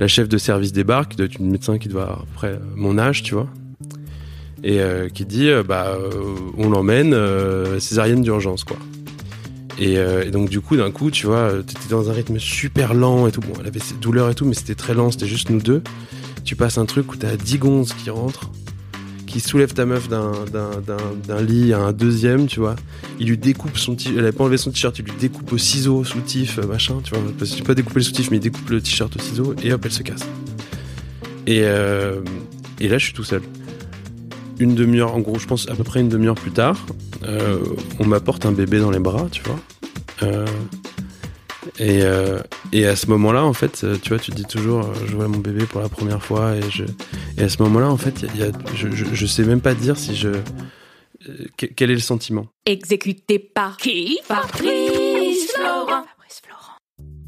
La 0.00 0.08
chef 0.08 0.28
de 0.28 0.38
service 0.38 0.72
débarque, 0.72 1.14
doit 1.14 1.26
être 1.26 1.38
une 1.38 1.50
médecin 1.50 1.78
qui 1.78 1.88
doit 1.88 2.02
avoir 2.04 2.22
après 2.22 2.58
mon 2.74 2.98
âge, 2.98 3.22
tu 3.22 3.34
vois. 3.34 3.48
Et 4.64 4.80
euh, 4.80 5.08
qui 5.08 5.26
dit, 5.26 5.48
euh, 5.48 5.62
bah, 5.62 5.88
euh, 5.88 6.10
on 6.56 6.70
l'emmène, 6.70 7.12
euh, 7.12 7.78
césarienne 7.80 8.22
d'urgence, 8.22 8.64
quoi. 8.64 8.78
Et, 9.78 9.98
euh, 9.98 10.24
et 10.24 10.30
donc 10.30 10.48
du 10.48 10.60
coup, 10.60 10.76
d'un 10.76 10.90
coup, 10.90 11.10
tu 11.10 11.26
vois, 11.26 11.52
t'étais 11.66 11.88
dans 11.90 12.10
un 12.10 12.12
rythme 12.12 12.38
super 12.38 12.94
lent 12.94 13.26
et 13.26 13.32
tout. 13.32 13.40
Bon, 13.40 13.52
elle 13.60 13.66
avait 13.66 13.78
ses 13.78 13.94
douleurs 13.94 14.30
et 14.30 14.34
tout, 14.34 14.44
mais 14.44 14.54
c'était 14.54 14.74
très 14.74 14.94
lent, 14.94 15.10
c'était 15.10 15.26
juste 15.26 15.50
nous 15.50 15.60
deux. 15.60 15.82
Tu 16.44 16.56
passes 16.56 16.78
un 16.78 16.86
truc 16.86 17.12
où 17.12 17.16
t'as 17.16 17.36
10 17.36 17.58
gonzes 17.58 17.92
qui 17.92 18.10
rentrent, 18.10 18.50
qui 19.30 19.38
soulèvent 19.38 19.74
ta 19.74 19.86
meuf 19.86 20.08
d'un, 20.08 21.42
lit 21.42 21.72
à 21.72 21.78
un 21.78 21.92
deuxième, 21.92 22.46
tu 22.46 22.58
vois. 22.58 22.74
Il 23.20 23.28
lui 23.28 23.38
découpe 23.38 23.78
son 23.78 23.94
t-shirt, 23.94 24.16
elle 24.16 24.24
avait 24.24 24.32
pas 24.32 24.42
enlevé 24.42 24.56
son 24.56 24.70
t-shirt, 24.70 24.98
il 24.98 25.04
lui 25.04 25.12
découpe 25.18 25.52
au 25.52 25.58
ciseau, 25.58 26.02
soutif, 26.02 26.58
euh, 26.58 26.66
machin, 26.66 26.96
tu 27.04 27.14
vois. 27.14 27.22
Parce 27.38 27.60
pas 27.60 27.74
découper 27.74 28.00
le 28.00 28.04
soutif, 28.04 28.30
mais 28.30 28.38
il 28.38 28.40
découpe 28.40 28.68
le 28.68 28.80
t-shirt 28.80 29.14
au 29.14 29.20
ciseau 29.20 29.54
et 29.62 29.72
hop, 29.72 29.82
elle 29.84 29.92
se 29.92 30.02
casse. 30.02 30.26
Et, 31.46 31.60
euh, 31.62 32.20
et 32.80 32.88
là, 32.88 32.98
je 32.98 33.04
suis 33.04 33.14
tout 33.14 33.24
seul. 33.24 33.42
Une 34.58 34.74
demi-heure, 34.74 35.14
en 35.14 35.20
gros, 35.20 35.38
je 35.38 35.46
pense 35.46 35.68
à 35.68 35.76
peu 35.76 35.84
près 35.84 36.00
une 36.00 36.08
demi-heure 36.08 36.34
plus 36.34 36.50
tard, 36.50 36.84
euh, 37.22 37.58
on 38.00 38.06
m'apporte 38.06 38.46
un 38.46 38.52
bébé 38.52 38.80
dans 38.80 38.90
les 38.90 38.98
bras, 38.98 39.28
tu 39.30 39.42
vois. 39.44 39.60
Et, 41.80 42.02
euh, 42.02 42.38
et 42.72 42.86
à 42.86 42.94
ce 42.94 43.06
moment-là, 43.08 43.42
en 43.44 43.52
fait, 43.54 43.82
euh, 43.82 43.96
tu 44.00 44.10
vois, 44.10 44.18
tu 44.18 44.30
te 44.30 44.36
dis 44.36 44.44
toujours, 44.44 44.84
euh, 44.84 44.94
je 45.08 45.16
vois 45.16 45.26
mon 45.28 45.38
bébé 45.38 45.64
pour 45.66 45.80
la 45.80 45.88
première 45.88 46.22
fois, 46.22 46.54
et, 46.56 46.60
je, 46.70 46.84
et 47.38 47.42
à 47.42 47.48
ce 47.48 47.60
moment-là, 47.62 47.88
en 47.88 47.96
fait, 47.96 48.22
il 48.34 48.38
y 48.38 48.42
a, 48.42 48.46
y 48.46 48.50
a- 48.50 48.52
je, 48.76 48.88
je, 48.92 49.04
je 49.12 49.26
sais 49.26 49.44
même 49.44 49.60
pas 49.60 49.74
dire 49.74 49.96
si 49.96 50.14
je. 50.14 50.28
euh, 50.28 51.46
que- 51.56 51.66
Quel 51.66 51.90
est 51.90 51.94
le 51.94 52.00
sentiment 52.00 52.46
Exécuté 52.66 53.38
par 53.38 53.76
qui? 53.78 54.18
Fabrice 54.24 54.60
Florent. 54.60 54.99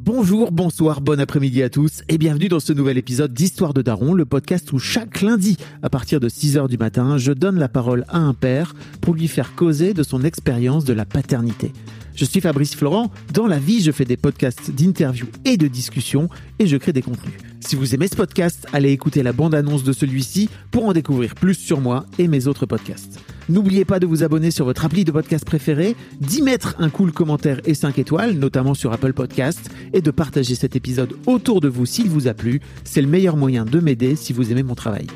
Bonjour, 0.05 0.51
bonsoir, 0.51 1.01
bon 1.01 1.21
après-midi 1.21 1.63
à 1.63 1.71
tous 1.71 2.03
et 2.09 2.19
bienvenue 2.19 2.49
dans 2.49 2.59
ce 2.59 2.73
nouvel 2.73 2.99
épisode 2.99 3.33
d'Histoire 3.33 3.73
de 3.73 3.83
Daron, 3.83 4.15
le 4.15 4.25
podcast 4.25 4.73
où 4.73 4.81
chaque 4.81 5.21
lundi, 5.21 5.57
à 5.81 5.91
partir 5.91 6.19
de 6.19 6.29
6h 6.29 6.69
du 6.69 6.77
matin, 6.77 7.19
je 7.19 7.31
donne 7.31 7.57
la 7.57 7.69
parole 7.69 8.05
à 8.09 8.19
un 8.19 8.35
père 8.35 8.75
pour 9.01 9.15
lui 9.15 9.29
faire 9.29 9.55
causer 9.55 9.95
de 9.95 10.03
son 10.03 10.25
expérience 10.25 10.85
de 10.85 10.93
la 10.93 11.05
paternité. 11.05 11.73
Je 12.17 12.25
suis 12.25 12.41
Fabrice 12.41 12.75
Florent, 12.75 13.13
dans 13.33 13.47
la 13.47 13.61
vie 13.61 13.81
je 13.81 13.93
fais 13.93 14.05
des 14.05 14.17
podcasts 14.17 14.73
d'interviews 14.73 15.29
et 15.45 15.57
de 15.57 15.69
discussions 15.69 16.29
et 16.59 16.67
je 16.67 16.77
crée 16.79 16.93
des 16.93 17.03
contenus. 17.03 17.52
Si 17.65 17.77
vous 17.77 17.95
aimez 17.95 18.09
ce 18.09 18.17
podcast, 18.17 18.67
allez 18.73 18.91
écouter 18.91 19.23
la 19.23 19.33
bande-annonce 19.33 19.85
de 19.85 19.93
celui-ci 19.93 20.51
pour 20.73 20.85
en 20.85 20.93
découvrir 20.93 21.37
plus 21.37 21.55
sur 21.55 21.81
moi 21.81 22.05
et 22.19 22.27
mes 22.27 22.49
autres 22.49 22.67
podcasts. 22.67 23.21
N'oubliez 23.49 23.85
pas 23.85 24.01
de 24.01 24.07
vous 24.07 24.25
abonner 24.25 24.51
sur 24.51 24.65
votre 24.65 24.85
appli 24.85 25.05
de 25.05 25.13
podcast 25.13 25.45
préféré, 25.45 25.95
d'y 26.21 26.43
mettre 26.43 26.75
un 26.81 26.91
cool 26.91 27.13
commentaire 27.13 27.61
et 27.65 27.75
5 27.75 27.99
étoiles, 28.01 28.33
notamment 28.33 28.75
sur 28.75 28.93
Apple 28.93 29.13
Podcast, 29.13 29.71
et 29.93 30.01
de 30.01 30.11
partager 30.11 30.57
cet 30.57 30.75
épisode 30.75 31.15
autour 31.27 31.61
de 31.61 31.69
vous 31.69 31.87
s'il 31.87 32.11
vous 32.11 32.27
a 32.27 32.35
plu. 32.35 32.61
C'est 32.85 33.01
le 33.01 33.09
meilleur 33.09 33.37
moyen 33.37 33.65
de 33.65 33.79
m'aider 33.79 34.17
si 34.17 34.33
vous 34.33 34.51
aimez 34.51 34.65
mon 34.65 34.75
travail. 34.75 35.07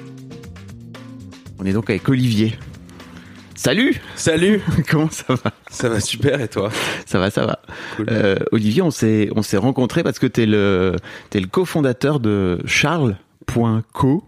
On 1.58 1.66
est 1.66 1.72
donc 1.72 1.90
avec 1.90 2.08
Olivier. 2.08 2.54
Salut 3.56 4.00
Salut 4.14 4.60
Comment 4.90 5.10
ça 5.10 5.34
va? 5.34 5.50
Ça 5.70 5.88
va 5.88 6.00
super, 6.00 6.40
et 6.40 6.48
toi? 6.48 6.70
Ça 7.06 7.18
va, 7.18 7.30
ça 7.30 7.46
va. 7.46 7.58
Cool. 7.96 8.06
Euh, 8.10 8.36
Olivier, 8.52 8.82
on 8.82 8.90
s'est 8.90 9.30
on 9.34 9.42
s'est 9.42 9.56
rencontrés 9.56 10.02
parce 10.02 10.18
que 10.18 10.26
t'es 10.26 10.46
le 10.46 10.94
t'es 11.30 11.40
le 11.40 11.46
cofondateur 11.48 12.20
de 12.20 12.58
Charles.co. 12.66 14.24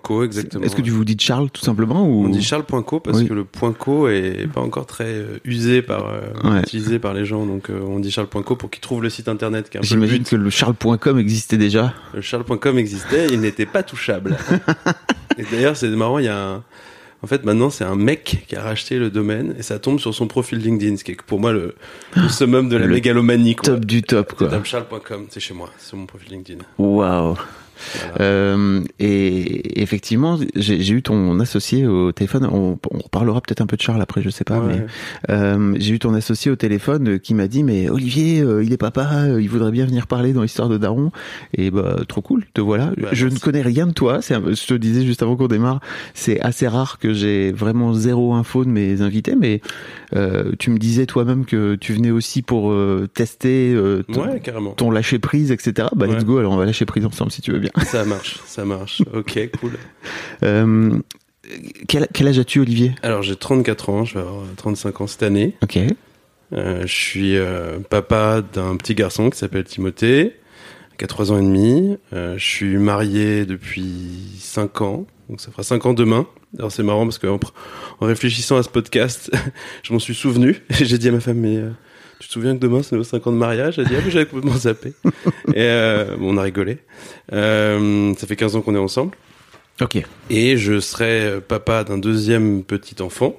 .co, 0.00 0.22
exactement. 0.22 0.64
Est-ce 0.64 0.76
que 0.76 0.80
tu 0.82 0.90
vous 0.90 1.04
dites 1.04 1.20
Charles 1.20 1.50
tout 1.50 1.62
simplement 1.64 2.06
ou 2.06 2.26
On 2.26 2.28
dit 2.28 2.40
Charles.co 2.42 3.00
parce 3.00 3.18
Oui. 3.18 3.26
que 3.26 3.34
le 3.34 3.44
point 3.44 3.72
.co 3.72 4.08
est 4.08 4.46
pas 4.52 4.60
encore 4.60 4.86
très 4.86 5.06
euh, 5.08 5.40
usé 5.44 5.82
par, 5.82 6.06
euh, 6.08 6.20
Ouais. 6.44 6.60
utilisé 6.60 7.00
par 7.00 7.14
les 7.14 7.24
gens, 7.24 7.46
donc 7.46 7.68
euh, 7.68 7.80
on 7.84 7.98
dit 7.98 8.12
Charles.co 8.12 8.54
pour 8.54 8.70
qu'ils 8.70 8.80
trouvent 8.80 9.02
le 9.02 9.10
site 9.10 9.26
internet 9.28 9.76
J'imagine 9.82 10.22
que 10.22 10.36
le 10.36 10.50
Charles.com 10.50 11.18
existait 11.18 11.56
déjà. 11.56 11.94
Le 12.14 12.20
Charles.com 12.20 12.78
existait, 12.78 13.26
il 13.32 13.40
n'était 13.40 13.66
pas 13.66 13.82
touchable. 13.82 14.36
et 15.36 15.42
d'ailleurs, 15.50 15.76
c'est 15.76 15.88
marrant, 15.88 16.20
il 16.20 16.26
y 16.26 16.28
a 16.28 16.38
un... 16.38 16.62
En 17.24 17.28
fait, 17.28 17.44
maintenant, 17.44 17.70
c'est 17.70 17.84
un 17.84 17.94
mec 17.94 18.44
qui 18.48 18.56
a 18.56 18.62
racheté 18.62 18.98
le 18.98 19.08
domaine 19.08 19.54
et 19.56 19.62
ça 19.62 19.78
tombe 19.78 20.00
sur 20.00 20.12
son 20.12 20.26
profil 20.26 20.58
LinkedIn, 20.58 20.96
ce 20.96 21.04
qui 21.04 21.12
est 21.12 21.22
pour 21.22 21.38
moi 21.38 21.52
le, 21.52 21.76
le 22.16 22.28
summum 22.28 22.68
de 22.68 22.76
la 22.76 22.86
Le 22.86 22.94
mégalomanie. 22.94 23.54
Quoi. 23.54 23.74
Top 23.74 23.84
du 23.84 24.02
top 24.02 24.34
quoi. 24.34 24.50
C'est 25.30 25.40
chez 25.40 25.54
moi, 25.54 25.70
c'est 25.78 25.88
sur 25.88 25.96
mon 25.98 26.06
profil 26.06 26.32
LinkedIn. 26.32 26.64
Waouh. 26.78 27.36
Voilà. 28.16 28.24
Euh, 28.24 28.80
et 28.98 29.82
effectivement, 29.82 30.38
j'ai 30.54 30.90
eu 30.92 31.02
ton 31.02 31.38
associé 31.40 31.86
au 31.86 32.12
téléphone. 32.12 32.48
On, 32.50 32.78
on 32.90 32.98
reparlera 32.98 33.40
peut-être 33.40 33.60
un 33.60 33.66
peu 33.66 33.76
de 33.76 33.82
Charles 33.82 34.02
après, 34.02 34.22
je 34.22 34.30
sais 34.30 34.44
pas. 34.44 34.60
Ouais. 34.60 34.74
Mais 35.28 35.34
euh, 35.34 35.74
j'ai 35.78 35.94
eu 35.94 35.98
ton 35.98 36.14
associé 36.14 36.50
au 36.50 36.56
téléphone 36.56 37.08
euh, 37.14 37.18
qui 37.18 37.34
m'a 37.34 37.48
dit 37.48 37.62
mais 37.62 37.88
Olivier, 37.88 38.44
il 38.62 38.72
est 38.72 38.76
papa, 38.78 39.26
il 39.40 39.48
voudrait 39.48 39.70
bien 39.72 39.86
venir 39.86 40.06
parler 40.06 40.32
dans 40.32 40.42
l'histoire 40.42 40.68
de 40.68 40.78
Daron. 40.78 41.10
Et 41.54 41.70
bah 41.70 41.96
trop 42.08 42.20
cool, 42.20 42.44
te 42.54 42.60
voilà. 42.60 42.92
Bah, 43.00 43.08
je 43.12 43.26
ne 43.26 43.38
connais 43.38 43.62
rien 43.62 43.86
de 43.86 43.92
toi. 43.92 44.20
C'est, 44.22 44.34
je 44.34 44.66
te 44.66 44.74
disais 44.74 45.04
juste 45.04 45.22
avant 45.22 45.36
qu'on 45.36 45.48
démarre, 45.48 45.80
c'est 46.14 46.40
assez 46.40 46.66
rare 46.68 46.98
que 46.98 47.12
j'ai 47.12 47.52
vraiment 47.52 47.92
zéro 47.94 48.34
info 48.34 48.64
de 48.64 48.70
mes 48.70 49.00
invités. 49.02 49.34
Mais 49.38 49.60
euh, 50.14 50.52
tu 50.58 50.70
me 50.70 50.78
disais 50.78 51.06
toi-même 51.06 51.44
que 51.44 51.74
tu 51.74 51.92
venais 51.92 52.10
aussi 52.10 52.42
pour 52.42 52.70
euh, 52.72 53.08
tester 53.12 53.72
euh, 53.74 54.02
ton, 54.12 54.22
Ouais, 54.22 54.40
carrément. 54.40 54.70
ton 54.72 54.90
lâcher 54.90 55.18
prise, 55.18 55.50
etc. 55.50 55.88
Bah 55.96 56.06
let's 56.06 56.18
Ouais. 56.18 56.24
go. 56.24 56.38
Alors 56.38 56.52
on 56.52 56.56
va 56.56 56.64
lâcher 56.66 56.84
prise 56.84 57.04
ensemble 57.04 57.32
si 57.32 57.40
tu 57.42 57.50
veux 57.52 57.58
bien. 57.58 57.70
Ça 57.86 58.04
marche, 58.04 58.38
ça 58.44 58.64
marche. 58.64 59.02
Ok, 59.14 59.50
cool. 59.58 59.78
Euh, 60.42 60.98
quel, 61.88 62.06
quel 62.12 62.28
âge 62.28 62.38
as-tu, 62.38 62.60
Olivier? 62.60 62.94
Alors, 63.02 63.22
j'ai 63.22 63.36
34 63.36 63.88
ans, 63.88 64.04
je 64.04 64.14
vais 64.14 64.20
avoir 64.20 64.44
35 64.56 65.00
ans 65.00 65.06
cette 65.06 65.22
année. 65.22 65.56
Ok. 65.62 65.78
Euh, 66.52 66.82
je 66.82 66.92
suis 66.92 67.36
euh, 67.36 67.78
papa 67.88 68.42
d'un 68.42 68.76
petit 68.76 68.94
garçon 68.94 69.30
qui 69.30 69.38
s'appelle 69.38 69.64
Timothée, 69.64 70.36
qui 70.98 71.04
a 71.04 71.08
3 71.08 71.32
ans 71.32 71.38
et 71.38 71.42
demi. 71.42 71.96
Euh, 72.12 72.36
je 72.36 72.44
suis 72.44 72.76
marié 72.76 73.46
depuis 73.46 74.36
5 74.38 74.80
ans, 74.82 75.06
donc 75.28 75.40
ça 75.40 75.50
fera 75.50 75.62
5 75.62 75.86
ans 75.86 75.94
demain. 75.94 76.26
Alors 76.58 76.70
c'est 76.70 76.82
marrant 76.82 77.04
parce 77.04 77.18
qu'en 77.18 77.40
en 78.00 78.06
réfléchissant 78.06 78.58
à 78.58 78.62
ce 78.62 78.68
podcast, 78.68 79.30
je 79.82 79.92
m'en 79.92 79.98
suis 79.98 80.14
souvenu. 80.14 80.62
Et 80.68 80.74
j'ai 80.84 80.98
dit 80.98 81.08
à 81.08 81.12
ma 81.12 81.20
femme, 81.20 81.38
mais 81.38 81.56
euh, 81.56 81.70
tu 82.22 82.28
te 82.28 82.32
souviens 82.34 82.54
que 82.54 82.60
demain 82.60 82.82
c'est 82.84 82.94
nos 82.94 83.02
5 83.02 83.26
ans 83.26 83.32
de 83.32 83.36
mariage? 83.36 83.78
Elle 83.80 83.86
a 83.86 83.88
dit, 83.88 83.94
ah 83.96 84.02
oui, 84.04 84.10
j'avais 84.12 84.26
complètement 84.26 84.56
zappé. 84.56 84.92
et 85.48 85.54
euh, 85.56 86.16
bon, 86.16 86.34
on 86.34 86.36
a 86.38 86.42
rigolé. 86.42 86.78
Euh, 87.32 88.14
ça 88.16 88.28
fait 88.28 88.36
15 88.36 88.54
ans 88.54 88.60
qu'on 88.60 88.76
est 88.76 88.78
ensemble. 88.78 89.16
Ok. 89.80 90.00
Et 90.30 90.56
je 90.56 90.78
serai 90.78 91.22
euh, 91.22 91.40
papa 91.40 91.82
d'un 91.82 91.98
deuxième 91.98 92.62
petit 92.62 93.02
enfant, 93.02 93.34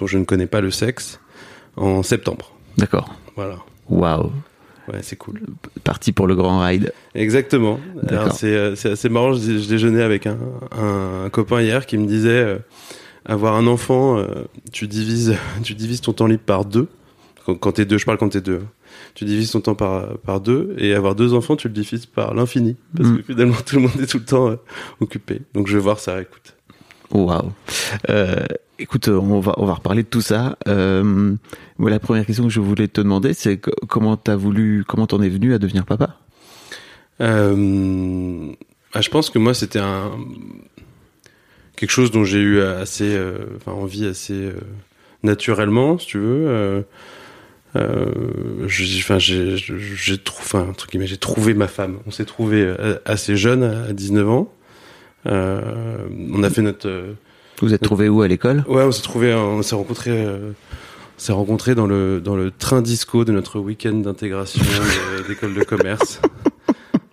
dont 0.00 0.06
je 0.06 0.16
ne 0.16 0.24
connais 0.24 0.46
pas 0.46 0.62
le 0.62 0.70
sexe, 0.70 1.20
en 1.76 2.02
septembre. 2.02 2.52
D'accord. 2.78 3.14
Voilà. 3.36 3.58
Waouh. 3.90 4.32
Ouais, 4.88 5.00
c'est 5.02 5.16
cool. 5.16 5.40
Parti 5.82 6.12
pour 6.12 6.26
le 6.26 6.34
grand 6.34 6.60
ride. 6.64 6.94
Exactement. 7.14 7.78
C'est 8.34 8.76
c'est 8.76 8.90
assez 8.90 9.08
marrant. 9.10 9.34
Je, 9.34 9.58
je 9.58 9.68
déjeunais 9.68 10.02
avec 10.02 10.26
un, 10.26 10.38
un, 10.72 11.24
un 11.26 11.30
copain 11.30 11.60
hier 11.60 11.84
qui 11.84 11.98
me 11.98 12.06
disait 12.06 12.30
euh, 12.30 12.58
avoir 13.26 13.54
un 13.54 13.66
enfant, 13.66 14.18
euh, 14.18 14.26
tu 14.72 14.86
divises 14.86 15.36
tu 15.62 15.74
divises 15.74 16.00
ton 16.00 16.12
temps 16.12 16.26
libre 16.26 16.42
par 16.44 16.64
deux. 16.64 16.88
Quand, 17.44 17.54
quand 17.56 17.72
t'es 17.72 17.84
deux, 17.84 17.98
je 17.98 18.04
parle 18.06 18.18
quand 18.18 18.30
t'es 18.30 18.40
deux. 18.40 18.60
hein. 18.62 18.68
Tu 19.14 19.24
divises 19.24 19.50
ton 19.50 19.60
temps 19.60 19.74
par 19.74 20.16
par 20.18 20.40
deux 20.40 20.74
et 20.78 20.94
avoir 20.94 21.14
deux 21.14 21.34
enfants, 21.34 21.56
tu 21.56 21.68
le 21.68 21.74
divises 21.74 22.06
par 22.06 22.34
l'infini 22.34 22.76
parce 22.96 23.08
Mm. 23.10 23.16
que 23.18 23.22
finalement 23.22 23.56
tout 23.66 23.76
le 23.76 23.82
monde 23.82 24.00
est 24.00 24.06
tout 24.06 24.18
le 24.18 24.24
temps 24.24 24.48
euh, 24.50 24.56
occupé. 25.00 25.42
Donc 25.54 25.66
je 25.68 25.76
vais 25.76 25.82
voir 25.82 25.98
ça. 26.00 26.20
Écoute. 26.20 26.54
Waouh. 27.10 27.52
Euh, 28.08 28.44
écoute, 28.78 29.08
euh, 29.08 29.18
on 29.18 29.40
va 29.40 29.54
on 29.58 29.66
va 29.66 29.74
reparler 29.74 30.02
de 30.04 30.08
tout 30.08 30.20
ça. 30.22 30.56
Euh, 30.68 31.34
la 31.78 31.98
première 32.00 32.24
question 32.26 32.44
que 32.44 32.50
je 32.50 32.60
voulais 32.60 32.88
te 32.88 33.00
demander, 33.00 33.34
c'est 33.34 33.60
comment 33.88 34.16
t'as 34.16 34.36
voulu, 34.36 34.84
comment 34.86 35.06
t'en 35.06 35.20
es 35.22 35.28
venu 35.28 35.52
à 35.54 35.58
devenir 35.58 35.84
papa? 35.84 36.18
Euh, 37.20 38.52
ah, 38.94 39.00
je 39.00 39.08
pense 39.10 39.30
que 39.30 39.38
moi 39.38 39.54
c'était 39.54 39.78
un 39.78 40.10
quelque 41.76 41.90
chose 41.90 42.10
dont 42.10 42.24
j'ai 42.24 42.40
eu 42.40 42.60
assez, 42.60 43.14
euh, 43.14 43.38
enfin 43.56 43.72
envie 43.72 44.06
assez 44.06 44.50
naturellement, 45.22 45.98
si 45.98 46.06
tu 46.06 46.18
veux. 46.18 46.84
Euh, 47.76 48.06
j'ai- 48.68 48.98
enfin 49.00 49.18
j'ai 49.18 49.56
j'ai 49.56 50.18
trou- 50.18 50.38
enfin 50.42 50.66
un 50.68 50.72
truc 50.72 50.94
mais 50.94 51.06
j'ai 51.06 51.16
trouvé 51.16 51.54
ma 51.54 51.66
femme. 51.68 51.98
On 52.06 52.10
s'est 52.12 52.24
trouvé 52.24 52.62
euh, 52.62 52.98
assez 53.04 53.36
jeune 53.36 53.62
à 53.64 53.92
19 53.92 54.28
ans. 54.28 54.52
Euh, 55.26 55.60
on 56.32 56.42
a 56.42 56.50
fait 56.50 56.62
notre 56.62 57.14
Vous 57.60 57.74
êtes 57.74 57.82
trouvé 57.82 58.08
où 58.08 58.22
à 58.22 58.28
l'école? 58.28 58.62
Ouais, 58.68 58.82
on 58.82 58.92
s'est 58.92 59.02
trouvé, 59.02 59.34
on 59.34 59.62
s'est 59.62 59.74
rencontrés 59.74 60.10
euh, 60.12 60.50
On 61.16 61.18
s'est 61.20 61.32
rencontrés 61.32 61.74
dans 61.74 61.86
le, 61.86 62.20
dans 62.20 62.36
le 62.36 62.50
train 62.50 62.82
disco 62.82 63.24
de 63.24 63.32
notre 63.32 63.58
week-end 63.58 63.94
d'intégration 63.94 64.62
d'école 65.28 65.54
de 65.54 65.64
commerce. 65.64 66.20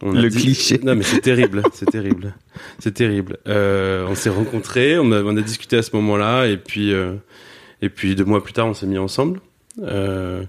On 0.03 0.11
Le 0.13 0.29
cliché. 0.29 0.79
Non, 0.83 0.95
mais 0.95 1.03
c'est 1.03 1.21
terrible, 1.21 1.61
c'est 1.73 1.85
terrible. 1.91 2.33
C'est 2.79 2.91
terrible. 2.95 3.37
Euh, 3.47 4.07
on 4.09 4.15
s'est 4.15 4.31
rencontrés, 4.31 4.97
on 4.97 5.11
a, 5.11 5.21
on 5.21 5.37
a 5.37 5.41
discuté 5.41 5.77
à 5.77 5.83
ce 5.83 5.95
moment-là, 5.95 6.47
et 6.47 6.57
puis, 6.57 6.91
euh, 6.91 7.13
et 7.83 7.89
puis 7.89 8.15
deux 8.15 8.25
mois 8.25 8.43
plus 8.43 8.51
tard, 8.53 8.65
on 8.65 8.73
s'est 8.73 8.87
mis 8.87 8.97
ensemble. 8.97 9.39
Euh, 9.79 10.43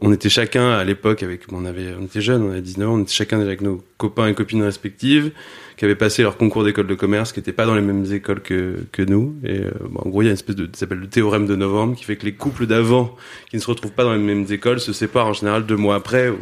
on 0.00 0.12
était 0.12 0.28
chacun 0.28 0.70
à 0.70 0.82
l'époque 0.82 1.22
avec, 1.22 1.42
on 1.52 1.64
avait, 1.64 1.94
on 1.98 2.04
était 2.04 2.20
jeunes, 2.20 2.42
on 2.42 2.50
avait 2.50 2.60
19 2.60 2.88
ans, 2.88 2.94
on 2.94 3.02
était 3.02 3.12
chacun 3.12 3.40
avec 3.40 3.60
nos 3.60 3.84
copains 3.96 4.26
et 4.26 4.34
copines 4.34 4.62
respectives, 4.62 5.30
qui 5.76 5.84
avaient 5.84 5.94
passé 5.94 6.22
leur 6.22 6.36
concours 6.36 6.64
d'école 6.64 6.88
de 6.88 6.94
commerce, 6.94 7.32
qui 7.32 7.38
n'étaient 7.38 7.52
pas 7.52 7.64
dans 7.64 7.76
les 7.76 7.82
mêmes 7.82 8.04
écoles 8.12 8.40
que, 8.40 8.84
que 8.90 9.02
nous. 9.02 9.36
Et 9.44 9.60
euh, 9.60 9.70
bon, 9.88 10.00
en 10.04 10.08
gros, 10.08 10.22
il 10.22 10.24
y 10.24 10.28
a 10.28 10.30
une 10.30 10.34
espèce 10.34 10.56
de, 10.56 10.66
ça 10.72 10.80
s'appelle 10.80 10.98
le 10.98 11.06
théorème 11.06 11.46
de 11.46 11.54
novembre, 11.54 11.96
qui 11.96 12.04
fait 12.04 12.16
que 12.16 12.24
les 12.24 12.34
couples 12.34 12.66
d'avant, 12.66 13.14
qui 13.50 13.56
ne 13.56 13.60
se 13.60 13.68
retrouvent 13.68 13.92
pas 13.92 14.02
dans 14.02 14.12
les 14.12 14.18
mêmes 14.18 14.46
écoles, 14.50 14.80
se 14.80 14.92
séparent 14.92 15.28
en 15.28 15.32
général 15.32 15.64
deux 15.64 15.76
mois 15.76 15.94
après, 15.94 16.32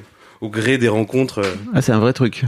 au 0.43 0.49
gré 0.50 0.77
des 0.77 0.89
rencontres. 0.89 1.39
euh, 1.39 1.55
Ah, 1.73 1.81
c'est 1.81 1.93
un 1.93 2.00
vrai 2.00 2.12
truc 2.12 2.43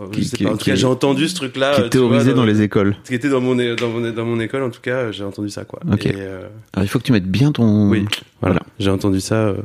euh, 0.00 0.08
Qui- 0.12 0.30
qui-. 0.30 0.46
En 0.46 0.56
tout 0.56 0.64
cas, 0.64 0.74
j'ai 0.76 0.86
entendu 0.86 1.28
ce 1.28 1.34
truc-là. 1.34 1.72
qui 1.74 1.74
euh, 1.74 1.78
est 1.78 1.80
vois, 1.82 1.90
théorisé 1.90 2.32
dans 2.32 2.44
les 2.46 2.62
écoles. 2.62 2.94
Ce 3.04 3.08
qui 3.08 3.14
était 3.16 3.28
dans 3.28 3.40
mon, 3.40 3.58
é- 3.58 3.74
dans 3.76 3.88
mon, 3.90 4.10
dans 4.12 4.24
mon 4.24 4.38
école, 4.40 4.62
en 4.62 4.70
tout 4.70 4.80
cas, 4.80 4.94
euh, 4.96 5.12
j'ai 5.12 5.24
entendu 5.24 5.50
ça, 5.50 5.64
quoi. 5.64 5.80
Ok. 5.92 6.06
Et, 6.06 6.12
euh, 6.16 6.46
Alors, 6.72 6.84
il 6.84 6.88
faut 6.88 6.98
que 7.00 7.04
tu 7.04 7.12
mettes 7.12 7.26
bien 7.30 7.52
ton. 7.52 7.90
oui, 7.90 8.06
voilà. 8.40 8.54
Voilà. 8.54 8.60
J'ai 8.78 8.90
entendu 8.90 9.20
ça 9.20 9.34
euh, 9.48 9.56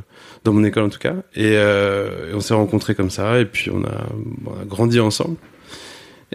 dans 0.43 0.51
mon 0.51 0.63
école, 0.63 0.83
en 0.83 0.89
tout 0.89 0.99
cas. 0.99 1.13
Et, 1.35 1.53
euh, 1.57 2.31
et 2.31 2.33
on 2.33 2.39
s'est 2.41 2.53
rencontrés 2.55 2.95
comme 2.95 3.11
ça, 3.11 3.39
et 3.39 3.45
puis 3.45 3.69
on 3.71 3.83
a, 3.83 4.05
bon, 4.41 4.51
on 4.57 4.61
a 4.61 4.65
grandi 4.65 4.99
ensemble. 4.99 5.37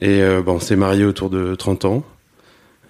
Et 0.01 0.23
euh, 0.23 0.41
bon, 0.43 0.55
on 0.55 0.61
s'est 0.61 0.77
mariés 0.77 1.05
autour 1.05 1.31
de 1.31 1.55
30 1.57 1.85
ans. 1.85 2.05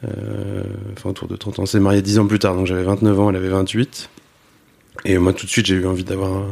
Euh, 0.05 0.63
enfin, 0.97 1.11
autour 1.11 1.29
de 1.29 1.37
30 1.37 1.59
ans. 1.59 1.63
On 1.63 1.67
s'est 1.67 1.81
mariés 1.81 2.03
10 2.03 2.19
ans 2.19 2.27
plus 2.27 2.39
tard, 2.39 2.55
donc 2.55 2.67
j'avais 2.67 2.83
29 2.83 3.19
ans, 3.21 3.31
elle 3.31 3.37
avait 3.37 3.49
28. 3.49 4.11
Et 5.07 5.17
moi, 5.19 5.33
tout 5.33 5.47
de 5.47 5.51
suite, 5.51 5.65
j'ai 5.67 5.77
eu 5.77 5.87
envie 5.87 6.05
d'avoir 6.05 6.31
un... 6.31 6.51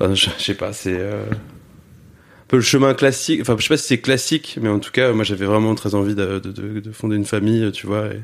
Enfin, 0.00 0.14
je, 0.14 0.28
je 0.38 0.42
sais 0.44 0.54
pas, 0.54 0.72
c'est... 0.72 0.96
euh, 0.98 1.24
un 1.30 2.46
peu 2.48 2.56
le 2.56 2.62
chemin 2.62 2.94
classique. 2.94 3.40
Enfin, 3.40 3.56
je 3.58 3.62
sais 3.62 3.68
pas 3.68 3.76
si 3.76 3.86
c'est 3.86 3.98
classique, 4.00 4.58
mais 4.60 4.68
en 4.68 4.78
tout 4.78 4.90
cas, 4.92 5.12
moi, 5.12 5.24
j'avais 5.24 5.46
vraiment 5.46 5.74
très 5.74 5.94
envie 5.94 6.14
de, 6.14 6.38
de, 6.38 6.50
de- 6.52 6.80
de 6.80 6.92
fonder 6.92 7.16
une 7.16 7.24
famille, 7.26 7.70
tu 7.72 7.86
vois, 7.86 8.06
et, 8.06 8.20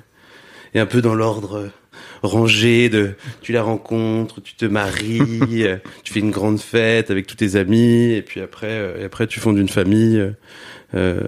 et 0.74 0.80
un 0.80 0.86
peu 0.86 1.02
dans 1.02 1.14
l'ordre 1.14 1.58
euh, 1.58 1.68
rangé 2.22 2.88
de 2.88 3.14
tu 3.42 3.52
la 3.52 3.62
rencontres, 3.62 4.40
tu 4.40 4.54
te 4.54 4.64
maries, 4.64 5.64
euh, 5.66 5.76
tu 6.04 6.12
fais 6.12 6.20
une 6.20 6.30
grande 6.30 6.58
fête 6.60 7.10
avec 7.10 7.26
tous 7.26 7.36
tes 7.36 7.56
amis, 7.56 8.12
et 8.12 8.22
puis 8.22 8.40
après, 8.40 8.94
et 9.00 9.04
après 9.04 9.26
tu 9.26 9.40
fondes 9.40 9.58
une 9.58 9.68
famille. 9.68 10.32
Euh, 10.94 11.20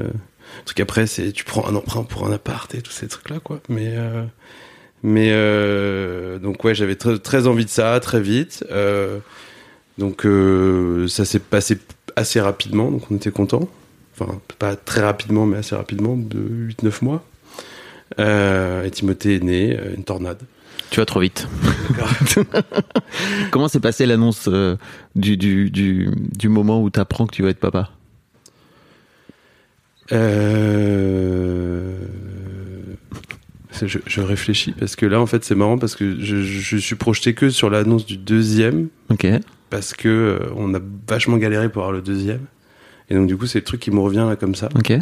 truc 0.64 0.80
après, 0.80 1.06
c'est 1.06 1.32
tu 1.32 1.44
prends 1.44 1.66
un 1.68 1.74
emprunt 1.74 2.04
pour 2.04 2.26
un 2.26 2.32
appart 2.32 2.74
et 2.74 2.80
tous 2.82 2.92
ces 2.92 3.08
trucs-là, 3.08 3.40
quoi. 3.40 3.60
Mais 3.68 3.92
euh, 3.96 4.22
mais 5.02 5.28
euh, 5.32 6.38
donc 6.38 6.64
ouais, 6.64 6.74
j'avais 6.74 6.96
très, 6.96 7.18
très 7.18 7.46
envie 7.46 7.64
de 7.66 7.70
ça, 7.70 7.98
très 8.00 8.20
vite. 8.20 8.64
Euh, 8.70 9.18
donc 9.98 10.26
euh, 10.26 11.08
ça 11.08 11.24
s'est 11.24 11.38
passé 11.38 11.78
assez 12.16 12.40
rapidement, 12.40 12.90
donc 12.90 13.10
on 13.10 13.16
était 13.16 13.30
content. 13.30 13.68
Enfin, 14.18 14.40
pas 14.58 14.76
très 14.76 15.02
rapidement, 15.02 15.46
mais 15.46 15.58
assez 15.58 15.76
rapidement, 15.76 16.16
de 16.16 16.38
8-9 16.82 17.04
mois. 17.04 17.24
Euh, 18.18 18.84
et 18.84 18.90
Timothée 18.90 19.36
est 19.36 19.44
né, 19.44 19.76
euh, 19.78 19.94
une 19.94 20.04
tornade. 20.04 20.38
Tu 20.90 21.00
vas 21.00 21.06
trop 21.06 21.20
vite. 21.20 21.48
Comment 23.50 23.68
s'est 23.68 23.80
passée 23.80 24.06
l'annonce 24.06 24.48
euh, 24.48 24.76
du, 25.16 25.36
du, 25.36 25.70
du, 25.70 26.08
du 26.16 26.48
moment 26.48 26.80
où 26.80 26.90
tu 26.90 27.00
apprends 27.00 27.26
que 27.26 27.34
tu 27.34 27.42
vas 27.42 27.50
être 27.50 27.58
papa? 27.60 27.90
Euh... 30.12 31.98
Je, 33.84 33.98
je 34.06 34.20
réfléchis 34.22 34.72
parce 34.72 34.96
que 34.96 35.04
là 35.04 35.20
en 35.20 35.26
fait 35.26 35.44
c'est 35.44 35.56
marrant 35.56 35.76
parce 35.76 35.96
que 35.96 36.18
je, 36.18 36.40
je 36.40 36.76
suis 36.78 36.94
projeté 36.94 37.34
que 37.34 37.50
sur 37.50 37.68
l'annonce 37.68 38.06
du 38.06 38.16
deuxième 38.16 38.88
Ok. 39.10 39.26
Parce 39.70 39.94
que 39.94 40.08
euh, 40.08 40.38
on 40.56 40.74
a 40.74 40.80
vachement 41.08 41.36
galéré 41.36 41.68
pour 41.68 41.82
avoir 41.82 41.92
le 41.96 42.02
deuxième 42.02 42.40
et 43.10 43.14
donc 43.14 43.26
du 43.26 43.36
coup 43.36 43.46
c'est 43.46 43.58
le 43.60 43.64
truc 43.64 43.80
qui 43.80 43.90
me 43.90 44.00
revient 44.00 44.24
là 44.28 44.36
comme 44.36 44.54
ça 44.54 44.68
Ok. 44.76 44.92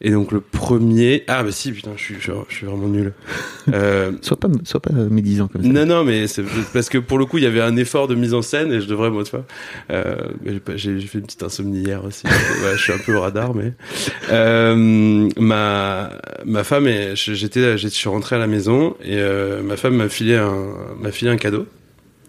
et 0.00 0.10
donc 0.10 0.32
le 0.32 0.40
premier 0.40 1.24
ah 1.28 1.42
bah 1.44 1.52
si 1.52 1.70
putain 1.72 1.90
je 1.96 2.02
suis 2.02 2.14
je, 2.20 2.32
je 2.48 2.54
suis 2.54 2.66
vraiment 2.66 2.88
nul 2.88 3.12
euh, 3.72 4.12
Sois 4.22 4.36
pas, 4.38 4.48
sois 4.64 4.80
pas 4.80 4.92
médisant 4.92 5.46
comme 5.48 5.62
ça. 5.62 5.68
non, 5.68 5.86
non, 5.86 6.04
mais 6.04 6.26
c'est 6.26 6.42
parce 6.72 6.88
que 6.88 6.98
pour 6.98 7.18
le 7.18 7.26
coup, 7.26 7.38
il 7.38 7.44
y 7.44 7.46
avait 7.46 7.60
un 7.60 7.76
effort 7.76 8.08
de 8.08 8.14
mise 8.16 8.34
en 8.34 8.42
scène 8.42 8.72
et 8.72 8.80
je 8.80 8.88
devrais, 8.88 9.08
moi, 9.10 9.22
tu 9.22 9.30
vois. 9.30 9.44
Euh, 9.92 10.16
j'ai 10.74 10.98
fait 11.00 11.18
une 11.18 11.24
petite 11.26 11.44
insomnie 11.44 11.80
hier 11.82 12.04
aussi. 12.04 12.26
Ouais, 12.26 12.72
je 12.76 12.82
suis 12.82 12.92
un 12.92 12.98
peu 12.98 13.14
au 13.16 13.20
radar, 13.20 13.54
mais 13.54 13.72
euh, 14.30 15.28
ma 15.38 16.10
ma 16.44 16.64
femme 16.64 16.86
je- 17.14 17.34
j'étais, 17.34 17.78
je 17.78 17.88
suis 17.88 18.08
rentré 18.08 18.34
à 18.36 18.38
la 18.40 18.46
maison 18.48 18.96
et 19.04 19.16
euh, 19.18 19.62
ma 19.62 19.76
femme 19.76 19.94
m'a 19.96 20.08
filé 20.08 20.34
un 20.36 20.74
m'a 21.00 21.12
filé 21.12 21.30
un 21.30 21.36
cadeau 21.36 21.66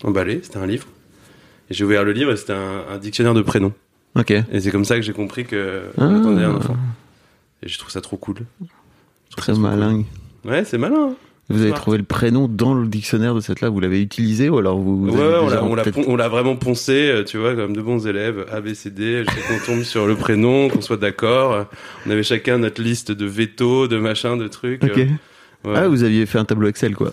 emballé. 0.04 0.40
C'était 0.44 0.58
un 0.58 0.68
livre. 0.68 0.86
Et 1.69 1.74
j'ai 1.74 1.83
ouvert 1.83 2.04
le 2.04 2.12
livre 2.12 2.31
et 2.31 2.38
c'était 2.38 2.54
un, 2.54 2.83
un 2.94 2.98
dictionnaire 2.98 3.33
de 3.33 3.42
prénoms. 3.42 3.74
Ok. 4.15 4.31
Et 4.31 4.60
c'est 4.60 4.71
comme 4.71 4.86
ça 4.86 4.95
que 4.95 5.01
j'ai 5.01 5.13
compris 5.13 5.45
que 5.45 5.83
Ah. 5.98 6.04
on 6.06 6.19
attendait 6.19 6.44
un 6.44 6.56
enfant. 6.56 6.77
Et 7.63 7.68
je 7.69 7.77
trouve 7.80 7.89
ça 7.92 8.01
trop 8.01 8.18
cool. 8.18 8.36
Très 9.36 9.54
malin. 9.56 10.04
cool. 10.44 10.51
Ouais, 10.51 10.63
c'est 10.65 10.77
malin. 10.77 11.10
hein. 11.12 11.15
Vous 11.50 11.62
avez 11.62 11.71
trouvé 11.74 11.98
le 11.98 12.04
prénom 12.04 12.48
dans 12.48 12.74
le 12.74 12.88
dictionnaire 12.88 13.36
de 13.36 13.42
cette 13.42 13.60
là, 13.60 13.68
vous 13.69 13.80
l'avez 13.81 14.01
utilisé 14.01 14.48
ou 14.50 14.57
alors 14.60 14.77
vous, 14.80 15.06
vous 15.07 15.18
Ouais, 15.18 15.36
on 16.07 16.15
l'a, 16.15 16.30
vraiment 16.30 16.56
poncé, 16.56 17.10
euh, 17.10 17.24
tu 17.25 17.38
vois, 17.38 17.54
comme 17.54 17.75
de 17.75 17.81
bons 17.81 18.07
élèves, 18.07 18.45
A, 18.51 18.62
B, 18.62 18.74
C, 18.74 18.89
D, 18.92 19.24
qu'on 19.25 19.66
tombe 19.74 19.83
sur 19.83 20.07
le 20.07 20.16
prénom, 20.16 20.69
qu'on 20.69 20.80
soit 20.81 20.95
d'accord. 20.98 21.66
On 22.07 22.09
avait 22.12 22.24
chacun 22.24 22.59
notre 22.59 22.81
liste 22.81 23.12
de 23.12 23.25
veto, 23.25 23.88
de 23.89 23.98
machin, 23.98 24.38
de 24.38 24.48
trucs. 24.48 24.83
Ok. 24.86 24.98
euh, 24.98 25.06
ouais. 25.66 25.74
Ah, 25.75 25.88
vous 25.89 26.04
aviez 26.04 26.25
fait 26.25 26.38
un 26.39 26.45
tableau 26.45 26.68
Excel 26.69 26.95
quoi. 26.95 27.12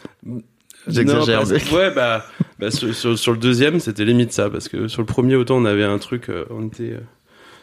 J'exagère. 0.88 1.44
Ouais, 1.72 1.90
bah, 1.94 2.24
bah 2.58 2.70
sur, 2.70 2.94
sur, 2.94 3.18
sur 3.18 3.32
le 3.32 3.38
deuxième, 3.38 3.80
c'était 3.80 4.04
limite 4.04 4.32
ça, 4.32 4.48
parce 4.50 4.68
que 4.68 4.88
sur 4.88 5.02
le 5.02 5.06
premier, 5.06 5.36
autant 5.36 5.56
on 5.56 5.64
avait 5.64 5.84
un 5.84 5.98
truc, 5.98 6.28
euh, 6.28 6.44
on 6.50 6.66
était 6.66 6.92
euh, 6.94 7.00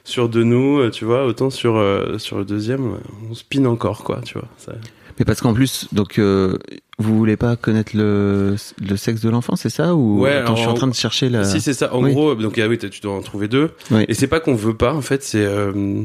sûr 0.04 0.30
de 0.30 0.44
nous, 0.44 0.80
euh, 0.80 0.90
tu 0.92 1.06
vois, 1.06 1.26
autant 1.26 1.50
sur, 1.50 1.76
euh, 1.78 2.18
sur 2.18 2.38
le 2.38 2.46
deuxième, 2.46 2.98
on 3.30 3.34
spin 3.34 3.66
encore, 3.66 4.04
quoi, 4.04 4.22
tu 4.24 4.36
vois. 4.36 4.48
Ça... 4.58 4.74
Mais 5.20 5.26
parce 5.26 5.42
qu'en 5.42 5.54
plus, 5.56 5.88
donc 5.94 6.20
euh, 6.20 6.58
vous 7.00 7.18
voulez 7.18 7.38
pas 7.38 7.56
connaître 7.56 7.98
le, 7.98 8.56
le 8.80 8.98
sexe 8.98 9.22
de 9.22 9.30
l'enfant, 9.30 9.56
c'est 9.56 9.70
ça 9.70 9.96
ou 9.96 10.22
Ouais, 10.22 10.34
Attends, 10.34 10.56
je 10.56 10.62
suis 10.62 10.70
en 10.70 10.76
train 10.76 10.88
de 10.88 10.94
chercher 10.94 11.30
la. 11.30 11.44
Si, 11.44 11.60
c'est 11.60 11.74
ça. 11.74 11.92
En 11.96 12.04
oui. 12.04 12.12
gros, 12.14 12.36
donc, 12.36 12.60
ah 12.60 12.68
oui, 12.68 12.78
tu 12.78 13.02
dois 13.02 13.14
en 13.14 13.22
trouver 13.22 13.48
deux. 13.48 13.72
Oui. 13.90 14.06
Et 14.08 14.14
c'est 14.14 14.28
pas 14.28 14.40
qu'on 14.40 14.54
veut 14.54 14.76
pas, 14.76 14.94
en 14.94 15.02
fait, 15.02 15.24
c'est. 15.24 15.44
euh, 15.44 16.04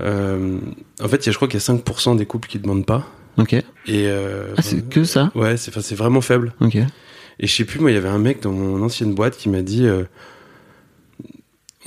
euh, 0.00 0.58
en 1.02 1.08
fait, 1.08 1.26
y 1.26 1.28
a- 1.28 1.32
je 1.32 1.36
crois 1.36 1.48
qu'il 1.48 1.58
y 1.60 1.62
a 1.62 1.66
5% 1.66 2.16
des 2.16 2.24
couples 2.26 2.48
qui 2.48 2.58
demandent 2.58 2.86
pas. 2.86 3.06
Ok. 3.38 3.52
Et. 3.54 3.64
euh, 3.88 4.54
Ah, 4.56 4.62
c'est 4.62 4.88
que 4.88 5.04
ça. 5.04 5.30
ouais, 5.34 5.56
c'est 5.56 5.78
c'est 5.80 5.94
vraiment 5.94 6.20
faible. 6.20 6.52
Ok. 6.60 6.76
Et 6.76 7.46
je 7.46 7.54
sais 7.54 7.64
plus, 7.64 7.80
moi, 7.80 7.90
il 7.90 7.94
y 7.94 7.96
avait 7.96 8.08
un 8.08 8.18
mec 8.18 8.42
dans 8.42 8.52
mon 8.52 8.82
ancienne 8.82 9.14
boîte 9.14 9.36
qui 9.36 9.48
m'a 9.48 9.62
dit. 9.62 9.86
euh, 9.86 10.04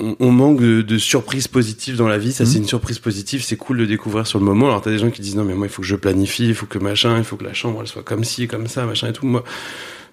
on, 0.00 0.16
on 0.18 0.32
manque 0.32 0.60
de, 0.60 0.82
de 0.82 0.98
surprises 0.98 1.46
positives 1.46 1.96
dans 1.96 2.08
la 2.08 2.18
vie. 2.18 2.32
Ça, 2.32 2.44
Mhm. 2.44 2.50
c'est 2.50 2.58
une 2.58 2.66
surprise 2.66 2.98
positive. 2.98 3.42
C'est 3.44 3.56
cool 3.56 3.78
de 3.78 3.84
découvrir 3.86 4.26
sur 4.26 4.38
le 4.40 4.44
moment. 4.44 4.66
Alors, 4.66 4.82
t'as 4.82 4.90
des 4.90 4.98
gens 4.98 5.10
qui 5.10 5.20
disent 5.22 5.36
non, 5.36 5.44
mais 5.44 5.54
moi, 5.54 5.66
il 5.66 5.70
faut 5.70 5.82
que 5.82 5.88
je 5.88 5.94
planifie, 5.96 6.48
il 6.48 6.54
faut 6.54 6.66
que 6.66 6.78
machin, 6.78 7.16
il 7.18 7.24
faut 7.24 7.36
que 7.36 7.44
la 7.44 7.54
chambre, 7.54 7.78
elle 7.80 7.86
soit 7.86 8.02
comme 8.02 8.24
ci, 8.24 8.48
comme 8.48 8.66
ça, 8.66 8.84
machin 8.86 9.08
et 9.08 9.12
tout. 9.12 9.26
Moi, 9.26 9.44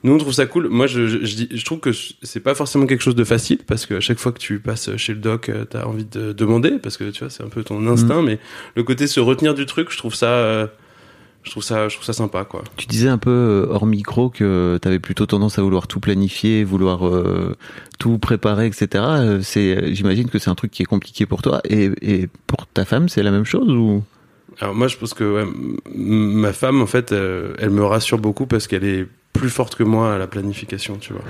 nous, 0.03 0.13
on 0.13 0.17
trouve 0.19 0.33
ça 0.33 0.45
cool. 0.45 0.67
Moi, 0.69 0.85
je, 0.87 1.07
je, 1.07 1.25
je 1.25 1.35
dis, 1.35 1.49
je 1.51 1.65
trouve 1.65 1.79
que 1.79 1.89
c'est 2.21 2.39
pas 2.39 2.53
forcément 2.53 2.85
quelque 2.85 3.01
chose 3.03 3.15
de 3.15 3.23
facile 3.23 3.59
parce 3.65 3.85
que 3.87 3.95
à 3.95 3.99
chaque 3.99 4.19
fois 4.19 4.31
que 4.31 4.39
tu 4.39 4.59
passes 4.59 4.95
chez 4.97 5.13
le 5.13 5.19
doc, 5.19 5.49
euh, 5.49 5.65
t'as 5.65 5.85
envie 5.85 6.05
de 6.05 6.31
demander 6.31 6.71
parce 6.77 6.97
que 6.97 7.09
tu 7.09 7.19
vois, 7.23 7.29
c'est 7.31 7.43
un 7.43 7.49
peu 7.49 7.63
ton 7.63 7.85
instinct. 7.87 8.21
Mais 8.21 8.37
le 8.75 8.83
côté 8.83 9.07
se 9.07 9.19
retenir 9.19 9.55
du 9.55 9.65
truc, 9.65 9.89
je 9.91 9.97
trouve 9.97 10.13
ça, 10.13 10.27
euh, 10.27 10.67
je 11.43 11.51
trouve 11.51 11.63
ça, 11.63 11.89
je 11.89 11.95
trouve 11.95 12.05
ça 12.05 12.13
sympa, 12.13 12.45
quoi. 12.45 12.63
Tu 12.77 12.85
disais 12.85 13.09
un 13.09 13.17
peu 13.17 13.31
euh, 13.31 13.73
hors 13.73 13.85
micro 13.85 14.29
que 14.29 14.77
tu 14.81 14.87
avais 14.87 14.99
plutôt 14.99 15.25
tendance 15.25 15.57
à 15.57 15.61
vouloir 15.63 15.87
tout 15.87 15.99
planifier, 15.99 16.63
vouloir 16.63 17.07
euh, 17.07 17.55
tout 17.99 18.19
préparer, 18.19 18.67
etc. 18.67 18.87
Euh, 18.93 19.39
C'est, 19.41 19.93
j'imagine 19.95 20.29
que 20.29 20.37
c'est 20.39 20.49
un 20.49 20.55
truc 20.55 20.71
qui 20.71 20.83
est 20.83 20.85
compliqué 20.85 21.25
pour 21.25 21.41
toi 21.41 21.61
et, 21.67 21.91
et 22.01 22.29
pour 22.47 22.67
ta 22.67 22.85
femme, 22.85 23.09
c'est 23.09 23.23
la 23.23 23.31
même 23.31 23.45
chose 23.45 23.69
ou? 23.69 24.03
Alors 24.59 24.75
moi, 24.75 24.87
je 24.87 24.97
pense 24.97 25.13
que 25.13 25.23
ouais, 25.23 25.51
ma 25.95 26.53
femme, 26.53 26.81
en 26.81 26.85
fait, 26.85 27.11
euh, 27.11 27.55
elle 27.57 27.71
me 27.71 27.83
rassure 27.83 28.19
beaucoup 28.19 28.45
parce 28.45 28.67
qu'elle 28.67 28.83
est 28.83 29.07
plus 29.33 29.49
forte 29.49 29.75
que 29.75 29.83
moi 29.83 30.15
à 30.15 30.17
la 30.17 30.27
planification, 30.27 30.97
tu 30.97 31.13
vois. 31.13 31.23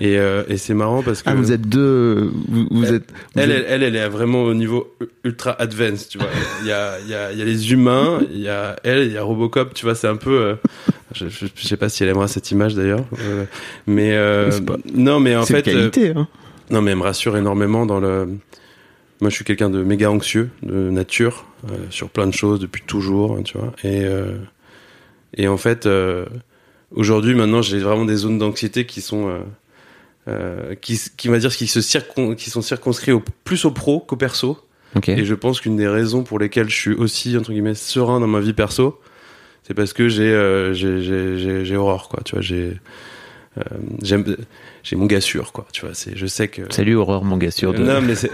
Et, 0.00 0.18
euh, 0.18 0.42
et 0.48 0.56
c'est 0.56 0.74
marrant 0.74 1.02
parce 1.04 1.22
que 1.22 1.30
ah 1.30 1.34
vous 1.36 1.52
êtes 1.52 1.68
deux, 1.68 2.32
vous, 2.48 2.66
vous 2.70 2.84
Elle- 2.84 2.94
êtes. 2.96 3.10
vous 3.34 3.40
elle, 3.40 3.50
êtes- 3.52 3.64
elle, 3.68 3.82
elle, 3.84 3.94
elle 3.94 3.96
est 3.96 4.08
vraiment 4.08 4.42
au 4.42 4.52
niveau 4.54 4.92
ultra 5.22 5.52
advanced, 5.60 6.08
tu 6.08 6.18
vois. 6.18 6.26
Il 6.62 6.66
y 6.68 6.72
a, 6.72 6.98
il 7.00 7.08
y 7.08 7.14
a, 7.14 7.30
il 7.32 7.38
y 7.38 7.42
a 7.42 7.44
les 7.44 7.72
humains, 7.72 8.20
il 8.32 8.40
y 8.40 8.48
a 8.48 8.74
elle, 8.82 9.04
il 9.04 9.12
y 9.12 9.16
a 9.18 9.22
Robocop, 9.22 9.72
tu 9.72 9.84
vois. 9.84 9.94
C'est 9.94 10.08
un 10.08 10.16
peu. 10.16 10.30
euh, 10.32 10.54
je, 11.14 11.28
je, 11.28 11.46
je 11.54 11.66
sais 11.66 11.76
pas 11.76 11.88
si 11.88 12.02
elle 12.02 12.08
aimera 12.08 12.26
cette 12.26 12.50
image 12.50 12.74
d'ailleurs, 12.74 13.04
euh, 13.20 13.44
mais 13.86 14.14
euh, 14.14 14.60
pas- 14.62 14.78
non, 14.92 15.20
mais 15.20 15.36
en 15.36 15.46
fait, 15.46 15.58
une 15.58 15.62
qualité, 15.90 16.08
hein. 16.16 16.26
non, 16.70 16.82
mais 16.82 16.90
elle 16.90 16.96
me 16.98 17.02
rassure 17.04 17.36
énormément 17.36 17.86
dans 17.86 18.00
le. 18.00 18.26
Moi, 19.20 19.30
je 19.30 19.34
suis 19.36 19.44
quelqu'un 19.44 19.70
de 19.70 19.82
méga 19.84 20.10
anxieux 20.10 20.50
de 20.64 20.90
nature 20.90 21.46
sur 21.90 22.10
plein 22.10 22.26
de 22.26 22.32
choses 22.34 22.58
depuis 22.58 22.82
toujours, 22.82 23.36
hein, 23.38 23.42
tu 23.44 23.56
vois. 23.56 23.72
Et 23.84 24.02
et 25.36 25.46
en 25.46 25.56
fait, 25.56 25.88
aujourd'hui, 26.94 27.34
maintenant, 27.34 27.62
j'ai 27.62 27.78
vraiment 27.78 28.04
des 28.04 28.16
zones 28.16 28.38
d'anxiété 28.38 28.86
qui 28.86 29.00
sont 29.00 29.28
euh, 29.28 29.38
euh, 30.28 30.74
qui, 30.74 30.98
qui 31.16 31.28
va 31.28 31.38
dire 31.38 31.54
qui 31.54 31.66
se 31.66 31.80
circon, 31.80 32.34
qui 32.34 32.50
sont 32.50 32.62
circonscrits 32.62 33.12
au, 33.12 33.22
plus 33.44 33.64
au 33.64 33.70
pro 33.70 34.00
qu'au 34.00 34.16
perso. 34.16 34.58
Et 35.12 35.24
je 35.24 35.34
pense 35.34 35.60
qu'une 35.60 35.76
des 35.76 35.88
raisons 35.88 36.22
pour 36.22 36.38
lesquelles 36.38 36.70
je 36.70 36.76
suis 36.76 36.94
aussi 36.94 37.36
entre 37.36 37.50
guillemets 37.52 37.74
serein 37.74 38.20
dans 38.20 38.26
ma 38.28 38.40
vie 38.40 38.52
perso, 38.52 39.00
c'est 39.64 39.74
parce 39.74 39.92
que 39.92 40.08
j'ai 40.08 40.22
euh, 40.32 40.72
j'ai 40.72 41.02
j'ai 41.02 41.36
j'ai- 41.38 41.64
j'ai 41.64 41.76
horreur 41.76 42.08
quoi 42.08 42.20
tu 42.24 42.36
vois 42.36 42.42
j'ai 42.42 42.78
j'aime 44.02 44.24
j'ai 44.82 44.96
mon 44.96 45.06
gars 45.06 45.20
sûr 45.20 45.52
quoi 45.52 45.66
tu 45.72 45.82
vois 45.82 45.94
c'est 45.94 46.16
je 46.16 46.26
sais 46.26 46.48
que 46.48 46.62
Salut 46.70 46.94
Aurore, 46.96 47.24
mon 47.24 47.36
gars 47.36 47.50
sûr 47.52 47.72
de, 47.72 47.78
non 47.84 48.00
mais 48.02 48.14
c'est 48.16 48.30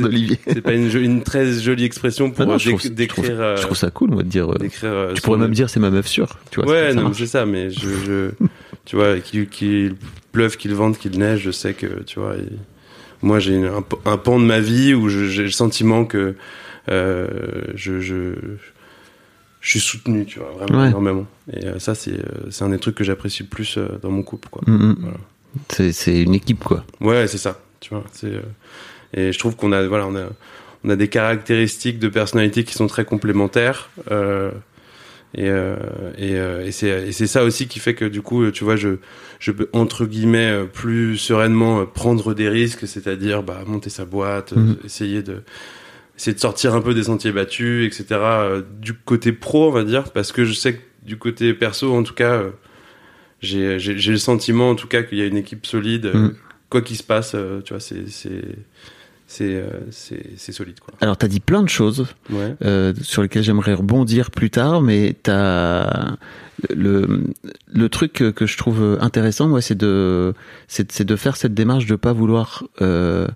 d'Olivier. 0.00 0.38
c'est 0.46 0.62
pas 0.62 0.72
une, 0.72 0.88
très 1.22 1.52
jolie 1.52 1.84
expression 1.84 2.30
pour 2.30 2.42
Ah 2.42 2.46
non, 2.46 2.54
euh, 2.54 2.58
je 2.58 2.70
trouve- 2.70 2.80
déc- 2.80 2.88
je 2.88 2.92
décrire 2.94 3.24
trouve- 3.24 3.40
euh, 3.40 3.56
Je 3.56 3.62
trouve 3.62 3.76
ça 3.76 3.90
cool, 3.90 4.10
moi, 4.10 4.22
de 4.22 4.28
dire. 4.28 4.50
euh, 4.50 4.58
décrire 4.58 4.90
euh, 4.92 5.12
Tu 5.14 5.20
pourrais 5.22 5.38
même 5.38 5.52
dire 5.52 5.68
c'est 5.68 5.80
ma 5.80 5.90
meuf 5.90 6.06
sûre. 6.06 6.38
Tu 6.50 6.60
vois, 6.62 6.72
ouais 6.72 6.94
non 6.94 7.12
c'est 7.12 7.26
ça 7.26 7.44
mais 7.46 7.70
je, 7.70 7.88
je 8.06 8.30
tu 8.86 8.96
vois 8.96 9.18
qu'il 9.20 9.48
qu'il 9.48 9.94
pleuve 10.32 10.56
qu'il 10.56 10.74
vente 10.74 10.98
qu'il 10.98 11.18
neige 11.18 11.40
je 11.42 11.50
sais 11.50 11.74
que 11.74 12.02
tu 12.04 12.18
vois 12.18 12.34
il- 12.38 12.58
moi 13.22 13.38
j'ai 13.38 13.56
un, 13.66 13.84
un 14.06 14.16
pan 14.16 14.38
de 14.40 14.44
ma 14.44 14.60
vie 14.60 14.94
où 14.94 15.08
j'ai 15.08 15.42
le 15.44 15.50
sentiment 15.50 16.04
que 16.04 16.34
euh, 16.90 17.26
je, 17.74 18.00
je 18.00 18.34
je 19.64 19.70
suis 19.70 19.80
soutenu 19.80 20.26
tu 20.26 20.38
vois 20.40 20.50
vraiment 20.58 20.82
Ouais. 20.82 20.88
énormément 20.90 21.26
et 21.50 21.64
euh, 21.66 21.78
ça 21.78 21.94
c'est 21.94 22.12
euh, 22.12 22.50
c'est 22.50 22.64
un 22.64 22.68
des 22.68 22.78
trucs 22.78 22.94
que 22.96 23.04
j'apprécie 23.04 23.42
le 23.44 23.48
plus 23.48 23.78
euh, 23.78 23.88
dans 24.02 24.10
mon 24.10 24.22
couple 24.22 24.48
quoi 24.50 24.62
Mm, 24.66 24.72
mm. 24.76 24.96
Voilà. 25.00 25.16
C'est 25.68 26.20
une 26.20 26.34
équipe, 26.34 26.62
quoi. 26.64 26.84
Ouais, 27.00 27.28
c'est 27.28 27.38
ça. 27.38 27.60
Tu 27.80 27.88
vois, 27.94 28.02
c'est 28.12 28.26
euh, 28.26 28.40
et 29.16 29.32
je 29.32 29.38
trouve 29.38 29.54
qu'on 29.56 29.70
a 29.72 29.86
voilà, 29.86 30.06
on 30.06 30.16
a 30.16 30.26
on 30.84 30.90
a 30.90 30.96
des 30.96 31.08
caractéristiques 31.08 31.98
de 32.00 32.08
personnalité 32.08 32.64
qui 32.64 32.74
sont 32.74 32.88
très 32.88 33.04
complémentaires. 33.04 33.88
Et 35.36 35.48
et, 36.18 36.32
et 36.66 36.72
c'est 36.72 37.26
ça 37.26 37.42
aussi 37.44 37.66
qui 37.66 37.78
fait 37.80 37.94
que 37.94 38.04
du 38.04 38.22
coup, 38.22 38.50
tu 38.52 38.62
vois, 38.64 38.76
je 38.76 38.96
je 39.40 39.50
peux 39.52 39.68
entre 39.72 40.06
guillemets 40.06 40.64
plus 40.72 41.16
sereinement 41.18 41.86
prendre 41.86 42.34
des 42.34 42.48
risques, 42.48 42.86
c'est-à-dire 42.86 43.42
bah 43.42 43.62
monter 43.66 43.90
sa 43.90 44.04
boîte, 44.04 44.52
Mhm. 44.52 44.76
essayer 44.84 45.22
de 45.22 45.42
essayer 46.16 46.34
de 46.34 46.40
sortir 46.40 46.74
un 46.74 46.80
peu 46.80 46.94
des 46.94 47.04
sentiers 47.04 47.32
battus, 47.32 47.86
etc. 47.86 48.06
euh, 48.20 48.62
du 48.80 48.94
côté 48.94 49.32
pro, 49.32 49.68
on 49.68 49.72
va 49.72 49.84
dire, 49.84 50.12
parce 50.12 50.32
que 50.32 50.44
je 50.44 50.52
sais 50.52 50.74
que 50.74 50.80
du 51.04 51.16
côté 51.18 51.52
perso, 51.54 51.94
en 51.94 52.02
tout 52.02 52.14
cas. 52.14 52.32
euh, 52.32 52.50
j'ai 53.40 53.78
le 53.78 54.16
sentiment 54.16 54.70
en 54.70 54.74
tout 54.74 54.88
cas 54.88 55.02
qu'il 55.02 55.18
y 55.18 55.22
a 55.22 55.26
une 55.26 55.36
équipe 55.36 55.66
solide 55.66 56.06
euh, 56.06 56.14
Mm. 56.28 56.34
quoi 56.70 56.80
qu'il 56.82 56.96
se 56.96 57.02
passe 57.02 57.36
tu 57.64 57.72
vois 57.74 57.80
c'est 57.80 58.08
c'est 58.08 58.42
c'est 59.26 59.54
euh, 59.54 59.66
c'est 59.90 60.24
c'est 60.38 60.52
solide 60.52 60.80
quoi 60.80 60.94
Alors, 61.00 61.16
t'as 61.18 61.28
dit 61.28 61.40
plein 61.40 61.62
de 61.62 61.68
choses 61.68 62.06
ouais 62.30 62.54
euh, 62.64 62.94
sur 63.02 63.20
lesquelles 63.22 63.42
j'aimerais 63.42 63.74
rebondir 63.74 64.30
plus 64.30 64.48
tard, 64.50 64.80
mais 64.80 65.14
t'as 65.22 66.14
le 66.74 67.24
le 67.72 67.88
truc 67.90 68.12
que, 68.14 68.30
que 68.30 68.46
je 68.46 68.56
trouve 68.56 68.96
intéressant, 69.00 69.46
moi, 69.48 69.60
c'est 69.60 69.74
de 69.76 70.32
c'est 70.68 70.90
c'est 70.92 71.04
de 71.04 71.16
faire 71.16 71.36
cette 71.36 71.52
démarche 71.54 71.84
de 71.86 71.96
pas 71.96 72.12
vouloir 72.14 72.64
euh, 72.80 73.26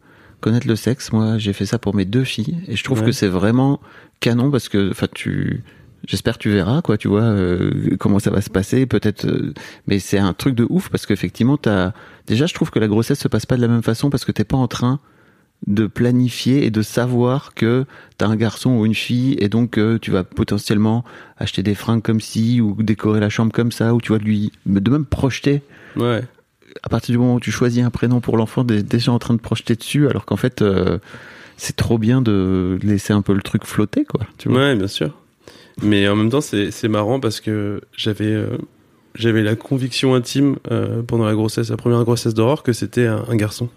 connaître 0.40 0.66
le 0.68 0.76
sexe. 0.76 1.12
Moi, 1.12 1.38
j'ai 1.38 1.52
fait 1.52 1.66
ça 1.66 1.78
pour 1.78 1.94
mes 1.94 2.04
deux 2.04 2.24
filles, 2.24 2.56
et 2.68 2.76
je 2.76 2.84
trouve 2.84 3.00
Ouais. 3.00 3.06
que 3.06 3.12
c'est 3.12 3.28
vraiment 3.28 3.80
canon 4.20 4.50
parce 4.50 4.68
que, 4.68 4.90
enfin, 4.90 5.06
tu 5.14 5.62
J'espère 6.06 6.34
que 6.34 6.42
tu 6.44 6.50
verras, 6.50 6.80
quoi, 6.80 6.96
tu 6.96 7.08
vois, 7.08 7.22
euh, 7.22 7.96
comment 7.98 8.20
ça 8.20 8.30
va 8.30 8.40
se 8.40 8.48
passer, 8.50 8.86
peut-être. 8.86 9.26
euh, 9.26 9.52
mais 9.88 9.98
c'est 9.98 10.16
un 10.18 10.32
truc 10.32 10.54
de 10.54 10.64
ouf 10.70 10.90
parce 10.90 11.06
qu'effectivement, 11.06 11.56
t'as. 11.56 11.92
Déjà, 12.28 12.46
je 12.46 12.54
trouve 12.54 12.70
que 12.70 12.78
la 12.78 12.86
grossesse 12.86 13.18
se 13.18 13.26
passe 13.26 13.46
pas 13.46 13.56
de 13.56 13.60
la 13.62 13.66
même 13.68 13.82
façon 13.82 14.08
parce 14.08 14.24
que 14.24 14.30
t'es 14.30 14.44
pas 14.44 14.56
en 14.56 14.68
train 14.68 15.00
de 15.66 15.88
planifier 15.88 16.64
et 16.64 16.70
de 16.70 16.82
savoir 16.82 17.52
que 17.52 17.84
t'as 18.16 18.28
un 18.28 18.36
garçon 18.36 18.70
ou 18.78 18.86
une 18.86 18.94
fille 18.94 19.34
et 19.40 19.48
donc 19.48 19.76
euh, 19.76 19.98
tu 19.98 20.12
vas 20.12 20.22
potentiellement 20.22 21.04
acheter 21.36 21.64
des 21.64 21.74
fringues 21.74 22.00
comme 22.00 22.20
ci 22.20 22.60
ou 22.60 22.80
décorer 22.80 23.18
la 23.18 23.28
chambre 23.28 23.50
comme 23.52 23.72
ça 23.72 23.92
ou 23.92 24.00
tu 24.00 24.12
vas 24.12 24.18
lui 24.18 24.52
de 24.66 24.90
même 24.90 25.04
projeter 25.04 25.62
ouais 25.96 26.22
à 26.82 26.88
partir 26.88 27.12
du 27.12 27.18
moment 27.18 27.34
où 27.34 27.40
tu 27.40 27.50
choisis 27.50 27.82
un 27.82 27.90
prénom 27.90 28.20
pour 28.20 28.36
l'enfant 28.36 28.64
t'es 28.64 28.82
déjà 28.82 29.12
en 29.12 29.18
train 29.18 29.34
de 29.34 29.40
projeter 29.40 29.74
dessus 29.74 30.08
alors 30.08 30.24
qu'en 30.24 30.36
fait 30.36 30.62
euh, 30.62 30.98
c'est 31.56 31.76
trop 31.76 31.98
bien 31.98 32.22
de 32.22 32.78
laisser 32.82 33.12
un 33.12 33.22
peu 33.22 33.32
le 33.32 33.42
truc 33.42 33.64
flotter 33.64 34.04
quoi 34.04 34.20
tu 34.38 34.48
ouais 34.48 34.74
bien 34.76 34.88
sûr. 34.88 35.16
Mais 35.82 36.08
en 36.08 36.16
même 36.16 36.30
temps 36.30 36.40
c'est 36.40 36.88
marrant 36.88 37.20
parce 37.20 37.40
que 37.40 37.80
j'avais 37.96 38.32
euh, 38.32 38.56
la 39.14 39.56
conviction 39.56 40.14
intime 40.14 40.56
euh, 40.70 41.02
pendant 41.02 41.24
la 41.24 41.34
grossesse 41.34 41.70
la 41.70 41.76
première 41.76 42.02
grossesse 42.04 42.34
d'Aurore 42.34 42.62
que 42.62 42.72
c'était 42.72 43.06
un, 43.06 43.36
garçon. 43.36 43.68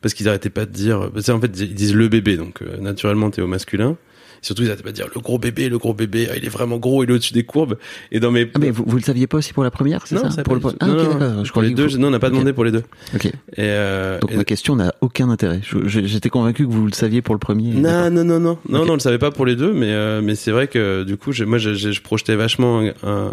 Parce 0.00 0.14
qu'ils 0.14 0.28
arrêtaient 0.28 0.50
pas 0.50 0.66
de 0.66 0.72
dire 0.72 1.10
qu'en 1.26 1.40
fait 1.40 1.60
ils 1.60 1.74
disent 1.74 1.94
le 1.94 2.08
bébé 2.08 2.36
donc 2.36 2.62
naturellement 2.80 3.30
t'es 3.30 3.42
au 3.42 3.46
masculin 3.46 3.96
surtout 4.42 4.62
ils 4.62 4.68
arrêtaient 4.68 4.82
pas 4.82 4.90
de 4.90 4.96
dire 4.96 5.06
le 5.14 5.20
gros 5.20 5.38
bébé 5.38 5.68
le 5.68 5.78
gros 5.78 5.94
bébé 5.94 6.28
ah, 6.30 6.36
il 6.36 6.44
est 6.44 6.48
vraiment 6.48 6.78
gros 6.78 7.04
il 7.04 7.10
est 7.10 7.12
au-dessus 7.12 7.32
des 7.32 7.44
courbes. 7.44 7.76
Et 8.12 8.20
dans 8.20 8.30
mes 8.30 8.50
ah 8.54 8.58
mais 8.58 8.70
vous, 8.70 8.84
vous 8.86 8.96
le 8.96 9.02
saviez 9.02 9.26
pas 9.26 9.38
aussi 9.38 9.52
pour 9.52 9.64
la 9.64 9.70
première 9.70 10.06
c'est 10.06 10.14
non, 10.16 10.22
ça 10.22 10.30
ça 10.30 10.42
pour 10.42 10.54
le 10.54 10.60
ah 10.80 10.86
Non, 10.86 11.18
non, 11.18 11.44
je 11.44 11.52
pour 11.52 11.62
les 11.62 11.70
deux 11.70 11.96
non 11.96 12.08
on 12.08 12.10
n'a 12.10 12.18
pas 12.18 12.30
demandé 12.30 12.52
pour 12.52 12.64
les 12.64 12.72
deux. 12.72 12.82
Ok. 13.14 13.26
Et, 13.26 13.32
euh, 13.58 14.18
donc 14.20 14.32
et- 14.32 14.36
ma 14.36 14.44
question 14.44 14.76
n'a 14.76 14.94
aucun 15.00 15.28
intérêt. 15.30 15.60
J'étais 15.86 16.28
convaincu 16.30 16.66
que 16.66 16.72
vous 16.72 16.86
le 16.86 16.92
saviez 16.92 17.22
pour 17.22 17.34
le 17.34 17.38
premier 17.38 17.72
Non, 17.74 18.10
non, 18.10 18.24
non, 18.24 18.40
non, 18.40 18.58
non, 18.68 18.84
non, 18.84 18.90
on 18.90 18.94
le 18.94 19.00
savait 19.00 19.18
pas 19.18 19.30
pour 19.30 19.46
les 19.46 19.56
deux, 19.56 19.72
mais 19.72 19.92
euh, 19.92 20.20
mais 20.22 20.34
c'est 20.34 20.50
vrai 20.50 20.68
que 20.68 21.04
du 21.04 21.16
coup, 21.16 21.32
moi, 21.46 21.58
je 21.58 22.00
projetais 22.00 22.36
vachement 22.36 22.80
un, 22.80 22.92
un, 23.02 23.32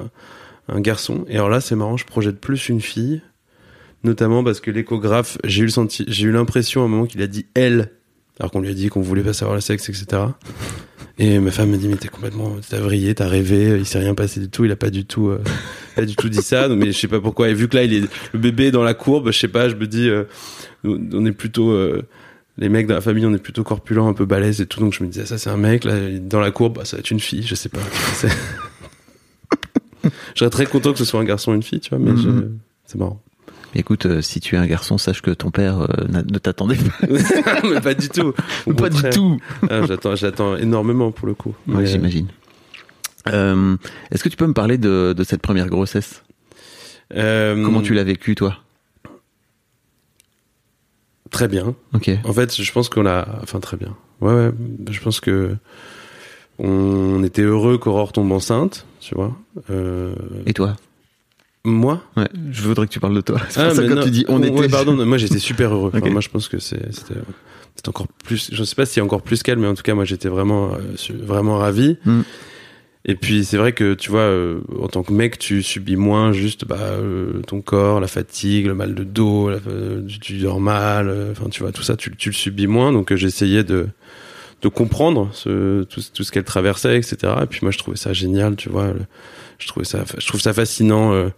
un 0.70 0.80
garçon, 0.82 1.26
et 1.28 1.36
alors 1.36 1.50
là, 1.50 1.62
c'est 1.62 1.76
marrant, 1.76 1.98
je 1.98 2.06
projette 2.06 2.40
plus 2.40 2.70
une 2.70 2.82
fille, 2.82 3.22
notamment 4.04 4.44
parce 4.44 4.60
que 4.60 4.72
l'échographe, 4.72 5.38
j'ai 5.44 5.62
eu 5.62 5.66
le 5.66 5.72
senti, 5.72 6.06
j'ai 6.08 6.26
eu 6.28 6.32
l'impression 6.32 6.82
à 6.82 6.86
un 6.86 6.88
moment 6.88 7.06
qu'il 7.06 7.22
a 7.22 7.28
dit 7.28 7.46
elle, 7.54 7.92
alors 8.40 8.52
qu'on 8.52 8.62
lui 8.62 8.70
a 8.70 8.74
dit 8.74 8.90
qu'on 8.90 9.02
voulait 9.02 9.24
pas 9.24 9.34
savoir 9.34 9.56
le 9.56 9.62
sexe, 9.62 9.90
etc. 9.90 10.22
Et 11.20 11.40
ma 11.40 11.50
femme 11.52 11.72
me 11.72 11.78
dit 11.78 11.88
mais 11.88 11.96
t'es 11.98 12.08
complètement, 12.10 12.56
t'as 12.70 12.80
vrillé, 12.80 13.16
t'as 13.16 13.28
rêvé, 13.28 13.78
il 13.80 13.86
s'est 13.88 13.98
rien 14.00 14.14
passé 14.14 14.40
du 14.40 14.50
tout, 14.50 14.66
il 14.66 14.72
a 14.72 14.76
pas 14.76 14.92
du 14.92 15.06
tout, 15.06 15.30
euh, 15.30 15.42
pas 15.96 16.06
du 16.06 16.16
tout 16.16 16.30
dit 16.30 16.42
ça, 16.44 16.68
mais 16.70 16.88
je 16.92 16.98
sais 17.00 17.08
pas 17.08 17.20
pourquoi. 17.20 17.50
Et 17.50 17.54
vu 17.56 17.68
que 17.68 17.76
là, 17.76 17.84
il 17.84 17.94
est 17.94 18.04
le 18.34 18.40
bébé 18.40 18.66
est 18.68 18.72
dans 18.72 18.84
la 18.84 18.94
courbe, 18.94 19.32
je 19.32 19.40
sais 19.40 19.48
pas, 19.48 19.68
je 19.70 19.76
me 19.76 19.88
dis, 19.88 20.08
euh, 20.10 20.26
on 20.84 21.26
est 21.26 21.32
plutôt 21.32 21.72
euh, 21.72 22.04
les 22.60 22.70
mecs 22.70 22.86
dans 22.86 22.94
la 22.94 23.02
famille, 23.02 23.26
on 23.26 23.34
est 23.34 23.40
plutôt 23.42 23.64
corpulents, 23.64 24.08
un 24.08 24.14
peu 24.14 24.26
balèzes 24.26 24.62
et 24.62 24.68
tout, 24.68 24.80
donc 24.80 24.94
je 24.94 25.04
me 25.04 25.10
disais, 25.10 25.26
ça 25.26 25.40
c'est 25.40 25.50
un 25.50 25.58
mec, 25.58 25.84
là, 25.84 25.96
dans 26.22 26.40
la 26.40 26.52
courbe, 26.52 26.76
bah, 26.78 26.86
ça 26.86 26.98
va 26.98 27.00
être 27.00 27.10
une 27.12 27.20
fille, 27.20 27.42
je 27.44 27.56
sais 27.56 27.70
pas. 27.70 27.80
Serais 30.36 30.50
très 30.52 30.66
content 30.68 30.94
que 30.94 31.00
ce 31.00 31.06
soit 31.06 31.20
un 31.20 31.24
garçon 31.26 31.52
ou 31.52 31.56
une 31.56 31.64
fille, 31.64 31.80
tu 31.80 31.90
vois, 31.90 32.00
mais 32.00 32.16
je- 32.22 32.30
Mhm. 32.30 32.60
c'est 32.86 32.98
marrant. 33.00 33.22
Écoute 33.76 34.06
euh, 34.06 34.22
si 34.22 34.40
tu 34.40 34.56
es 34.56 34.58
un 34.58 34.66
garçon 34.66 34.98
sache 34.98 35.22
que 35.22 35.32
ton 35.32 35.52
père 35.52 35.82
euh, 35.82 35.88
ne 36.10 36.38
t'attendait 36.40 36.78
pas 36.78 37.08
mais 37.64 37.82
pas 37.82 37.94
du 37.94 38.10
tout. 38.10 38.34
Au 38.66 38.74
pas 38.74 38.90
du 38.90 39.02
tout 39.10 39.40
Ah, 39.70 39.86
j'attends, 39.86 40.16
j'attends 40.16 40.56
énormément 40.58 41.12
pour 41.12 41.28
le 41.28 41.34
coup. 41.34 41.54
Ouais, 41.68 41.76
Mais, 41.80 41.86
j'imagine. 41.86 42.28
Euh, 43.28 43.76
Est-ce 44.12 44.24
que 44.24 44.30
tu 44.30 44.38
peux 44.38 44.48
me 44.48 44.54
parler 44.54 44.78
de, 44.78 45.14
de 45.16 45.24
cette 45.24 45.42
première 45.42 45.68
grossesse? 45.68 46.24
Euh, 47.14 47.62
Comment 47.64 47.82
tu 47.82 47.94
l'as 47.94 48.04
vécue, 48.04 48.36
toi? 48.36 48.58
Très 51.30 51.48
bien. 51.48 51.76
Ok. 51.94 52.10
En 52.24 52.34
fait, 52.34 52.56
je 52.62 52.72
pense 52.72 52.90
qu'on 52.90 53.04
l'a, 53.04 53.28
enfin 53.44 53.60
très 53.60 53.76
bien. 53.78 53.96
Ouais, 54.22 54.34
ouais. 54.34 54.52
Je 54.90 55.00
pense 55.02 55.20
que 55.20 55.56
on 56.60 57.24
était 57.24 57.42
heureux 57.44 57.78
qu'Aurore 57.78 58.12
tombe 58.14 58.32
enceinte, 58.32 58.86
tu 59.02 59.14
vois. 59.14 59.36
Euh, 59.70 60.16
Et 60.46 60.54
toi? 60.54 60.76
Moi, 61.70 62.04
Ouais, 62.16 62.28
je 62.52 62.62
voudrais 62.64 62.88
que 62.88 62.92
tu 62.92 63.00
parles 63.00 63.16
de 63.16 63.22
toi. 63.22 63.40
C'est 63.50 63.62
pour 63.62 63.72
Ah, 63.72 63.76
ça 63.76 63.84
que 63.84 63.94
quand 63.94 64.02
tu 64.04 64.12
dis 64.12 64.26
on 64.28 64.42
était. 64.44 64.68
pardon, 64.70 64.94
non, 64.94 65.06
moi 65.12 65.18
j'étais 65.18 65.40
super 65.40 65.74
heureux. 65.74 65.92
Enfin, 65.94 66.10
moi 66.10 66.22
je 66.22 66.30
pense 66.30 66.48
que 66.48 66.60
c'est- 66.60 66.92
c'était 66.92 67.20
encore 67.90 68.08
plus. 68.26 68.50
Je 68.52 68.64
sais 68.64 68.76
pas 68.76 68.86
si 68.86 69.00
encore 69.02 69.22
plus 69.22 69.44
qu'elle, 69.44 69.60
mais 69.60 69.68
en 69.68 69.76
tout 69.76 69.84
cas 69.84 69.94
moi 69.94 70.06
j'étais 70.06 70.30
vraiment 70.30 70.74
euh, 70.74 70.80
vraiment 71.22 71.58
ravi. 71.58 71.98
Mm. 72.06 72.22
Et 73.10 73.16
puis 73.16 73.46
c'est 73.46 73.56
vrai 73.58 73.72
que 73.72 73.94
tu 73.94 74.10
vois, 74.12 74.20
euh, 74.22 74.60
en 74.82 74.88
tant 74.90 75.02
que 75.04 75.14
mec, 75.14 75.38
tu 75.40 75.64
subis 75.64 75.96
moins 75.96 76.34
juste 76.34 76.66
bah, 76.66 76.76
euh, 76.80 77.42
ton 77.48 77.62
corps, 77.62 78.02
la 78.02 78.08
fatigue, 78.08 78.66
le 78.66 78.74
mal 78.74 78.96
de 78.96 79.04
dos, 79.06 79.50
la- 79.50 79.60
tu, 80.08 80.20
tu 80.20 80.38
dors 80.40 80.60
mal. 80.60 81.30
Enfin 81.32 81.50
tu 81.50 81.62
vois 81.64 81.72
tout 81.72 81.84
ça, 81.84 81.96
tu, 81.96 82.12
tu 82.18 82.30
le 82.30 82.36
subis 82.36 82.68
moins. 82.68 82.92
Donc 82.92 83.14
j'essayais 83.16 83.64
de 83.64 83.88
de 84.62 84.68
comprendre 84.70 85.30
ce, 85.34 85.84
tout, 85.84 86.02
tout 86.14 86.24
ce 86.24 86.32
qu'elle 86.32 86.44
traversait, 86.44 86.98
etc. 86.98 87.18
Et 87.44 87.46
puis 87.46 87.60
moi 87.62 87.72
je 87.72 87.78
trouvais 87.78 87.98
ça 87.98 88.14
génial, 88.14 88.56
tu 88.56 88.70
vois. 88.70 88.88
le- 88.88 89.02
je 89.60 89.68
trouvais 89.68 89.86
ça, 89.86 90.04
je 90.18 90.28
trouve 90.28 90.42
ça 90.42 90.54
fascinant. 90.54 91.14
euh, 91.14 91.30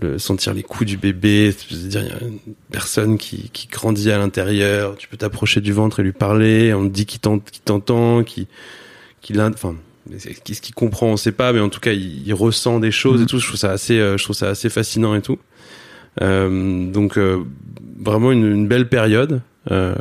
le 0.00 0.18
sentir 0.18 0.54
les 0.54 0.62
coups 0.62 0.86
du 0.88 0.96
bébé, 0.96 1.52
c'est-à-dire 1.52 2.02
il 2.02 2.08
y 2.08 2.12
a 2.12 2.20
une 2.28 2.38
personne 2.70 3.18
qui, 3.18 3.50
qui 3.52 3.66
grandit 3.66 4.12
à 4.12 4.18
l'intérieur, 4.18 4.96
tu 4.96 5.08
peux 5.08 5.16
t'approcher 5.16 5.60
du 5.60 5.72
ventre 5.72 5.98
et 5.98 6.04
lui 6.04 6.12
parler, 6.12 6.72
on 6.72 6.84
te 6.88 6.92
dit 6.94 7.06
qu'il 7.06 7.18
t'ent- 7.20 7.40
qu'il 7.40 7.60
t'entend, 7.62 8.22
qu'il 8.22 8.46
enfin 9.40 9.74
qu'est-ce 10.44 10.60
qu'il 10.62 10.74
comprend, 10.76 11.08
on 11.08 11.16
sait 11.16 11.32
pas, 11.32 11.52
mais 11.52 11.58
en 11.60 11.68
tout 11.68 11.80
cas 11.80 11.92
il, 11.92 12.26
il 12.26 12.32
ressent 12.34 12.78
des 12.78 12.92
choses 12.92 13.20
et 13.22 13.26
tout. 13.26 13.38
Je 13.40 13.46
trouve 13.46 13.58
ça 13.58 13.72
assez, 13.72 13.98
euh, 13.98 14.16
je 14.16 14.22
trouve 14.24 14.36
ça 14.36 14.48
assez 14.48 14.68
fascinant 14.70 15.14
et 15.16 15.22
tout. 15.22 15.38
Euh, 16.22 16.90
donc 16.90 17.18
euh, 17.18 17.42
vraiment 17.98 18.30
une, 18.32 18.44
une 18.46 18.68
belle 18.68 18.88
période. 18.88 19.42
euh, 19.72 19.94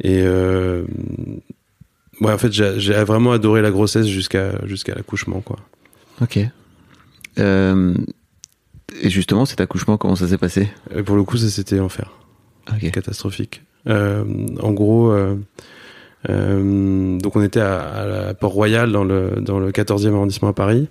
et 0.00 0.20
euh, 0.22 0.84
ouais, 2.20 2.32
en 2.32 2.38
fait 2.38 2.52
j'ai 2.52 2.92
vraiment 3.04 3.32
adoré 3.32 3.62
la 3.62 3.70
grossesse 3.70 4.06
jusqu'à 4.06 4.64
jusqu'à 4.66 4.94
l'accouchement 4.94 5.40
quoi. 5.40 5.56
Ok. 6.20 6.38
Euh, 7.38 7.94
et 9.02 9.10
justement, 9.10 9.44
cet 9.44 9.60
accouchement, 9.60 9.96
comment 9.96 10.14
ça 10.14 10.28
s'est 10.28 10.38
passé? 10.38 10.68
Et 10.94 11.02
pour 11.02 11.16
le 11.16 11.24
coup 11.24 11.36
ça 11.36 11.48
c'était 11.48 11.76
l'enfer. 11.76 12.12
Ok. 12.72 12.90
catastrophique. 12.90 13.62
Euh, 13.88 14.24
en 14.62 14.72
gros, 14.72 15.10
euh, 15.10 15.36
euh, 16.30 17.18
donc 17.18 17.36
on 17.36 17.42
était 17.42 17.60
à, 17.60 18.32
Port-Royal 18.38 18.90
dans 18.92 19.04
le 19.04 19.32
dans 19.40 19.58
le 19.58 19.70
14e 19.72 20.14
arrondissement 20.14 20.48
à 20.48 20.52
Paris, 20.54 20.88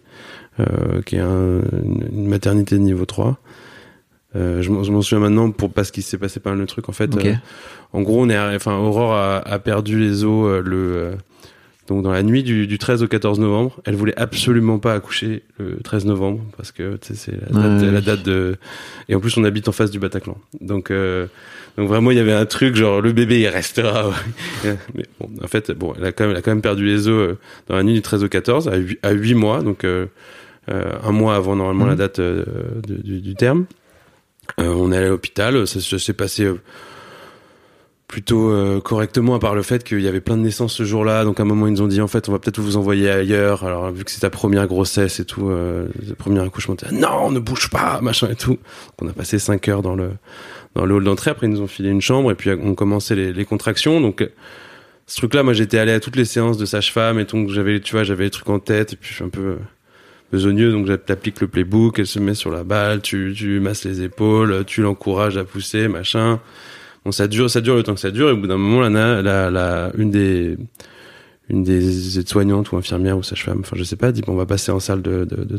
euh, 0.60 1.02
qui 1.04 1.16
est 1.16 1.20
un- 1.22 1.62
une, 1.84 2.08
une 2.12 2.28
maternité 2.28 2.76
de 2.76 2.82
niveau 2.82 3.06
3. 3.06 3.40
Euh, 4.36 4.62
je 4.62 4.70
m'en 4.72 5.02
souviens 5.02 5.20
maintenant 5.20 5.52
pour 5.52 5.72
parce 5.72 5.92
qu'il 5.92 6.02
s'est 6.04 6.18
passé 6.18 6.40
pas 6.40 6.50
mal 6.52 6.60
de 6.60 6.66
trucs 6.66 6.90
en 6.90 6.94
fait. 6.94 7.16
Euh, 7.18 7.34
en 7.94 8.02
gros, 8.02 8.22
on 8.24 8.30
est 8.30 8.56
enfin 8.56 8.76
Aurore 8.78 9.14
a, 9.14 9.38
a 9.38 9.60
perdu 9.60 10.00
les 10.00 10.24
os 10.24 10.48
euh, 10.48 10.62
le 10.66 11.12
Donc 11.88 12.02
dans 12.02 12.12
la 12.12 12.24
nuit 12.24 12.42
du, 12.42 12.66
du 12.66 12.78
13 12.80 13.04
au 13.04 13.08
14 13.08 13.40
novembre, 13.40 13.80
elle 13.86 13.96
voulait 13.96 14.18
absolument 14.18 14.80
pas 14.80 14.94
accoucher 14.96 15.44
le 15.60 15.78
13 15.84 16.06
novembre 16.06 16.40
parce 16.58 16.72
que 16.72 16.98
c'est 17.02 17.32
la, 17.34 17.48
date- 17.62 17.82
Ouais. 17.84 17.92
la 17.92 18.02
date 18.02 18.24
de 18.24 18.56
et 19.10 19.14
en 19.16 19.20
plus 19.20 19.38
on 19.38 19.44
habite 19.44 19.68
en 19.68 19.72
face 19.72 19.92
du 19.92 20.00
Bataclan. 20.00 20.38
Donc 20.62 20.92
donc 21.78 21.88
vraiment 21.88 22.10
il 22.12 22.18
y 22.18 22.20
avait 22.20 22.34
un 22.34 22.46
truc 22.48 22.76
genre 22.76 23.02
le 23.02 23.12
bébé 23.12 23.42
il 23.42 23.48
restera. 23.50 24.12
Mais 24.96 25.06
bon 25.20 25.30
en 25.44 25.48
fait 25.48 25.72
bon 25.72 25.94
elle 25.98 26.06
a 26.06 26.12
quand 26.12 26.24
même 26.24 26.32
elle 26.32 26.38
a 26.38 26.42
quand 26.42 26.52
même 26.52 26.62
perdu 26.62 26.86
les 26.86 27.08
os 27.08 27.36
dans 27.68 27.76
la 27.76 27.84
nuit 27.84 27.94
du 27.94 28.02
13 28.02 28.24
au 28.24 28.30
14 28.30 28.68
à 28.70 28.78
8, 28.78 29.00
à 29.04 29.12
8 29.12 29.34
mois 29.36 29.62
donc 29.62 29.86
un 29.86 31.12
mois 31.12 31.36
avant 31.36 31.56
normalement 31.56 31.84
Mhm. 31.84 31.90
la 31.92 31.96
date 31.98 32.20
de- 32.20 32.46
du, 33.04 33.22
du 33.22 33.36
terme. 33.36 33.66
Euh, 34.60 34.74
on 34.76 34.92
est 34.92 34.98
allé 34.98 35.08
à 35.08 35.10
l'hôpital, 35.10 35.66
ça, 35.68 36.00
s'est 36.00 36.14
passé 36.14 36.44
euh, 36.44 36.60
plutôt 38.14 38.52
euh, 38.52 38.80
correctement 38.80 39.34
à 39.34 39.40
part 39.40 39.56
le 39.56 39.64
fait 39.64 39.84
qu'il 39.84 40.02
y 40.02 40.08
avait 40.08 40.22
plein 40.22 40.38
de 40.38 40.44
naissances 40.44 40.76
ce 40.76 40.84
jour-là. 40.84 41.24
Donc 41.24 41.40
à 41.40 41.44
un 41.44 41.48
moment 41.48 41.66
ils 41.66 41.74
nous 41.74 41.82
ont 41.82 41.88
dit 41.88 42.00
en 42.00 42.08
fait 42.08 42.30
on 42.30 42.32
va 42.32 42.38
peut-être 42.38 42.60
vous 42.60 42.78
envoyer 42.78 43.10
ailleurs. 43.10 43.64
Alors 43.64 43.92
vu 43.92 44.04
que 44.04 44.12
c'est 44.12 44.20
ta 44.20 44.30
première 44.30 44.68
grossesse 44.68 45.20
et 45.20 45.26
tout 45.26 45.50
euh, 45.50 45.88
le 46.08 46.14
premier 46.14 46.40
accouchement 46.42 46.76
t'es, 46.76 46.92
non 46.92 47.32
ne 47.32 47.40
bouge 47.40 47.72
pas 47.72 48.02
machin 48.02 48.30
et 48.30 48.36
tout. 48.36 48.52
Donc 48.52 49.02
on 49.02 49.08
a 49.08 49.14
passé 49.14 49.40
cinq 49.40 49.68
heures 49.68 49.82
dans 49.82 49.96
le 49.96 50.12
hall 50.76 51.04
d'entrée. 51.04 51.32
Après 51.32 51.48
ils 51.48 51.50
nous 51.50 51.62
ont 51.62 51.68
filé 51.68 51.90
une 51.90 52.02
chambre 52.02 52.32
et 52.32 52.36
puis 52.36 52.52
on 52.52 52.76
commençait 52.76 53.16
les, 53.16 53.34
les 53.34 53.46
contractions. 53.46 54.00
Donc 54.00 54.24
ce 55.08 55.18
truc 55.18 55.34
là 55.34 55.42
moi 55.42 55.54
j'étais 55.54 55.80
allé 55.80 55.94
à 55.94 56.00
toutes 56.00 56.16
les 56.16 56.26
séances 56.26 56.60
de 56.60 56.66
sage-femme 56.66 57.18
et 57.18 57.26
donc 57.26 57.50
j'avais 57.50 57.80
tu 57.80 57.94
vois 57.94 58.04
j'avais 58.04 58.26
les 58.26 58.30
trucs 58.30 58.50
en 58.50 58.60
tête 58.60 58.94
et 58.94 58.96
puis 58.96 59.10
je 59.10 59.16
suis 59.16 59.24
un 59.24 59.30
peu 59.30 59.58
besogneux 60.34 60.72
donc 60.72 60.88
j'applique 60.88 61.40
le 61.40 61.48
playbook 61.48 62.00
elle 62.00 62.08
se 62.08 62.20
met 62.20 62.34
sur 62.34 62.52
la 62.52 62.66
balle 62.66 63.02
tu 63.02 63.34
tu 63.36 63.62
masses 63.62 63.86
les 63.86 64.02
épaules 64.02 64.66
tu 64.66 64.82
l'encourages 64.82 65.38
à 65.38 65.46
pousser 65.46 65.88
machin 65.88 66.42
Bon, 67.06 67.12
ça 67.12 67.28
dure, 67.28 67.50
ça 67.50 67.62
dure 67.62 67.76
le 67.76 67.84
temps 67.84 67.96
que 67.96 68.00
ça 68.00 68.12
dure, 68.12 68.30
et 68.30 68.32
au 68.32 68.38
bout 68.38 68.48
d'un 68.48 68.58
moment, 68.58 68.88
la, 68.88 69.22
la, 69.22 69.92
une 69.98 70.10
des, 70.10 70.58
une 71.50 71.64
des 71.64 72.18
aides-soignantes 72.18 72.72
ou 72.72 72.78
infirmières 72.78 73.18
ou 73.18 73.24
sage-femme, 73.24 73.60
enfin, 73.60 73.76
je 73.78 73.84
sais 73.84 73.98
pas, 73.98 74.14
dit, 74.14 74.22
bon, 74.22 74.34
on 74.34 74.38
va 74.38 74.46
passer 74.46 74.72
en 74.72 74.80
salle 74.80 75.02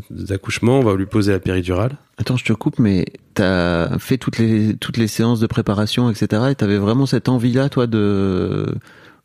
d'accouchement, 0.09 0.79
on 0.79 0.83
va 0.83 0.95
lui 0.95 1.05
poser 1.05 1.33
la 1.33 1.39
péridurale. 1.39 1.97
Attends, 2.17 2.37
je 2.37 2.45
te 2.45 2.53
coupe, 2.53 2.79
mais 2.79 3.05
t'as 3.35 3.99
fait 3.99 4.17
toutes 4.17 4.39
les 4.39 4.75
toutes 4.75 4.97
les 4.97 5.07
séances 5.07 5.39
de 5.39 5.47
préparation, 5.47 6.09
etc. 6.09 6.43
Et 6.49 6.55
t'avais 6.55 6.79
vraiment 6.79 7.05
cette 7.05 7.29
envie-là, 7.29 7.69
toi, 7.69 7.85
de, 7.85 8.73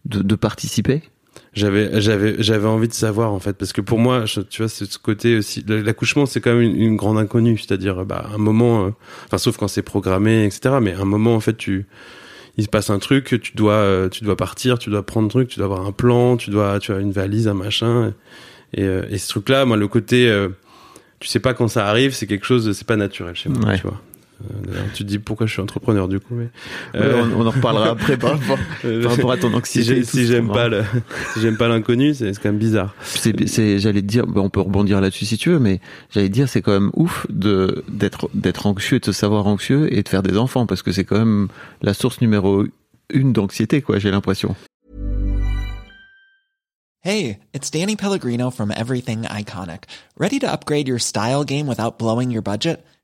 de 0.05 0.35
participer? 0.35 1.03
J'avais, 1.53 2.01
j'avais, 2.01 2.41
j'avais 2.41 2.69
envie 2.69 2.87
de 2.87 2.93
savoir, 2.93 3.33
en 3.33 3.41
fait, 3.41 3.55
parce 3.55 3.73
que 3.73 3.81
pour 3.81 3.99
moi, 3.99 4.25
je- 4.25 4.41
tu 4.41 4.63
vois, 4.63 4.69
ce 4.69 4.85
côté 4.99 5.37
aussi, 5.39 5.65
l'accouchement, 5.67 6.25
c'est 6.25 6.41
quand 6.41 6.53
même 6.53 6.63
une, 6.63 6.77
une 6.77 6.97
grande 6.97 7.19
inconnue, 7.19 7.59
c'est-à-dire, 7.59 8.05
bah, 8.07 8.27
un 8.33 8.39
moment, 8.39 8.87
euh, 8.87 8.91
enfin, 9.27 9.39
sauf 9.39 9.57
quand 9.57 9.67
c'est 9.67 9.83
programmé, 9.83 10.45
etc., 10.45 10.77
mais 10.81 10.93
un 10.93 11.05
moment, 11.05 11.35
en 11.35 11.41
fait, 11.41 11.57
tu, 11.57 11.87
il 12.57 12.63
se 12.65 12.69
passe 12.69 12.89
un 12.91 13.01
truc, 13.01 13.37
tu 13.43 13.53
dois, 13.57 13.73
euh, 13.73 14.09
tu 14.09 14.23
dois 14.23 14.37
partir, 14.37 14.79
tu 14.79 14.91
dois 14.91 15.05
prendre 15.05 15.27
un 15.27 15.29
truc, 15.29 15.49
tu 15.49 15.57
dois 15.59 15.65
avoir 15.67 15.85
un 15.85 15.91
plan, 15.93 16.37
tu 16.37 16.51
dois, 16.51 16.79
tu 16.79 16.93
as 16.93 16.99
une 17.01 17.11
valise, 17.11 17.49
un 17.49 17.55
machin, 17.55 18.15
et, 18.73 18.85
euh, 18.85 19.03
et 19.11 19.19
ce 19.19 19.29
truc-là, 19.29 19.65
moi, 19.65 19.77
le 19.77 19.89
côté, 19.89 20.29
euh, 20.31 20.51
tu 21.19 21.27
sais 21.29 21.41
pas 21.41 21.53
quand 21.53 21.67
ça 21.67 21.87
arrive, 21.89 22.15
c'est 22.15 22.29
quelque 22.29 22.47
chose, 22.47 22.71
c'est 22.73 22.87
pas 22.87 22.97
naturel 22.97 23.35
chez 23.35 23.49
moi, 23.49 23.71
Ouais. 23.71 23.77
tu 23.77 23.83
vois. 23.89 24.01
Euh, 24.43 24.67
d'ailleurs, 24.67 24.87
tu 24.95 25.05
te 25.05 25.09
dis 25.09 25.19
pourquoi 25.19 25.47
je 25.47 25.53
suis 25.53 25.63
entrepreneur 25.63 26.09
du 26.09 26.21
coup, 26.21 26.35
mais 26.35 26.45
Ouais, 26.95 27.01
euh, 27.07 27.23
on, 27.35 27.43
on 27.43 27.47
en 27.47 27.51
reparlera 27.51 27.91
après 27.91 28.17
par 28.17 28.39
rapport, 28.39 28.59
par 28.83 29.11
rapport 29.17 29.33
à 29.33 29.37
ton 29.37 29.53
anxiété. 29.55 30.03
si 30.05 30.27
j'aime 30.27 30.49
pas 30.49 30.69
le, 30.69 30.83
si 31.35 31.41
j'aime 31.41 31.57
pas 31.57 31.69
l'inconnu, 31.69 32.15
c'est 32.15 32.33
quand 32.33 32.51
même 32.51 32.59
bizarre. 32.59 32.95
C'est, 33.03 33.49
c'est, 33.49 33.79
j'allais 33.79 34.03
te 34.03 34.07
dire, 34.07 34.27
ben, 34.27 34.41
on 34.41 34.51
peut 34.51 34.61
rebondir 34.61 35.01
là-dessus 35.01 35.27
si 35.27 35.37
tu 35.37 35.51
veux, 35.51 35.59
mais 35.59 35.81
j'allais 36.11 36.29
te 36.29 36.33
dire, 36.35 36.49
c'est 36.49 36.63
quand 36.63 36.73
même 36.73 36.91
ouf 36.95 37.27
de 37.29 37.85
d'être 37.89 38.31
d'être 38.35 38.67
anxieux, 38.67 38.99
de 38.99 39.05
se 39.05 39.13
savoir 39.13 39.47
anxieux 39.47 39.93
et 39.93 40.03
de 40.03 40.09
faire 40.09 40.23
des 40.23 40.37
enfants, 40.39 40.67
parce 40.67 40.83
que 40.83 40.93
c'est 40.93 41.05
quand 41.05 41.19
même 41.19 41.49
la 41.83 41.95
source 41.95 42.21
numéro 42.21 42.65
une 43.13 43.33
d'anxiété, 43.33 43.83
quoi. 43.83 43.99
J'ai 43.99 44.11
l'impression. 44.11 44.55
Hey, 47.03 47.39
it's 47.55 47.71
Danny 47.71 47.97
Pellegrino 47.97 48.51
from 48.51 48.71
Everything 48.71 49.23
Iconic. 49.23 49.85
Ready 50.19 50.39
to 50.41 50.47
upgrade 50.47 50.87
your 50.87 50.99
style 50.99 51.45
game 51.45 51.67
without 51.67 51.99
blowing 51.99 52.31
your 52.31 52.43
budget? 52.43 52.85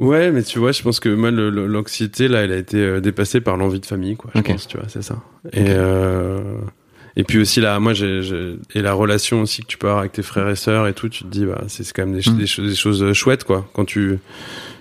Ouais, 0.00 0.32
mais 0.32 0.42
tu 0.42 0.58
vois, 0.58 0.72
je 0.72 0.82
pense 0.82 0.98
que 0.98 1.08
moi, 1.10 1.30
l'anxiété, 1.30 2.26
là, 2.26 2.40
elle 2.40 2.52
a 2.52 2.56
été 2.56 2.78
euh, 2.78 3.00
dépassée 3.00 3.40
par 3.40 3.56
l'envie 3.56 3.80
de 3.80 3.86
famille, 3.86 4.16
quoi. 4.16 4.30
Je 4.34 4.40
pense, 4.40 4.66
tu 4.66 4.76
vois, 4.78 4.86
c'est 4.88 5.02
ça. 5.02 5.16
Et, 5.52 5.66
euh, 5.68 6.40
et 7.16 7.24
puis 7.24 7.38
aussi, 7.38 7.60
là, 7.60 7.78
moi, 7.80 7.92
j'ai, 7.92 8.20
et 8.74 8.82
la 8.82 8.92
relation 8.94 9.42
aussi 9.42 9.62
que 9.62 9.66
tu 9.66 9.76
peux 9.78 9.88
avoir 9.88 10.00
avec 10.00 10.12
tes 10.12 10.22
frères 10.22 10.48
et 10.48 10.56
sœurs 10.56 10.88
et 10.88 10.94
tout, 10.94 11.08
tu 11.08 11.24
te 11.24 11.28
dis, 11.28 11.44
bah, 11.44 11.62
c'est 11.68 11.84
quand 11.92 12.06
même 12.06 12.14
des, 12.14 12.22
ch- 12.22 12.34
Mm. 12.34 12.38
des 12.38 12.46
choses, 12.46 12.68
des 12.70 12.74
choses 12.74 13.02
euh, 13.02 13.12
chouettes, 13.12 13.44
quoi. 13.44 13.68
Quand 13.74 13.84
tu, 13.84 14.18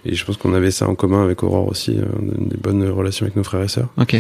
et 0.06 0.16
je 0.16 0.24
pense 0.26 0.38
qu'on 0.38 0.54
avait 0.54 0.72
ça 0.72 0.88
en 0.88 0.96
commun 0.96 1.24
avec 1.24 1.44
Aurore 1.44 1.68
aussi, 1.68 1.98
euh, 1.98 2.06
des 2.22 2.58
bonnes 2.58 2.88
relations 2.90 3.26
avec 3.26 3.36
nos 3.36 3.44
frères 3.44 3.62
et 3.64 3.68
sœurs. 3.68 3.90
Ok. 3.98 4.16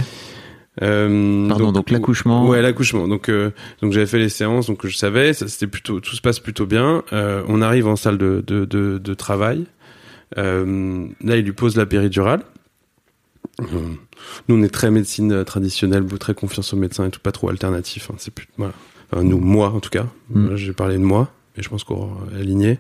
Euh, 0.81 1.47
Pardon, 1.49 1.71
donc, 1.71 1.89
l'accouchement. 1.91 2.47
Ouais, 2.47 2.61
l'accouchement. 2.61 3.07
Donc, 3.07 3.27
euh, 3.29 3.51
donc 3.81 3.91
j'avais 3.91 4.05
fait 4.05 4.19
les 4.19 4.29
séances, 4.29 4.67
donc 4.67 4.85
je 4.87 4.95
savais, 4.95 5.33
c'était 5.33 5.67
plutôt, 5.67 5.99
tout 5.99 6.15
se 6.15 6.21
passe 6.21 6.39
plutôt 6.39 6.65
bien. 6.65 7.03
Euh, 7.11 7.43
on 7.47 7.61
arrive 7.61 7.87
en 7.87 7.95
salle 7.95 8.17
de, 8.17 8.43
de, 8.45 8.65
de, 8.65 8.97
de 8.97 9.13
travail. 9.13 9.65
Euh, 10.37 11.07
là, 11.23 11.37
il 11.37 11.45
lui 11.45 11.53
pose 11.53 11.75
la 11.75 11.85
péridurale. 11.85 12.41
Euh, 13.61 13.65
Nous, 14.47 14.55
on 14.55 14.63
est 14.63 14.69
très 14.69 14.91
médecine 14.91 15.43
traditionnelle, 15.43 16.05
très 16.19 16.33
confiance 16.33 16.73
aux 16.73 16.77
médecins 16.77 17.05
et 17.07 17.09
tout, 17.09 17.19
pas 17.19 17.31
trop 17.31 17.49
alternatif. 17.49 18.09
hein, 18.11 18.15
c'est 18.17 18.33
plus, 18.33 18.47
voilà. 18.57 18.73
Enfin, 19.11 19.23
nous, 19.23 19.39
moi 19.39 19.69
en 19.71 19.79
tout 19.79 19.89
cas. 19.89 20.05
Mm. 20.29 20.55
J'ai 20.55 20.73
parlé 20.73 20.95
de 20.95 21.03
moi, 21.03 21.31
mais 21.57 21.63
je 21.63 21.69
pense 21.69 21.83
qu'on 21.83 22.15
est 22.35 22.39
aligné. 22.39 22.79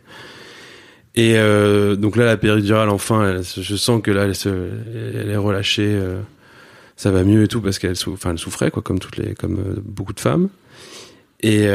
Et 1.15 1.37
euh, 1.37 1.95
donc 1.95 2.15
là, 2.15 2.25
la 2.25 2.37
péridurale, 2.37 2.89
enfin, 2.89 3.27
elle 3.29 3.43
je 3.43 3.75
sens 3.75 4.01
que 4.01 4.11
là, 4.11 4.25
elle, 4.25 4.35
se, 4.35 4.49
elle 4.49 5.29
est 5.29 5.37
relâchée. 5.37 5.89
euh, 5.95 6.21
ça 6.95 7.11
va 7.11 7.23
mieux 7.23 7.43
et 7.43 7.47
tout 7.47 7.61
parce 7.61 7.79
qu'elle 7.79 7.95
enfin, 8.07 8.31
elle 8.31 8.37
souffrait, 8.37 8.71
quoi, 8.71 8.83
comme 8.83 8.99
toutes 8.99 9.17
les, 9.17 9.33
comme 9.33 9.81
beaucoup 9.83 10.13
de 10.13 10.19
femmes. 10.19 10.49
Et 11.41 11.65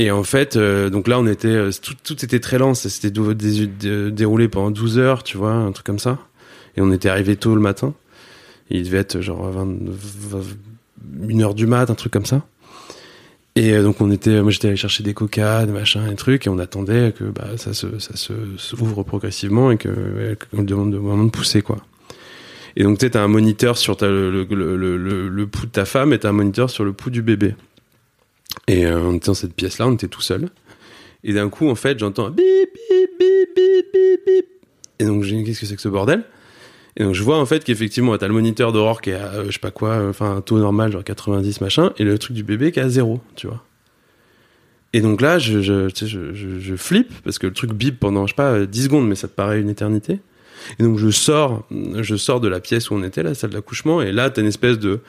et 0.00 0.10
en 0.10 0.24
fait, 0.24 0.56
euh, 0.56 0.88
donc 0.88 1.08
là, 1.08 1.20
on 1.20 1.26
était, 1.26 1.48
euh, 1.48 1.70
tout, 2.04 2.24
était 2.24 2.40
très 2.40 2.56
lent. 2.56 2.72
ça 2.72 2.88
s'était 2.88 3.10
déroulé 3.10 4.48
pendant 4.48 4.70
12 4.70 4.98
heures, 4.98 5.22
tu 5.22 5.36
vois, 5.36 5.52
un 5.52 5.72
truc 5.72 5.84
comme 5.84 5.98
ça. 5.98 6.16
Et 6.74 6.80
on 6.80 6.90
était 6.90 7.10
arrivé 7.10 7.36
tôt 7.36 7.54
le 7.54 7.60
matin. 7.60 7.92
Il 8.70 8.84
devait 8.84 8.96
être 8.96 9.20
genre 9.20 9.50
20, 9.50 9.76
20 9.84 10.40
une 11.28 11.42
heure 11.42 11.54
du 11.54 11.66
mat, 11.66 11.90
un 11.90 11.94
truc 11.94 12.14
comme 12.14 12.24
ça. 12.24 12.46
Et 13.56 13.74
euh, 13.74 13.82
donc 13.82 14.00
on 14.00 14.10
était, 14.10 14.40
moi 14.40 14.50
j'étais 14.50 14.68
allé 14.68 14.78
chercher 14.78 15.02
des 15.02 15.12
coca, 15.12 15.66
des 15.66 15.72
machins, 15.72 16.08
des 16.08 16.16
trucs, 16.16 16.46
et 16.46 16.50
on 16.50 16.58
attendait 16.58 17.12
que 17.12 17.24
bah, 17.24 17.58
ça 17.58 17.74
se, 17.74 17.98
ça 17.98 18.14
s'ouvre 18.56 19.02
progressivement 19.02 19.70
et 19.70 19.76
que 19.76 20.34
qu'on 20.50 20.62
demande 20.62 20.92
de 20.92 20.96
vraiment 20.96 21.24
de 21.24 21.30
pousser 21.30 21.60
quoi. 21.60 21.76
Et 22.76 22.84
donc 22.84 22.96
tu 22.96 23.10
t'as 23.10 23.22
un 23.22 23.28
moniteur 23.28 23.76
sur 23.76 23.98
le, 24.00 24.30
le, 24.44 25.28
le 25.28 25.46
pouls 25.46 25.66
de 25.66 25.72
ta 25.72 25.84
femme 25.84 26.14
et 26.14 26.18
t'as 26.20 26.30
un 26.30 26.32
moniteur 26.32 26.70
sur 26.70 26.84
le 26.84 26.94
pouls 26.94 27.10
du 27.10 27.20
bébé. 27.20 27.54
Et 28.66 28.86
euh, 28.86 29.00
on 29.00 29.14
était 29.14 29.26
dans 29.26 29.34
cette 29.34 29.54
pièce-là, 29.54 29.86
on 29.88 29.94
était 29.94 30.08
tout 30.08 30.20
seul. 30.20 30.48
Et 31.24 31.32
d'un 31.32 31.48
coup, 31.48 31.68
en 31.68 31.74
fait, 31.74 31.98
j'entends 31.98 32.26
un 32.26 32.30
bip, 32.30 32.44
bip, 32.44 33.10
bip, 33.18 33.54
bip, 33.54 33.92
bip, 33.92 34.20
bip. 34.26 34.46
Et 34.98 35.04
donc, 35.04 35.22
j'ai 35.22 35.36
dit, 35.36 35.44
qu'est-ce 35.44 35.60
que 35.60 35.66
c'est 35.66 35.76
que 35.76 35.82
ce 35.82 35.88
bordel? 35.88 36.24
Et 36.96 37.04
donc, 37.04 37.14
je 37.14 37.22
vois 37.22 37.38
en 37.38 37.46
fait 37.46 37.64
qu'effectivement, 37.64 38.16
t'as 38.18 38.26
le 38.26 38.34
moniteur 38.34 38.72
d'Aurore 38.72 39.00
qui 39.00 39.10
est 39.10 39.14
à, 39.14 39.32
euh, 39.32 39.44
je 39.46 39.52
sais 39.52 39.58
pas 39.58 39.70
quoi, 39.70 39.90
euh, 39.90 40.10
enfin, 40.10 40.36
un 40.36 40.40
taux 40.40 40.58
normal, 40.58 40.92
genre 40.92 41.04
90, 41.04 41.60
machin, 41.60 41.92
et 41.98 42.04
le 42.04 42.18
truc 42.18 42.34
du 42.34 42.42
bébé 42.42 42.72
qui 42.72 42.80
est 42.80 42.82
à 42.82 42.88
zéro, 42.88 43.20
tu 43.36 43.46
vois. 43.46 43.64
Et 44.92 45.00
donc 45.00 45.20
là, 45.20 45.38
je, 45.38 45.62
je, 45.62 45.88
je, 45.88 46.34
je, 46.34 46.76
flippe, 46.76 47.12
parce 47.22 47.38
que 47.38 47.46
le 47.46 47.52
truc 47.52 47.72
bip 47.72 48.00
pendant, 48.00 48.26
je 48.26 48.32
sais 48.32 48.36
pas, 48.36 48.52
euh, 48.52 48.66
10 48.66 48.84
secondes, 48.84 49.08
mais 49.08 49.14
ça 49.14 49.28
te 49.28 49.34
paraît 49.34 49.60
une 49.60 49.70
éternité. 49.70 50.18
Et 50.78 50.82
donc, 50.82 50.98
je 50.98 51.10
sors, 51.10 51.66
je 51.70 52.16
sors 52.16 52.40
de 52.40 52.48
la 52.48 52.60
pièce 52.60 52.90
où 52.90 52.94
on 52.94 53.02
était, 53.04 53.22
la 53.22 53.34
salle 53.34 53.50
d'accouchement, 53.50 54.02
et 54.02 54.12
là, 54.12 54.28
t'as 54.30 54.42
une 54.42 54.48
espèce 54.48 54.78
de 54.78 55.00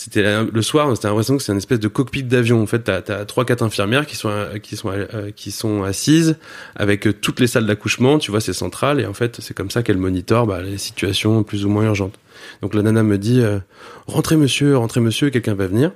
c'était 0.00 0.44
le 0.44 0.62
soir, 0.62 0.94
c'était 0.94 1.08
l'impression 1.08 1.36
que 1.36 1.42
c'est 1.42 1.50
une 1.50 1.58
espèce 1.58 1.80
de 1.80 1.88
cockpit 1.88 2.22
d'avion. 2.22 2.62
En 2.62 2.66
fait, 2.66 2.78
t'as 2.84 2.98
as 2.98 3.24
trois 3.24 3.44
quatre 3.44 3.62
infirmières 3.62 4.06
qui 4.06 4.14
sont 4.14 4.28
euh, 4.30 4.58
qui 4.58 4.76
sont 4.76 4.90
euh, 4.92 5.30
qui 5.34 5.50
sont 5.50 5.82
assises 5.82 6.36
avec 6.76 7.06
euh, 7.08 7.12
toutes 7.12 7.40
les 7.40 7.48
salles 7.48 7.66
d'accouchement. 7.66 8.18
Tu 8.18 8.30
vois, 8.30 8.40
c'est 8.40 8.52
central 8.52 9.00
et 9.00 9.06
en 9.06 9.12
fait, 9.14 9.38
c'est 9.40 9.54
comme 9.54 9.70
ça 9.72 9.82
qu'elles 9.82 9.98
monitorent 9.98 10.46
bah, 10.46 10.62
les 10.62 10.78
situations 10.78 11.42
plus 11.42 11.64
ou 11.64 11.68
moins 11.68 11.84
urgentes. 11.84 12.14
Donc 12.62 12.74
la 12.74 12.82
nana 12.82 13.02
me 13.02 13.18
dit 13.18 13.40
euh, 13.40 13.58
rentrez 14.06 14.36
monsieur, 14.36 14.76
rentrez 14.76 15.00
monsieur, 15.00 15.30
quelqu'un 15.30 15.54
va 15.54 15.66
venir. 15.66 15.90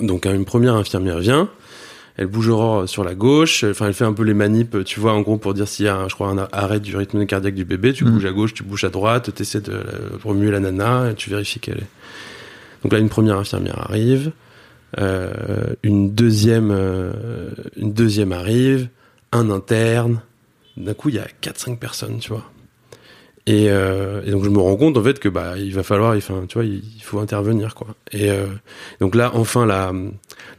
Donc 0.00 0.26
une 0.26 0.44
première 0.44 0.74
infirmière 0.74 1.18
vient. 1.18 1.48
Elle 2.18 2.26
bouge 2.26 2.48
Aurore 2.48 2.86
sur 2.90 3.04
la 3.04 3.14
gauche, 3.14 3.64
enfin 3.64 3.86
elle 3.86 3.94
fait 3.94 4.04
un 4.04 4.12
peu 4.12 4.22
les 4.22 4.34
manips, 4.34 4.84
tu 4.84 5.00
vois, 5.00 5.14
en 5.14 5.22
gros 5.22 5.38
pour 5.38 5.54
dire 5.54 5.66
s'il 5.66 5.86
y 5.86 5.88
a, 5.88 5.96
un- 5.96 6.08
je 6.10 6.14
crois, 6.14 6.28
un 6.28 6.46
arrêt 6.52 6.78
du 6.78 6.94
rythme 6.94 7.24
cardiaque 7.24 7.54
du 7.54 7.64
bébé, 7.64 7.94
tu 7.94 8.04
Mhm. 8.04 8.10
bouges 8.12 8.26
à 8.26 8.32
gauche, 8.32 8.52
tu 8.52 8.64
bouges 8.64 8.84
à 8.84 8.90
droite, 8.90 9.30
tu 9.34 9.40
essaies 9.40 9.62
de 9.62 9.80
remuer 10.22 10.50
la 10.50 10.60
nana, 10.60 11.10
et 11.10 11.14
tu 11.14 11.30
vérifies 11.30 11.58
qu'elle 11.58 11.78
est. 11.78 11.86
Donc 12.82 12.92
là, 12.92 12.98
une 12.98 13.08
première 13.08 13.38
infirmière 13.38 13.78
arrive, 13.78 14.32
euh, 14.98 15.74
une 15.82 16.14
deuxième, 16.14 16.70
euh, 16.70 17.12
une 17.76 17.92
deuxième 17.92 18.32
arrive, 18.32 18.88
un 19.32 19.50
interne. 19.50 20.20
D'un 20.76 20.94
coup, 20.94 21.08
il 21.10 21.16
y 21.16 21.18
a 21.18 21.26
4-5 21.42 21.78
personnes, 21.78 22.18
tu 22.18 22.30
vois. 22.30 22.44
Et, 23.46 23.70
euh, 23.70 24.22
et 24.24 24.30
donc 24.30 24.44
je 24.44 24.48
me 24.50 24.58
rends 24.60 24.76
compte 24.76 24.96
en 24.96 25.02
fait 25.02 25.18
que 25.18 25.28
bah 25.28 25.54
il 25.58 25.74
va 25.74 25.82
falloir, 25.82 26.16
enfin 26.16 26.44
tu 26.48 26.54
vois, 26.58 26.64
il 26.64 26.76
il 26.96 27.02
faut 27.02 27.18
intervenir 27.18 27.74
quoi. 27.74 27.88
Et 28.12 28.30
euh, 28.30 28.46
donc 29.00 29.16
là, 29.16 29.32
enfin 29.34 29.66
la 29.66 29.92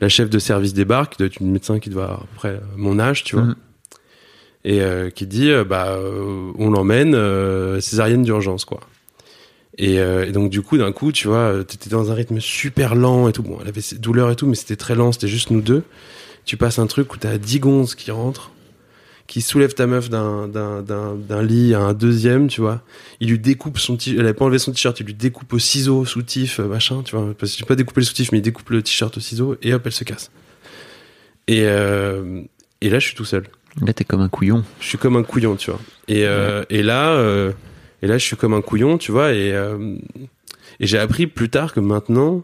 la 0.01 0.09
chef 0.09 0.29
de 0.29 0.37
service 0.37 0.73
débarque, 0.73 1.13
qui 1.13 1.17
doit 1.19 1.27
être 1.27 1.39
une 1.39 1.51
médecin 1.51 1.79
qui 1.79 1.89
doit 1.89 2.03
avoir 2.03 2.17
à 2.19 2.23
peu 2.23 2.35
près 2.35 2.59
mon 2.75 2.99
âge, 2.99 3.23
tu 3.23 3.37
vois, 3.37 3.45
Mhm. 3.45 3.55
et 4.65 4.81
euh, 4.81 5.09
qui 5.11 5.27
dit 5.27 5.49
bah 5.65 5.97
on 6.59 6.69
l'emmène 6.71 7.15
césarienne 7.79 8.23
d'urgence 8.23 8.65
quoi. 8.65 8.81
Et, 9.77 9.99
euh, 9.99 10.27
et 10.27 10.31
donc 10.31 10.51
du 10.51 10.61
coup 10.61 10.77
d'un 10.77 10.91
coup 10.91 11.11
tu 11.11 11.27
vois 11.27 11.37
euh, 11.37 11.63
t'étais 11.63 11.89
dans 11.89 12.11
un 12.11 12.13
rythme 12.13 12.39
super 12.39 12.95
lent 12.95 13.27
et 13.27 13.33
tout. 13.33 13.43
Bon 13.43 13.57
elle 13.61 13.67
avait 13.67 13.81
ses 13.81 13.97
douleurs 13.97 14.29
et 14.29 14.35
tout 14.35 14.45
mais 14.45 14.55
c'était 14.55 14.75
très 14.75 14.95
lent 14.95 15.11
c'était 15.11 15.27
juste 15.27 15.49
nous 15.51 15.61
deux. 15.61 15.83
Tu 16.45 16.57
passes 16.57 16.79
un 16.79 16.87
truc 16.87 17.13
où 17.13 17.17
t'as 17.17 17.37
10 17.37 17.59
gonzes 17.59 17.95
qui 17.95 18.11
rentrent 18.11 18.51
qui 19.25 19.41
soulève 19.41 19.73
ta 19.73 19.87
meuf 19.87 20.09
d'un 20.09 20.47
d'un 20.47 20.81
d'un 20.83 21.15
d'un 21.15 21.41
lit 21.41 21.73
à 21.73 21.79
un 21.79 21.93
deuxième 21.93 22.47
tu 22.47 22.61
vois. 22.61 22.81
Il 23.19 23.29
lui 23.29 23.39
découpe 23.39 23.79
son 23.79 23.97
t 23.97 24.11
elle 24.11 24.21
avait 24.21 24.33
pas 24.33 24.45
enlevé 24.45 24.59
son 24.59 24.71
t-shirt 24.71 24.99
il 24.99 25.07
lui 25.07 25.15
découpe 25.15 25.51
au 25.53 25.59
ciseau 25.59 26.05
soutif 26.05 26.59
euh, 26.59 26.67
machin 26.67 27.01
tu 27.03 27.15
vois. 27.15 27.33
Parce 27.39 27.53
que 27.53 27.59
j'ai 27.59 27.65
pas 27.65 27.75
découpé 27.75 28.01
le 28.01 28.05
soutif 28.05 28.31
mais 28.31 28.39
il 28.39 28.43
découpe 28.43 28.69
le 28.69 28.83
t-shirt 28.83 29.17
au 29.17 29.21
ciseau 29.21 29.57
et 29.63 29.73
hop 29.73 29.81
elle 29.85 29.91
se 29.91 30.03
casse. 30.03 30.29
Et 31.47 31.63
euh, 31.63 32.41
et 32.81 32.89
là 32.89 32.99
je 32.99 33.07
suis 33.07 33.15
tout 33.15 33.25
seul. 33.25 33.47
Là, 33.81 33.91
t'es 33.93 34.03
comme 34.03 34.21
un 34.21 34.29
couillon. 34.29 34.63
je 34.79 34.85
suis 34.87 34.97
comme 34.99 35.15
un 35.15 35.23
couillon, 35.23 35.55
tu 35.55 35.71
vois. 35.71 35.79
Et, 36.07 36.25
euh, 36.25 36.63
et 36.69 36.83
là, 36.83 37.17
et 38.03 38.07
là, 38.07 38.17
je 38.17 38.25
suis 38.25 38.35
comme 38.35 38.53
un 38.53 38.61
couillon, 38.61 38.97
tu 38.97 39.13
vois. 39.13 39.31
Et, 39.31 39.53
euh, 39.53 39.95
et 40.81 40.85
j'ai 40.85 40.99
appris 40.99 41.25
plus 41.25 41.49
tard 41.49 41.73
que 41.73 41.79
maintenant, 41.79 42.43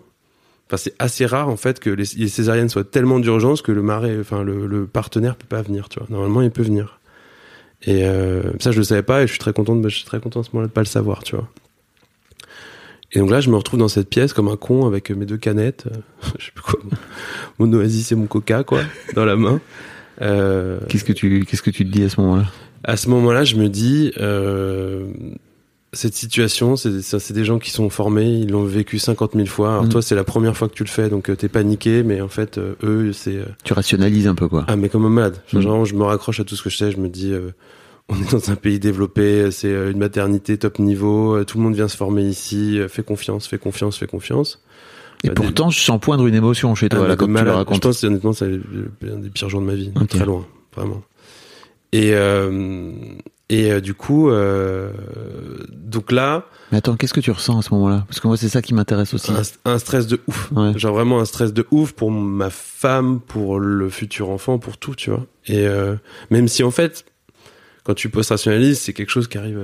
enfin, 0.67 0.77
c'est 0.77 0.93
assez 0.99 1.25
rare 1.25 1.49
en 1.49 1.57
fait 1.57 1.81
que 1.81 1.89
les, 1.89 2.05
les 2.15 2.29
césariennes 2.29 2.69
soient 2.69 2.85
tellement 2.85 3.19
d'urgence 3.19 3.61
que 3.61 3.73
le 3.73 3.81
mari, 3.81 4.17
enfin, 4.21 4.41
le, 4.41 4.67
le 4.67 4.87
partenaire 4.87 5.35
peut 5.35 5.47
pas 5.47 5.61
venir, 5.61 5.89
tu 5.89 5.99
vois. 5.99 6.07
Normalement, 6.09 6.41
il 6.41 6.49
peut 6.49 6.63
venir. 6.63 7.01
Et 7.83 8.05
euh, 8.05 8.53
ça, 8.59 8.71
je 8.71 8.77
le 8.77 8.83
savais 8.83 9.03
pas, 9.03 9.23
et 9.23 9.27
je 9.27 9.31
suis 9.33 9.39
très 9.39 9.51
content, 9.51 9.75
de, 9.75 9.89
je 9.89 9.97
suis 9.97 10.05
très 10.05 10.21
content 10.21 10.39
à 10.39 10.43
ce 10.43 10.51
moment-là 10.53 10.69
de 10.69 10.73
pas 10.73 10.79
le 10.79 10.85
savoir, 10.85 11.23
tu 11.23 11.35
vois. 11.35 11.49
Et 13.11 13.19
donc 13.19 13.29
là, 13.29 13.41
je 13.41 13.49
me 13.49 13.57
retrouve 13.57 13.79
dans 13.79 13.89
cette 13.89 14.09
pièce 14.09 14.31
comme 14.31 14.47
un 14.47 14.55
con 14.55 14.87
avec 14.87 15.09
mes 15.09 15.25
deux 15.25 15.37
canettes, 15.37 15.87
euh, 15.91 15.97
je 16.39 16.45
sais 16.45 16.51
plus 16.55 16.63
quoi, 16.63 16.79
mon, 17.57 17.73
Oasis 17.73 18.13
et 18.13 18.15
mon 18.15 18.27
Coca, 18.27 18.63
quoi, 18.63 18.83
dans 19.13 19.25
la 19.25 19.35
main. 19.35 19.59
Euh, 20.21 20.79
Qu'est-ce 20.87 21.03
que 21.03 21.13
tu, 21.13 21.43
qu'est-ce 21.45 21.61
que 21.61 21.69
tu 21.69 21.85
te 21.85 21.91
dis 21.91 22.03
à 22.03 22.09
ce 22.09 22.21
moment-là? 22.21 22.45
à 22.83 22.97
ce 22.97 23.09
moment-là, 23.09 23.43
je 23.43 23.55
me 23.55 23.69
dis, 23.69 24.11
euh, 24.19 25.07
cette 25.93 26.13
situation, 26.13 26.75
c'est 26.75 27.31
des 27.33 27.45
gens 27.45 27.57
qui 27.59 27.71
sont 27.71 27.89
formés, 27.89 28.29
ils 28.29 28.51
l'ont 28.51 28.63
vécu 28.65 28.99
50 28.99 29.33
000 29.33 29.45
fois. 29.47 29.71
Alors 29.71 29.83
Mhm. 29.83 29.89
toi, 29.89 30.01
c'est 30.01 30.15
la 30.15 30.23
première 30.23 30.55
fois 30.55 30.69
que 30.69 30.73
tu 30.75 30.83
le 30.83 30.89
fais, 30.89 31.09
donc 31.09 31.29
euh, 31.29 31.35
t'es 31.35 31.49
paniqué, 31.49 32.03
mais 32.03 32.21
en 32.21 32.27
fait, 32.27 32.57
euh, 32.59 32.75
eux, 32.83 33.11
c'est 33.13 33.35
euh, 33.37 33.45
Tu 33.63 33.73
rationalises 33.73 34.27
un 34.27 34.35
peu, 34.35 34.47
quoi. 34.47 34.65
ah 34.67 34.75
mais 34.75 34.87
comme 34.89 35.05
un 35.05 35.09
malade. 35.09 35.41
Enfin, 35.47 35.57
Mhm. 35.57 35.63
Genre, 35.63 35.85
je 35.85 35.95
me 35.95 36.03
raccroche 36.03 36.39
à 36.39 36.43
tout 36.43 36.55
ce 36.55 36.61
que 36.63 36.69
je 36.69 36.77
sais. 36.77 36.91
Je 36.91 36.97
me 36.97 37.09
dis, 37.09 37.31
euh, 37.33 37.49
on 38.07 38.15
est 38.21 38.31
dans 38.31 38.49
un 38.51 38.55
pays 38.55 38.79
développé, 38.79 39.49
c'est 39.51 39.71
une 39.71 39.97
maternité 39.97 40.57
top 40.57 40.77
niveau, 40.79 41.43
tout 41.43 41.57
le 41.57 41.63
monde 41.63 41.75
vient 41.75 41.87
se 41.87 41.97
former 41.97 42.23
ici. 42.23 42.79
fais 42.87 43.03
confiance, 43.03 43.47
fais 43.47 43.57
confiance, 43.57 43.97
fais 43.97 44.07
confiance. 44.07 44.61
Et 45.23 45.27
Bah, 45.29 45.33
pourtant, 45.35 45.69
je 45.69 45.79
sens 45.79 45.99
poindre 45.99 46.27
une 46.27 46.35
émotion 46.35 46.73
chez 46.75 46.85
Ah, 46.85 46.89
toi, 46.95 47.01
mais 47.01 47.07
là, 47.09 47.15
quand 47.15 47.25
tu 47.25 47.29
le 47.29 47.33
malade. 47.33 47.53
Je 47.53 47.57
racontes. 47.57 47.81
pense 47.83 48.03
honnêtement, 48.03 48.31
c'est 48.33 48.45
un 48.45 49.17
des 49.17 49.29
pires 49.29 49.49
jours 49.49 49.59
de 49.61 49.65
ma 49.65 49.75
vie, 49.75 49.91
très 50.07 50.23
loin, 50.25 50.45
vraiment. 50.75 51.01
Et 51.91 52.11
euh, 52.13 52.91
et 53.49 53.71
euh, 53.71 53.81
du 53.81 53.95
coup, 53.95 54.29
euh, 54.29 54.91
donc 55.71 56.11
là, 56.11 56.45
Mais 56.71 56.77
attends, 56.77 56.95
qu'est-ce 56.95 57.13
que 57.13 57.19
tu 57.19 57.31
ressens 57.31 57.57
à 57.57 57.61
ce 57.63 57.73
moment-là? 57.73 58.05
Parce 58.07 58.19
que 58.19 58.27
moi, 58.27 58.37
c'est 58.37 58.49
ça 58.49 58.61
qui 58.61 58.75
m'intéresse 58.75 59.13
aussi. 59.15 59.31
un, 59.31 59.41
un 59.71 59.79
stress 59.79 60.05
de 60.05 60.19
ouf. 60.27 60.51
Ouais. 60.51 60.77
Genre 60.77 60.93
vraiment 60.93 61.19
un 61.19 61.25
stress 61.25 61.51
de 61.51 61.65
ouf 61.71 61.93
pour 61.93 62.11
ma 62.11 62.51
femme, 62.51 63.19
pour 63.19 63.59
le 63.59 63.89
futur 63.89 64.29
enfant, 64.29 64.59
pour 64.59 64.77
tout, 64.77 64.93
tu 64.93 65.09
vois. 65.09 65.25
Et 65.47 65.67
euh, 65.67 65.95
même 66.29 66.47
si 66.47 66.63
en 66.63 66.69
fait, 66.69 67.05
quand 67.83 67.95
tu 67.95 68.09
post-rationalises, 68.09 68.79
c'est 68.79 68.93
quelque 68.93 69.09
chose 69.09 69.27
qui 69.27 69.39
arrive 69.39 69.59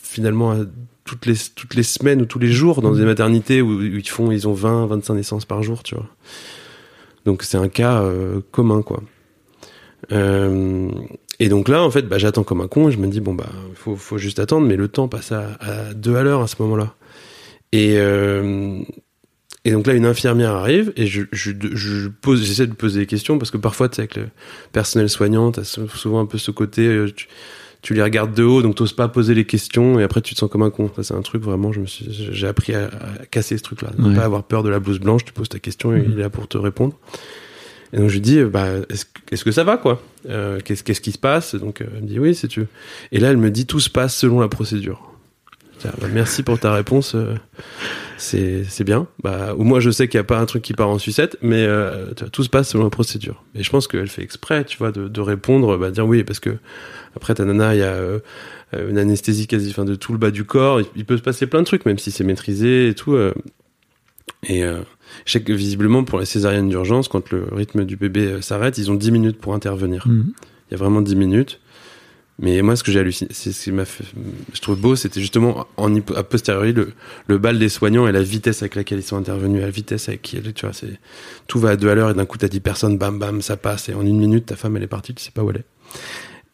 finalement 0.00 0.52
à 0.52 0.58
toutes 1.04 1.26
les 1.26 1.34
toutes 1.56 1.74
les 1.74 1.82
semaines 1.82 2.22
ou 2.22 2.26
tous 2.26 2.38
les 2.38 2.52
jours 2.52 2.82
dans 2.82 2.92
des 2.92 3.04
maternités 3.04 3.60
où, 3.60 3.78
où 3.78 3.82
ils 3.82 4.08
font, 4.08 4.30
ils 4.30 4.46
ont 4.46 4.54
20, 4.54 4.86
25 4.86 5.14
naissances 5.14 5.44
par 5.44 5.62
jour, 5.62 5.82
tu 5.82 5.96
vois. 5.96 6.06
Donc 7.26 7.42
c'est 7.42 7.58
un 7.58 7.68
cas 7.68 8.04
commun, 8.52 8.82
quoi. 8.82 9.02
Euh, 10.12 10.90
et 11.40 11.48
donc 11.48 11.68
là, 11.68 11.82
en 11.82 11.90
fait, 11.90 12.02
bah, 12.02 12.18
j'attends 12.18 12.44
comme 12.44 12.60
un 12.60 12.68
con 12.68 12.88
et 12.88 12.92
je 12.92 12.98
me 12.98 13.06
dis, 13.08 13.20
bon, 13.20 13.34
bah, 13.34 13.46
faut, 13.74 13.96
faut 13.96 14.18
juste 14.18 14.38
attendre, 14.38 14.66
mais 14.66 14.76
le 14.76 14.88
temps 14.88 15.08
passe 15.08 15.32
à, 15.32 15.56
à 15.60 15.94
deux 15.94 16.16
à 16.16 16.22
l'heure 16.22 16.40
à 16.42 16.46
ce 16.46 16.56
moment-là. 16.60 16.94
Et, 17.72 17.94
euh, 17.98 18.78
et 19.64 19.72
donc 19.72 19.86
là, 19.86 19.94
une 19.94 20.06
infirmière 20.06 20.52
arrive 20.52 20.92
et 20.96 21.06
je, 21.06 21.22
je, 21.32 21.50
je 21.72 22.08
pose, 22.08 22.44
j'essaie 22.44 22.66
de 22.66 22.74
poser 22.74 23.00
des 23.00 23.06
questions 23.06 23.38
parce 23.38 23.50
que 23.50 23.56
parfois, 23.56 23.88
tu 23.88 23.96
sais, 23.96 24.02
avec 24.02 24.16
le 24.16 24.26
personnel 24.72 25.08
soignant, 25.08 25.50
t'as 25.52 25.64
sou- 25.64 25.88
souvent 25.88 26.20
un 26.20 26.26
peu 26.26 26.38
ce 26.38 26.50
côté, 26.50 26.86
euh, 26.86 27.10
tu, 27.14 27.26
tu 27.82 27.94
les 27.94 28.02
regardes 28.02 28.32
de 28.34 28.44
haut, 28.44 28.62
donc 28.62 28.76
t'oses 28.76 28.92
pas 28.92 29.08
poser 29.08 29.34
les 29.34 29.44
questions 29.44 29.98
et 29.98 30.02
après 30.04 30.20
tu 30.20 30.34
te 30.34 30.38
sens 30.38 30.48
comme 30.50 30.62
un 30.62 30.70
con. 30.70 30.90
Ça, 30.96 31.02
c'est 31.02 31.14
un 31.14 31.22
truc 31.22 31.42
vraiment, 31.42 31.72
je 31.72 31.80
me 31.80 31.86
suis, 31.86 32.06
j'ai 32.10 32.46
appris 32.46 32.74
à, 32.74 32.86
à 32.86 33.26
casser 33.30 33.58
ce 33.58 33.62
truc-là. 33.62 33.90
Ne 33.98 34.10
Ouais. 34.10 34.14
pas 34.14 34.24
avoir 34.24 34.44
peur 34.44 34.62
de 34.62 34.68
la 34.68 34.78
blouse 34.78 35.00
blanche, 35.00 35.24
tu 35.24 35.32
poses 35.32 35.48
ta 35.48 35.58
question 35.58 35.94
et 35.96 36.04
il 36.06 36.12
est 36.18 36.22
là 36.22 36.30
pour 36.30 36.46
te 36.46 36.56
répondre. 36.58 36.94
Et 37.94 37.98
donc 37.98 38.08
je 38.08 38.14
lui 38.14 38.20
dis, 38.20 38.38
euh, 38.38 38.48
bah, 38.48 38.66
est-ce, 38.90 39.44
que- 39.44 39.52
ça 39.52 39.62
va 39.62 39.76
quoi? 39.76 40.02
Euh, 40.28 40.58
qu'est-ce, 40.62 40.82
qu'est-ce 40.82 41.00
qui 41.00 41.12
se 41.12 41.18
passe? 41.18 41.54
Donc 41.54 41.80
euh, 41.80 41.84
elle 41.94 42.02
me 42.02 42.08
dit 42.08 42.18
oui, 42.18 42.34
si 42.34 42.48
tu. 42.48 42.66
Et 43.12 43.20
là, 43.20 43.30
elle 43.30 43.36
me 43.36 43.50
dit 43.50 43.66
tout 43.66 43.78
se 43.78 43.88
passe 43.88 44.16
selon 44.16 44.40
la 44.40 44.48
procédure. 44.48 45.12
Ah, 45.84 45.90
bah, 46.00 46.08
merci 46.12 46.42
pour 46.42 46.58
ta 46.58 46.72
réponse. 46.72 47.14
euh, 47.14 47.34
c'est, 48.16 48.64
c'est 48.64 48.82
bien. 48.84 49.06
Bah, 49.22 49.54
au 49.56 49.62
moins 49.62 49.78
je 49.78 49.90
sais 49.90 50.08
qu'il 50.08 50.18
n'y 50.18 50.22
a 50.22 50.24
pas 50.24 50.38
un 50.38 50.46
truc 50.46 50.62
qui 50.62 50.72
part 50.72 50.88
en 50.88 50.98
sucette, 50.98 51.36
mais 51.40 51.68
tout 52.32 52.42
se 52.42 52.48
passe 52.48 52.70
selon 52.70 52.84
la 52.84 52.90
procédure. 52.90 53.44
Et 53.54 53.62
je 53.62 53.70
pense 53.70 53.86
qu'elle 53.86 54.08
fait 54.08 54.22
exprès, 54.22 54.64
tu 54.64 54.76
vois, 54.78 54.90
de, 54.90 55.20
répondre, 55.20 55.76
bah, 55.76 55.90
dire 55.92 56.06
oui, 56.06 56.24
parce 56.24 56.40
que 56.40 56.56
après 57.14 57.34
ta 57.34 57.44
nana, 57.44 57.74
il 57.74 57.78
y 57.80 57.82
a 57.84 57.96
une 58.88 58.98
anesthésie 58.98 59.46
quasi, 59.46 59.70
enfin 59.70 59.84
de 59.84 59.94
tout 59.94 60.12
le 60.12 60.18
bas 60.18 60.30
du 60.32 60.44
corps. 60.44 60.80
Il, 60.80 60.86
il 60.96 61.04
peut 61.04 61.16
se 61.16 61.22
passer 61.22 61.46
plein 61.46 61.60
de 61.60 61.66
trucs, 61.66 61.86
même 61.86 61.98
si 61.98 62.10
c'est 62.10 62.24
maîtrisé 62.24 62.88
et 62.88 62.94
tout. 62.94 63.16
et 64.48 64.64
je 65.26 65.32
sais 65.32 65.42
que 65.42 65.52
visiblement 65.52 66.04
pour 66.04 66.18
les 66.18 66.26
césariennes 66.26 66.68
d'urgence, 66.68 67.08
quand 67.08 67.30
le 67.30 67.46
rythme 67.52 67.84
du 67.84 67.96
bébé 67.96 68.26
euh, 68.26 68.40
s'arrête, 68.40 68.78
ils 68.78 68.90
ont 68.90 68.94
10 68.94 69.10
minutes 69.10 69.38
pour 69.38 69.54
intervenir. 69.54 70.06
Mhm. 70.08 70.32
Il 70.70 70.72
y 70.72 70.74
a 70.74 70.78
vraiment 70.78 71.00
10 71.02 71.16
minutes. 71.16 71.60
Mais 72.40 72.60
moi, 72.62 72.74
ce 72.74 72.82
que 72.82 72.90
j'ai 72.90 72.98
halluciné, 72.98 73.30
c'est 73.32 73.52
ce 73.52 73.62
qui 73.62 73.70
m'a 73.70 73.84
fait, 73.84 74.02
je 74.52 74.60
trouve 74.60 74.76
beau, 74.80 74.96
c'était 74.96 75.20
justement 75.20 75.68
en 75.76 75.94
a 75.96 76.22
posteriori 76.24 76.72
le, 76.72 76.92
le 77.28 77.38
bal 77.38 77.60
des 77.60 77.68
soignants 77.68 78.08
et 78.08 78.12
la 78.12 78.22
vitesse 78.24 78.60
avec 78.62 78.74
laquelle 78.74 78.98
ils 78.98 79.02
sont 79.04 79.16
intervenus, 79.16 79.60
la 79.60 79.70
vitesse 79.70 80.08
avec 80.08 80.22
qui, 80.22 80.42
tu 80.42 80.66
vois, 80.66 80.72
c'est 80.74 80.98
tout 81.46 81.60
va 81.60 81.70
à 81.70 81.76
deux 81.76 81.88
à 81.90 81.94
l'heure 81.94 82.10
et 82.10 82.14
d'un 82.14 82.26
coup 82.26 82.36
t'as 82.36 82.48
10 82.48 82.58
personnes, 82.58 82.98
bam 82.98 83.20
bam, 83.20 83.40
ça 83.40 83.56
passe 83.56 83.88
et 83.88 83.94
en 83.94 84.04
une 84.04 84.18
minute 84.18 84.46
ta 84.46 84.56
femme 84.56 84.76
elle 84.76 84.82
est 84.82 84.88
partie, 84.88 85.14
tu 85.14 85.22
sais 85.22 85.30
pas 85.30 85.44
où 85.44 85.50
elle 85.50 85.58
est. 85.58 85.64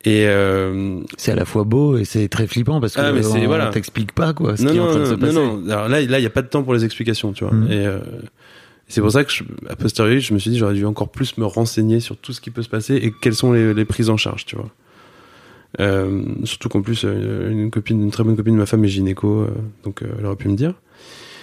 Et 0.05 0.27
euh, 0.29 1.01
C'est 1.17 1.33
à 1.33 1.35
la 1.35 1.47
fois 1.47 1.65
beau 1.65 1.97
et 1.97 2.05
c'est 2.05 2.29
très 2.29 2.47
flippant 2.47 2.79
parce 2.79 2.95
que 2.95 3.01
Ah, 3.01 3.13
mais 3.13 3.25
on 3.25 3.47
voilà. 3.47 3.69
t'explique 3.69 4.13
pas 4.13 4.35
quoi 4.35 4.59
ce 4.59 4.63
non 4.65 4.73
qui 4.73 4.77
est 4.77 4.81
en 4.81 4.85
non 4.87 4.91
train 4.91 5.01
de 5.01 5.05
se 5.07 5.11
non, 5.13 5.19
passer. 5.19 5.33
non 5.35 5.57
non, 5.59 5.71
alors 5.73 5.89
là 5.89 6.01
là 6.03 6.19
il 6.19 6.23
y 6.23 6.27
a 6.27 6.31
pas 6.31 6.43
de 6.43 6.49
temps 6.49 6.63
pour 6.63 6.75
les 6.75 6.85
explications, 6.85 7.33
tu 7.33 7.45
vois. 7.45 7.55
Mhm. 7.55 7.73
Et 7.73 7.87
euh, 7.87 8.01
c'est 8.91 9.01
pour 9.01 9.13
ça 9.13 9.25
que 9.25 9.33
je, 9.33 9.45
a 9.69 9.77
posteriori 9.77 10.21
je 10.21 10.35
me 10.35 10.39
suis 10.39 10.51
dit 10.51 10.59
j'aurais 10.59 10.75
dû 10.75 10.85
encore 10.85 11.09
plus 11.09 11.39
me 11.39 11.47
renseigner 11.47 12.01
sur 12.01 12.17
tout 12.17 12.33
ce 12.33 12.41
qui 12.41 12.51
peut 12.51 12.63
se 12.63 12.69
passer 12.69 12.97
et 12.97 13.13
quelles 13.23 13.35
sont 13.35 13.53
les, 13.53 13.73
les 13.73 13.85
prises 13.85 14.11
en 14.11 14.17
charge, 14.17 14.45
tu 14.45 14.57
vois. 14.57 14.71
Euh, 15.79 16.25
surtout 16.45 16.69
qu'en 16.69 16.83
plus 16.83 17.05
euh, 17.05 17.49
une 17.51 17.71
copine, 17.71 18.03
une 18.03 18.11
très 18.11 18.25
bonne 18.25 18.37
copine 18.37 18.55
de 18.55 18.59
ma 18.59 18.67
femme 18.67 18.85
est 18.85 18.89
gynéco, 18.89 19.43
euh, 19.43 19.51
donc 19.85 20.03
euh, 20.03 20.09
elle 20.19 20.27
aurait 20.27 20.37
pu 20.37 20.49
me 20.49 20.57
dire. 20.57 20.75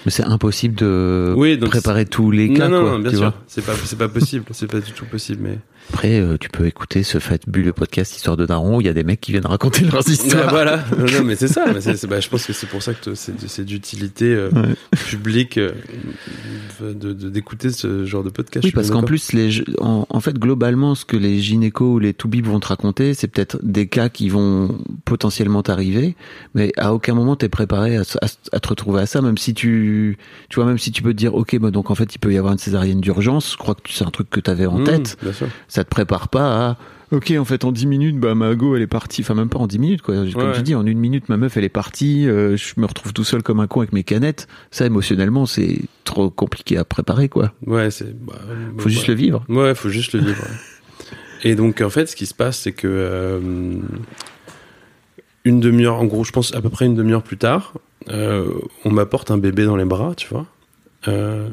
Mais 0.05 0.11
c'est 0.11 0.23
impossible 0.23 0.75
de 0.75 1.33
Oui, 1.37 1.57
préparer 1.57 2.05
tous 2.05 2.29
les 2.31 2.53
cas 2.53 2.67
non, 2.67 2.77
non, 2.77 2.81
quoi, 2.83 2.91
non, 2.91 2.99
bien 2.99 3.11
tu 3.11 3.17
sûr, 3.17 3.33
c'est 3.47 3.65
pas, 3.65 3.73
c'est 3.75 3.97
pas 3.97 4.09
possible, 4.09 4.45
c'est 4.51 4.69
pas 4.69 4.79
du 4.81 4.91
tout 4.91 5.05
possible, 5.05 5.41
mais 5.43 5.57
Après, 5.89 6.19
euh, 6.19 6.37
tu 6.39 6.49
peux 6.49 6.65
écouter 6.67 7.01
ce 7.01 7.17
fabuleux 7.17 7.71
podcast 7.73 8.15
Histoire 8.15 8.35
de 8.37 8.45
Daron. 8.45 8.77
où 8.77 8.81
Il 8.81 8.87
y 8.87 8.89
a 8.89 8.93
des 8.93 9.03
mecs 9.03 9.21
qui 9.21 9.31
viennent 9.31 9.45
raconter 9.45 9.85
leurs 9.85 10.07
histoires. 10.07 10.49
voilà, 10.49 10.83
non, 10.97 11.05
non, 11.11 11.23
mais 11.23 11.35
c'est 11.35 11.47
ça. 11.47 11.65
mais 11.67 11.79
bah, 12.07 12.19
je 12.19 12.29
pense 12.29 12.45
que 12.45 12.53
c'est 12.53 12.67
pour 12.67 12.83
ça 12.83 12.93
que 12.93 13.15
c'est 13.15 13.65
d'utilité 13.65 14.25
euh, 14.25 14.49
Ouais. 14.51 14.75
publique 15.09 15.57
euh, 15.57 15.71
de- 16.81 17.13
de- 17.13 17.29
d'écouter 17.29 17.69
ce 17.71 18.05
genre 18.05 18.23
de 18.23 18.29
podcast. 18.29 18.65
Oui, 18.65 18.71
parce 18.71 18.89
qu'en 18.91 19.03
plus, 19.03 19.33
les, 19.33 19.63
en, 19.79 20.05
en 20.09 20.19
fait, 20.19 20.37
globalement, 20.37 20.93
ce 20.93 21.05
que 21.05 21.17
les 21.17 21.39
gynécos 21.39 21.95
ou 21.95 21.99
les 21.99 22.13
toubibs 22.13 22.45
vont 22.45 22.59
te 22.59 22.67
raconter, 22.67 23.13
c'est 23.13 23.27
peut-être 23.27 23.57
des 23.63 23.87
cas 23.87 24.09
qui 24.09 24.29
vont 24.29 24.77
potentiellement 25.05 25.63
t'arriver, 25.63 26.15
mais 26.53 26.71
à 26.77 26.93
aucun 26.93 27.13
moment 27.13 27.35
t'es 27.35 27.49
préparé 27.49 27.97
à, 27.97 28.01
à- 28.21 28.27
à 28.51 28.59
te 28.59 28.67
retrouver 28.67 29.01
à 29.01 29.05
ça, 29.05 29.21
même 29.21 29.37
si 29.37 29.53
tu, 29.53 30.17
tu 30.49 30.55
vois, 30.55 30.65
même 30.65 30.77
si 30.77 30.91
tu 30.91 31.01
peux 31.01 31.11
te 31.13 31.17
dire, 31.17 31.33
ok, 31.33 31.57
bah 31.59 31.71
donc 31.71 31.89
en 31.91 31.95
fait, 31.95 32.13
il 32.13 32.19
peut 32.19 32.33
y 32.33 32.37
avoir 32.37 32.53
une 32.53 32.59
césarienne 32.59 33.01
d'urgence. 33.01 33.53
Je 33.53 33.57
crois 33.57 33.73
que 33.75 33.81
c'est 33.89 34.05
un 34.05 34.11
truc 34.11 34.29
que 34.29 34.39
t'avais 34.39 34.65
en 34.65 34.79
Mmh, 34.79 34.83
tête. 34.83 35.17
bien 35.23 35.33
sûr. 35.33 35.47
Ça 35.77 35.83
te 35.83 35.89
prépare 35.89 36.29
pas 36.29 36.69
à, 36.69 36.77
ok, 37.11 37.33
en 37.37 37.45
fait, 37.45 37.63
en 37.63 37.71
10 37.71 37.85
minutes, 37.85 38.19
bah 38.19 38.33
ma 38.33 38.55
go, 38.55 38.75
elle 38.75 38.81
est 38.81 38.87
partie. 38.87 39.21
Enfin, 39.21 39.35
même 39.35 39.47
pas 39.47 39.59
en 39.59 39.67
10 39.67 39.77
minutes, 39.77 40.01
quoi. 40.01 40.15
Comme 40.33 40.47
Ouais. 40.49 40.51
tu 40.55 40.63
dis, 40.63 40.73
en 40.73 40.83
une 40.87 40.97
minute, 40.97 41.29
ma 41.29 41.37
meuf, 41.37 41.55
elle 41.55 41.65
est 41.65 41.69
partie. 41.69 42.27
euh, 42.27 42.57
je 42.57 42.73
me 42.77 42.87
retrouve 42.87 43.13
tout 43.13 43.23
seul 43.23 43.43
comme 43.43 43.59
un 43.59 43.67
con 43.67 43.81
avec 43.81 43.93
mes 43.93 44.03
canettes. 44.03 44.47
Ça, 44.71 44.87
émotionnellement, 44.87 45.45
c'est 45.45 45.81
trop 46.03 46.31
compliqué 46.31 46.77
à 46.77 46.83
préparer, 46.83 47.29
quoi. 47.29 47.53
Ouais, 47.67 47.91
c'est. 47.91 48.11
Bah, 48.25 48.33
Faut 48.79 48.85
bah, 48.85 48.89
juste 48.89 49.07
ouais. 49.07 49.13
le 49.13 49.19
vivre. 49.19 49.45
Ouais, 49.49 49.75
faut 49.75 49.89
juste 49.89 50.13
le 50.13 50.21
vivre. 50.21 50.43
Et 51.43 51.53
donc, 51.53 51.81
en 51.81 51.91
fait, 51.91 52.07
ce 52.07 52.15
qui 52.15 52.25
se 52.25 52.33
passe, 52.33 52.57
c'est 52.61 52.71
que 52.71 52.87
euh, 52.87 53.39
une 55.43 55.59
demi-heure, 55.59 55.97
en 55.97 56.05
gros, 56.05 56.23
je 56.23 56.31
pense 56.31 56.55
à 56.55 56.61
peu 56.61 56.69
près 56.69 56.87
une 56.87 56.95
demi-heure 56.95 57.21
plus 57.21 57.37
tard, 57.37 57.73
euh, 58.09 58.49
on 58.83 58.89
m'apporte 58.91 59.29
un 59.29 59.37
bébé 59.37 59.65
dans 59.65 59.75
les 59.75 59.85
bras, 59.85 60.13
tu 60.15 60.27
vois. 60.27 60.47
Euh, 61.07 61.47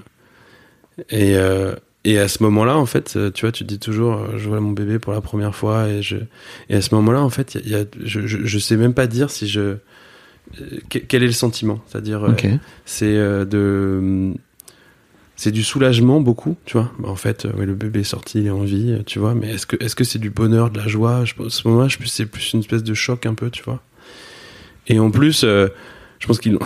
et, 1.10 1.36
euh, 1.36 1.74
et 2.04 2.18
à 2.18 2.28
ce 2.28 2.42
moment-là, 2.42 2.76
en 2.76 2.86
fait, 2.86 3.14
euh, 3.16 3.30
tu 3.30 3.42
vois, 3.46 3.52
tu 3.52 3.64
te 3.64 3.68
dis 3.68 3.78
toujours, 3.78 4.14
euh, 4.14 4.38
je 4.38 4.48
vois 4.48 4.60
mon 4.60 4.72
bébé 4.72 4.98
pour 4.98 5.12
la 5.12 5.20
première 5.20 5.54
fois, 5.54 5.88
et 5.88 6.02
je, 6.02 6.16
et 6.68 6.74
à 6.76 6.80
ce 6.82 6.94
moment-là, 6.94 7.22
en 7.22 7.30
fait, 7.30 7.54
il 7.56 7.68
y 7.70 7.74
a, 7.74 7.84
je, 8.02 8.26
je, 8.26 8.38
je 8.44 8.58
sais 8.58 8.76
même 8.76 8.94
pas 8.94 9.06
dire 9.06 9.30
si 9.30 9.46
je, 9.48 9.60
euh, 9.60 9.76
que- 10.90 10.98
quel 10.98 11.22
est 11.22 11.26
le 11.26 11.32
sentiment, 11.32 11.80
c'est-à-dire. 11.86 12.24
c'est 12.84 13.14
de 13.16 14.32
c'est 15.36 15.50
du 15.50 15.64
soulagement 15.64 16.20
beaucoup 16.20 16.56
tu 16.64 16.76
vois. 16.76 16.92
En 17.02 17.16
fait 17.16 17.44
ouais, 17.56 17.66
le 17.66 17.74
bébé 17.74 18.00
est 18.00 18.04
sorti 18.04 18.38
il 18.38 18.46
est 18.46 18.50
en 18.50 18.62
vie 18.62 18.96
tu 19.04 19.18
vois. 19.18 19.34
Mais 19.34 19.50
est-ce 19.50 19.66
que 19.66 19.74
est-ce 19.82 19.96
que 19.96 20.04
c'est 20.04 20.20
du 20.20 20.30
bonheur 20.30 20.70
de 20.70 20.78
la 20.78 20.86
joie? 20.86 21.24
Je 21.24 21.34
à 21.44 21.48
ce 21.50 21.66
moment-là 21.66 21.88
je 21.88 21.98
c'est 22.06 22.26
plus 22.26 22.52
une 22.52 22.60
espèce 22.60 22.84
de 22.84 22.94
choc 22.94 23.26
un 23.26 23.34
peu 23.34 23.50
tu 23.50 23.62
vois. 23.64 23.82
Et 24.86 25.00
en 25.00 25.10
plus 25.10 25.40
je 25.44 26.26
pense 26.26 26.38
qu'il 26.38 26.56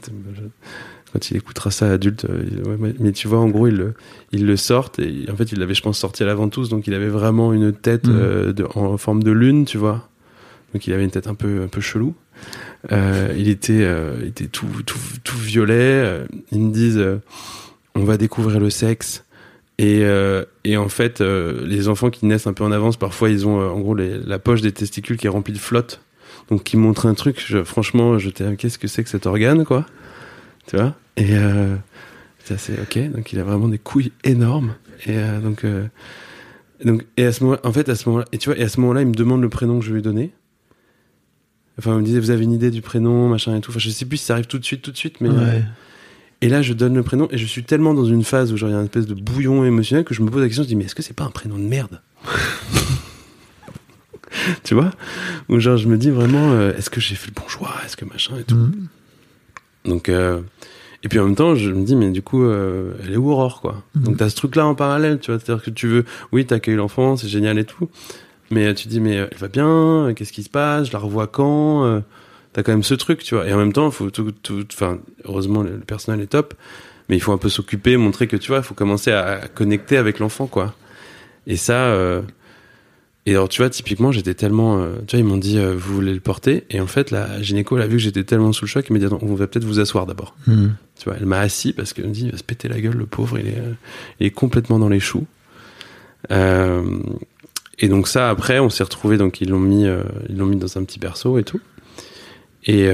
quand 1.18 1.30
il 1.30 1.36
écoutera 1.36 1.70
ça 1.70 1.90
adulte 1.90 2.26
euh, 2.30 2.76
ouais, 2.76 2.94
mais- 3.00 3.12
tu 3.12 3.26
vois 3.28 3.38
en 3.38 3.48
gros 3.48 3.66
il 3.66 3.74
le 3.76 3.94
il 4.32 4.46
le 4.46 4.56
sortent 4.56 4.98
et 5.00 5.26
en 5.32 5.36
fait 5.36 5.50
il 5.52 5.58
l'avait 5.58 5.74
je 5.74 5.82
pense 5.82 5.98
sorti 5.98 6.22
à 6.22 6.26
la 6.26 6.34
ventouse 6.34 6.68
donc 6.68 6.86
il 6.86 6.94
avait 6.94 7.08
vraiment 7.08 7.52
une 7.52 7.72
tête 7.72 8.06
Mhm. 8.06 8.16
euh, 8.18 8.52
de, 8.52 8.64
en 8.74 8.96
forme 8.98 9.22
de 9.22 9.30
lune 9.32 9.64
tu 9.64 9.78
vois. 9.78 10.08
Donc 10.74 10.86
il 10.86 10.92
avait 10.92 11.04
une 11.04 11.10
tête 11.10 11.26
un 11.26 11.34
peu 11.34 11.62
un 11.62 11.68
peu 11.68 11.80
chelou. 11.80 12.14
Euh, 12.92 13.34
il 13.36 13.48
était 13.48 13.80
euh, 13.82 14.16
il 14.20 14.28
était 14.28 14.46
tout 14.46 14.66
tout 14.86 14.98
tout 15.24 15.36
violet 15.38 16.24
ils 16.52 16.60
me 16.60 16.72
disent 16.72 17.04
on 17.96 18.04
va 18.04 18.16
découvrir 18.16 18.60
le 18.60 18.70
sexe 18.70 19.24
et 19.78 20.00
euh, 20.04 20.44
et 20.64 20.76
en 20.76 20.88
fait 20.88 21.20
euh, 21.20 21.66
les 21.66 21.88
enfants 21.88 22.10
qui 22.10 22.26
naissent 22.26 22.46
un 22.46 22.52
peu 22.52 22.64
en 22.64 22.70
avance 22.70 22.96
parfois 22.96 23.30
ils 23.30 23.46
ont 23.46 23.60
euh, 23.60 23.68
en 23.68 23.80
gros 23.80 23.94
les- 23.94 24.18
la 24.18 24.38
poche 24.38 24.60
des 24.60 24.72
testicules 24.72 25.16
qui 25.16 25.26
est 25.26 25.30
remplie 25.30 25.52
de 25.54 25.58
flotte 25.58 26.00
donc 26.50 26.72
ils 26.72 26.76
montrent 26.78 27.06
un 27.06 27.14
truc 27.14 27.42
je- 27.44 27.64
franchement 27.64 28.18
j'étais 28.18 28.44
ah, 28.44 28.54
qu'est-ce 28.56 28.78
que 28.78 28.86
c'est 28.88 29.02
que 29.02 29.10
cet 29.10 29.26
organe 29.26 29.64
quoi 29.64 29.84
tu 30.68 30.76
vois 30.76 30.94
et 31.18 31.36
euh, 31.36 31.76
ça 32.44 32.56
c'est 32.56 32.80
ok. 32.80 33.10
Donc 33.12 33.32
il 33.32 33.40
a 33.40 33.44
vraiment 33.44 33.68
des 33.68 33.78
couilles 33.78 34.12
énormes. 34.24 34.74
Et 35.06 35.16
euh, 35.16 35.40
donc 35.40 35.64
euh, 35.64 35.86
donc 36.84 37.04
et 37.16 37.24
à 37.24 37.32
ce 37.32 37.42
moment 37.44 37.58
en 37.64 37.72
fait 37.72 37.88
à 37.88 37.94
ce 37.94 38.08
moment-là 38.08 38.26
et 38.32 38.38
tu 38.38 38.48
vois 38.48 38.58
et 38.58 38.62
à 38.62 38.68
ce 38.68 38.80
moment-là 38.80 39.02
il 39.02 39.08
me 39.08 39.14
demande 39.14 39.42
le 39.42 39.48
prénom 39.48 39.78
que 39.78 39.84
je 39.84 39.90
vais 39.90 39.96
lui 39.96 40.02
donner 40.02 40.32
enfin 41.78 41.94
il 41.94 42.00
me 42.00 42.04
disait 42.04 42.20
vous 42.20 42.30
avez 42.30 42.44
une 42.44 42.52
idée 42.52 42.70
du 42.70 42.82
prénom 42.82 43.28
machin 43.28 43.56
et 43.56 43.60
tout. 43.60 43.70
Enfin 43.70 43.80
je 43.80 43.90
sais 43.90 44.04
plus 44.04 44.16
si 44.18 44.24
ça 44.26 44.34
arrive 44.34 44.46
tout 44.46 44.58
de 44.58 44.64
suite 44.64 44.82
tout 44.82 44.92
de 44.92 44.96
suite 44.96 45.20
mais 45.20 45.28
euh, 45.28 45.60
et 46.40 46.48
là 46.48 46.62
je 46.62 46.72
donne 46.72 46.94
le 46.94 47.02
prénom 47.02 47.28
et 47.32 47.38
je 47.38 47.46
suis 47.46 47.64
tellement 47.64 47.94
dans 47.94 48.04
une 48.04 48.22
phase 48.22 48.52
où 48.52 48.56
genre 48.56 48.70
il 48.70 48.72
y 48.72 48.76
a 48.76 48.78
une 48.78 48.84
espèce 48.84 49.06
de 49.06 49.14
bouillon 49.14 49.64
émotionnel 49.64 50.04
que 50.04 50.14
je 50.14 50.22
me 50.22 50.30
pose 50.30 50.40
la 50.40 50.46
question 50.46 50.62
je 50.62 50.68
dis 50.68 50.76
mais 50.76 50.84
est-ce 50.84 50.94
que 50.94 51.02
c'est 51.02 51.14
pas 51.14 51.24
un 51.24 51.30
prénom 51.30 51.56
de 51.58 51.64
merde? 51.64 52.00
Tu 54.62 54.74
vois? 54.74 54.90
Ou 55.48 55.58
genre 55.58 55.78
je 55.78 55.88
me 55.88 55.96
dis 55.96 56.10
vraiment 56.10 56.60
est-ce 56.70 56.90
que 56.90 57.00
j'ai 57.00 57.14
fait 57.16 57.28
le 57.28 57.34
bon 57.34 57.48
choix? 57.48 57.74
Est-ce 57.84 57.96
que 57.96 58.04
machin 58.04 58.36
et 58.38 58.44
tout? 58.44 58.54
Mhm. 58.54 58.86
donc, 59.86 60.10
et 61.04 61.08
puis 61.08 61.18
en 61.18 61.24
même 61.26 61.36
temps, 61.36 61.54
je 61.54 61.70
me 61.70 61.84
dis, 61.84 61.94
mais 61.96 62.10
du 62.10 62.22
coup, 62.22 62.42
euh, 62.44 62.92
elle 63.04 63.12
est 63.12 63.16
où 63.16 63.30
Aurore, 63.30 63.60
quoi 63.60 63.82
Mhm. 63.94 64.02
Donc 64.04 64.16
t'as 64.18 64.28
ce 64.28 64.36
truc-là 64.36 64.66
en 64.66 64.74
parallèle, 64.74 65.18
tu 65.20 65.30
vois, 65.30 65.40
c'est-à-dire 65.40 65.62
que 65.64 65.70
tu 65.70 65.86
veux, 65.86 66.04
oui, 66.32 66.44
t'accueilles 66.46 66.76
l'enfant, 66.76 67.16
c'est 67.16 67.28
génial 67.28 67.58
et 67.58 67.64
tout, 67.64 67.88
mais 68.50 68.66
euh, 68.66 68.74
tu 68.74 68.84
te 68.84 68.88
dis, 68.88 69.00
mais 69.00 69.18
euh, 69.18 69.26
elle 69.30 69.38
va 69.38 69.48
bien, 69.48 69.68
euh, 69.68 70.14
qu'est-ce 70.14 70.32
qui 70.32 70.42
se 70.42 70.50
passe, 70.50 70.88
je 70.88 70.92
la 70.92 70.98
revois 70.98 71.26
quand 71.26 71.84
euh, 71.84 72.00
T'as 72.54 72.62
quand 72.62 72.72
même 72.72 72.82
ce 72.82 72.94
truc, 72.94 73.22
tu 73.22 73.34
vois. 73.34 73.46
Et 73.46 73.52
en 73.52 73.58
même 73.58 73.74
temps, 73.74 73.90
faut 73.90 74.08
tout, 74.10 74.32
tout, 74.32 74.64
enfin, 74.72 74.98
heureusement, 75.26 75.62
le, 75.62 75.72
le 75.72 75.80
personnel 75.80 76.20
est 76.22 76.28
top, 76.28 76.54
mais 77.08 77.16
il 77.16 77.20
faut 77.20 77.32
un 77.32 77.38
peu 77.38 77.50
s'occuper, 77.50 77.96
montrer 77.98 78.26
que 78.26 78.36
tu 78.36 78.48
vois, 78.48 78.56
il 78.58 78.64
faut 78.64 78.74
commencer 78.74 79.12
à, 79.12 79.42
à 79.42 79.48
connecter 79.48 79.98
avec 79.98 80.18
l'enfant, 80.18 80.46
quoi. 80.46 80.74
Et 81.46 81.56
ça, 81.56 81.74
euh, 81.88 82.22
et 83.28 83.32
alors, 83.32 83.48
tu 83.48 83.60
vois, 83.60 83.68
typiquement, 83.68 84.10
j'étais 84.12 84.34
tellement. 84.34 84.78
euh, 84.80 84.96
tu 85.06 85.16
vois, 85.16 85.20
ils 85.20 85.28
m'ont 85.28 85.36
dit, 85.36 85.58
euh, 85.58 85.74
vous 85.76 85.94
voulez 85.94 86.14
le 86.14 86.20
porter 86.20 86.64
Et 86.70 86.80
en 86.80 86.86
fait, 86.86 87.10
la 87.10 87.42
gynéco, 87.42 87.76
elle 87.76 87.82
a 87.82 87.86
vu 87.86 87.96
que 87.96 88.02
j'étais 88.02 88.24
tellement 88.24 88.52
sous 88.52 88.64
le 88.64 88.68
choc, 88.70 88.86
elle 88.88 88.98
m'a 88.98 89.06
dit, 89.06 89.14
on 89.20 89.34
va 89.34 89.46
peut-être 89.46 89.64
vous 89.66 89.80
asseoir 89.80 90.06
d'abord. 90.06 90.34
Mhm. 90.46 90.74
Tu 90.98 91.04
vois, 91.04 91.16
elle 91.18 91.26
m'a 91.26 91.40
assis 91.40 91.72
parce 91.72 91.92
qu'elle 91.92 92.06
me 92.06 92.12
dit, 92.12 92.24
il 92.26 92.32
va 92.32 92.38
se 92.38 92.42
péter 92.44 92.68
la 92.68 92.80
gueule, 92.80 92.94
le 92.96 93.06
pauvre, 93.06 93.38
il 93.38 93.48
est, 93.48 93.62
il 94.20 94.26
est 94.26 94.30
complètement 94.30 94.78
dans 94.78 94.88
les 94.88 95.00
choux. 95.00 95.26
Euh, 96.30 96.98
et 97.78 97.88
donc, 97.88 98.08
ça, 98.08 98.30
après, 98.30 98.58
on 98.58 98.70
s'est 98.70 98.82
retrouvés, 98.84 99.18
donc, 99.18 99.40
ils 99.40 99.50
l'ont 99.50 99.60
mis, 99.60 99.84
ils 100.28 100.36
l'ont 100.36 100.46
mis 100.46 100.56
dans 100.56 100.78
un 100.78 100.84
petit 100.84 100.98
berceau 100.98 101.38
et 101.38 101.44
tout. 101.44 101.60
Et, 102.64 102.88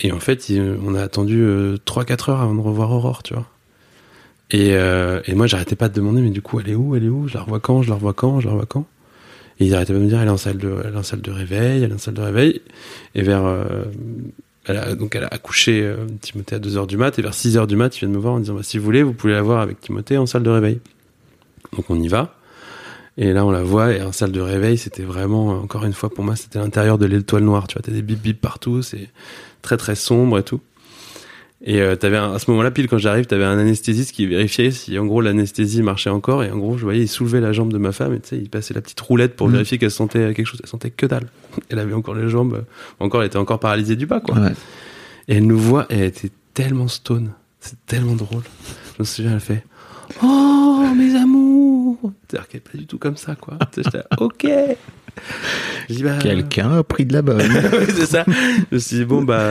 et 0.00 0.12
en 0.12 0.18
fait, 0.20 0.48
il- 0.48 0.78
on 0.84 0.94
a 0.94 1.02
attendu 1.02 1.44
3-4 1.84 2.30
heures 2.30 2.40
avant 2.40 2.54
de 2.54 2.60
revoir 2.60 2.90
Aurore, 2.92 3.22
tu 3.22 3.34
vois. 3.34 3.46
Et, 4.50 4.74
euh, 4.74 5.20
et 5.26 5.34
moi, 5.34 5.46
j'arrêtais 5.46 5.76
pas 5.76 5.88
de 5.88 5.94
demander, 5.94 6.20
mais 6.20 6.30
du 6.30 6.42
coup, 6.42 6.60
elle 6.60 6.70
est 6.70 6.74
où 6.74 6.96
Elle 6.96 7.04
est 7.04 7.08
où? 7.08 7.28
Je 7.28 7.34
la 7.34 7.42
revois 7.42 7.60
quand? 7.60 7.82
Je 7.82 7.88
la 7.88 7.94
revois 7.94 8.14
quand? 8.14 8.40
Je 8.40 8.46
la 8.46 8.52
revois 8.52 8.66
quand? 8.66 8.86
Et 9.60 9.66
ils 9.66 9.74
arrêtaient 9.74 9.92
pas 9.92 9.98
de 9.98 10.04
me 10.04 10.08
dire, 10.08 10.20
elle 10.20 10.28
est 10.28 10.32
en 10.32 10.36
salle 10.36 10.56
de, 10.56 10.74
elle 10.84 10.94
est 10.94 10.96
en 10.96 11.02
salle 11.02 11.20
de 11.20 11.30
réveil, 11.30 11.82
elle 11.82 11.90
est 11.90 11.94
en 11.94 11.98
salle 11.98 12.14
de 12.14 12.22
réveil. 12.22 12.62
Et 13.14 13.22
vers, 13.22 13.44
euh, 13.44 13.84
elle 14.64 14.78
a, 14.78 14.94
donc 14.94 15.14
elle 15.14 15.24
a 15.24 15.28
accouché 15.28 15.82
euh, 15.82 16.06
Timothée 16.20 16.56
à 16.56 16.58
2 16.58 16.78
heures 16.78 16.86
du 16.86 16.96
mat, 16.96 17.18
et 17.18 17.22
vers 17.22 17.34
6 17.34 17.58
heures 17.58 17.66
du 17.66 17.76
mat, 17.76 17.94
ils 17.96 18.00
viennent 18.00 18.12
me 18.12 18.18
voir 18.18 18.34
en 18.34 18.40
disant, 18.40 18.54
bah, 18.54 18.62
si 18.62 18.78
vous 18.78 18.84
voulez, 18.84 19.02
vous 19.02 19.12
pouvez 19.12 19.34
la 19.34 19.42
voir 19.42 19.60
avec 19.60 19.80
Timothée 19.80 20.16
en 20.16 20.26
salle 20.26 20.42
de 20.42 20.50
réveil. 20.50 20.80
Donc 21.76 21.90
on 21.90 22.00
y 22.00 22.08
va. 22.08 22.34
Et 23.18 23.34
là, 23.34 23.44
on 23.44 23.50
la 23.50 23.62
voit, 23.62 23.92
et 23.92 24.02
en 24.02 24.12
salle 24.12 24.32
de 24.32 24.40
réveil, 24.40 24.78
c'était 24.78 25.02
vraiment, 25.02 25.48
encore 25.50 25.84
une 25.84 25.92
fois, 25.92 26.08
pour 26.08 26.24
moi, 26.24 26.36
c'était 26.36 26.58
l'intérieur 26.58 26.96
de 26.96 27.04
l'étoile 27.04 27.44
noire, 27.44 27.68
tu 27.68 27.74
vois, 27.74 27.82
t'as 27.82 27.92
des 27.92 28.02
bip 28.02 28.20
bip 28.22 28.40
partout, 28.40 28.80
c'est 28.80 29.10
très 29.60 29.76
très 29.76 29.94
sombre 29.94 30.38
et 30.38 30.42
tout. 30.42 30.60
Et 31.62 31.80
euh, 31.82 31.94
un- 32.02 32.32
à 32.34 32.38
ce 32.38 32.50
moment-là, 32.50 32.70
pile 32.70 32.88
quand 32.88 32.96
j'arrive, 32.98 33.26
t'avais 33.26 33.44
un 33.44 33.58
anesthésiste 33.58 34.12
qui 34.12 34.24
vérifiait 34.26 34.70
si 34.70 34.98
en 34.98 35.04
gros 35.04 35.20
l'anesthésie 35.20 35.82
marchait 35.82 36.08
encore. 36.10 36.42
Et 36.42 36.50
en 36.50 36.56
gros, 36.56 36.78
je 36.78 36.84
voyais, 36.84 37.02
il 37.02 37.08
soulevait 37.08 37.40
la 37.40 37.52
jambe 37.52 37.70
de 37.72 37.76
ma 37.78 37.92
femme 37.92 38.14
et 38.14 38.20
tu 38.20 38.28
sais, 38.30 38.38
il 38.38 38.48
passait 38.48 38.72
la 38.72 38.80
petite 38.80 39.00
roulette 39.00 39.36
pour 39.36 39.46
Mhm. 39.48 39.52
vérifier 39.54 39.76
qu'elle 39.78 39.90
sentait 39.90 40.32
quelque 40.34 40.46
chose. 40.46 40.60
Elle 40.62 40.68
sentait 40.70 40.90
que 40.90 41.04
dalle. 41.04 41.26
Elle 41.68 41.78
avait 41.78 41.92
encore 41.94 42.14
les 42.14 42.28
jambes, 42.30 42.54
euh, 42.54 42.62
encore, 43.04 43.20
elle 43.22 43.26
était 43.26 43.36
encore 43.36 43.60
paralysée 43.60 43.96
du 43.96 44.06
bas, 44.06 44.20
quoi. 44.20 44.38
Ouais. 44.38 44.52
Et 45.28 45.36
elle 45.36 45.46
nous 45.46 45.58
voit 45.58 45.86
et 45.90 45.96
elle 45.98 46.04
était 46.04 46.30
tellement 46.54 46.88
stone. 46.88 47.32
C'est 47.60 47.84
tellement 47.84 48.14
drôle. 48.14 48.42
Je 48.96 49.02
me 49.02 49.04
souviens, 49.04 49.34
elle 49.34 49.40
fait 49.40 49.64
Oh, 50.22 50.84
mes 50.96 51.14
amours 51.14 51.98
C'est-à-dire 52.28 52.48
qu'elle 52.48 52.58
est 52.66 52.68
pas 52.72 52.78
du 52.78 52.86
tout 52.86 52.98
comme 52.98 53.16
ça, 53.16 53.36
quoi. 53.36 53.58
Tu 53.72 53.82
j'étais 53.84 54.02
ok 54.18 54.46
bah, 56.02 56.18
Quelqu'un 56.20 56.78
a 56.78 56.82
pris 56.82 57.04
de 57.04 57.12
la 57.12 57.22
bonne. 57.22 57.40
C'est 57.88 58.06
ça. 58.06 58.24
Je 58.26 58.74
me 58.74 58.78
suis 58.78 58.96
dit, 58.96 59.04
bon, 59.04 59.22
bah, 59.22 59.48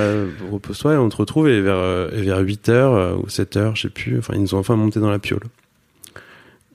repose-toi 0.52 0.94
et 0.94 0.98
on 0.98 1.10
te 1.10 1.18
retrouve. 1.18 1.50
Et 1.50 1.62
vers, 1.62 1.78
euh, 1.78 2.10
et 2.14 2.22
vers 2.22 2.42
8h 2.42 2.70
euh, 2.70 3.16
ou 3.16 3.28
7h, 3.28 3.76
je 3.76 3.84
sais 3.84 3.90
plus, 3.90 4.20
enfin, 4.20 4.34
ils 4.36 4.42
nous 4.42 4.56
ont 4.56 4.60
enfin 4.60 4.76
monté 4.76 5.00
dans 5.00 5.12
la 5.12 5.20
piole. 5.20 5.44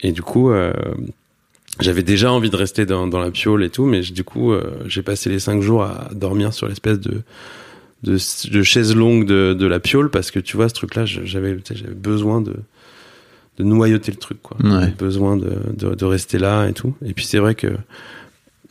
Et 0.01 0.12
du 0.12 0.23
coup, 0.23 0.51
euh, 0.51 0.73
j'avais 1.81 2.03
déjà 2.03 2.31
envie 2.33 2.51
de 2.51 2.57
rester 2.57 2.87
dans, 2.87 3.07
dans 3.07 3.20
la 3.20 3.31
piole 3.31 3.64
et 3.64 3.70
tout, 3.70 3.87
mais 3.87 4.01
du 4.01 4.23
coup, 4.23 4.53
euh, 4.53 4.62
j'ai 4.87 5.03
passé 5.03 5.31
les 5.31 5.38
5 5.38 5.61
jours 5.62 5.83
à 5.83 6.09
dormir 6.12 6.53
sur 6.53 6.68
l'espèce 6.68 7.01
de, 7.01 7.23
de, 8.03 8.18
de 8.51 8.62
chaise 8.62 8.94
longue 8.94 9.25
de, 9.25 9.55
de 9.55 9.66
la 9.66 9.81
piole 9.81 10.11
parce 10.11 10.31
que 10.31 10.38
tu 10.38 10.57
vois, 10.57 10.68
ce 10.68 10.75
truc-là, 10.75 11.07
j'avais 11.07 11.57
besoin 11.97 12.40
de, 12.42 12.55
de 13.59 13.64
noyauter 13.64 14.12
le 14.12 14.18
truc, 14.18 14.42
quoi. 14.42 14.57
Ouais. 14.62 14.70
J'avais 14.70 14.90
besoin 14.92 15.37
de, 15.37 15.53
de, 15.77 15.94
de 15.94 16.05
rester 16.05 16.38
là 16.38 16.66
et 16.68 16.75
tout. 16.75 16.94
Et 17.05 17.14
puis 17.14 17.25
c'est 17.25 17.38
vrai 17.38 17.55
que 17.55 17.68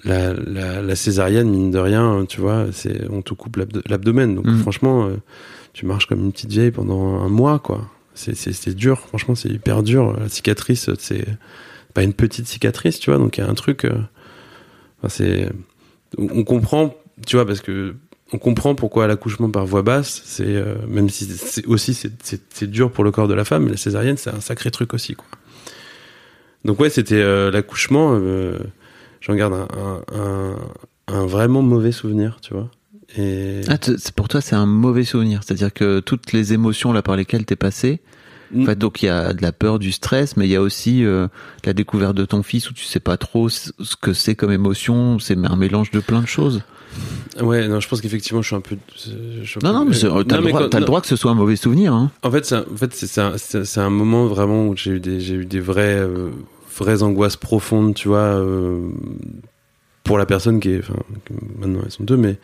la, 0.05 0.33
la, 0.33 0.81
la 0.81 0.95
césarienne, 0.95 1.49
mine 1.49 1.71
de 1.71 1.79
rien, 1.79 2.25
tu 2.27 2.41
vois, 2.41 2.65
c'est 2.71 3.07
on 3.09 3.21
te 3.21 3.33
coupe 3.33 3.57
l'abdo- 3.57 3.81
l'abdomen. 3.87 4.35
Donc 4.35 4.45
Mhm. 4.47 4.59
franchement, 4.59 5.05
euh, 5.07 5.15
tu 5.73 5.85
marches 5.85 6.07
comme 6.07 6.19
une 6.19 6.31
petite 6.31 6.51
vieille 6.51 6.71
pendant 6.71 7.21
un 7.21 7.29
mois, 7.29 7.59
quoi. 7.59 7.89
C'est 8.15 8.75
dur, 8.75 8.99
franchement, 8.99 9.33
c'est 9.33 9.49
hyper 9.49 9.81
dur. 9.81 10.15
La 10.19 10.29
cicatrice, 10.29 10.89
c'est 10.99 11.25
pas 11.95 12.03
une 12.03 12.13
petite 12.13 12.47
cicatrice, 12.47 12.99
tu 12.99 13.09
vois. 13.09 13.17
Donc 13.19 13.37
il 13.37 13.41
y 13.41 13.43
a 13.43 13.49
un 13.49 13.53
truc. 13.55 13.85
euh, 13.85 13.91
enfin, 14.99 15.09
c'est 15.09 15.49
on 16.17 16.43
comprend, 16.43 16.93
tu 17.25 17.37
vois, 17.37 17.45
parce 17.45 17.61
que 17.61 17.95
on 18.31 18.37
comprend 18.37 18.75
pourquoi 18.75 19.07
l'accouchement 19.07 19.49
par 19.49 19.65
voie 19.65 19.81
basse, 19.83 20.21
c'est 20.25 20.45
euh, 20.47 20.75
même 20.87 21.09
si 21.09 21.25
c'est 21.25 21.65
aussi 21.65 21.93
c'est- 21.93 22.65
dur 22.65 22.91
pour 22.91 23.03
le 23.03 23.11
corps 23.11 23.27
de 23.27 23.33
la 23.33 23.45
femme, 23.45 23.63
mais 23.65 23.71
la 23.71 23.77
césarienne 23.77 24.17
c'est 24.17 24.29
un 24.31 24.41
sacré 24.41 24.69
truc 24.71 24.93
aussi, 24.93 25.15
quoi. 25.15 25.25
Donc 26.65 26.79
ouais, 26.79 26.89
c'était 26.89 27.23
l'accouchement. 27.51 28.19
J'en 29.25 29.35
garde 29.35 29.53
un, 29.53 29.67
un, 29.77 30.01
un, 30.19 30.55
un 31.07 31.25
vraiment 31.25 31.61
mauvais 31.61 31.91
souvenir, 31.91 32.37
tu 32.41 32.53
vois. 32.53 32.69
Et 33.17 33.61
Ah, 33.69 33.77
pour 34.15 34.27
toi, 34.27 34.41
c'est 34.41 34.55
un 34.55 34.65
mauvais 34.65 35.03
souvenir. 35.05 35.41
C'est-à-dire 35.43 35.73
que 35.73 35.99
toutes 35.99 36.31
les 36.33 36.53
émotions 36.53 36.93
là 36.93 37.01
par 37.01 37.15
lesquelles 37.15 37.45
t'es 37.45 37.55
passé, 37.55 38.01
Mm. 38.51 38.61
en 38.61 38.65
fait, 38.67 38.75
donc 38.77 39.01
il 39.01 39.07
y 39.07 39.09
a 39.09 39.33
de 39.33 39.41
la 39.41 39.51
peur, 39.51 39.79
du 39.79 39.91
stress, 39.91 40.37
mais 40.37 40.45
il 40.45 40.51
y 40.51 40.55
a 40.55 40.61
aussi 40.61 41.03
euh, 41.03 41.27
la 41.65 41.73
découverte 41.73 42.15
de 42.15 42.23
ton 42.23 42.43
fils 42.43 42.69
où 42.69 42.73
tu 42.73 42.83
sais 42.85 42.99
pas 42.99 43.17
trop 43.17 43.49
ce 43.49 43.71
que 43.99 44.13
c'est 44.13 44.35
comme 44.35 44.51
émotion. 44.51 45.17
C'est 45.17 45.35
un 45.43 45.55
mélange 45.55 45.89
de 45.89 45.99
plein 45.99 46.21
de 46.21 46.27
choses. 46.27 46.61
ouais, 47.41 47.67
non, 47.67 47.79
je 47.79 47.87
pense 47.87 47.99
qu'effectivement, 48.01 48.43
je 48.43 48.47
suis 48.47 48.55
un 48.55 48.61
peu. 48.61 48.77
je 49.41 49.57
Non, 49.63 49.73
non, 49.73 49.85
mais 49.85 49.97
t'as 49.97 50.07
Non, 50.09 50.17
le, 50.43 50.49
droit- 50.83 50.99
le 50.99 51.01
que 51.01 51.07
ce 51.07 51.15
soit 51.15 51.31
un 51.31 51.35
mauvais 51.35 51.55
souvenir. 51.55 51.93
Hein. 51.93 52.11
En 52.21 52.29
fait, 52.29 52.45
c'est 52.45 52.55
un, 52.55 52.61
en 52.71 52.77
fait, 52.77 53.55
un, 53.77 53.81
un 53.81 53.89
moment 53.89 54.27
vraiment 54.27 54.67
où 54.67 54.77
j'ai 54.77 54.91
eu 54.91 54.99
des, 54.99 55.19
j'ai 55.19 55.33
eu 55.35 55.45
des 55.47 55.59
vraies, 55.59 55.97
euh, 56.01 56.29
vraies 56.77 57.03
angoisses 57.03 57.37
profondes, 57.37 57.93
tu 57.95 58.07
vois, 58.07 58.19
euh, 58.39 58.89
pour 60.03 60.17
la 60.17 60.25
personne 60.25 60.59
qui 60.59 60.71
est, 60.71 60.79
enfin, 60.79 60.95
maintenant 61.59 61.81
elles 61.85 61.91
sont 61.91 62.03
deux, 62.03 62.17
mais 62.17 62.37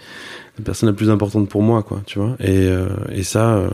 la 0.58 0.63
personne 0.65 0.88
la 0.89 0.94
plus 0.96 1.10
importante 1.10 1.50
pour 1.50 1.62
moi, 1.62 1.84
quoi, 1.84 2.02
tu 2.06 2.20
vois. 2.20 2.36
Et, 2.39 2.68
euh, 2.68 2.88
et 3.12 3.24
ça, 3.24 3.58
euh, 3.58 3.70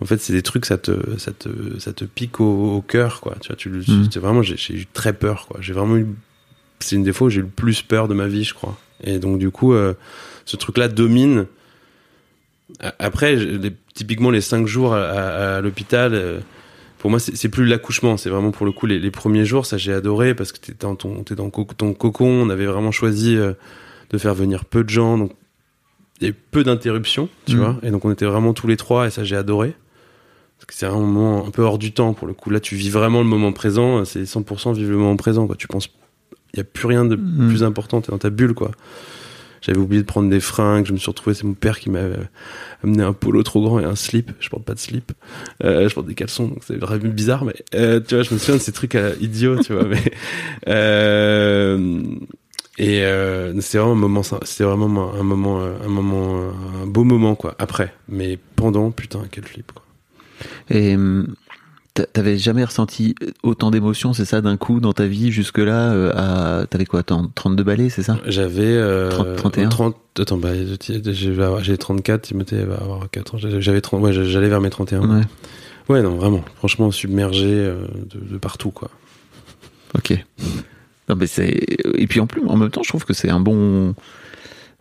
en 0.00 0.06
fait, 0.06 0.18
c'est 0.20 0.32
des 0.32 0.42
trucs, 0.42 0.64
ça 0.66 0.78
te, 0.78 1.18
ça 1.18 1.32
te, 1.32 1.48
ça 1.78 1.92
te 1.92 2.04
pique 2.04 2.40
au, 2.40 2.76
au 2.76 2.80
cœur, 2.82 3.20
quoi. 3.20 3.36
Tu 3.40 3.48
vois, 3.48 3.56
tu, 3.56 3.70
c'est 4.10 4.20
vraiment, 4.20 4.42
j'ai 4.42 4.74
eu 4.74 4.86
très 4.92 5.12
peur, 5.12 5.46
quoi. 5.48 5.60
J'ai 5.60 5.72
vraiment 5.74 5.96
eu, 5.96 6.06
c'est 6.78 6.96
une 6.96 7.02
des 7.04 7.12
fois 7.12 7.26
où 7.26 7.30
j'ai 7.30 7.40
eu 7.40 7.42
le 7.42 7.48
plus 7.48 7.82
peur 7.82 8.08
de 8.08 8.14
ma 8.14 8.26
vie, 8.26 8.44
je 8.44 8.54
crois. 8.54 8.78
Et 9.04 9.18
donc, 9.18 9.38
du 9.38 9.50
coup, 9.50 9.74
ce 10.46 10.56
truc-là 10.56 10.88
domine. 10.88 11.46
Après, 12.98 13.34
les- 13.36 13.72
typiquement 13.94 14.30
les 14.30 14.40
cinq 14.40 14.66
jours 14.66 14.94
à, 14.94 15.02
à- 15.04 15.56
à 15.56 15.60
l'hôpital, 15.60 16.40
pour 17.00 17.10
moi, 17.10 17.18
c'est 17.18 17.48
plus 17.48 17.66
l'accouchement. 17.66 18.16
C'est 18.16 18.30
vraiment 18.30 18.52
pour 18.52 18.64
le 18.66 18.72
coup 18.72 18.86
les, 18.86 18.98
les 19.00 19.10
premiers 19.10 19.44
jours. 19.44 19.66
Ça, 19.66 19.76
j'ai 19.76 19.92
adoré 19.92 20.34
parce 20.34 20.52
que 20.52 20.58
t'es 20.58 20.74
dans 20.78 20.94
ton, 20.94 21.24
t'es 21.24 21.34
dans 21.34 21.50
co- 21.50 21.66
ton 21.76 21.92
cocon. 21.94 22.26
On 22.28 22.50
avait 22.50 22.66
vraiment 22.66 22.92
choisi 22.92 23.34
euh, 23.36 23.54
de 24.10 24.18
faire 24.18 24.34
venir 24.34 24.64
peu 24.64 24.84
de 24.84 24.90
gens, 24.90 25.18
donc 25.18 25.32
il 26.20 26.24
y 26.24 26.28
avait 26.28 26.36
peu 26.50 26.62
d'interruptions, 26.62 27.28
tu 27.46 27.54
Mhm. 27.56 27.58
vois. 27.60 27.76
Et 27.82 27.90
donc 27.90 28.04
on 28.04 28.10
était 28.12 28.26
vraiment 28.26 28.52
tous 28.52 28.66
les 28.68 28.76
trois, 28.76 29.06
et 29.06 29.10
ça, 29.10 29.24
j'ai 29.24 29.36
adoré. 29.36 29.74
Parce 30.58 30.66
que 30.66 30.74
c'est 30.74 30.84
un 30.86 30.92
moment 30.98 31.46
un 31.46 31.50
peu 31.50 31.62
hors 31.62 31.78
du 31.78 31.92
temps 31.92 32.12
pour 32.12 32.26
le 32.28 32.34
coup. 32.34 32.50
Là, 32.50 32.60
tu 32.60 32.74
vis 32.76 32.90
vraiment 32.90 33.20
le 33.22 33.26
moment 33.28 33.50
présent. 33.52 34.04
C'est 34.04 34.24
100% 34.24 34.74
vivre 34.74 34.90
le 34.90 34.98
moment 34.98 35.16
présent. 35.16 35.46
Quoi. 35.46 35.56
Tu 35.56 35.66
penses, 35.68 35.88
il 36.52 36.58
y 36.58 36.60
a 36.60 36.64
plus 36.64 36.86
rien 36.86 37.06
de 37.06 37.16
Mhm. 37.16 37.48
plus 37.48 37.62
important. 37.64 38.02
T'es 38.02 38.12
dans 38.12 38.18
ta 38.18 38.28
bulle, 38.28 38.52
quoi. 38.52 38.70
J'avais 39.60 39.78
oublié 39.78 40.02
de 40.02 40.06
prendre 40.06 40.30
des 40.30 40.40
fringues. 40.40 40.86
Je 40.86 40.92
me 40.92 40.98
suis 40.98 41.10
retrouvé, 41.10 41.34
c'est 41.34 41.44
mon 41.44 41.54
père 41.54 41.78
qui 41.78 41.90
m'a 41.90 42.00
amené 42.82 43.02
un 43.02 43.12
polo 43.12 43.42
trop 43.42 43.62
grand 43.62 43.80
et 43.80 43.84
un 43.84 43.96
slip. 43.96 44.32
Je 44.40 44.48
porte 44.48 44.64
pas 44.64 44.74
de 44.74 44.78
slip. 44.78 45.12
Euh, 45.64 45.88
je 45.88 45.94
porte 45.94 46.06
des 46.06 46.14
caleçons, 46.14 46.48
donc 46.48 46.62
c'est 46.66 46.76
vraiment 46.76 47.08
bizarre. 47.08 47.44
Mais 47.44 47.54
euh, 47.74 48.00
tu 48.00 48.14
vois, 48.14 48.24
je 48.24 48.32
me 48.32 48.38
souviens 48.38 48.56
de 48.56 48.62
ces 48.62 48.72
trucs 48.72 48.94
euh, 48.94 49.14
idiots, 49.20 49.62
tu 49.62 49.72
vois. 49.72 49.84
Mais 49.86 50.02
et 52.80 53.04
euh, 53.04 53.60
c'était 53.60 53.76
vraiment 53.76 53.92
un 53.92 53.96
moment, 53.96 54.22
c'était 54.22 54.64
vraiment 54.64 55.12
un 55.12 55.22
moment, 55.22 55.60
un 55.60 55.88
moment, 55.88 56.50
un 56.82 56.86
beau 56.86 57.04
moment, 57.04 57.34
quoi. 57.34 57.54
Après, 57.58 57.92
mais 58.08 58.38
pendant, 58.56 58.90
putain, 58.90 59.20
quel 59.30 59.44
flip, 59.44 59.70
quoi. 59.72 59.84
Et 60.70 60.94
hum, 60.94 61.34
t'avais 61.94 62.38
jamais 62.38 62.64
ressenti 62.64 63.14
autant 63.42 63.70
d'émotions, 63.70 64.12
c'est 64.12 64.24
ça, 64.24 64.40
d'un 64.40 64.56
coup 64.56 64.80
dans 64.80 64.92
ta 64.92 65.06
vie 65.06 65.32
jusque-là 65.32 65.92
euh, 65.92 66.12
à 66.62 66.66
T'avais 66.66 66.86
quoi, 66.86 67.00
attends, 67.00 67.30
32 67.34 67.62
balais, 67.62 67.88
c'est 67.88 68.02
ça? 68.02 68.18
J'avais 68.26 68.62
euh, 68.64 69.10
30, 69.10 69.36
31. 69.36 69.68
30 69.68 69.96
attends, 70.18 70.36
bah, 70.36 70.50
j'ai 70.54 71.12
j'ai 71.62 71.78
34, 71.78 72.22
Timothée 72.22 72.64
va 72.64 72.76
avoir 72.76 73.10
4 73.10 73.34
ans. 73.34 73.38
J'avais 73.38 73.80
30, 73.80 74.02
ouais, 74.02 74.12
j'allais 74.12 74.48
vers 74.48 74.60
mes 74.60 74.70
31. 74.70 75.00
Ouais. 75.00 75.24
Ouais, 75.88 76.02
non, 76.02 76.14
vraiment, 76.14 76.44
franchement, 76.56 76.90
submergé 76.90 77.48
euh, 77.48 77.86
de, 78.08 78.20
de 78.32 78.38
partout, 78.38 78.70
quoi. 78.70 78.90
Ok. 79.96 80.24
Non, 81.08 81.16
mais 81.16 81.26
c'est 81.26 81.48
et 81.48 82.06
puis 82.06 82.20
en 82.20 82.28
plus 82.28 82.46
en 82.46 82.56
même 82.56 82.70
temps, 82.70 82.84
je 82.84 82.88
trouve 82.88 83.04
que 83.04 83.12
c'est 83.12 83.30
un 83.30 83.40
bon 83.40 83.94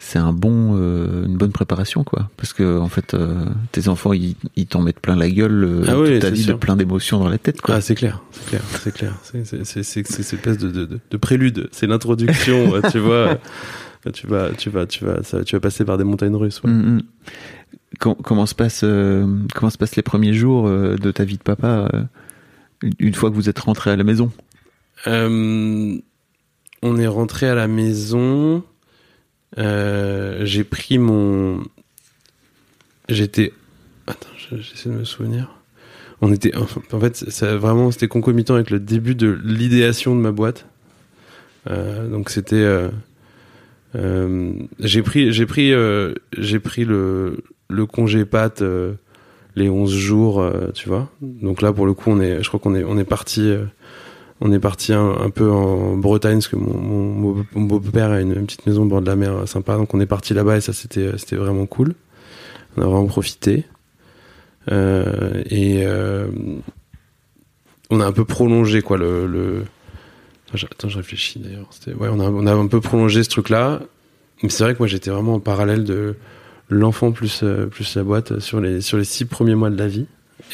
c'est 0.02 0.18
un 0.20 0.32
bon 0.32 0.78
euh, 0.78 1.26
une 1.26 1.36
bonne 1.36 1.52
préparation 1.52 2.04
quoi 2.06 2.30
parce 2.38 2.54
que 2.54 2.80
en 2.80 2.88
fait 2.88 3.14
euh, 3.14 3.44
tes 3.74 3.90
enfants 3.90 4.14
ils 4.14 4.36
ils 4.56 4.66
t'en 4.66 4.82
mettent 4.82 5.02
plein 5.02 5.16
la 5.18 5.30
gueule 5.30 5.64
euh, 5.66 5.84
Ah 5.88 5.92
toute 5.94 6.32
oui, 6.32 6.46
de 6.46 6.54
plein 6.54 6.76
d'émotions 6.78 7.20
dans 7.20 7.28
la 7.28 7.38
tête 7.38 7.60
quoi. 7.60 7.76
Ah, 7.76 7.82
c'est 7.82 7.96
clair, 7.96 8.22
c'est 8.32 8.46
clair, 8.48 8.62
c'est 8.82 8.94
clair. 8.94 9.14
C'est 9.24 9.84
cette 9.84 10.20
espèce 10.20 10.58
de 10.58 10.70
de, 10.70 10.86
de, 10.86 11.00
de 11.12 11.18
prélude. 11.18 11.68
C'est 11.72 11.86
l'introduction, 11.88 12.76
euh, 12.76 12.82
tu 12.92 13.00
vois. 13.00 13.38
Tu 14.14 14.28
vas, 14.28 14.52
tu 14.58 14.70
vas, 14.70 14.86
tu 14.86 15.04
vas, 15.04 15.22
ça, 15.24 15.44
tu 15.44 15.58
vas 15.58 15.60
passer 15.60 15.84
par 15.84 15.98
des 15.98 16.06
montagnes 16.06 16.34
russes. 16.34 16.64
Ouais. 16.64 16.72
Mm, 16.72 16.96
mm. 16.96 17.02
Com- 18.00 18.16
comment 18.24 18.46
se 18.46 18.56
passe 18.56 18.80
comment 19.54 19.70
se 19.70 19.78
passent 19.78 19.98
les 19.98 20.02
premiers 20.04 20.32
jours 20.32 20.70
de 20.70 21.12
ta 21.12 21.26
vie 21.26 21.36
de 21.38 21.44
papa 21.44 21.92
une- 22.98 23.14
fois 23.14 23.30
que 23.30 23.36
vous 23.36 23.50
êtes 23.50 23.60
rentré 23.60 23.92
à 23.92 23.98
la 23.98 24.06
maison? 24.06 24.32
On 26.82 26.98
est 26.98 27.08
rentré 27.08 27.50
à 27.50 27.56
la 27.56 27.68
maison. 27.68 28.64
Euh, 29.58 30.46
j'ai 30.46 30.64
pris 30.64 30.98
mon. 30.98 31.64
J'étais. 33.10 33.52
Attends, 34.08 34.30
je- 34.38 34.58
j'essaie 34.62 34.90
de 34.90 34.96
me 34.96 35.04
souvenir. 35.04 35.50
On 36.22 36.32
était. 36.32 36.54
En 36.56 37.00
fait, 37.00 37.16
ça 37.30 37.58
vraiment, 37.58 37.92
c'était 37.92 38.08
concomitant 38.08 38.56
avec 38.56 38.70
le 38.70 38.80
début 38.80 39.16
de 39.16 39.40
l'idéation 39.44 40.16
de 40.16 40.22
ma 40.22 40.32
boîte. 40.32 40.66
Euh, 41.70 42.08
donc 42.10 42.30
c'était. 42.30 42.56
euh, 42.56 42.90
j'ai 44.80 45.02
pris, 45.02 45.32
j'ai 45.34 45.46
pris, 45.46 45.74
j'ai 46.38 46.60
pris 46.60 46.86
le 46.86 47.36
congé 47.92 48.26
pâte 48.26 48.64
les 49.56 49.70
11 49.70 49.94
jours, 49.96 50.48
tu 50.76 50.88
vois. 50.88 51.10
Donc 51.22 51.62
là, 51.62 51.74
pour 51.74 51.86
le 51.86 51.94
coup, 51.94 52.12
on 52.12 52.20
est, 52.22 52.44
je 52.44 52.48
crois 52.48 52.60
qu'on 52.60 52.76
est, 52.76 52.84
on 52.84 52.98
est 52.98 53.04
parti. 53.06 53.52
Euh, 54.42 54.46
on 54.48 54.52
est 54.52 54.60
parti 54.60 54.94
un, 54.94 55.30
peu 55.30 55.52
en 55.52 55.98
Bretagne 55.98 56.36
parce 56.36 56.48
que 56.48 56.56
mon, 56.56 57.46
beau-père 57.56 58.12
a 58.12 58.22
une, 58.22 58.34
petite 58.46 58.66
maison 58.66 58.84
au 58.84 58.86
bord 58.86 59.02
de 59.02 59.08
la 59.08 59.16
mer 59.16 59.34
euh, 59.34 59.46
sympa, 59.46 59.76
donc 59.76 59.94
on 59.94 60.00
est 60.00 60.06
parti 60.06 60.34
là-bas 60.34 60.58
et 60.58 60.62
ça 60.62 60.74
c'était 60.74 61.18
c'était 61.18 61.36
vraiment 61.36 61.66
cool. 61.66 61.96
On 62.78 62.82
a 62.82 62.86
vraiment 62.86 63.08
profité 63.08 63.66
Euh, 64.72 65.42
et 65.50 65.84
euh, 65.86 66.28
on 67.90 68.00
a 68.02 68.06
un 68.06 68.12
peu 68.12 68.26
prolongé 68.26 68.82
quoi 68.82 68.98
le. 68.98 69.64
Attends, 70.54 70.90
je- 70.90 70.98
réfléchis 70.98 71.40
d'ailleurs. 71.40 71.70
Ouais, 72.00 72.10
on 72.12 72.20
a 72.20 72.30
on 72.30 72.46
a 72.46 72.54
un 72.54 72.68
peu 72.68 72.82
prolongé 72.82 73.24
ce 73.24 73.30
truc-là, 73.30 73.82
mais 74.44 74.50
c'est 74.50 74.64
vrai 74.64 74.74
que 74.74 74.80
moi 74.80 74.88
j'étais 74.88 75.10
vraiment 75.12 75.36
en 75.36 75.40
parallèle 75.40 75.84
de 75.84 76.16
l'enfant 76.70 77.12
plus 77.12 77.42
euh, 77.44 77.66
plus 77.66 77.96
la 77.96 78.04
boîte 78.04 78.40
sur 78.40 78.60
les 78.62 78.82
sur 78.82 78.98
les 78.98 79.06
six 79.06 79.26
premiers 79.26 79.56
mois 79.56 79.70
de 79.70 79.78
la 79.78 79.88
vie 79.88 80.06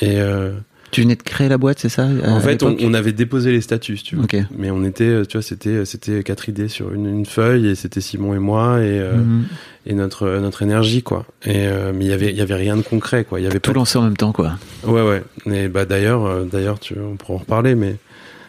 et 0.02 0.20
euh, 0.20 0.54
tu 0.96 1.02
venais 1.02 1.16
de 1.18 1.24
créer 1.24 1.50
la 1.50 1.58
boîte 1.58 1.80
c'est 1.80 1.90
ça 1.90 2.04
à 2.24 2.30
en 2.32 2.40
fait, 2.40 2.64
on, 2.64 2.94
avait 2.94 3.12
déposé 3.12 3.52
les 3.52 3.60
statuts, 3.60 3.98
tu. 3.98 4.16
Ok. 4.18 4.38
Mais 4.58 4.72
on 4.72 4.84
était, 4.86 5.04
euh, 5.04 5.26
tu 5.26 5.36
vois, 5.38 5.42
c'était, 5.42 5.84
c'était 5.84 6.24
quatre 6.24 6.48
idées 6.48 6.70
sur 6.70 6.94
une, 6.94 7.06
une 7.08 7.26
feuille 7.26 7.68
et 7.68 7.76
c'était 7.76 8.00
Simon 8.00 8.34
et 8.34 8.40
moi 8.40 8.80
et, 8.80 9.00
euh, 9.00 9.18
Mhm. 9.18 9.44
et 9.88 9.94
notre, 9.94 10.40
notre 10.40 10.62
énergie, 10.62 11.04
quoi. 11.04 11.26
Et, 11.44 11.68
euh, 11.68 11.92
mais 11.94 12.06
il 12.06 12.08
y 12.08 12.14
avait, 12.14 12.30
il 12.30 12.38
y 12.38 12.42
avait 12.42 12.56
rien 12.56 12.78
de 12.78 12.82
concret, 12.82 13.26
quoi. 13.26 13.42
Il 13.42 13.44
y 13.44 13.46
avait 13.48 13.60
tout 13.60 13.74
pas. 13.74 13.80
lancé 13.80 13.98
en 13.98 14.04
même 14.04 14.16
temps 14.16 14.32
quoi 14.32 14.54
Ouais, 14.86 15.02
ouais. 15.02 15.22
Et 15.54 15.68
bah, 15.68 15.84
d'ailleurs, 15.84 16.26
euh, 16.26 16.46
d'ailleurs, 16.46 16.80
tu, 16.80 16.96
on 16.98 17.18
pourra 17.18 17.34
en 17.34 17.38
reparler, 17.40 17.76
mais 17.76 17.98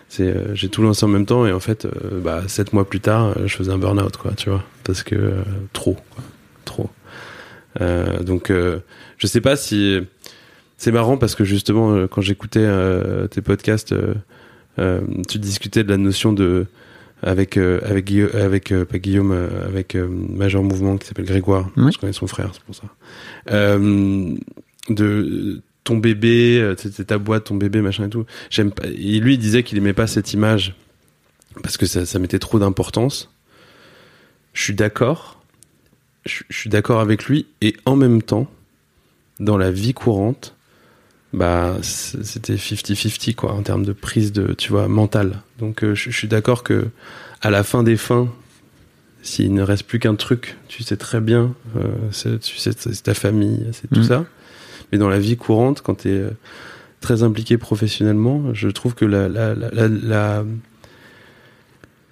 c'est, 0.08 0.28
euh, 0.28 0.54
j'ai 0.54 0.68
tout 0.68 0.82
lancé 0.82 1.04
en 1.04 1.08
même 1.08 1.26
temps 1.26 1.46
et 1.46 1.52
en 1.52 1.58
fait, 1.60 1.84
euh, 1.86 2.20
bah, 2.22 2.42
sept 2.46 2.72
mois 2.72 2.88
plus 2.88 3.00
tard, 3.00 3.34
euh, 3.36 3.46
je 3.48 3.56
faisais 3.56 3.72
un 3.72 3.78
burn-out, 3.78 4.16
quoi, 4.18 4.32
tu 4.36 4.50
vois. 4.50 4.62
Parce 4.84 5.02
que, 5.02 5.16
euh, 5.16 5.42
trop, 5.72 5.94
quoi. 6.14 6.22
Trop. 6.64 6.90
Euh, 7.80 8.22
donc, 8.22 8.50
euh, 8.50 8.78
je 9.18 9.26
sais 9.26 9.40
pas 9.40 9.56
si, 9.56 10.00
c'est 10.76 10.92
marrant 10.92 11.16
parce 11.16 11.34
que 11.34 11.44
justement, 11.44 11.94
euh, 11.94 12.06
quand 12.06 12.20
j'écoutais 12.20 12.60
euh, 12.60 13.26
tes 13.28 13.40
podcasts, 13.40 13.94
euh, 14.78 15.00
tu 15.28 15.38
discutais 15.38 15.84
de 15.84 15.88
la 15.88 15.96
notion 15.96 16.32
de 16.32 16.66
avec 17.22 17.56
avec 17.56 18.04
Guillaume, 18.04 18.30
avec 18.34 18.74
pas 18.84 18.98
Guillaume, 18.98 19.48
avec 19.66 19.96
Major 19.96 20.62
Mouvement 20.62 20.98
qui 20.98 21.06
s'appelle 21.06 21.24
Grégoire. 21.24 21.70
Oui. 21.78 21.90
Je 21.92 21.98
connais 21.98 22.12
son 22.12 22.26
frère, 22.26 22.50
c'est 22.52 22.62
pour 22.62 22.74
ça. 22.74 22.84
De 24.90 25.62
ton 25.82 25.96
bébé, 25.96 26.74
c'est 26.76 27.06
ta 27.06 27.16
boîte, 27.16 27.44
ton 27.44 27.54
bébé, 27.54 27.80
machin 27.80 28.04
et 28.04 28.10
tout. 28.10 28.26
J'aime 28.50 28.70
pas. 28.70 28.86
Et 28.86 29.18
lui, 29.18 29.34
il 29.34 29.38
disait 29.38 29.62
qu'il 29.62 29.78
aimait 29.78 29.94
pas 29.94 30.06
cette 30.06 30.34
image 30.34 30.74
parce 31.62 31.78
que 31.78 31.86
ça, 31.86 32.04
ça 32.04 32.18
mettait 32.18 32.38
trop 32.38 32.58
d'importance. 32.58 33.32
Je 34.52 34.62
suis 34.62 34.74
d'accord. 34.74 35.42
Je, 36.26 36.42
je 36.50 36.58
suis 36.58 36.70
d'accord 36.70 37.00
avec 37.00 37.24
lui 37.24 37.46
et 37.62 37.76
en 37.86 37.96
même 37.96 38.20
temps, 38.20 38.46
dans 39.40 39.56
la 39.56 39.70
vie 39.70 39.94
courante, 39.94 40.55
bah 41.36 41.76
c'était 41.82 42.54
50-50 42.56 43.34
quoi 43.34 43.52
en 43.52 43.62
termes 43.62 43.84
de 43.84 43.92
prise 43.92 44.32
de 44.32 44.54
tu 44.54 44.70
vois 44.72 44.88
mentale 44.88 45.42
donc 45.58 45.84
euh, 45.84 45.94
je, 45.94 46.10
je 46.10 46.16
suis 46.16 46.28
d'accord 46.28 46.62
que 46.64 46.88
à 47.42 47.50
la 47.50 47.62
fin 47.62 47.82
des 47.82 47.96
fins 47.98 48.28
s'il 49.22 49.52
ne 49.52 49.62
reste 49.62 49.82
plus 49.84 49.98
qu'un 49.98 50.14
truc 50.14 50.56
tu 50.68 50.82
sais 50.82 50.96
très 50.96 51.20
bien 51.20 51.54
euh, 51.76 51.82
c'est 52.10 52.40
tu 52.40 52.56
sais 52.56 52.70
c'est 52.76 53.02
ta 53.02 53.14
famille 53.14 53.66
c'est 53.72 53.88
tout 53.88 54.00
Mhm. 54.00 54.06
ça 54.06 54.24
mais 54.90 54.98
dans 54.98 55.08
la 55.10 55.18
vie 55.18 55.36
courante 55.36 55.82
quand 55.82 56.02
tu 56.02 56.08
es 56.10 56.24
très 57.00 57.22
impliqué 57.22 57.58
professionnellement 57.58 58.54
je 58.54 58.68
trouve 58.68 58.94
que 58.94 59.04
la 59.04 59.28
la, 59.28 59.54
la, 59.54 59.88
la, 59.88 60.44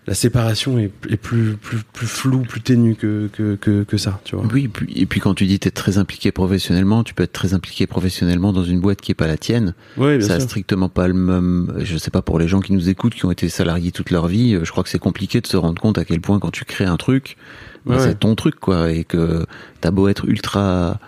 la- 0.07 0.15
séparation 0.15 0.79
est, 0.79 0.91
est 1.11 1.17
plus, 1.17 1.57
plus, 1.57 1.79
plus 1.93 2.07
floue, 2.07 2.41
plus 2.43 2.61
ténue 2.61 2.95
que, 2.95 3.29
que, 3.33 3.55
que, 3.57 3.83
que 3.85 3.97
ça, 3.97 4.21
tu 4.25 4.37
vois. 4.37 4.45
Oui, 4.53 4.65
et 4.65 4.69
puis, 4.69 4.93
et 4.95 5.07
puis 5.07 5.21
quand 5.21 5.35
tu 5.35 5.47
dis 5.47 5.59
t'es 5.59 5.71
très 5.71 5.99
impliqué 5.99 6.33
professionnellement, 6.33 7.05
tu 7.05 7.15
peux 7.15 7.23
être 7.23 7.33
très 7.33 7.55
impliqué 7.55 7.87
professionnellement 7.87 8.53
dans 8.53 8.65
une 8.65 8.81
boîte 8.81 9.01
qui 9.01 9.13
est 9.13 9.15
pas 9.15 9.27
la 9.27 9.37
tienne. 9.37 9.75
Oui, 9.97 10.19
bien 10.19 10.27
ça 10.27 10.35
a 10.35 10.41
strictement 10.41 10.89
pas 10.89 11.09
le 11.09 11.15
même. 11.15 11.75
Je 11.79 11.97
sais 11.99 12.11
pas 12.11 12.23
pour 12.23 12.39
les 12.39 12.49
gens 12.49 12.61
qui 12.61 12.73
nous 12.73 12.89
écoutent, 12.89 13.15
qui 13.15 13.25
ont 13.25 13.31
été 13.31 13.49
salariés 13.49 13.93
toute 13.93 14.11
leur 14.11 14.27
vie, 14.27 14.55
euh, 14.55 14.65
je 14.65 14.71
crois 14.71 14.83
que 14.85 14.91
c'est 14.91 14.99
compliqué 14.99 15.41
de 15.41 15.47
se 15.47 15.57
rendre 15.57 15.81
compte 15.81 15.99
à 15.99 16.05
quel 16.05 16.21
point 16.21 16.39
quand 16.39 16.51
tu 16.51 16.65
crées 16.65 16.85
un 16.85 16.97
truc, 16.97 17.37
bah, 17.87 17.99
c'est 17.99 18.19
ton 18.19 18.35
truc 18.35 18.57
quoi, 18.61 18.91
et 18.91 19.05
que 19.05 19.45
t'as 19.81 19.91
beau 19.91 20.09
être 20.09 20.25
ultra 20.27 20.99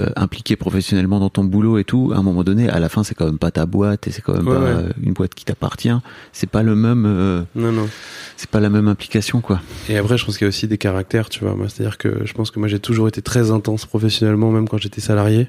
euh, 0.00 0.08
impliqué 0.16 0.56
professionnellement 0.56 1.20
dans 1.20 1.30
ton 1.30 1.44
boulot 1.44 1.78
et 1.78 1.84
tout, 1.84 2.10
à 2.14 2.18
un 2.18 2.22
moment 2.22 2.42
donné, 2.42 2.68
à 2.68 2.80
la 2.80 2.88
fin, 2.88 3.04
c'est 3.04 3.14
quand 3.14 3.26
même 3.26 3.38
pas 3.38 3.50
ta 3.52 3.64
boîte 3.66 4.08
et 4.08 4.10
c'est 4.10 4.22
quand 4.22 4.34
même 4.34 4.46
Ouais, 4.48 4.54
pas 4.54 4.60
ouais. 4.60 4.70
euh, 4.70 4.88
une 5.02 5.12
boîte 5.12 5.34
qui 5.34 5.44
t'appartient. 5.44 5.92
C'est 6.32 6.48
pas 6.50 6.62
le 6.64 6.74
même, 6.74 7.04
euh, 7.06 7.42
Non, 7.54 7.70
non. 7.70 7.88
c'est 8.36 8.50
pas 8.50 8.60
la 8.60 8.70
même 8.70 8.88
implication 8.88 9.40
quoi. 9.40 9.60
Et 9.88 9.96
après, 9.96 10.18
je 10.18 10.24
pense 10.24 10.36
qu'il 10.36 10.46
y 10.46 10.48
a 10.48 10.48
aussi 10.48 10.66
des 10.66 10.78
caractères, 10.78 11.28
tu 11.28 11.44
vois. 11.44 11.56
C'est-à-dire 11.68 11.96
que 11.98 12.22
je 12.24 12.32
pense 12.32 12.50
que 12.50 12.58
moi, 12.58 12.66
j'ai 12.68 12.80
toujours 12.80 13.06
été 13.06 13.22
très 13.22 13.50
intense 13.52 13.86
professionnellement, 13.86 14.50
même 14.50 14.68
quand 14.68 14.78
j'étais 14.78 15.00
salarié. 15.00 15.48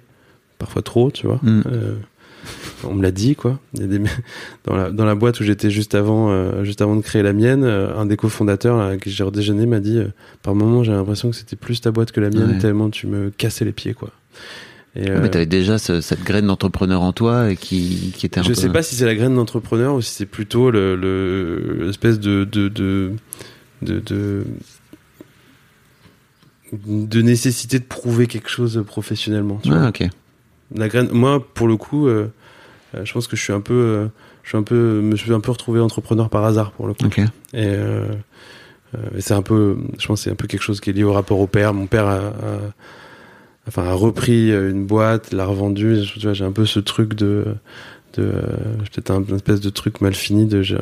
Parfois 0.60 0.82
trop, 0.84 1.10
tu 1.12 1.26
vois. 1.28 1.40
Mm. 1.42 1.64
Euh, 1.72 1.96
on 2.84 2.94
me 2.94 3.02
l'a 3.02 3.12
dit, 3.12 3.36
quoi. 3.36 3.60
Il 3.74 3.82
y 3.82 3.84
a 3.84 3.88
des... 3.88 4.00
dans, 4.66 4.76
la, 4.76 4.92
dans 4.92 5.06
la 5.06 5.16
boîte 5.16 5.40
où 5.40 5.44
j'étais 5.44 5.72
juste 5.72 5.96
avant, 5.96 6.64
juste 6.64 6.82
avant 6.84 6.96
de 6.96 7.02
créer 7.02 7.24
la 7.24 7.34
mienne, 7.34 7.64
un 7.64 8.06
des 8.06 8.16
cofondateurs 8.16 8.78
là, 8.78 8.96
qui 8.98 9.10
j'ai 9.10 9.24
redéjeuné 9.24 9.66
m'a 9.66 9.80
dit, 9.80 10.00
par 10.44 10.54
moment, 10.54 10.84
j'ai 10.84 10.92
l'impression 10.92 11.32
que 11.32 11.36
c'était 11.36 11.56
plus 11.56 11.82
ta 11.82 11.90
boîte 11.92 12.12
que 12.12 12.22
la 12.22 12.30
mienne, 12.30 12.52
Ouais. 12.52 12.58
tellement 12.60 12.92
tu 12.92 13.08
me 13.08 13.32
cassais 13.32 13.66
les 13.66 13.72
pieds, 13.72 13.96
quoi. 13.96 14.12
Et, 14.96 15.10
Ouais, 15.10 15.20
Mais 15.20 15.26
euh, 15.26 15.30
t'avais 15.30 15.46
déjà 15.46 15.78
ce- 15.78 16.00
cette 16.00 16.24
graine 16.24 16.48
d'entrepreneur 16.48 17.02
en 17.02 17.12
toi 17.12 17.52
et 17.52 17.58
qui, 17.58 18.14
qui 18.16 18.26
était 18.26 18.40
un 18.40 18.44
je 18.44 18.50
peu... 18.50 18.54
sais 18.56 18.70
pas 18.70 18.82
si 18.82 18.96
c'est 18.96 19.06
la 19.06 19.16
graine 19.16 19.36
d'entrepreneur 19.36 19.94
ou 19.96 20.02
si 20.02 20.12
c'est 20.14 20.26
plutôt 20.26 20.72
le, 20.72 20.96
le- 20.96 21.86
l'espèce 21.86 22.18
de 22.20 22.46
de, 22.46 22.70
de, 22.70 23.12
de, 23.82 24.00
de 24.00 24.46
de 26.74 27.22
nécessité 27.22 27.80
de 27.80 27.84
prouver 27.84 28.28
quelque 28.28 28.50
chose 28.50 28.84
professionnellement. 28.88 29.60
Tu 29.64 29.70
Ah, 29.72 29.80
vois. 29.80 29.88
ok. 29.90 30.08
La 30.74 30.88
graine, 30.88 31.10
moi, 31.12 31.46
pour 31.54 31.68
le 31.68 31.78
coup, 31.78 32.08
euh, 32.08 32.28
euh, 32.96 33.06
je 33.06 33.14
pense 33.14 33.28
que 33.28 33.36
je 33.36 33.42
suis 33.42 33.54
un 33.54 33.62
peu, 33.62 33.74
euh, 33.74 34.08
je 34.44 34.50
suis 34.50 34.58
un 34.58 34.64
peu, 34.64 35.00
me 35.02 35.16
suis 35.16 35.32
un 35.34 35.40
peu 35.40 35.52
retrouvé 35.52 35.80
entrepreneur 35.80 36.30
par 36.30 36.44
hasard 36.44 36.72
pour 36.72 36.88
le 36.88 36.94
coup. 36.94 37.06
Ok. 37.06 37.20
Et, 37.54 37.76
et 39.16 39.22
c'est 39.22 39.34
un 39.34 39.42
peu, 39.42 39.78
je 40.00 40.08
pense, 40.08 40.22
c'est 40.22 40.32
un 40.32 40.36
peu 40.36 40.48
quelque 40.48 40.64
chose 40.64 40.80
qui 40.82 40.90
est 40.90 40.94
lié 40.94 41.04
au 41.04 41.14
rapport 41.14 41.40
au 41.40 41.48
père. 41.48 41.74
Mon 41.74 41.86
père 41.88 42.08
a, 42.08 42.16
a- 42.18 42.74
enfin, 43.68 43.84
a 43.86 43.94
repris 43.94 44.52
euh, 44.52 44.70
une 44.72 44.86
boîte, 44.86 45.32
l'a 45.34 45.46
revendue. 45.46 46.00
Tu 46.14 46.20
vois, 46.20 46.34
j'ai 46.34 46.46
un 46.46 46.52
peu 46.52 46.66
ce 46.66 46.80
truc 46.80 47.14
de, 47.16 47.46
de, 48.18 48.24
euh, 48.24 48.42
peut-être 48.94 49.12
un 49.12 49.24
espèce 49.36 49.62
de 49.62 49.70
truc 49.70 50.02
mal 50.02 50.14
fini 50.14 50.46
de, 50.46 50.62
je- 50.62 50.76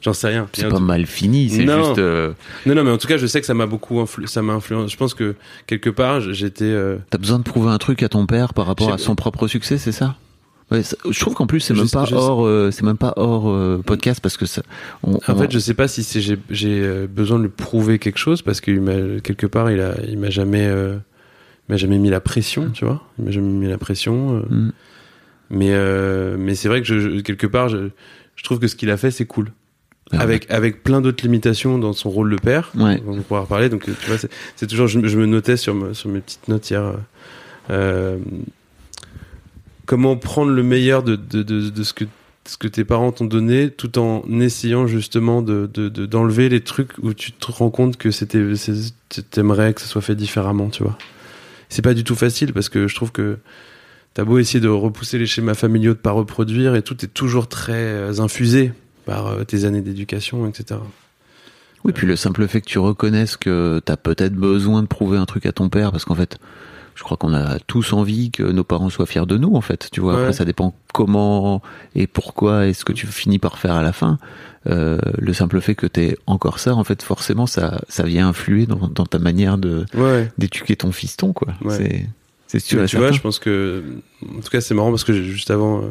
j'en 0.00 0.12
sais 0.12 0.28
rien. 0.28 0.48
C'est 0.52 0.68
pas 0.68 0.78
mal 0.80 1.06
fini, 1.06 1.50
c'est 1.50 1.66
juste... 1.66 1.98
euh, 1.98 2.32
Non, 2.66 2.74
non, 2.74 2.84
mais 2.84 2.90
en 2.90 2.98
tout 2.98 3.08
cas, 3.08 3.16
je 3.16 3.26
sais 3.26 3.40
que 3.40 3.46
ça 3.46 3.54
m'a 3.54 3.66
beaucoup 3.66 4.00
influ- 4.00 4.26
ça 4.26 4.42
m'a 4.42 4.52
influencé. 4.54 4.92
Je 4.92 4.96
pense 4.96 5.14
que 5.14 5.34
quelque 5.66 5.90
part, 5.90 6.20
j'étais, 6.20 6.64
euh, 6.64 6.96
T'as 7.10 7.18
besoin 7.18 7.38
de 7.38 7.44
prouver 7.44 7.70
un 7.70 7.78
truc 7.78 8.02
à 8.02 8.08
ton 8.08 8.26
père 8.26 8.54
par 8.54 8.66
rapport 8.66 8.92
à 8.92 8.98
son 8.98 9.14
propre 9.14 9.46
succès, 9.48 9.78
c'est 9.78 9.92
ça? 9.92 10.16
Ouais, 10.72 10.82
ça- 10.82 10.96
je 11.08 11.20
trouve 11.20 11.34
qu'en 11.34 11.46
plus 11.46 11.60
c'est 11.60 11.74
même 11.74 11.88
pas 11.88 12.06
hors, 12.12 12.44
euh, 12.44 12.70
c'est 12.72 12.82
même 12.82 12.96
pas 12.96 13.12
hors 13.16 13.48
euh, 13.48 13.80
podcast 13.86 14.18
parce 14.20 14.36
que 14.36 14.46
ça. 14.46 14.62
On, 15.04 15.14
En 15.14 15.18
on- 15.28 15.36
fait, 15.36 15.52
je 15.52 15.60
sais 15.60 15.74
pas 15.74 15.86
si 15.86 16.02
c'est 16.02 16.20
j'ai 16.50 17.06
besoin 17.06 17.38
de 17.38 17.44
lui 17.44 17.50
prouver 17.50 18.00
quelque 18.00 18.18
chose 18.18 18.42
parce 18.42 18.60
m'a 18.80 19.20
quelque 19.22 19.46
part 19.46 19.70
il 19.70 19.80
a 19.80 19.94
il 20.08 20.18
m'a 20.18 20.28
jamais 20.28 20.66
euh, 20.66 20.96
m'a 21.68 21.76
jamais 21.76 21.98
mis 21.98 22.10
la 22.10 22.20
pression, 22.20 22.70
tu 22.70 22.84
vois. 22.84 23.02
Il 23.18 23.24
m'a 23.24 23.30
jamais 23.30 23.48
mis 23.52 23.68
la 23.68 23.78
pression. 23.78 24.36
euh, 24.38 24.42
Mm. 24.48 24.72
Mais 25.50 25.70
euh, 25.72 26.36
mais 26.38 26.54
c'est 26.56 26.68
vrai 26.68 26.80
que 26.82 26.86
je, 26.86 27.20
quelque 27.20 27.46
part 27.46 27.68
je, 27.68 27.90
je 28.34 28.42
trouve 28.42 28.58
que 28.58 28.66
ce 28.66 28.74
qu'il 28.74 28.90
a 28.90 28.96
fait 28.96 29.12
c'est 29.12 29.26
cool. 29.26 29.52
Ah 30.12 30.16
ouais. 30.18 30.22
avec 30.22 30.50
avec 30.50 30.82
plein 30.82 31.00
d'autres 31.00 31.22
limitations 31.24 31.78
dans 31.78 31.92
son 31.92 32.10
rôle 32.10 32.30
de 32.30 32.36
père. 32.36 32.72
Ouais. 32.76 33.00
On 33.06 33.12
va 33.12 33.22
pouvoir 33.22 33.46
parler. 33.46 33.68
Donc 33.68 33.84
tu 33.84 34.06
vois 34.08 34.16
c'est 34.56 34.66
toujours 34.66 34.88
je, 34.88 34.98
me- 34.98 35.06
je 35.08 35.16
me 35.18 35.26
notais 35.26 35.56
sur 35.56 35.74
me- 35.74 35.94
sur 35.94 36.08
mes 36.10 36.20
petites 36.20 36.48
notes 36.48 36.68
hier. 36.70 36.94
euh, 37.70 38.18
comment 39.86 40.16
prendre 40.16 40.50
le 40.52 40.62
meilleur 40.62 41.02
de, 41.02 41.16
de, 41.16 41.42
de, 41.42 41.70
de 41.70 41.82
ce 41.82 41.92
que 41.92 42.04
ce 42.44 42.56
que 42.56 42.68
tes 42.68 42.84
parents 42.84 43.10
t'ont 43.10 43.24
donné 43.24 43.70
tout 43.70 43.98
en 43.98 44.22
essayant 44.40 44.86
justement 44.86 45.42
de 45.42 45.68
de- 45.72 45.88
de- 45.88 46.06
d'enlever 46.06 46.48
les 46.48 46.60
trucs 46.60 46.92
où 47.02 47.12
tu 47.12 47.32
te 47.32 47.50
rends 47.50 47.70
compte 47.70 47.96
que 47.96 48.10
c'était 48.12 48.42
t'aimerais 49.30 49.74
que 49.74 49.80
ça 49.80 49.86
soit 49.88 50.02
fait 50.02 50.14
différemment 50.14 50.68
tu 50.70 50.82
vois 50.84 50.96
c'est 51.76 51.82
pas 51.82 51.92
du 51.92 52.04
tout 52.04 52.14
facile 52.14 52.54
parce 52.54 52.70
que 52.70 52.88
je 52.88 52.94
trouve 52.94 53.12
que 53.12 53.36
t'as 54.14 54.24
beau 54.24 54.38
essayer 54.38 54.60
de 54.60 54.68
repousser 54.68 55.18
les 55.18 55.26
schémas 55.26 55.52
familiaux 55.52 55.92
de 55.92 55.98
pas 55.98 56.10
reproduire 56.10 56.74
et 56.74 56.80
tout 56.80 57.04
est 57.04 57.08
toujours 57.08 57.48
très 57.48 57.74
euh, 57.74 58.20
infusé 58.20 58.72
par 59.04 59.26
euh, 59.26 59.44
tes 59.44 59.66
années 59.66 59.82
d'éducation 59.82 60.48
etc 60.48 60.80
Oui, 61.84 61.92
puis 61.92 62.06
le 62.06 62.16
simple 62.16 62.48
fait 62.48 62.62
que 62.62 62.66
tu 62.66 62.78
reconnaisses 62.78 63.36
que 63.36 63.82
t'as 63.84 63.98
peut-être 63.98 64.32
besoin 64.32 64.80
de 64.80 64.86
prouver 64.86 65.18
un 65.18 65.26
truc 65.26 65.44
à 65.44 65.52
ton 65.52 65.68
père, 65.68 65.92
parce 65.92 66.06
qu'en 66.06 66.14
fait, 66.14 66.38
je 66.96 67.02
crois 67.04 67.16
qu'on 67.16 67.32
a 67.34 67.58
tous 67.66 67.92
envie 67.92 68.30
que 68.32 68.42
nos 68.42 68.64
parents 68.64 68.90
soient 68.90 69.06
fiers 69.06 69.26
de 69.26 69.36
nous, 69.36 69.54
en 69.54 69.60
fait. 69.60 69.88
Tu 69.92 70.00
vois, 70.00 70.14
Ouais. 70.14 70.20
après, 70.22 70.32
ça 70.32 70.44
dépend 70.44 70.74
comment 70.92 71.62
et 71.94 72.06
pourquoi 72.08 72.66
et 72.66 72.72
ce 72.72 72.84
que 72.84 72.92
tu 72.92 73.06
finis 73.06 73.38
par 73.38 73.58
faire 73.58 73.74
à 73.74 73.82
la 73.82 73.92
fin. 73.92 74.18
Euh, 74.66 74.98
le 75.18 75.32
simple 75.32 75.60
fait 75.60 75.74
que 75.76 75.86
t'aies 75.86 76.16
encore 76.26 76.58
ça, 76.58 76.74
en 76.74 76.82
fait, 76.82 77.02
forcément, 77.02 77.46
ça, 77.46 77.80
ça 77.88 78.02
vient 78.02 78.26
influer 78.28 78.66
dans, 78.66 78.88
dans 78.88 79.06
ta 79.06 79.18
manière 79.20 79.58
de 79.58 79.84
ouais 79.94 80.28
d'éduquer 80.38 80.74
ton 80.74 80.90
fiston, 80.90 81.32
quoi. 81.32 81.54
Ouais. 81.62 82.08
C'est, 82.48 82.58
sûr. 82.58 82.82
Et 82.82 82.86
tu 82.86 82.96
vois, 82.96 83.12
je 83.12 83.20
pense 83.20 83.38
que, 83.38 83.84
en 84.24 84.40
tout 84.40 84.50
cas, 84.50 84.60
c'est 84.60 84.74
marrant 84.74 84.90
parce 84.90 85.04
que 85.04 85.12
juste 85.12 85.50
avant, 85.50 85.82
euh, 85.82 85.88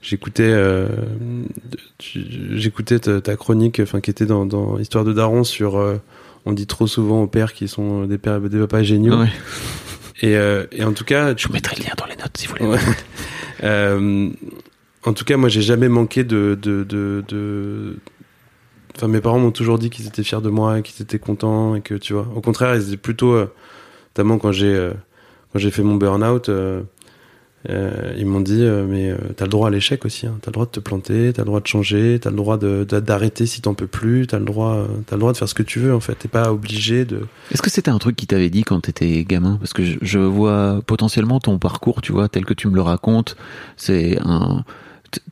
j'écoutais, 0.00 0.42
euh, 0.50 0.86
tu- 1.98 2.24
j'écoutais 2.58 2.98
ta, 2.98 3.20
ta 3.20 3.36
chronique, 3.36 3.80
enfin, 3.80 4.00
qui 4.00 4.10
était 4.10 4.26
dans, 4.26 4.46
dans 4.46 4.78
Histoire 4.78 5.04
de 5.04 5.12
Daron 5.12 5.44
sur, 5.44 5.76
euh, 5.76 5.96
on 6.46 6.52
dit 6.52 6.66
trop 6.66 6.86
souvent 6.86 7.22
aux 7.22 7.26
pères 7.26 7.52
qui 7.52 7.68
sont 7.68 8.04
des 8.06 8.18
pères, 8.18 8.40
des 8.40 8.58
papas 8.58 8.82
géniaux. 8.84 9.18
Ouais. 9.18 9.28
Et, 10.20 10.36
euh, 10.36 10.66
et 10.72 10.82
en 10.84 10.92
tout 10.92 11.04
cas, 11.04 11.34
Je 11.36 11.46
vous 11.46 11.52
mettrai 11.54 11.76
le 11.76 11.84
lien 11.84 11.92
dans 11.96 12.06
les 12.06 12.16
notes 12.16 12.36
si 12.36 12.46
vous 12.46 12.54
voulez. 12.56 12.66
Ouais. 12.70 12.78
Euh, 13.64 14.30
en 15.04 15.12
tout 15.12 15.24
cas, 15.24 15.36
moi, 15.36 15.48
j'ai 15.48 15.62
jamais 15.62 15.88
manqué 15.88 16.22
de, 16.22 16.56
de, 16.62 16.84
de, 16.84 17.24
de- 17.26 17.96
Enfin, 18.94 19.08
mes 19.08 19.20
parents 19.20 19.40
m'ont 19.40 19.50
toujours 19.50 19.80
dit 19.80 19.90
qu'ils 19.90 20.06
étaient 20.06 20.22
fiers 20.22 20.40
de 20.40 20.48
moi 20.48 20.78
et 20.78 20.82
qu'ils 20.82 21.02
étaient 21.02 21.18
contents 21.18 21.74
et 21.74 21.80
que, 21.80 21.94
tu 21.94 22.12
vois, 22.12 22.28
au 22.36 22.40
contraire, 22.40 22.76
ils 22.76 22.86
étaient 22.86 22.96
plutôt, 22.96 23.32
euh, 23.32 23.52
notamment 24.14 24.38
quand 24.38 24.52
j'ai, 24.52 24.72
euh, 24.72 24.92
quand 25.52 25.58
j'ai 25.58 25.72
fait 25.72 25.82
mon 25.82 25.96
burn-out, 25.96 26.48
euh, 27.68 28.14
ils 28.16 28.24
m'ont 28.24 28.40
dit, 28.40 28.62
euh, 28.62 28.86
mais 28.88 29.10
euh, 29.10 29.16
t'as 29.36 29.44
le 29.44 29.50
droit 29.50 29.66
à 29.66 29.70
l'échec 29.70 30.04
aussi, 30.04 30.26
hein. 30.26 30.38
t'as 30.40 30.50
le 30.50 30.52
droit 30.52 30.66
de 30.66 30.70
te 30.70 30.80
planter, 30.80 31.32
t'as 31.34 31.42
le 31.42 31.46
droit 31.46 31.60
de 31.60 31.66
changer, 31.66 32.18
t'as 32.20 32.30
le 32.30 32.36
droit 32.36 32.56
de, 32.56 32.86
de- 32.88 33.00
d'arrêter 33.00 33.46
si 33.46 33.60
t'en 33.60 33.74
peux 33.74 33.88
plus, 33.88 34.28
t'as 34.28 34.38
le 34.38 34.44
droit, 34.44 34.86
t'as 35.06 35.16
le 35.16 35.20
droit 35.20 35.32
de 35.32 35.36
faire 35.36 35.48
ce 35.48 35.54
que 35.54 35.64
tu 35.64 35.80
veux, 35.80 35.94
en 35.94 36.00
fait, 36.00 36.14
t'es 36.14 36.28
pas 36.28 36.52
obligé 36.52 37.04
de. 37.04 37.26
Est-ce 37.50 37.62
que 37.62 37.70
c'était 37.70 37.90
un 37.90 37.98
truc 37.98 38.14
qui 38.14 38.26
t'avait 38.28 38.50
dit 38.50 38.62
quand 38.62 38.80
t'étais 38.80 39.24
gamin? 39.24 39.56
Parce 39.56 39.72
que 39.72 39.82
je, 40.00 40.18
vois 40.18 40.80
potentiellement 40.86 41.40
ton 41.40 41.58
parcours, 41.58 42.00
tu 42.00 42.12
vois, 42.12 42.28
tel 42.28 42.44
que 42.44 42.54
tu 42.54 42.68
me 42.68 42.74
le 42.74 42.82
racontes. 42.82 43.36
C'est 43.76 44.18
un. 44.24 44.64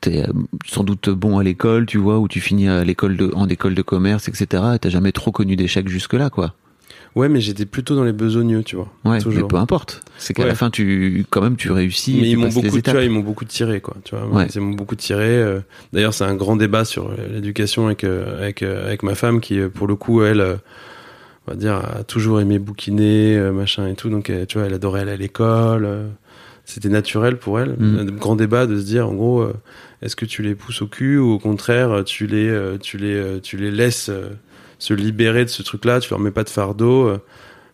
T'es 0.01 0.25
sans 0.67 0.85
doute 0.85 1.11
bon 1.11 1.39
à 1.39 1.43
l'école, 1.45 1.85
tu 1.85 1.99
vois, 1.99 2.19
où 2.19 2.29
tu 2.29 2.41
finis 2.41 2.67
à 2.67 2.83
l'école 2.83 3.19
de, 3.19 3.31
en 3.35 3.47
école 3.47 3.75
de 3.75 3.83
commerce, 3.83 4.27
etc. 4.27 4.63
Et 4.75 4.79
t'as 4.79 4.89
jamais 4.89 5.13
trop 5.13 5.33
connu 5.33 5.55
d'échecs 5.55 5.89
jusque-là, 5.89 6.31
quoi. 6.31 6.55
Ouais, 7.17 7.31
mais 7.31 7.41
j'étais 7.41 7.65
plutôt 7.65 7.97
dans 7.97 8.05
les 8.05 8.13
besogneux, 8.13 8.63
tu 8.63 8.77
vois. 8.77 8.89
Ouais, 9.07 9.19
toujours. 9.21 9.43
mais 9.45 9.49
peu 9.49 9.57
importe. 9.57 10.03
C'est 10.19 10.35
qu'à 10.35 10.43
Ouais. 10.43 10.49
la 10.49 10.55
fin, 10.55 10.69
tu, 10.71 11.25
quand 11.31 11.41
même, 11.41 11.57
tu 11.57 11.73
réussis. 11.73 12.19
Mais 12.21 12.29
ils 12.29 12.37
m'ont 12.37 12.49
beaucoup, 12.51 12.81
tu 12.81 12.91
vois, 12.91 13.03
ils 13.03 13.11
m'ont 13.11 13.21
beaucoup 13.21 13.47
tiré, 13.47 13.81
quoi. 13.81 13.97
Tu 14.05 14.15
vois, 14.15 14.27
Ouais. 14.29 14.47
ils 14.55 14.61
m'ont 14.61 14.75
beaucoup 14.75 14.97
tiré. 14.97 15.25
euh. 15.27 15.61
D'ailleurs, 15.95 16.13
c'est 16.13 16.25
un 16.25 16.35
grand 16.35 16.57
débat 16.57 16.85
sur 16.85 17.11
l'éducation 17.33 17.87
avec 17.87 18.05
euh, 18.05 18.39
avec 18.39 18.63
euh, 18.63 18.87
avec 18.87 19.03
ma 19.03 19.15
femme 19.15 19.41
qui, 19.41 19.59
pour 19.75 19.87
le 19.87 19.97
coup, 19.97 20.23
elle, 20.23 20.43
on 20.43 21.51
va 21.53 21.57
dire, 21.57 21.77
a 21.77 22.05
toujours 22.05 22.39
aimé 22.41 22.59
bouquiner, 22.59 23.39
machin 23.51 23.87
et 23.89 23.95
tout. 23.95 24.11
Donc, 24.11 24.31
tu 24.47 24.59
vois, 24.59 24.67
elle 24.67 24.75
adorait 24.75 25.01
aller 25.01 25.13
à 25.13 25.17
l'école. 25.17 25.89
C'était 26.67 26.91
naturel 26.91 27.39
pour 27.39 27.61
elle. 27.61 27.77
Mm. 27.79 27.99
Un 27.99 28.05
grand 28.05 28.37
débat 28.37 28.67
de 28.67 28.77
se 28.79 28.85
dire, 28.85 29.09
en 29.09 29.15
gros, 29.15 29.47
est-ce 30.03 30.17
que 30.17 30.27
tu 30.27 30.43
les 30.43 30.55
pousses 30.55 30.83
au 30.83 30.87
cul 30.87 31.17
ou 31.17 31.31
au 31.31 31.39
contraire, 31.39 32.03
tu 32.05 32.27
les 32.27 32.55
tu 32.83 32.99
les 32.99 33.41
tu 33.43 33.57
les 33.57 33.71
laisses 33.71 34.11
se 34.79 34.95
libérer 34.95 35.45
de 35.45 35.51
ce 35.51 35.63
truc-là. 35.63 36.01
Tu 36.01 36.11
leur 36.11 36.19
mets 36.21 36.31
pas 36.31 36.45
de 36.45 36.51
fardeau. 36.51 37.07
euh. 37.09 37.19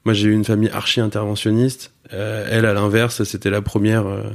Moi, 0.05 0.15
j'ai 0.15 0.29
eu 0.29 0.33
une 0.33 0.45
famille 0.45 0.71
archi 0.71 1.01
interventionniste. 1.01 1.93
Euh, 2.13 2.47
elle, 2.51 2.67
à 2.67 2.75
l'inverse, 2.75 3.23
c'était 3.25 3.51
la 3.51 3.63
première 3.63 4.07
euh, 4.07 4.23
de, 4.23 4.29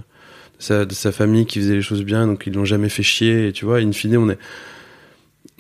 sa, 0.60 0.86
de 0.86 0.94
sa 0.94 1.12
famille 1.12 1.46
qui 1.46 1.60
faisait 1.60 1.76
les 1.76 1.82
choses 1.82 2.04
bien, 2.04 2.26
donc 2.28 2.44
ils 2.48 2.54
l'ont 2.54 2.66
jamais 2.66 2.90
fait 2.90 3.04
chier. 3.04 3.48
Et 3.50 3.52
tu 3.54 3.66
vois, 3.66 3.80
in 3.80 3.92
fine, 3.92 4.18
on 4.18 4.30
est, 4.30 4.40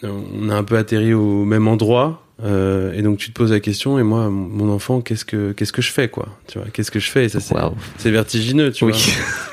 on 0.03 0.49
a 0.49 0.55
un 0.55 0.64
peu 0.64 0.78
atterri 0.78 1.14
au 1.14 1.43
même 1.45 1.68
endroit. 1.68 2.24
euh, 2.43 2.93
et 2.93 3.01
donc 3.01 3.18
tu 3.18 3.30
te 3.30 3.34
poses 3.34 3.51
la 3.51 3.60
question. 3.60 3.97
Et 3.99 4.03
moi, 4.03 4.30
mon- 4.30 4.70
enfant, 4.72 5.01
qu'est-ce 5.01 5.26
que 5.26 5.51
qu'est-ce 5.53 5.74
que 5.74 5.82
je 5.82 5.91
fais, 5.91 6.08
quoi 6.08 6.28
Tu 6.47 6.60
vois, 6.60 6.68
qu'est-ce 6.72 6.91
que 6.91 6.99
je 6.99 7.10
fais 7.10 7.26
Et 7.26 7.30
ça, 7.30 7.39
c'est 7.97 8.12
vertigineux, 8.12 8.72
tu 8.72 8.86
Oui. 8.86 8.91
vois. 8.91 9.01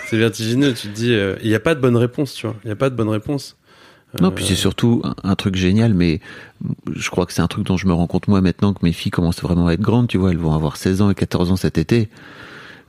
C'est 0.08 0.18
vertigineux. 0.18 0.74
Tu 0.74 0.88
te 0.88 0.94
dis, 0.94 1.16
il 1.42 1.48
n'y 1.48 1.54
a 1.54 1.60
pas 1.60 1.74
de 1.74 1.80
bonne 1.80 1.96
réponse, 1.96 2.34
tu 2.34 2.46
vois. 2.46 2.54
Il 2.62 2.68
n'y 2.68 2.72
a 2.72 2.76
pas 2.76 2.90
de 2.90 2.94
bonne 2.94 3.08
réponse. 3.08 3.56
Non, 4.20 4.28
Euh, 4.28 4.30
puis 4.30 4.44
c'est 4.44 4.54
surtout 4.54 5.02
un, 5.04 5.14
un 5.24 5.34
truc 5.34 5.56
génial, 5.56 5.94
mais 5.94 6.20
je 6.94 7.10
crois 7.10 7.26
que 7.26 7.32
c'est 7.32 7.42
un 7.42 7.46
truc 7.46 7.66
dont 7.66 7.76
je 7.76 7.86
me 7.86 7.92
rends 7.92 8.06
compte 8.06 8.28
moi 8.28 8.40
maintenant 8.40 8.72
que 8.72 8.80
mes 8.84 8.92
filles 8.92 9.10
commencent 9.12 9.42
vraiment 9.42 9.66
à 9.68 9.72
être 9.72 9.80
grandes, 9.80 10.08
tu 10.08 10.18
vois, 10.18 10.30
elles 10.30 10.38
vont 10.38 10.54
avoir 10.54 10.76
16 10.76 11.02
ans 11.02 11.10
et 11.10 11.14
14 11.14 11.52
ans 11.52 11.56
cet 11.56 11.78
été. 11.78 12.08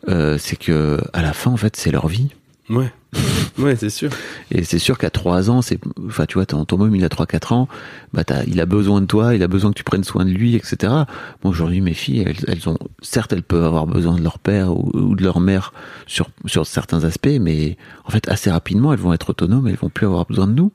Euh, 0.07 0.37
c'est 0.37 0.55
que 0.55 0.99
à 1.13 1.21
la 1.21 1.33
fin, 1.33 1.51
en 1.51 1.57
fait, 1.57 1.75
c'est 1.75 1.91
leur 1.91 2.07
vie. 2.07 2.29
Ouais, 2.69 2.91
ouais, 3.59 3.75
c'est 3.75 3.91
sûr. 3.91 4.09
Et 4.49 4.63
c'est 4.63 4.79
sûr 4.79 4.97
qu'à 4.97 5.11
3 5.11 5.49
ans, 5.51 5.61
c'est, 5.61 5.79
enfin, 6.07 6.25
tu 6.25 6.35
vois, 6.35 6.45
ton, 6.45 6.65
ton 6.65 6.77
môme, 6.77 6.95
il 6.95 7.03
a 7.05 7.09
3-4 7.09 7.53
ans, 7.53 7.67
bah, 8.11 8.23
il 8.47 8.59
a 8.59 8.65
besoin 8.65 9.01
de 9.01 9.05
toi, 9.05 9.35
il 9.35 9.43
a 9.43 9.47
besoin 9.47 9.71
que 9.71 9.77
tu 9.77 9.83
prennes 9.83 10.03
soin 10.03 10.25
de 10.25 10.31
lui, 10.31 10.55
etc. 10.55 10.75
Moi, 10.91 11.05
aujourd'hui, 11.43 11.81
mes 11.81 11.93
filles, 11.93 12.23
elles, 12.25 12.37
elles 12.47 12.67
ont, 12.67 12.77
certes, 13.01 13.33
elles 13.33 13.43
peuvent 13.43 13.63
avoir 13.63 13.85
besoin 13.85 14.15
de 14.15 14.23
leur 14.23 14.39
père 14.39 14.71
ou, 14.75 14.89
ou 14.93 15.15
de 15.15 15.23
leur 15.23 15.39
mère 15.39 15.73
sur, 16.07 16.29
sur 16.45 16.65
certains 16.65 17.03
aspects, 17.03 17.37
mais 17.39 17.77
en 18.05 18.09
fait, 18.09 18.27
assez 18.29 18.49
rapidement, 18.49 18.93
elles 18.93 18.99
vont 18.99 19.13
être 19.13 19.29
autonomes, 19.29 19.67
elles 19.67 19.75
vont 19.75 19.89
plus 19.89 20.07
avoir 20.07 20.25
besoin 20.25 20.47
de 20.47 20.53
nous. 20.53 20.71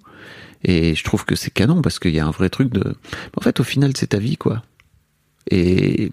Et 0.62 0.95
je 0.95 1.05
trouve 1.05 1.24
que 1.24 1.34
c'est 1.34 1.51
canon 1.51 1.82
parce 1.82 1.99
qu'il 1.99 2.14
y 2.14 2.20
a 2.20 2.26
un 2.26 2.30
vrai 2.30 2.51
truc 2.51 2.72
de, 2.72 2.95
en 3.36 3.41
fait, 3.41 3.61
au 3.61 3.64
final, 3.64 3.93
c'est 3.97 4.09
ta 4.09 4.18
vie, 4.18 4.36
quoi. 4.36 4.62
Et, 5.51 6.12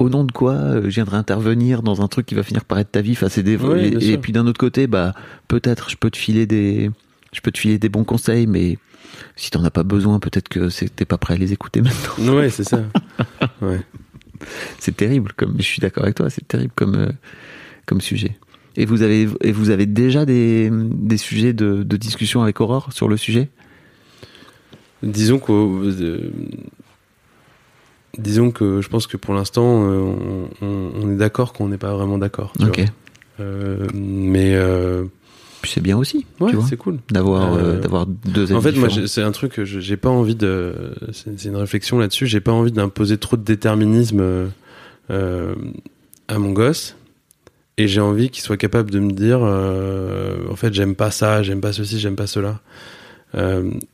au 0.00 0.08
nom 0.08 0.24
de 0.24 0.32
quoi 0.32 0.54
euh, 0.54 0.82
je 0.84 0.94
viendrai 0.96 1.16
intervenir 1.16 1.82
dans 1.82 2.02
un 2.02 2.08
truc 2.08 2.26
qui 2.26 2.34
va 2.34 2.42
finir 2.42 2.64
par 2.64 2.78
être 2.78 2.90
ta 2.90 3.02
vie 3.02 3.12
enfin, 3.12 3.28
c'est 3.28 3.42
des... 3.42 3.58
Et, 4.00 4.18
puis 4.18 4.32
d'un 4.32 4.46
autre 4.46 4.58
côté 4.58 4.86
bah 4.86 5.14
peut-être 5.46 5.90
je 5.90 5.96
peux 5.96 6.10
te 6.10 6.16
filer 6.16 6.46
des 6.46 6.90
je 7.32 7.40
peux 7.40 7.52
te 7.52 7.58
filer 7.58 7.78
des 7.78 7.90
bons 7.90 8.04
conseils 8.04 8.46
mais 8.46 8.78
si 9.36 9.50
t'en 9.50 9.62
as 9.62 9.70
pas 9.70 9.82
besoin 9.82 10.18
peut-être 10.18 10.48
que 10.48 10.68
t'es 10.86 11.04
pas 11.04 11.18
prêt 11.18 11.34
à 11.34 11.36
les 11.36 11.52
écouter 11.52 11.82
maintenant 11.82 12.34
Ouais, 12.36 12.50
c'est 12.50 12.64
ça. 12.64 12.82
Ouais. 13.62 13.80
c'est 14.78 14.96
terrible 14.96 15.32
comme 15.36 15.56
je 15.58 15.62
suis 15.64 15.80
d'accord 15.80 16.04
avec 16.04 16.16
toi 16.16 16.30
c'est 16.30 16.48
terrible 16.48 16.72
comme 16.74 16.94
euh, 16.94 17.12
comme 17.84 18.00
sujet 18.00 18.38
et 18.76 18.86
vous 18.86 19.02
avez 19.02 19.28
et 19.42 19.52
vous 19.52 19.68
avez 19.68 19.84
déjà 19.84 20.24
des, 20.24 20.70
des 20.72 21.18
sujets 21.18 21.52
de, 21.52 21.82
de 21.82 21.96
discussion 21.98 22.42
avec 22.42 22.60
Aurore 22.60 22.92
sur 22.92 23.08
le 23.08 23.18
sujet? 23.18 23.50
Disons 25.02 25.38
que, 25.38 26.30
disons 28.18 28.50
que 28.50 28.80
je 28.80 28.88
pense 28.88 29.06
que 29.06 29.16
pour 29.16 29.34
l'instant, 29.34 29.84
euh, 29.84 29.98
on, 30.00 30.48
on- 30.66 30.90
on 31.02 31.10
est 31.12 31.16
d'accord 31.16 31.52
qu'on 31.52 31.68
n'est 31.68 31.78
pas 31.78 31.94
vraiment 31.94 32.18
d'accord. 32.18 32.52
ok. 32.62 32.84
Euh, 33.40 33.86
mais 33.94 34.54
euh, 34.54 35.04
puis 35.62 35.70
c'est 35.74 35.80
bien 35.82 35.96
aussi 35.96 36.26
ouais, 36.40 36.52
c'est 36.68 36.76
cool. 36.76 36.98
d'avoir 37.10 37.54
euh, 37.54 37.78
d'avoir 37.78 38.04
deux 38.06 38.52
En 38.52 38.56
avis 38.56 38.64
fait, 38.64 38.78
moi, 38.78 38.88
différents. 38.88 39.06
c'est 39.06 39.22
un 39.22 39.32
truc 39.32 39.52
que 39.52 39.64
je- 39.64 39.80
j'ai 39.80 39.96
pas 39.96 40.10
envie 40.10 40.34
de. 40.34 40.74
C'est 41.12 41.44
une 41.46 41.56
réflexion 41.56 41.98
là-dessus. 41.98 42.26
J'ai 42.26 42.40
pas 42.40 42.52
envie 42.52 42.72
d'imposer 42.72 43.16
trop 43.18 43.36
de 43.38 43.42
déterminisme 43.42 44.50
à 45.08 46.38
mon 46.38 46.52
gosse. 46.52 46.96
Et 47.78 47.88
j'ai 47.88 48.00
envie 48.00 48.28
qu'il 48.28 48.42
soit 48.42 48.58
capable 48.58 48.90
de 48.90 48.98
me 49.00 49.10
dire, 49.12 49.40
en 49.40 50.56
fait, 50.56 50.74
j'aime 50.74 50.94
pas 50.94 51.10
ça, 51.10 51.42
j'aime 51.42 51.60
pas 51.62 51.72
ceci, 51.72 51.98
j'aime 51.98 52.16
pas 52.16 52.26
cela. 52.26 52.60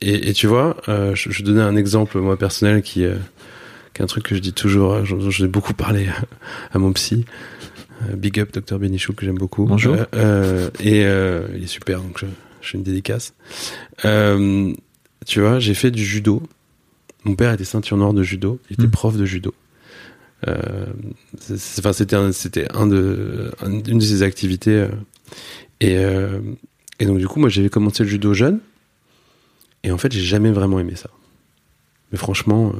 Et, 0.01 0.29
et 0.29 0.33
tu 0.33 0.47
vois, 0.47 0.75
je, 0.87 1.29
je 1.31 1.43
donnais 1.43 1.61
un 1.61 1.75
exemple 1.77 2.17
moi 2.19 2.37
personnel 2.37 2.81
qui, 2.81 3.05
qui 3.97 4.01
est 4.01 4.03
un 4.03 4.07
truc 4.07 4.25
que 4.25 4.35
je 4.35 4.39
dis 4.41 4.53
toujours. 4.53 4.93
euh, 4.93 5.03
J'en 5.05 5.19
j'en 5.31 5.45
ai 5.45 5.47
beaucoup 5.47 5.73
parlé 5.73 6.07
à 6.71 6.77
mon 6.77 6.93
psy. 6.93 7.25
Euh, 8.03 8.15
Big 8.15 8.39
up, 8.39 8.53
docteur 8.53 8.77
Benichou, 8.77 9.13
que 9.13 9.25
j'aime 9.25 9.39
beaucoup. 9.39 9.65
Bonjour. 9.65 9.95
Euh, 9.95 10.05
euh, 10.13 10.69
et 10.79 11.03
euh, 11.03 11.47
il 11.55 11.63
est 11.63 11.67
super, 11.67 11.99
donc 12.01 12.19
je, 12.19 12.27
je 12.61 12.69
fais 12.69 12.77
une 12.77 12.83
dédicace. 12.83 13.33
Euh, 14.05 14.71
tu 15.25 15.41
vois, 15.41 15.57
j'ai 15.57 15.73
fait 15.73 15.89
du 15.89 16.05
judo. 16.05 16.43
Mon 17.23 17.33
père 17.35 17.51
était 17.53 17.63
ceinture 17.65 17.97
noire 17.97 18.13
de 18.13 18.21
judo. 18.21 18.59
Il 18.69 18.75
était 18.75 18.85
Mm. 18.85 18.91
prof 18.91 19.17
de 19.17 19.25
judo. 19.25 19.53
Enfin, 20.47 21.93
c'était 21.93 22.15
un, 22.15 22.31
c'était 22.31 22.67
un 22.75 22.85
de, 22.85 23.51
un- 23.61 23.71
une 23.71 23.97
de 23.97 24.03
ses 24.03 24.21
activités. 24.21 24.87
et, 25.81 25.95
et 26.99 27.05
donc 27.05 27.17
du 27.17 27.27
coup, 27.27 27.39
moi, 27.39 27.49
j'avais 27.49 27.69
commencé 27.69 28.03
le 28.03 28.09
judo 28.09 28.33
jeune. 28.35 28.59
Et 29.83 29.91
en 29.91 29.97
fait, 29.97 30.11
j'ai 30.11 30.21
jamais 30.21 30.51
vraiment 30.51 30.79
aimé 30.79 30.93
ça. 30.95 31.09
Mais 32.11 32.17
franchement, 32.19 32.73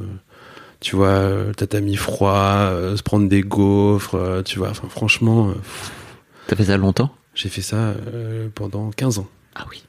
tu 0.80 0.96
vois, 0.96 1.08
euh, 1.08 1.52
tatami 1.52 1.96
froid, 1.96 2.68
euh, 2.70 2.96
se 2.96 3.02
prendre 3.02 3.28
des 3.28 3.42
gaufres, 3.42 4.14
euh, 4.14 4.42
tu 4.42 4.58
vois. 4.58 4.70
Enfin, 4.70 4.88
franchement, 4.88 5.52
t'as 6.46 6.56
fait 6.56 6.64
ça 6.64 6.76
longtemps 6.76 7.14
j'ai 7.34 7.48
fait 7.50 7.62
ça 7.62 7.94
pendant 8.56 8.90
15 8.90 9.20
ans. 9.20 9.28
ah 9.54 9.64
oui 9.70 9.84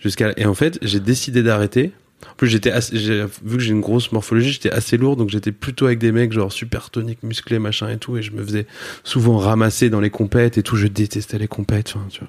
Jusqu'à 0.00 0.34
et 0.36 0.44
en 0.44 0.52
fait, 0.52 0.78
j'ai 0.82 1.00
décidé 1.00 1.42
d'arrêter. 1.42 1.92
En 2.30 2.34
plus, 2.34 2.48
j'étais 2.48 2.70
vu 2.70 3.56
que 3.56 3.62
j'ai 3.62 3.70
une 3.70 3.80
grosse 3.80 4.12
morphologie, 4.12 4.52
j'étais 4.52 4.70
assez 4.70 4.98
lourd, 4.98 5.16
donc 5.16 5.30
j'étais 5.30 5.52
plutôt 5.52 5.86
avec 5.86 5.98
des 5.98 6.12
mecs 6.12 6.32
genre 6.32 6.52
super 6.52 6.90
toniques, 6.90 7.22
musclés, 7.22 7.58
machin 7.58 7.88
et 7.88 7.96
tout, 7.96 8.18
et 8.18 8.22
je 8.22 8.32
me 8.32 8.44
faisais 8.44 8.66
souvent 9.04 9.38
ramasser 9.38 9.88
dans 9.88 10.00
les 10.00 10.10
compètes 10.10 10.58
et 10.58 10.62
tout. 10.62 10.76
Je 10.76 10.86
détestais 10.86 11.38
les 11.38 11.48
compètes. 11.48 11.94
Enfin, 11.96 12.06
tu 12.10 12.20
vois, 12.20 12.28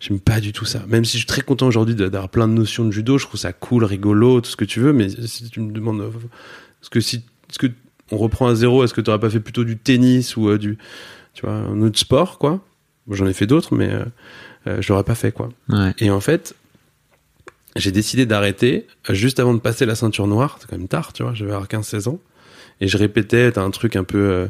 j'aime 0.00 0.20
pas 0.20 0.40
du 0.40 0.52
tout 0.52 0.64
ça. 0.64 0.82
Même 0.88 1.04
si 1.04 1.12
je 1.12 1.18
suis 1.18 1.26
très 1.26 1.42
content 1.42 1.66
aujourd'hui 1.66 1.94
d'avoir 1.94 2.28
plein 2.28 2.48
de 2.48 2.52
notions 2.52 2.84
de 2.84 2.90
judo, 2.90 3.18
je 3.18 3.26
trouve 3.26 3.38
ça 3.38 3.52
cool, 3.52 3.84
rigolo, 3.84 4.40
tout 4.40 4.50
ce 4.50 4.56
que 4.56 4.64
tu 4.64 4.80
veux. 4.80 4.92
Mais 4.92 5.08
si 5.08 5.48
tu 5.50 5.60
me 5.60 5.72
demandes, 5.72 6.10
est-ce 6.84 6.90
que 6.90 7.00
si, 7.00 7.24
est-ce 7.48 7.58
que 7.58 7.66
on 8.10 8.18
reprend 8.18 8.46
à 8.46 8.54
zéro, 8.54 8.84
est-ce 8.84 8.92
que 8.92 9.00
tu 9.00 9.08
aurais 9.08 9.18
pas 9.18 9.30
fait 9.30 9.40
plutôt 9.40 9.64
du 9.64 9.78
tennis 9.78 10.36
ou 10.36 10.50
euh, 10.50 10.58
du, 10.58 10.76
tu 11.32 11.46
vois, 11.46 11.54
un 11.54 11.80
autre 11.80 11.98
sport, 11.98 12.38
quoi? 12.38 12.62
Bon, 13.06 13.14
J'en 13.14 13.26
ai 13.26 13.32
fait 13.32 13.46
d'autres, 13.46 13.74
mais 13.74 13.88
euh, 13.90 14.04
euh, 14.66 14.82
je 14.82 14.92
l'aurais 14.92 15.04
pas 15.04 15.14
fait, 15.14 15.32
quoi. 15.32 15.48
ouais 15.70 15.94
Et 15.98 16.10
en 16.10 16.20
fait, 16.20 16.54
j'ai 17.76 17.90
décidé 17.90 18.26
d'arrêter 18.26 18.86
euh, 19.08 19.14
juste 19.14 19.40
avant 19.40 19.54
de 19.54 19.60
passer 19.60 19.86
la 19.86 19.94
ceinture 19.94 20.26
noire. 20.26 20.58
C'est 20.60 20.68
quand 20.68 20.76
même 20.76 20.88
tard, 20.88 21.14
tu 21.14 21.22
vois. 21.22 21.32
J'avais 21.32 21.52
15-16 21.52 22.10
ans. 22.10 22.18
Et 22.82 22.88
je 22.88 22.98
répétais, 22.98 23.50
t'as 23.52 23.62
un 23.62 23.70
truc 23.70 23.96
un 23.96 24.04
peu, 24.04 24.48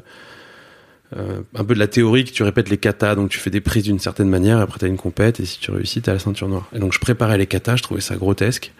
euh, 1.16 1.42
un 1.54 1.64
peu 1.64 1.74
de 1.74 1.78
la 1.78 1.86
théorie 1.86 2.24
que 2.24 2.30
tu 2.32 2.42
répètes 2.42 2.70
les 2.70 2.78
katas, 2.78 3.14
donc 3.14 3.30
tu 3.30 3.38
fais 3.38 3.50
des 3.50 3.60
prises 3.60 3.84
d'une 3.84 3.98
certaine 4.00 4.28
manière, 4.28 4.58
après 4.58 4.80
t'as 4.80 4.88
une 4.88 4.96
compète, 4.96 5.38
et 5.40 5.44
si 5.44 5.60
tu 5.60 5.70
réussis, 5.70 6.02
t'as 6.02 6.14
la 6.14 6.18
ceinture 6.18 6.48
noire. 6.48 6.68
Et 6.74 6.80
donc 6.80 6.92
je 6.92 6.98
préparais 6.98 7.38
les 7.38 7.46
katas, 7.46 7.76
je 7.76 7.82
trouvais 7.82 8.00
ça 8.00 8.16
grotesque. 8.16 8.72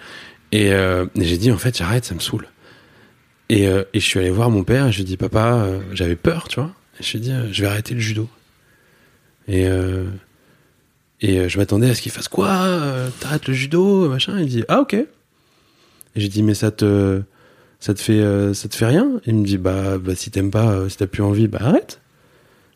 Et, 0.51 0.73
euh, 0.73 1.07
et 1.17 1.25
j'ai 1.25 1.37
dit, 1.37 1.51
en 1.51 1.59
fait, 1.59 1.77
j'arrête, 1.77 2.05
ça 2.05 2.15
me 2.15 2.21
saoule. 2.21 2.47
Et, 3.49 3.69
euh, 3.69 3.85
et 3.93 4.01
je 4.01 4.05
suis 4.05 4.19
allé 4.19 4.31
voir 4.31 4.51
mon 4.51 4.65
père, 4.65 4.87
et 4.87 4.93
je 4.93 4.97
lui 4.97 5.03
ai 5.03 5.07
dit, 5.07 5.17
papa, 5.17 5.55
euh, 5.55 5.81
j'avais 5.93 6.17
peur, 6.17 6.49
tu 6.49 6.61
vois. 6.61 6.71
Je 7.01 7.13
lui 7.13 7.19
ai 7.19 7.21
dit, 7.21 7.33
euh, 7.33 7.53
je 7.53 7.63
vais 7.63 7.69
arrêter 7.69 7.95
le 7.95 8.01
judo. 8.01 8.29
Et, 9.49 9.67
je 11.23 11.59
m'attendais 11.59 11.91
à 11.91 11.95
ce 11.95 12.03
qu'il 12.03 12.13
fasse 12.13 12.29
quoi 12.29 12.69
T'arrêtes 13.21 13.47
le 13.49 13.55
judo, 13.55 14.09
machin. 14.09 14.39
Il 14.41 14.49
dit, 14.49 14.65
ah 14.69 14.81
ok. 14.81 14.95
Et 14.95 15.07
j'ai 16.17 16.29
dit, 16.29 16.43
mais 16.43 16.55
ça 16.55 16.71
te, 16.71 17.23
ça 17.81 17.95
te 17.95 18.01
fait, 18.01 18.23
ça 18.55 18.69
te 18.69 18.75
fait 18.75 18.87
rien? 18.87 19.21
Il 19.27 19.37
me 19.37 19.45
dit, 19.45 19.59
bah, 19.59 19.99
bah 19.99 20.15
si 20.15 20.31
t'aimes 20.31 20.51
pas, 20.51 20.89
si 20.89 20.97
t'as 20.97 21.07
plus 21.07 21.23
envie, 21.23 21.49
bah 21.49 21.59
arrête. 21.61 22.01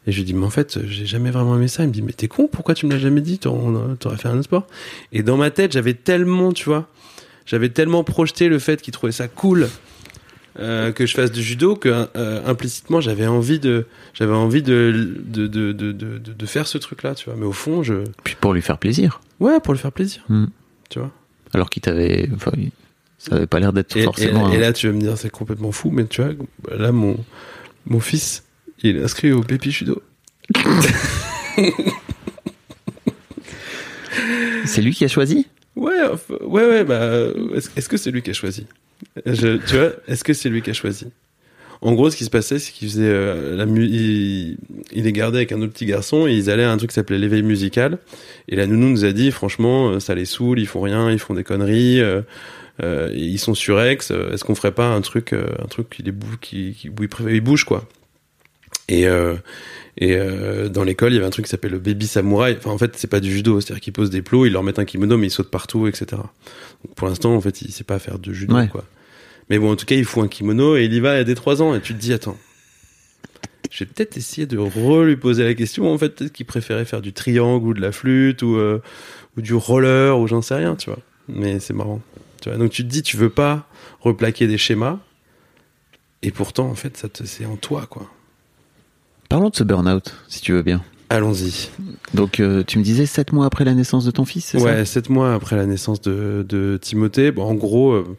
Et 0.07 0.13
je 0.13 0.19
lui 0.19 0.25
dis, 0.25 0.35
mais 0.35 0.47
en 0.47 0.51
fait, 0.51 0.79
j'ai 0.87 1.07
jamais 1.07 1.31
vraiment 1.31 1.57
aimé 1.57 1.69
ça. 1.69 1.85
Il 1.85 1.89
me 1.89 1.93
dit, 1.93 2.03
mais 2.03 2.13
t'es 2.13 2.29
con, 2.29 2.49
pourquoi 2.51 2.75
tu 2.75 2.87
me 2.87 2.93
l'as 2.93 2.99
jamais 2.99 3.21
dit? 3.21 3.39
T'aurais 3.39 4.17
fait 4.17 4.29
un 4.29 4.35
autre 4.35 4.45
sport. 4.45 4.67
Et 5.13 5.23
dans 5.23 5.37
ma 5.37 5.51
tête, 5.51 5.73
j'avais 5.73 5.95
tellement, 5.95 6.53
tu 6.53 6.65
vois, 6.65 6.89
j'avais 7.47 7.69
tellement 7.69 8.05
projeté 8.05 8.49
le 8.49 8.59
fait 8.59 8.83
qu'il 8.83 8.93
trouvait 8.93 9.13
ça 9.13 9.29
cool 9.29 9.69
euh, 10.61 10.93
que 10.93 11.07
je 11.07 11.15
fasse 11.15 11.31
du 11.33 11.43
judo 11.43 11.77
que 11.77 12.07
euh, 12.17 12.47
implicitement 12.47 13.01
j'avais 13.01 13.27
envie 13.27 13.59
de, 13.59 13.87
j'avais 14.15 14.35
envie 14.35 14.63
de 14.63 15.17
de, 15.25 15.47
de, 15.47 15.73
de, 15.73 15.93
de, 15.93 16.19
de 16.19 16.47
faire 16.47 16.67
ce 16.67 16.79
truc-là, 16.79 17.15
tu 17.15 17.27
vois. 17.31 17.35
Mais 17.39 17.47
au 17.47 17.53
fond, 17.53 17.83
je, 17.83 17.95
puis 18.25 18.37
pour 18.41 18.53
lui 18.55 18.63
faire 18.63 18.79
plaisir 18.79 19.21
ouais, 19.41 19.61
pour 19.61 19.73
lui 19.75 19.81
faire 19.81 19.93
plaisir, 19.93 20.23
Hmm. 20.29 20.47
tu 20.91 20.99
vois. 20.99 21.11
alors 21.55 21.71
qu'il 21.71 21.83
t'avait 21.83 22.29
enfin, 22.35 22.53
ça 23.19 23.37
avait 23.37 23.47
pas 23.47 23.61
l'air 23.61 23.73
d'être 23.73 23.99
forcément 24.03 24.53
et- 24.53 24.57
et 24.57 24.59
là, 24.59 24.73
tu 24.73 24.87
vas 24.89 24.93
me 24.93 25.01
dire, 25.01 25.17
c'est 25.19 25.31
complètement 25.31 25.73
fou, 25.73 25.91
mais 25.91 26.05
tu 26.07 26.23
vois, 26.23 26.33
là, 26.77 26.93
mon, 26.93 27.17
mon 27.87 28.01
fils, 28.01 28.45
il 28.83 28.97
est 28.97 29.03
inscrit 29.03 29.33
au 29.33 29.43
Pépi 29.43 29.71
Judo. 29.71 30.03
c'est 34.65 34.83
lui 34.83 34.93
qui 34.95 35.05
a 35.05 35.09
choisi? 35.09 35.47
Ouais, 35.77 35.93
ouais, 36.41 36.67
ouais, 36.67 36.85
bah, 36.85 37.09
est-ce 37.55 37.71
est-ce 37.77 37.89
que 37.89 37.97
c'est 37.97 38.11
lui 38.11 38.23
qui 38.23 38.31
a 38.31 38.35
choisi? 38.35 38.67
Je- 39.27 39.57
Tu 39.67 39.77
vois, 39.77 39.93
est-ce 40.09 40.25
que 40.25 40.33
c'est 40.33 40.49
lui 40.49 40.63
qui 40.63 40.71
a 40.71 40.75
choisi? 40.75 41.07
En 41.81 41.93
gros, 41.93 42.11
ce 42.11 42.17
qui 42.17 42.25
se 42.25 42.31
passait, 42.31 42.59
c'est 42.59 42.73
qu'il 42.73 42.89
faisait 42.89 43.05
euh, 43.05 43.57
la 43.57 43.65
mu 43.65 43.85
il, 43.87 44.59
les 44.93 45.13
gardait 45.13 45.39
avec 45.39 45.53
un 45.53 45.63
autre 45.63 45.73
petit 45.73 45.87
garçon 45.87 46.27
et 46.27 46.33
ils 46.35 46.51
allaient 46.51 46.65
à 46.65 46.73
un 46.73 46.77
truc 46.77 46.91
qui 46.91 46.95
s'appelait 46.95 47.19
l'éveil 47.19 47.43
musical. 47.43 47.99
Et 48.49 48.57
la 48.57 48.67
nounou 48.67 48.89
nous 48.89 49.05
a 49.05 49.13
dit, 49.13 49.31
franchement, 49.31 49.91
euh, 49.91 50.01
ça 50.01 50.17
les 50.17 50.25
saoule, 50.25 50.59
ils 50.59 50.67
font 50.67 50.81
rien, 50.81 51.09
ils 51.13 51.21
font 51.21 51.35
des 51.35 51.45
conneries, 51.45 52.01
euh, 52.01 52.23
ils 53.15 53.39
sont 53.39 53.55
surex. 53.55 54.11
euh, 54.11 54.33
Est-ce 54.33 54.43
qu'on 54.45 54.57
ferait 54.57 54.73
pas 54.75 54.89
un 54.89 55.01
truc, 55.03 55.33
un 55.33 55.67
truc 55.67 55.89
qui 55.91 56.03
les 56.03 56.11
bouge, 56.13 56.39
qui, 56.41 56.75
qui, 56.75 56.89
où 56.89 56.95
ils, 57.05 57.65
quoi 57.65 57.89
Et 58.89 59.07
et 60.01 60.17
dans 60.71 60.85
l'école, 60.85 61.13
il 61.13 61.17
y 61.17 61.19
avait 61.19 61.27
un 61.27 61.31
truc 61.31 61.45
qui 61.47 61.51
s'appelle 61.51 61.73
le 61.73 61.79
baby 61.81 62.07
samouraï. 62.07 62.57
Enfin, 62.59 62.71
en 62.71 62.79
fait, 62.79 62.97
c'est 62.97 63.11
pas 63.11 63.21
du 63.21 63.33
judo, 63.33 63.61
c'est-à-dire 63.61 63.81
qu'ils 63.81 63.93
posent 63.93 64.11
des 64.11 64.23
plots, 64.23 64.47
ils 64.47 64.53
leur 64.53 64.63
mettent 64.63 64.79
un 64.79 64.85
kimono, 64.85 65.17
mais 65.17 65.27
ils 65.27 65.31
sautent 65.31 65.51
partout, 65.51 65.87
etc. 65.89 66.23
Donc, 66.85 66.95
pour 66.95 67.09
l'instant, 67.09 67.35
en 67.35 67.41
fait, 67.41 67.63
il 67.63 67.73
sait 67.73 67.85
pas 67.85 67.99
faire 67.99 68.19
de 68.19 68.33
judo, 68.33 68.55
Ouais. 68.55 68.69
quoi. 68.69 68.85
Mais 69.51 69.59
bon, 69.59 69.73
en 69.73 69.77
tout 69.77 69.87
cas, 69.87 69.95
il 69.95 70.05
faut 70.05 70.21
un 70.23 70.29
kimono 70.29 70.77
et 70.77 70.85
il 70.85 70.93
y 70.95 71.01
va 71.01 71.13
à 71.13 71.25
des 71.25 71.35
3 71.35 71.63
ans. 71.63 71.75
Et 71.75 71.81
tu 71.81 71.95
te 71.95 71.99
dis, 71.99 72.13
attends, 72.13 72.37
je 73.71 73.85
vais 73.85 73.91
peut-être 73.91 74.17
essayer 74.17 74.47
de 74.47 74.59
re-lui 74.59 75.17
poser 75.17 75.45
la 75.45 75.55
question. 75.55 75.93
En 75.93 75.97
fait, 75.99 76.11
peut-être 76.11 76.33
qu'il 76.33 76.47
préférait 76.47 76.85
faire 76.85 77.01
du 77.01 77.13
triangle 77.13 77.67
ou 77.67 77.75
de 77.75 77.81
la 77.81 77.93
flûte 77.93 78.43
ou, 78.43 78.57
euh, 78.57 78.81
ou 79.37 79.41
du 79.41 79.55
roller 79.55 80.19
ou 80.19 80.27
j'en 80.27 80.43
sais 80.43 80.55
rien, 80.55 80.77
tu 80.77 80.91
vois. 80.91 80.99
Mais 81.29 81.61
c'est 81.61 81.73
marrant. 81.75 82.01
Tu 82.43 82.51
vois. 82.51 82.59
Donc 82.59 82.71
tu 82.71 82.83
te 82.85 82.89
dis, 82.89 83.03
tu 83.03 83.17
veux 83.17 83.31
pas 83.31 83.67
replaquer 84.01 84.47
des 84.47 84.59
schémas. 84.59 84.99
Et 86.23 86.31
pourtant, 86.31 86.67
en 86.69 86.75
fait, 86.75 86.97
ça 86.97 87.09
te, 87.09 87.25
c'est 87.25 87.45
en 87.47 87.57
toi, 87.57 87.87
quoi. 87.89 88.11
Parlons 89.29 89.51
de 89.51 89.57
ce 89.57 89.65
burn-out, 89.65 90.15
si 90.29 90.41
tu 90.41 90.53
veux 90.53 90.63
bien. 90.63 90.83
Allons-y. 91.11 91.71
Donc, 92.13 92.41
euh, 92.41 92.63
tu 92.67 92.79
me 92.79 92.85
disais 92.85 93.07
sept 93.07 93.33
mois 93.33 93.47
après 93.47 93.65
la 93.65 93.75
naissance 93.75 94.05
de 94.05 94.11
ton 94.11 94.25
fils, 94.25 94.45
c'est 94.45 94.61
Ouais, 94.61 94.85
sept 94.85 95.09
mois 95.09 95.35
après 95.35 95.57
la 95.57 95.67
naissance 95.67 96.01
de, 96.01 96.45
de 96.47 96.79
Timothée. 96.81 97.31
Bon, 97.33 97.45
en 97.45 97.55
gros, 97.55 97.93
euh, 97.93 98.17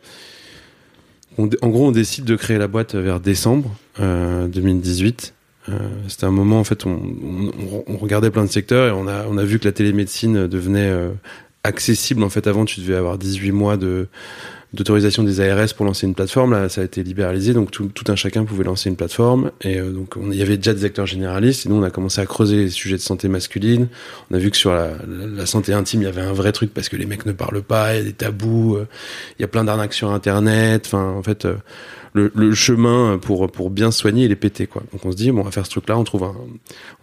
on, 1.37 1.49
en 1.61 1.69
gros, 1.69 1.87
on 1.87 1.91
décide 1.91 2.25
de 2.25 2.35
créer 2.35 2.57
la 2.57 2.67
boîte 2.67 2.95
vers 2.95 3.19
décembre 3.19 3.71
euh, 3.99 4.47
2018. 4.47 5.33
Euh, 5.67 5.77
c'était 6.07 6.25
un 6.25 6.31
moment 6.31 6.59
en 6.59 6.63
fait 6.63 6.85
on, 6.87 6.91
on, 6.93 7.83
on, 7.85 7.97
regardait 7.97 8.31
plein 8.31 8.45
de 8.45 8.49
secteurs 8.49 8.87
et 8.87 8.91
on 8.91 9.07
a 9.07 9.27
on 9.27 9.37
a 9.37 9.43
vu 9.43 9.59
que 9.59 9.65
la 9.65 9.73
télémédecine 9.73 10.47
devenait 10.47 10.91
accessible 11.63 12.23
en 12.23 12.29
fait 12.29 12.47
avant 12.47 12.63
tu 12.65 12.79
devais 12.79 12.95
avoir 12.95 13.17
18 13.19 13.51
mois 13.51 13.77
de 13.77 14.07
d'autorisation 14.73 15.23
des 15.23 15.41
ARS 15.41 15.73
pour 15.75 15.85
lancer 15.85 16.05
une 16.05 16.13
plateforme. 16.13 16.51
Là, 16.51 16.69
ça 16.69 16.81
a 16.81 16.83
été 16.83 17.03
libéralisé, 17.03 17.53
donc 17.53 17.71
tout, 17.71 17.87
tout 17.87 18.09
un 18.11 18.15
chacun 18.15 18.45
pouvait 18.45 18.63
lancer 18.63 18.89
une 18.89 18.95
plateforme. 18.95 19.51
Et 19.61 19.79
euh, 19.79 19.91
donc, 19.91 20.15
il 20.21 20.35
y 20.35 20.41
avait 20.41 20.57
déjà 20.57 20.73
des 20.73 20.85
acteurs 20.85 21.07
généralistes. 21.07 21.65
Et 21.65 21.69
nous, 21.69 21.75
on 21.75 21.83
a 21.83 21.89
commencé 21.89 22.21
à 22.21 22.25
creuser 22.25 22.57
les 22.57 22.69
sujets 22.69 22.97
de 22.97 23.01
santé 23.01 23.27
masculine. 23.27 23.87
On 24.29 24.35
a 24.35 24.37
vu 24.37 24.51
que 24.51 24.57
sur 24.57 24.73
la, 24.73 24.91
la, 25.07 25.45
santé 25.45 25.73
intime, 25.73 26.01
il 26.01 26.05
y 26.05 26.07
avait 26.07 26.21
un 26.21 26.33
vrai 26.33 26.51
truc 26.51 26.73
parce 26.73 26.89
que 26.89 26.97
les 26.97 27.05
mecs 27.05 27.25
ne 27.25 27.31
parlent 27.31 27.63
pas, 27.63 27.95
il 27.95 27.97
y 27.97 28.01
a 28.01 28.03
des 28.03 28.13
tabous, 28.13 28.75
euh, 28.75 28.87
il 29.37 29.41
y 29.41 29.45
a 29.45 29.47
plein 29.47 29.63
d'arnaques 29.63 29.93
sur 29.93 30.11
Internet. 30.11 30.83
Enfin, 30.85 31.11
en 31.11 31.23
fait. 31.23 31.45
Euh, 31.45 31.55
le, 32.13 32.31
le, 32.33 32.55
chemin 32.55 33.19
pour 33.19 33.51
pour 33.51 33.69
bien 33.69 33.91
soigner 33.91 34.25
il 34.25 34.31
est 34.31 34.35
pété 34.35 34.65
quoi 34.65 34.81
donc 34.91 35.05
on 35.05 35.11
se 35.11 35.15
dit 35.15 35.29
bon 35.29 35.41
on 35.41 35.43
va 35.43 35.51
faire 35.51 35.67
ce 35.67 35.69
truc 35.69 35.87
là 35.87 35.95
on 35.95 36.03
trouve 36.03 36.23
un 36.23 36.35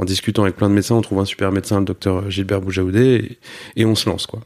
en 0.01 0.05
discutant 0.05 0.43
avec 0.43 0.57
plein 0.57 0.69
de 0.69 0.75
médecins 0.75 0.97
on 0.97 1.01
trouve 1.01 1.21
un 1.21 1.25
super 1.25 1.53
médecin 1.53 1.79
le 1.79 1.85
docteur 1.85 2.29
Gilbert 2.29 2.61
Boujaoudé 2.61 3.39
et, 3.77 3.83
et 3.83 3.85
on 3.85 3.95
se 3.95 4.11
lance 4.11 4.27
quoi 4.27 4.41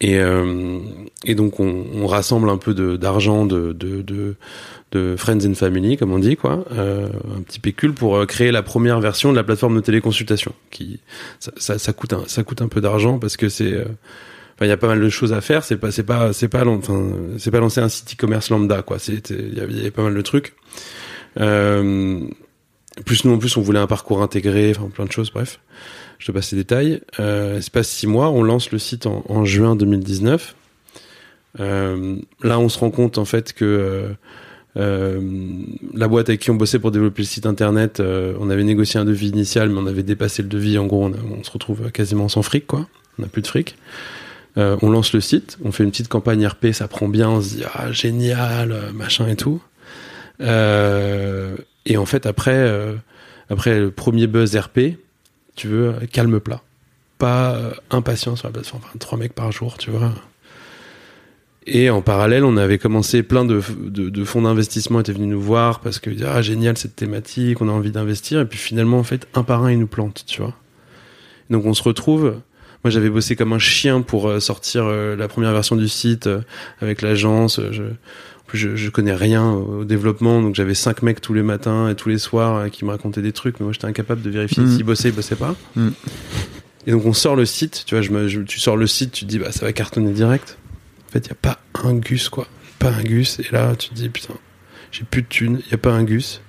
et, 0.00 0.18
euh, 0.18 0.78
et 1.24 1.34
donc 1.34 1.60
on, 1.60 2.06
rassemble 2.06 2.48
un 2.48 2.56
peu 2.56 2.74
d'argent 2.96 3.46
de, 3.46 4.36
friends 5.16 5.46
and 5.46 5.54
family, 5.54 5.96
comme 5.96 6.12
on 6.12 6.18
dit, 6.18 6.36
quoi, 6.36 6.64
euh, 6.72 7.08
un 7.36 7.42
petit 7.42 7.60
pécule 7.60 7.92
pour 7.92 8.16
euh, 8.16 8.26
créer 8.26 8.50
la 8.50 8.62
première 8.62 9.00
version 9.00 9.30
de 9.30 9.36
la 9.36 9.44
plateforme 9.44 9.76
de 9.76 9.80
téléconsultation. 9.80 10.52
Qui 10.70 11.00
ça, 11.38 11.92
coûte 11.92 12.12
un, 12.12 12.24
ça 12.26 12.42
coûte 12.44 12.62
un 12.62 12.68
peu 12.68 12.80
d'argent 12.80 13.18
parce 13.18 13.36
que 13.36 13.48
c'est 13.48 13.84
Enfin, 14.54 14.66
il 14.66 14.70
y 14.70 14.72
a 14.72 14.76
pas 14.76 14.88
mal 14.88 15.00
de 15.00 15.08
choses 15.08 15.32
à 15.32 15.40
faire. 15.40 15.62
C'est 15.62 15.76
pas, 15.76 15.92
c'est 15.92 16.02
pas, 16.02 16.32
c'est 16.32 16.48
pas, 16.48 16.64
lancer 16.64 17.80
un 17.80 17.88
site 17.88 18.14
e-commerce 18.14 18.50
lambda, 18.50 18.82
quoi. 18.82 18.98
C'est, 18.98 19.30
il 19.30 19.56
y, 19.56 19.60
avait 19.60 19.92
pas 19.92 20.02
mal 20.02 20.14
de 20.14 20.20
trucs. 20.20 20.54
Plus 21.36 23.24
nous 23.24 23.32
en 23.32 23.38
plus, 23.38 23.56
on 23.56 23.60
voulait 23.60 23.78
un 23.78 23.86
parcours 23.86 24.20
intégré, 24.20 24.74
enfin 24.76 24.88
plein 24.88 25.04
de 25.04 25.12
choses. 25.12 25.30
Bref 25.30 25.60
je 26.18 26.26
te 26.26 26.32
passe 26.32 26.52
les 26.52 26.58
détails. 26.58 27.00
Euh, 27.20 27.60
c'est 27.60 27.72
pas 27.72 27.82
six 27.82 28.06
mois, 28.06 28.30
on 28.30 28.42
lance 28.42 28.70
le 28.70 28.78
site 28.78 29.06
en, 29.06 29.44
juin 29.44 29.76
2019. 29.76 30.54
Euh, 31.60 32.16
là, 32.42 32.58
on 32.58 32.68
se 32.68 32.78
rend 32.78 32.90
compte 32.90 33.18
en 33.18 33.24
fait 33.24 33.52
que 33.52 33.64
euh, 33.64 34.12
euh, 34.76 35.20
la 35.94 36.08
boîte 36.08 36.28
avec 36.28 36.40
qui 36.40 36.50
on 36.50 36.54
bossait 36.54 36.78
pour 36.78 36.90
développer 36.90 37.22
le 37.22 37.26
site 37.26 37.46
internet, 37.46 38.00
euh, 38.00 38.34
on 38.40 38.50
avait 38.50 38.64
négocié 38.64 39.00
un 39.00 39.04
devis 39.04 39.28
initial, 39.28 39.70
mais 39.70 39.78
on 39.78 39.86
avait 39.86 40.02
dépassé 40.02 40.42
le 40.42 40.48
devis. 40.48 40.78
En 40.78 40.86
gros, 40.86 41.04
on, 41.06 41.42
se 41.42 41.50
retrouve 41.50 41.90
quasiment 41.90 42.28
sans 42.28 42.42
fric, 42.42 42.66
quoi. 42.66 42.86
On 43.18 43.22
n'a 43.22 43.28
plus 43.28 43.42
de 43.42 43.46
fric. 43.46 43.76
On 44.56 44.90
lance 44.90 45.12
le 45.12 45.20
site, 45.20 45.56
on 45.64 45.70
fait 45.70 45.84
une 45.84 45.92
petite 45.92 46.08
campagne 46.08 46.44
RP, 46.44 46.72
ça 46.72 46.88
prend 46.88 47.06
bien, 47.06 47.28
on 47.28 47.40
se 47.40 47.54
dit 47.54 47.62
ah 47.74 47.92
génial, 47.92 48.74
machin 48.92 49.28
et 49.28 49.36
tout. 49.36 49.62
et 50.40 51.96
en 51.96 52.06
fait, 52.06 52.26
après, 52.26 52.68
après 53.50 53.78
le 53.78 53.92
premier 53.92 54.26
buzz 54.26 54.56
RP, 54.56 54.98
tu 55.58 55.68
veux, 55.68 55.94
calme 56.12 56.40
plat. 56.40 56.62
Pas 57.18 57.56
euh, 57.56 57.72
impatient 57.90 58.36
sur 58.36 58.46
la 58.46 58.52
plateforme. 58.52 58.82
Enfin, 58.84 58.98
trois 58.98 59.18
mecs 59.18 59.34
par 59.34 59.50
jour, 59.50 59.76
tu 59.76 59.90
vois. 59.90 60.14
Et 61.66 61.90
en 61.90 62.00
parallèle, 62.00 62.44
on 62.44 62.56
avait 62.56 62.78
commencé 62.78 63.22
plein 63.22 63.44
de, 63.44 63.60
fonds 63.60 64.42
d'investissement 64.42 65.00
étaient 65.00 65.12
venus 65.12 65.28
nous 65.28 65.40
voir 65.40 65.80
parce 65.80 65.98
que 65.98 66.10
ah 66.24 66.40
génial 66.40 66.78
cette 66.78 66.96
thématique, 66.96 67.60
on 67.60 67.68
a 67.68 67.72
envie 67.72 67.90
d'investir. 67.90 68.40
Et 68.40 68.46
puis 68.46 68.58
finalement, 68.58 68.98
en 68.98 69.02
fait, 69.02 69.26
un 69.34 69.42
par 69.42 69.64
un, 69.64 69.72
ils 69.72 69.78
nous 69.78 69.88
plantent, 69.88 70.24
tu 70.26 70.40
vois. 70.40 70.54
Donc 71.50 71.66
on 71.66 71.74
se 71.74 71.82
retrouve. 71.82 72.36
Moi, 72.84 72.92
j'avais 72.92 73.10
bossé 73.10 73.34
comme 73.34 73.52
un 73.52 73.58
chien 73.58 74.00
pour 74.00 74.28
euh, 74.28 74.38
sortir 74.38 74.84
euh, 74.86 75.16
la 75.16 75.26
première 75.26 75.52
version 75.52 75.74
du 75.74 75.88
site 75.88 76.30
avec 76.80 77.02
l'agence. 77.02 77.60
Je, 78.56 78.76
je 78.76 78.90
connais 78.90 79.14
rien 79.14 79.50
au 79.50 79.84
développement, 79.84 80.40
donc 80.40 80.54
j'avais 80.54 80.74
cinq 80.74 81.02
mecs 81.02 81.20
tous 81.20 81.34
les 81.34 81.42
matins 81.42 81.88
et 81.88 81.94
tous 81.94 82.08
les 82.08 82.18
soirs 82.18 82.56
euh, 82.56 82.68
qui 82.68 82.84
me 82.84 82.90
racontaient 82.90 83.22
des 83.22 83.32
trucs, 83.32 83.60
mais 83.60 83.64
moi 83.64 83.72
j'étais 83.72 83.86
incapable 83.86 84.22
de 84.22 84.30
vérifier 84.30 84.62
mm. 84.62 84.70
s'ils 84.70 84.84
bossaient, 84.84 85.08
ils 85.08 85.14
bossaient 85.14 85.36
pas. 85.36 85.54
Mm. 85.76 85.88
Et 86.86 86.92
donc 86.92 87.04
on 87.04 87.12
sort 87.12 87.36
le 87.36 87.44
site, 87.44 87.84
tu 87.86 87.94
vois, 87.94 88.02
je 88.02 88.10
me, 88.10 88.44
tu 88.44 88.60
sors 88.60 88.76
le 88.76 88.86
site, 88.86 89.12
tu 89.12 89.24
te 89.24 89.30
dis 89.30 89.38
bah 89.38 89.52
ça 89.52 89.66
va 89.66 89.72
cartonner 89.72 90.12
direct. 90.12 90.58
En 91.08 91.12
fait, 91.12 91.26
il 91.26 91.28
y 91.28 91.32
a 91.32 91.36
pas 91.36 91.58
un 91.84 91.94
gus 91.94 92.28
quoi, 92.28 92.46
pas 92.78 92.90
un 92.90 93.02
gus. 93.02 93.40
Et 93.40 93.46
là, 93.52 93.74
tu 93.76 93.90
te 93.90 93.94
dis 93.94 94.08
putain, 94.08 94.34
j'ai 94.92 95.04
plus 95.04 95.22
de 95.22 95.28
thunes, 95.28 95.60
il 95.66 95.70
y 95.70 95.74
a 95.74 95.78
pas 95.78 95.92
un 95.92 96.04
gus. 96.04 96.40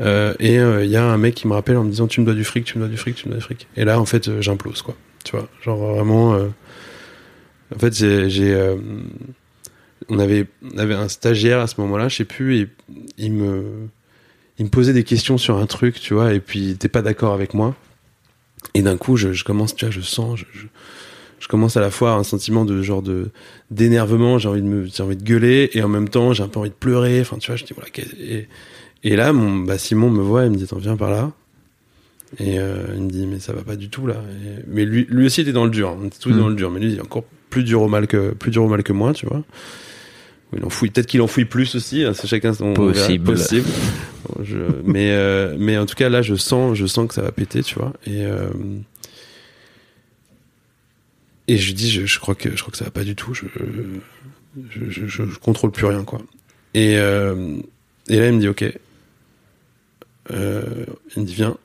Euh, 0.00 0.34
et 0.40 0.54
il 0.54 0.58
euh, 0.58 0.84
y 0.84 0.96
a 0.96 1.04
un 1.04 1.16
mec 1.18 1.34
qui 1.34 1.46
me 1.46 1.52
rappelle 1.52 1.76
en 1.76 1.84
me 1.84 1.90
disant 1.90 2.06
tu 2.06 2.20
me 2.20 2.26
dois 2.26 2.34
du 2.34 2.44
fric, 2.44 2.64
tu 2.64 2.78
me 2.78 2.84
dois 2.84 2.90
du 2.90 2.96
fric, 2.96 3.14
tu 3.14 3.26
me 3.26 3.32
dois 3.32 3.38
du 3.38 3.44
fric. 3.44 3.68
Et 3.76 3.84
là, 3.84 4.00
en 4.00 4.04
fait, 4.04 4.28
euh, 4.28 4.42
j'implose 4.42 4.82
quoi. 4.82 4.96
Tu 5.24 5.36
vois, 5.36 5.48
genre 5.62 5.78
vraiment. 5.78 6.34
en 6.34 7.78
fait, 7.78 7.94
j'ai 7.94 8.76
on 10.08 10.18
avait, 10.18 10.46
on 10.62 10.78
avait 10.78 10.94
un 10.94 11.08
stagiaire 11.08 11.60
à 11.60 11.66
ce 11.66 11.80
moment-là, 11.80 12.08
je 12.08 12.16
sais 12.16 12.24
plus, 12.24 12.58
et 12.58 12.68
il 13.18 13.32
me, 13.32 13.88
il 14.58 14.66
me 14.66 14.70
posait 14.70 14.92
des 14.92 15.04
questions 15.04 15.38
sur 15.38 15.56
un 15.58 15.66
truc, 15.66 16.00
tu 16.00 16.14
vois, 16.14 16.32
et 16.34 16.40
puis 16.40 16.60
il 16.60 16.70
était 16.70 16.88
pas 16.88 17.02
d'accord 17.02 17.32
avec 17.32 17.54
moi. 17.54 17.74
Et 18.74 18.82
d'un 18.82 18.96
coup, 18.96 19.16
je, 19.16 19.32
je, 19.32 19.44
commence, 19.44 19.74
tu 19.74 19.84
vois, 19.84 19.92
je 19.92 20.00
sens, 20.00 20.38
je, 20.38 20.44
je, 20.52 20.66
je, 21.38 21.48
commence 21.48 21.76
à 21.76 21.80
la 21.80 21.90
fois 21.90 22.12
un 22.12 22.24
sentiment 22.24 22.64
de 22.64 22.82
genre 22.82 23.02
de 23.02 23.30
d'énervement, 23.70 24.38
j'ai 24.38 24.48
envie 24.48 24.62
de 24.62 24.66
me, 24.66 24.86
j'ai 24.86 25.02
envie 25.02 25.16
de 25.16 25.22
gueuler, 25.22 25.70
et 25.74 25.82
en 25.82 25.88
même 25.88 26.08
temps, 26.08 26.32
j'ai 26.32 26.42
un 26.42 26.48
peu 26.48 26.60
envie 26.60 26.70
de 26.70 26.74
pleurer. 26.74 27.20
Enfin, 27.20 27.38
tu 27.38 27.48
vois, 27.48 27.56
je 27.56 27.64
dis 27.64 27.74
voilà. 27.74 27.90
Et, 28.18 28.48
et 29.04 29.16
là, 29.16 29.32
mon, 29.32 29.58
bah, 29.58 29.76
Simon 29.76 30.10
me 30.10 30.22
voit, 30.22 30.44
il 30.44 30.50
me 30.50 30.56
dit, 30.56 30.64
attends, 30.64 30.78
viens 30.78 30.96
par 30.96 31.10
là. 31.10 31.32
Et 32.38 32.58
euh, 32.58 32.86
il 32.96 33.02
me 33.02 33.10
dit, 33.10 33.26
mais 33.26 33.38
ça 33.38 33.52
va 33.52 33.62
pas 33.62 33.76
du 33.76 33.90
tout 33.90 34.06
là. 34.06 34.16
mais 34.66 34.84
lui, 34.84 35.06
lui 35.08 35.26
aussi 35.26 35.42
était 35.42 35.52
dans 35.52 35.64
le 35.64 35.70
dur, 35.70 35.90
hein. 35.90 35.98
on 36.02 36.06
était 36.06 36.18
tous 36.18 36.30
mmh. 36.30 36.38
dans 36.38 36.48
le 36.48 36.54
dur, 36.54 36.70
mais 36.70 36.80
lui, 36.80 36.92
il 36.92 36.98
est 36.98 37.02
encore 37.02 37.24
plus 37.50 37.62
dur 37.62 37.82
au 37.82 37.88
mal 37.88 38.06
que, 38.06 38.32
plus 38.32 38.50
dur 38.50 38.64
au 38.64 38.68
mal 38.68 38.82
que 38.82 38.92
moi, 38.92 39.12
tu 39.12 39.26
vois. 39.26 39.44
Il 40.52 40.60
peut-être 40.60 41.06
qu'il 41.06 41.22
enfouit 41.22 41.44
plus 41.44 41.74
aussi. 41.74 42.04
Hein, 42.04 42.12
c'est 42.14 42.26
chacun 42.26 42.54
son 42.54 42.74
possible. 42.74 43.24
possible. 43.24 43.68
je, 44.42 44.58
mais 44.84 45.10
euh, 45.10 45.56
mais 45.58 45.76
en 45.78 45.86
tout 45.86 45.94
cas 45.94 46.08
là, 46.08 46.22
je 46.22 46.34
sens, 46.34 46.76
je 46.76 46.86
sens 46.86 47.08
que 47.08 47.14
ça 47.14 47.22
va 47.22 47.32
péter, 47.32 47.62
tu 47.62 47.74
vois. 47.76 47.92
Et 48.06 48.24
euh, 48.24 48.48
et 51.48 51.56
je 51.56 51.72
dis, 51.72 51.90
je, 51.90 52.06
je, 52.06 52.18
crois 52.20 52.34
que 52.34 52.56
je 52.56 52.62
crois 52.62 52.70
que 52.70 52.78
ça 52.78 52.84
va 52.84 52.90
pas 52.90 53.04
du 53.04 53.16
tout. 53.16 53.34
Je 53.34 53.46
je, 54.70 54.90
je, 54.90 55.06
je 55.06 55.38
contrôle 55.38 55.72
plus 55.72 55.86
rien, 55.86 56.04
quoi. 56.04 56.20
Et 56.74 56.96
euh, 56.98 57.58
et 58.08 58.18
là, 58.18 58.28
il 58.28 58.34
me 58.34 58.40
dit, 58.40 58.48
ok. 58.48 58.64
Euh, 60.30 60.62
il 61.16 61.22
me 61.22 61.26
dit, 61.26 61.34
viens. 61.34 61.56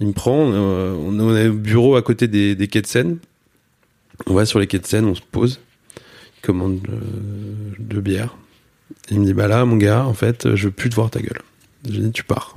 Il 0.00 0.08
me 0.08 0.12
prend. 0.12 0.36
on, 0.36 1.20
on 1.20 1.36
est 1.36 1.48
au 1.48 1.54
bureau 1.54 1.96
à 1.96 2.02
côté 2.02 2.26
des, 2.26 2.54
des 2.54 2.68
quais 2.68 2.82
de 2.82 2.86
Seine. 2.86 3.18
On 4.26 4.34
va 4.34 4.44
sur 4.44 4.58
les 4.58 4.66
quais 4.66 4.78
de 4.78 4.86
Seine, 4.86 5.04
on 5.04 5.14
se 5.14 5.22
pose 5.22 5.60
commande 6.46 6.80
euh, 6.88 7.74
de 7.78 8.00
bière. 8.00 8.36
Il 9.10 9.20
me 9.20 9.26
dit 9.26 9.34
bah 9.34 9.48
là 9.48 9.64
mon 9.64 9.76
gars 9.76 10.04
en 10.04 10.14
fait 10.14 10.54
je 10.54 10.66
veux 10.66 10.70
plus 10.70 10.90
te 10.90 10.94
voir 10.94 11.10
ta 11.10 11.20
gueule. 11.20 11.42
J'ai 11.88 12.00
dit 12.00 12.12
tu 12.12 12.22
pars. 12.22 12.56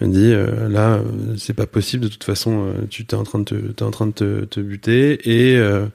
Il 0.00 0.08
me 0.08 0.12
dit 0.12 0.32
euh, 0.32 0.68
là 0.68 0.96
euh, 0.96 1.36
c'est 1.38 1.54
pas 1.54 1.66
possible 1.66 2.04
de 2.04 2.08
toute 2.08 2.24
façon 2.24 2.74
tu 2.90 3.06
t'es 3.06 3.16
en 3.16 3.24
train 3.24 3.38
de 3.38 3.44
te, 3.44 3.54
es 3.54 3.82
en 3.82 3.90
train 3.90 4.06
de 4.06 4.12
te, 4.12 4.44
te 4.44 4.60
buter 4.60 5.18
et 5.24 5.54
et 5.54 5.58
de 5.58 5.90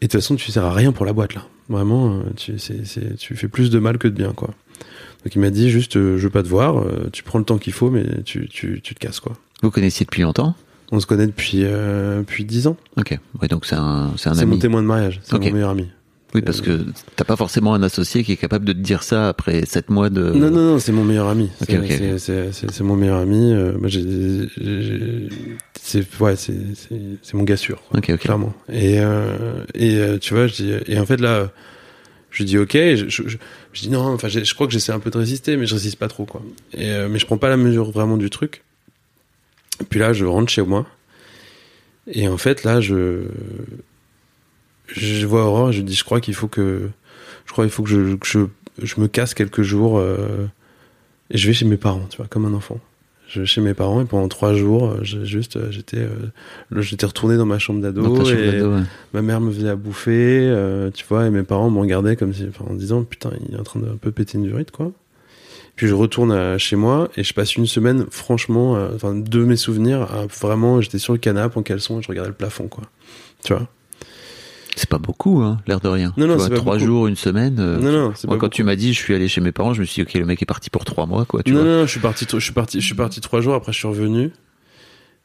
toute 0.00 0.12
façon 0.12 0.34
tu 0.34 0.50
sers 0.50 0.64
à 0.64 0.74
rien 0.74 0.90
pour 0.90 1.06
la 1.06 1.12
boîte 1.12 1.34
là. 1.34 1.46
Vraiment 1.68 2.22
tu 2.36 2.56
tu 3.18 3.36
fais 3.36 3.48
plus 3.48 3.70
de 3.70 3.78
mal 3.78 3.98
que 3.98 4.08
de 4.08 4.14
bien 4.14 4.32
quoi. 4.32 4.50
Donc 5.24 5.34
il 5.34 5.40
m'a 5.40 5.50
dit 5.50 5.70
juste 5.70 5.94
je 5.94 6.22
veux 6.22 6.30
pas 6.30 6.42
te 6.42 6.48
voir, 6.48 6.84
tu 7.12 7.22
prends 7.22 7.38
le 7.38 7.44
temps 7.44 7.58
qu'il 7.58 7.72
faut 7.72 7.90
mais 7.90 8.04
tu, 8.24 8.48
tu, 8.48 8.80
tu 8.82 8.94
te 8.94 8.98
casses 8.98 9.20
quoi. 9.20 9.36
Vous 9.62 9.70
connaissiez 9.70 10.04
depuis 10.04 10.22
longtemps? 10.22 10.56
On 10.92 11.00
se 11.00 11.06
connaît 11.06 11.26
depuis 11.26 11.62
euh, 11.64 12.20
depuis 12.20 12.44
dix 12.44 12.66
ans. 12.66 12.76
Ok. 12.96 13.18
Ouais, 13.40 13.48
donc 13.48 13.66
c'est 13.66 13.76
un 13.76 14.12
c'est 14.16 14.28
un 14.28 14.32
ami. 14.32 14.40
C'est 14.40 14.46
mon 14.46 14.58
témoin 14.58 14.82
de 14.82 14.86
mariage. 14.86 15.20
C'est 15.22 15.38
mon 15.38 15.52
meilleur 15.52 15.70
ami. 15.70 15.88
Oui, 16.34 16.42
parce 16.42 16.60
que 16.60 16.84
t'as 17.14 17.24
pas 17.24 17.36
forcément 17.36 17.72
un 17.72 17.82
associé 17.82 18.22
qui 18.22 18.32
est 18.32 18.36
capable 18.36 18.66
de 18.66 18.72
te 18.72 18.78
dire 18.78 19.02
ça 19.02 19.28
après 19.28 19.64
sept 19.64 19.88
mois 19.88 20.10
de. 20.10 20.32
Non, 20.32 20.50
non, 20.50 20.72
non, 20.72 20.78
c'est 20.78 20.92
mon 20.92 21.04
meilleur 21.04 21.28
ami. 21.28 21.50
Okay, 21.62 21.78
okay. 21.78 22.18
C'est 22.18 22.80
mon 22.82 22.96
meilleur 22.96 23.18
ami. 23.18 23.52
Euh, 23.54 23.72
c'est 25.80 26.04
ouais, 26.20 26.36
c'est 26.36 26.58
c'est 27.22 27.34
mon 27.34 27.44
gars 27.44 27.56
sûr. 27.56 27.80
Quoi, 27.88 28.00
okay, 28.00 28.18
clairement. 28.18 28.52
Et 28.70 29.00
euh, 29.00 29.64
et 29.74 29.96
euh, 29.96 30.18
tu 30.18 30.34
vois, 30.34 30.46
je 30.46 30.54
dis 30.54 30.72
et 30.86 30.98
en 30.98 31.06
fait 31.06 31.20
là, 31.20 31.50
je 32.30 32.42
dis 32.42 32.58
ok. 32.58 32.72
Je, 32.72 33.04
je, 33.08 33.28
je, 33.28 33.36
je 33.72 33.80
dis 33.80 33.88
non. 33.88 34.00
Enfin, 34.00 34.28
je, 34.28 34.54
crois 34.54 34.66
que 34.66 34.72
j'essaie 34.74 34.92
un 34.92 34.98
peu 34.98 35.10
de 35.10 35.18
résister, 35.18 35.56
mais 35.56 35.66
je 35.66 35.74
résiste 35.74 35.98
pas 35.98 36.08
trop 36.08 36.26
quoi. 36.26 36.42
Et 36.74 36.90
euh, 36.90 37.08
mais 37.08 37.18
je 37.18 37.24
prends 37.24 37.38
pas 37.38 37.48
la 37.48 37.56
mesure 37.56 37.90
vraiment 37.92 38.18
du 38.18 38.28
truc. 38.28 38.62
Puis 39.88 40.00
là, 40.00 40.12
je 40.12 40.24
rentre 40.24 40.50
chez 40.50 40.62
moi. 40.62 40.86
Et 42.06 42.28
en 42.28 42.36
fait, 42.36 42.64
là, 42.64 42.80
je, 42.80 43.24
je 44.88 45.26
vois 45.26 45.44
Aurore, 45.44 45.72
je 45.72 45.82
dis, 45.82 45.94
je 45.94 46.04
crois 46.04 46.20
qu'il 46.20 46.34
faut 46.34 46.48
que, 46.48 46.88
je 47.46 47.52
crois 47.52 47.64
qu'il 47.64 47.72
faut 47.72 47.82
que 47.82 47.90
je, 47.90 48.14
que 48.16 48.26
je, 48.26 48.40
je, 48.82 49.00
me 49.00 49.08
casse 49.08 49.34
quelques 49.34 49.62
jours, 49.62 49.98
euh, 49.98 50.46
et 51.30 51.38
je 51.38 51.46
vais 51.46 51.52
chez 51.52 51.64
mes 51.64 51.76
parents, 51.76 52.06
tu 52.08 52.16
vois, 52.18 52.26
comme 52.28 52.44
un 52.44 52.54
enfant. 52.54 52.78
Je 53.28 53.40
vais 53.40 53.46
chez 53.46 53.60
mes 53.60 53.74
parents 53.74 54.00
et 54.00 54.04
pendant 54.04 54.28
trois 54.28 54.54
jours, 54.54 54.86
euh, 54.86 54.98
je, 55.02 55.24
juste, 55.24 55.56
euh, 55.56 55.68
j'étais, 55.72 55.98
euh, 55.98 56.80
j'étais 56.80 57.06
retourné 57.06 57.36
dans 57.36 57.44
ma 57.44 57.58
chambre 57.58 57.80
d'ado 57.80 58.24
et 58.24 58.62
ouais. 58.62 58.82
ma 59.12 59.22
mère 59.22 59.40
me 59.40 59.50
faisait 59.50 59.68
à 59.68 59.74
bouffer, 59.74 60.46
euh, 60.48 60.92
tu 60.92 61.04
vois, 61.08 61.26
et 61.26 61.30
mes 61.30 61.42
parents 61.42 61.68
me 61.68 61.80
regardaient 61.80 62.14
comme 62.14 62.32
si, 62.32 62.46
enfin, 62.48 62.66
en 62.70 62.74
disant, 62.74 63.02
putain, 63.02 63.30
il 63.48 63.56
est 63.56 63.58
en 63.58 63.64
train 63.64 63.80
de 63.80 63.86
un 63.86 63.96
peu 63.96 64.12
péter 64.12 64.38
une 64.38 64.44
durite, 64.44 64.70
quoi. 64.70 64.92
Puis 65.76 65.86
je 65.88 65.94
retourne 65.94 66.32
à, 66.32 66.56
chez 66.58 66.74
moi 66.76 67.08
et 67.16 67.22
je 67.22 67.34
passe 67.34 67.56
une 67.56 67.66
semaine, 67.66 68.06
franchement, 68.10 68.76
euh, 68.76 68.88
enfin, 68.94 69.14
de 69.14 69.44
mes 69.44 69.56
souvenirs, 69.56 70.02
à, 70.02 70.26
vraiment, 70.26 70.80
j'étais 70.80 70.98
sur 70.98 71.12
le 71.12 71.18
canapé 71.18 71.58
en 71.58 71.62
caleçon 71.62 71.98
et 71.98 72.02
je 72.02 72.08
regardais 72.08 72.30
le 72.30 72.34
plafond, 72.34 72.66
quoi. 72.68 72.84
Tu 73.44 73.52
vois? 73.52 73.68
C'est 74.74 74.88
pas 74.88 74.98
beaucoup, 74.98 75.40
hein, 75.42 75.58
l'air 75.66 75.80
de 75.80 75.88
rien. 75.88 76.12
Non, 76.16 76.26
non, 76.26 76.32
Tu 76.34 76.36
vois, 76.38 76.44
c'est 76.44 76.50
pas 76.50 76.56
trois 76.56 76.74
beaucoup. 76.74 76.86
jours, 76.86 77.06
une 77.06 77.16
semaine. 77.16 77.56
euh, 77.58 77.78
Non, 77.78 77.92
non, 77.92 78.12
c'est 78.14 78.26
moi, 78.26 78.36
pas 78.36 78.40
quand 78.40 78.48
tu 78.50 78.62
m'as 78.64 78.76
dit, 78.76 78.92
je 78.94 78.98
suis 78.98 79.14
allé 79.14 79.28
chez 79.28 79.40
mes 79.40 79.52
parents, 79.52 79.72
je 79.74 79.80
me 79.80 79.86
suis 79.86 80.02
dit, 80.04 80.08
ok, 80.10 80.18
le 80.18 80.26
mec 80.26 80.42
est 80.42 80.46
parti 80.46 80.68
pour 80.70 80.84
trois 80.84 81.06
mois, 81.06 81.24
quoi. 81.26 81.42
Tu 81.42 81.52
non, 81.52 81.60
vois. 81.60 81.68
non, 81.68 81.76
non, 81.80 81.86
je 81.86 81.90
suis 81.90 82.00
parti, 82.00 82.26
je 82.30 82.38
suis 82.38 82.52
parti, 82.52 82.80
je 82.80 82.86
suis 82.86 82.94
parti 82.94 83.20
trois 83.20 83.40
jours. 83.40 83.54
Après, 83.54 83.72
je 83.72 83.78
suis 83.78 83.88
revenu. 83.88 84.30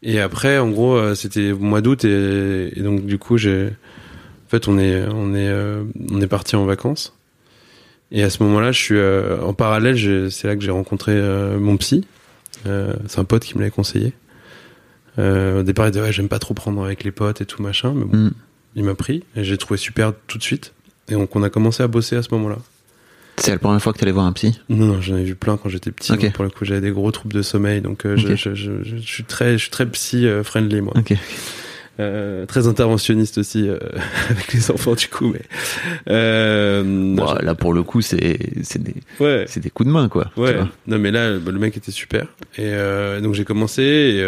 Et 0.04 0.20
après, 0.20 0.58
en 0.58 0.70
gros, 0.70 0.96
euh, 0.96 1.16
c'était 1.16 1.54
mois 1.54 1.82
d'août 1.82 2.04
et, 2.06 2.78
et 2.78 2.82
donc 2.82 3.06
du 3.06 3.18
coup, 3.20 3.38
j'ai, 3.38 3.68
en 3.68 4.50
fait, 4.50 4.68
on 4.68 4.78
est, 4.80 5.06
on 5.14 5.34
est, 5.34 5.48
euh, 5.48 5.84
on 6.12 6.20
est 6.22 6.28
parti 6.28 6.56
en 6.56 6.66
vacances. 6.66 7.14
Et 8.12 8.24
à 8.24 8.30
ce 8.30 8.44
moment-là, 8.44 8.72
je 8.72 8.80
suis 8.80 8.96
euh, 8.98 9.42
en 9.42 9.54
parallèle. 9.54 9.98
C'est 10.32 10.48
là 10.48 10.56
que 10.56 10.62
j'ai 10.64 10.72
rencontré 10.72 11.14
euh, 11.14 11.58
mon 11.60 11.78
psy. 11.78 12.06
Euh, 12.68 12.94
c'est 13.08 13.20
un 13.20 13.24
pote 13.24 13.44
qui 13.44 13.56
me 13.56 13.60
l'avait 13.62 13.72
conseillé. 13.72 14.14
Au 15.18 15.62
départ, 15.64 15.88
il 15.88 15.92
disait 15.92 16.04
ouais, 16.04 16.12
j'aime 16.12 16.30
pas 16.30 16.40
trop 16.40 16.54
prendre 16.54 16.84
avec 16.84 17.04
les 17.04 17.12
potes 17.12 17.42
et 17.42 17.46
tout 17.46 17.62
machin, 17.62 17.94
mais 17.96 18.06
bon, 18.06 18.18
Mm. 18.18 18.32
il 18.76 18.84
m'a 18.86 18.96
pris 18.96 19.24
et 19.36 19.44
j'ai 19.44 19.58
trouvé 19.58 19.78
super 19.78 20.14
tout 20.28 20.38
de 20.38 20.44
suite. 20.44 20.74
Et 21.10 21.14
donc, 21.14 21.36
on 21.36 21.44
a 21.44 21.50
commencé 21.50 21.84
à 21.84 21.88
bosser 21.88 22.16
à 22.16 22.24
ce 22.24 22.30
moment-là. 22.32 22.58
C'est 23.38 23.52
la 23.52 23.58
première 23.60 23.82
fois 23.82 23.92
que 23.94 23.98
tu 23.98 24.04
allais 24.04 24.12
voir 24.14 24.26
un 24.26 24.34
psy? 24.34 24.60
Non, 24.70 24.86
non, 24.86 25.02
j'en 25.02 25.18
ai 25.18 25.24
vu 25.24 25.36
plein 25.36 25.58
quand 25.58 25.68
j'étais 25.70 25.92
petit. 25.92 26.14
Pour 26.32 26.44
le 26.44 26.50
coup, 26.50 26.64
j'avais 26.64 26.82
des 26.82 26.92
gros 26.92 27.12
troubles 27.12 27.34
de 27.34 27.42
sommeil, 27.42 27.82
donc 27.82 28.02
je, 28.06 28.28
Ok. 28.30 28.36
je, 28.36 28.54
je, 28.56 28.72
je 28.84 28.98
suis 28.98 29.24
très, 29.24 29.54
je 29.54 29.58
suis 29.64 29.72
très 29.72 29.86
psy 29.88 30.26
friendly 30.44 30.82
moi. 30.82 30.94
Ok. 30.98 31.14
Euh, 32.00 32.46
très 32.46 32.68
interventionniste 32.68 33.38
aussi 33.38 33.68
euh, 33.68 33.78
avec 34.30 34.54
les 34.54 34.72
enfants 34.72 34.96
du 34.96 35.08
coup, 35.08 35.28
mais 35.28 35.42
euh, 36.10 36.82
non, 36.84 37.26
Bon, 37.26 37.34
là, 37.36 37.54
pour 37.54 37.74
le 37.74 37.84
coup, 37.84 38.02
c'est 38.02 38.40
c'est 38.64 38.82
des, 38.82 38.96
ouais, 39.20 39.44
c'est 39.48 39.60
des 39.60 39.70
coups 39.70 39.88
de 39.88 39.92
main, 39.94 40.08
quoi. 40.10 40.32
ouais. 40.38 40.56
Non, 40.88 40.98
mais 40.98 41.12
là, 41.12 41.38
bah, 41.38 41.52
le 41.52 41.60
mec 41.60 41.76
était 41.78 41.92
super. 41.92 42.24
Et 42.58 42.62
euh, 42.74 43.20
donc 43.20 43.34
j'ai 43.36 43.44
commencé 43.46 43.84
et, 43.84 44.20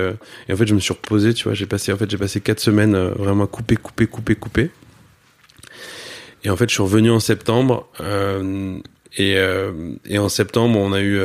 et 0.49 0.53
en 0.53 0.57
fait 0.57 0.67
je 0.67 0.75
me 0.75 0.79
suis 0.79 0.93
reposé, 0.93 1.33
tu 1.33 1.45
vois. 1.45 1.53
J'ai 1.53 1.65
passé, 1.65 1.91
en 1.93 1.97
fait, 1.97 2.11
j'ai 2.11 2.17
passé 2.17 2.41
quatre 2.41 2.59
semaines 2.59 2.95
vraiment 2.97 3.47
coupé, 3.47 3.75
coupé, 3.77 4.07
coupé, 4.07 4.35
coupé. 4.35 4.69
Et 6.43 6.49
en 6.49 6.57
fait, 6.57 6.67
je 6.69 6.73
suis 6.73 6.83
revenu 6.83 7.09
en 7.11 7.21
septembre. 7.21 7.87
et, 9.17 9.37
et 10.05 10.17
en 10.19 10.29
septembre, 10.29 10.77
on 10.77 10.91
a 10.91 11.01
eu 11.01 11.17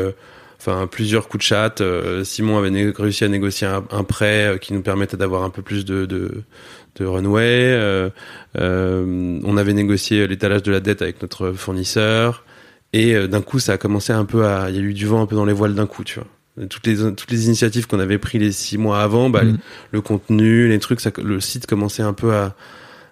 enfin 0.60 0.86
plusieurs 0.86 1.28
coups 1.28 1.42
de 1.44 1.48
chat. 1.48 1.80
Euh, 1.80 2.24
Simon 2.24 2.58
avait 2.58 2.92
réussi 2.96 3.24
à 3.24 3.28
négocier 3.28 3.66
un, 3.66 3.84
un 3.90 4.04
prêt 4.04 4.46
euh, 4.54 4.58
qui 4.58 4.72
nous 4.74 4.82
permettait 4.82 5.16
d'avoir 5.16 5.42
un 5.44 5.50
peu 5.50 5.62
plus 5.62 5.84
de, 5.84 6.04
de, 6.06 6.42
de 6.96 7.04
runway. 7.06 7.42
Euh, 7.72 8.10
euh, 8.58 9.40
on 9.44 9.56
avait 9.56 9.72
négocié 9.74 10.26
l'étalage 10.26 10.62
de 10.62 10.72
la 10.72 10.80
dette 10.80 11.02
avec 11.02 11.22
notre 11.22 11.52
fournisseur. 11.52 12.44
Et 12.92 13.28
d'un 13.28 13.42
coup, 13.42 13.58
ça 13.58 13.74
a 13.74 13.76
commencé 13.76 14.14
un 14.14 14.24
peu 14.24 14.46
à... 14.46 14.70
Il 14.70 14.76
y 14.76 14.78
a 14.78 14.82
eu 14.82 14.94
du 14.94 15.04
vent 15.06 15.20
un 15.20 15.26
peu 15.26 15.36
dans 15.36 15.44
les 15.44 15.52
voiles 15.52 15.74
d'un 15.74 15.86
coup, 15.86 16.04
tu 16.04 16.20
vois. 16.20 16.66
Toutes 16.68 16.86
les, 16.86 16.96
toutes 17.14 17.30
les 17.30 17.46
initiatives 17.46 17.86
qu'on 17.86 18.00
avait 18.00 18.16
prises 18.18 18.40
les 18.40 18.50
six 18.50 18.78
mois 18.78 19.00
avant, 19.02 19.28
bah, 19.28 19.44
Mhm. 19.44 19.52
les- 19.52 19.58
le 19.92 20.00
contenu, 20.00 20.68
les 20.68 20.78
trucs, 20.78 21.00
ça, 21.00 21.10
le 21.22 21.38
site 21.38 21.66
commençait 21.66 22.02
un 22.02 22.14
peu 22.14 22.32
à, 22.32 22.56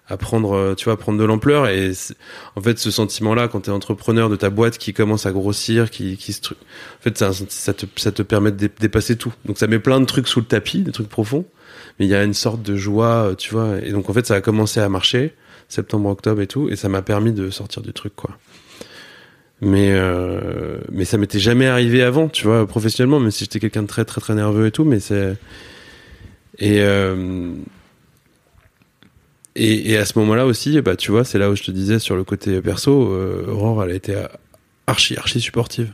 à 0.09 0.15
prendre, 0.17 0.53
euh, 0.53 0.73
tu 0.75 0.85
vois, 0.85 0.93
à 0.93 0.97
prendre 0.97 1.19
de 1.19 1.23
l'ampleur. 1.25 1.67
Et 1.67 1.91
en 2.55 2.61
fait, 2.61 2.79
ce 2.79 2.91
sentiment-là, 2.91 3.47
quand 3.47 3.61
tu 3.61 3.69
es 3.69 3.73
entrepreneur 3.73 4.29
de 4.29 4.35
ta 4.35 4.49
boîte 4.49 4.77
qui 4.77 4.93
commence 4.93 5.25
à 5.25 5.31
grossir, 5.31 5.89
qui, 5.89 6.15
qui 6.17 6.31
se, 6.33 6.39
en 6.53 7.01
fait, 7.01 7.17
ça, 7.17 7.31
ça, 7.49 7.73
te, 7.73 7.85
ça 7.97 8.11
te 8.11 8.21
permet 8.21 8.51
de 8.51 8.57
dé- 8.57 8.71
dépasser 8.79 9.17
tout. 9.17 9.33
Donc, 9.45 9.57
ça 9.57 9.67
met 9.67 9.79
plein 9.79 9.99
de 9.99 10.05
trucs 10.05 10.27
sous 10.27 10.39
le 10.39 10.45
tapis, 10.45 10.79
des 10.79 10.91
trucs 10.91 11.09
profonds. 11.09 11.45
Mais 11.99 12.05
il 12.05 12.09
y 12.09 12.15
a 12.15 12.23
une 12.23 12.33
sorte 12.33 12.61
de 12.61 12.75
joie, 12.75 13.31
euh, 13.31 13.35
tu 13.35 13.53
vois. 13.53 13.79
Et 13.83 13.91
donc, 13.91 14.09
en 14.09 14.13
fait, 14.13 14.25
ça 14.25 14.35
a 14.35 14.41
commencé 14.41 14.79
à 14.79 14.87
marcher, 14.87 15.33
septembre, 15.67 16.09
octobre 16.09 16.41
et 16.41 16.47
tout. 16.47 16.69
Et 16.69 16.75
ça 16.75 16.87
m'a 16.89 17.01
permis 17.01 17.33
de 17.33 17.49
sortir 17.49 17.81
du 17.81 17.91
truc, 17.91 18.15
quoi. 18.15 18.37
Mais, 19.59 19.89
euh, 19.91 20.77
mais 20.91 21.03
ça 21.03 21.17
m'était 21.17 21.39
jamais 21.39 21.65
arrivé 21.65 22.03
avant, 22.03 22.29
tu 22.29 22.43
vois, 22.45 22.67
professionnellement, 22.67 23.19
même 23.19 23.31
si 23.31 23.45
j'étais 23.45 23.59
quelqu'un 23.59 23.81
de 23.81 23.87
très, 23.87 24.05
très, 24.05 24.21
très 24.21 24.35
nerveux 24.35 24.67
et 24.67 24.71
tout. 24.71 24.85
Mais 24.85 24.99
c'est. 24.99 25.35
Et. 26.59 26.79
Et, 29.59 29.97
à 29.97 30.05
ce 30.05 30.17
moment-là 30.19 30.45
aussi, 30.45 30.81
bah, 30.81 30.95
tu 30.95 31.11
vois, 31.11 31.23
c'est 31.23 31.39
là 31.39 31.49
où 31.49 31.55
je 31.55 31.63
te 31.63 31.71
disais 31.71 31.99
sur 31.99 32.15
le 32.15 32.23
côté 32.23 32.61
perso, 32.61 33.11
euh, 33.11 33.47
Aurore, 33.47 33.83
elle 33.83 33.91
a 33.91 33.95
été 33.95 34.15
archi, 34.85 35.17
archi 35.17 35.41
supportive. 35.41 35.93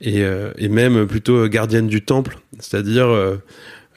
Et, 0.00 0.22
euh, 0.22 0.50
et 0.58 0.68
même 0.68 1.06
plutôt 1.06 1.46
gardienne 1.48 1.86
du 1.86 2.02
temple. 2.02 2.38
C'est-à-dire, 2.58 3.06
euh, 3.06 3.36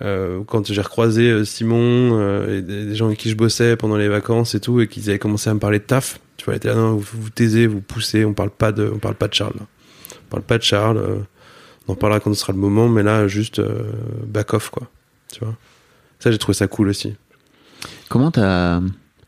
euh, 0.02 0.44
quand 0.46 0.72
j'ai 0.72 0.82
recroisé 0.82 1.30
euh, 1.30 1.46
Simon 1.46 2.20
euh, 2.20 2.58
et 2.58 2.62
des, 2.62 2.96
gens 2.96 3.06
avec 3.08 3.18
qui 3.18 3.30
je 3.30 3.36
bossais 3.36 3.78
pendant 3.78 3.96
les 3.96 4.10
vacances 4.10 4.54
et 4.54 4.60
tout, 4.60 4.82
et 4.82 4.88
qu'ils 4.88 5.10
avaient 5.10 5.20
commencé 5.20 5.50
à 5.50 5.54
me 5.54 5.60
parler 5.60 5.80
de 5.80 5.86
taf, 5.86 6.20
tu 6.38 6.46
vois, 6.46 6.54
elle 6.54 6.58
était 6.58 6.68
là, 6.68 6.76
non, 6.76 6.96
vous 6.96 7.22
vous 7.22 7.30
taisez, 7.30 7.66
vous 7.66 7.82
poussez, 7.82 8.26
on 8.26 8.34
parle 8.34 8.50
pas 8.50 8.72
de, 8.72 8.92
on 8.94 9.00
parle 9.00 9.16
pas 9.16 9.28
de 9.28 9.34
Charles. 9.34 9.56
On 9.58 10.30
parle 10.30 10.44
pas 10.44 10.58
de 10.58 10.64
Charles, 10.64 10.98
euh, 10.98 11.18
on 11.88 11.94
en 11.94 11.96
parlera 11.96 12.20
quand 12.20 12.34
ce 12.34 12.42
sera 12.42 12.52
le 12.52 12.60
moment, 12.60 12.90
mais 12.90 13.04
là, 13.04 13.28
juste 13.28 13.60
euh, 13.60 13.92
back 14.26 14.54
off, 14.54 14.70
quoi. 14.70 14.90
Tu 15.32 15.40
vois? 15.40 15.56
Ça, 16.20 16.32
j'ai 16.32 16.38
trouvé 16.38 16.56
ça 16.56 16.68
cool 16.68 16.90
aussi. 16.90 17.16
Comment 18.10 18.32
t'as 18.32 18.82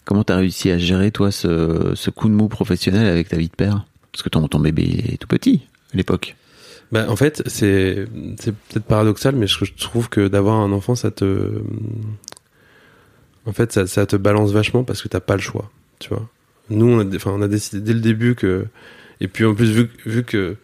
comment 0.05 0.23
t'as 0.23 0.37
réussi 0.37 0.71
à 0.71 0.77
gérer 0.77 1.11
toi 1.11 1.31
ce, 1.31 1.91
ce 1.95 2.09
coup 2.09 2.29
de 2.29 2.33
mou 2.33 2.47
professionnel 2.47 3.07
avec 3.07 3.29
ta 3.29 3.37
vie 3.37 3.49
de 3.49 3.55
père? 3.55 3.85
Parce 4.11 4.23
que 4.23 4.29
ton, 4.29 4.47
ton 4.47 4.59
bébé 4.59 5.03
est 5.13 5.17
tout 5.17 5.27
petit 5.27 5.63
à 5.93 5.97
l'époque. 5.97 6.35
Bah, 6.91 7.05
en 7.09 7.15
fait, 7.15 7.43
c'est 7.47 8.07
c'est 8.39 8.55
peut-être 8.55 8.85
paradoxal, 8.85 9.35
mais 9.35 9.47
je, 9.47 9.65
je 9.65 9.73
trouve 9.73 10.09
que 10.09 10.27
d'avoir 10.27 10.55
un 10.55 10.71
enfant, 10.71 10.95
ça 10.95 11.11
te, 11.11 11.61
en 13.45 13.51
fait, 13.51 13.71
ça, 13.73 13.87
ça 13.87 14.05
te 14.05 14.15
balance 14.15 14.51
vachement 14.51 14.83
parce 14.83 15.01
que 15.01 15.07
t'as 15.07 15.19
pas 15.19 15.35
le 15.35 15.41
choix, 15.41 15.69
tu 15.99 16.09
vois. 16.09 16.29
Nous, 16.69 16.85
on 16.85 16.99
a, 16.99 17.15
enfin, 17.15 17.31
on 17.33 17.41
a 17.41 17.47
décidé 17.47 17.81
dès 17.81 17.93
le 17.93 17.99
début 17.99 18.35
que, 18.35 18.67
et 19.19 19.27
puis 19.27 19.45
en 19.45 19.53
plus 19.53 19.71
vu, 19.71 19.89
vu 20.05 20.23
que 20.23 20.55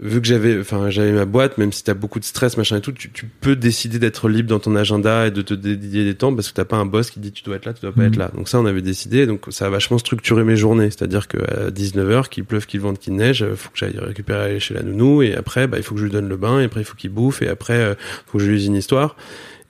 vu 0.00 0.20
que 0.20 0.26
j'avais, 0.26 0.58
enfin, 0.58 0.90
j'avais 0.90 1.12
ma 1.12 1.24
boîte, 1.24 1.56
même 1.56 1.72
si 1.72 1.84
t'as 1.84 1.94
beaucoup 1.94 2.18
de 2.18 2.24
stress, 2.24 2.56
machin 2.56 2.78
et 2.78 2.80
tout, 2.80 2.90
tu, 2.90 3.10
tu 3.12 3.26
peux 3.26 3.54
décider 3.54 4.00
d'être 4.00 4.28
libre 4.28 4.48
dans 4.48 4.58
ton 4.58 4.74
agenda 4.74 5.28
et 5.28 5.30
de 5.30 5.40
te 5.40 5.54
dédier 5.54 6.04
des 6.04 6.14
temps 6.16 6.34
parce 6.34 6.48
que 6.48 6.54
t'as 6.54 6.64
pas 6.64 6.76
un 6.76 6.84
boss 6.86 7.10
qui 7.12 7.20
dit 7.20 7.30
tu 7.30 7.44
dois 7.44 7.54
être 7.56 7.64
là, 7.64 7.72
tu 7.72 7.80
dois 7.82 7.92
pas 7.92 8.00
Mhm. 8.02 8.08
être 8.08 8.16
là. 8.16 8.30
Donc 8.34 8.48
ça, 8.48 8.58
on 8.58 8.66
avait 8.66 8.82
décidé, 8.82 9.26
donc 9.26 9.42
ça 9.50 9.66
a 9.66 9.68
vachement 9.70 9.98
structuré 9.98 10.42
mes 10.42 10.56
journées. 10.56 10.90
C'est-à-dire 10.90 11.28
que 11.28 11.38
à 11.38 11.70
19h, 11.70 12.28
qu'il 12.28 12.44
pleuve, 12.44 12.66
qu'il 12.66 12.80
vente, 12.80 12.98
qu'il 12.98 13.14
neige, 13.14 13.42
euh, 13.44 13.54
faut 13.54 13.70
que 13.70 13.78
j'aille 13.78 13.96
récupérer 13.98 14.58
chez 14.58 14.74
la 14.74 14.82
nounou 14.82 15.22
et 15.22 15.34
après, 15.34 15.68
bah, 15.68 15.76
il 15.76 15.84
faut 15.84 15.94
que 15.94 16.00
je 16.00 16.06
lui 16.06 16.12
donne 16.12 16.28
le 16.28 16.36
bain 16.36 16.60
et 16.60 16.64
après, 16.64 16.80
il 16.80 16.84
faut 16.84 16.96
qu'il 16.96 17.10
bouffe 17.10 17.40
et 17.42 17.48
après, 17.48 17.74
euh, 17.78 17.94
faut 18.26 18.38
que 18.38 18.44
je 18.44 18.50
lui 18.50 18.58
dise 18.58 18.66
une 18.66 18.74
histoire. 18.76 19.14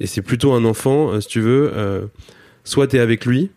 Et 0.01 0.07
c'est 0.07 0.23
plutôt 0.23 0.53
un 0.55 0.65
enfant, 0.65 1.13
euh, 1.13 1.21
si 1.21 1.29
tu 1.29 1.41
veux, 1.41 1.71
euh, 1.75 2.07
soit 2.65 2.87
t'es 2.87 2.99
avec 2.99 3.27
lui, 3.27 3.51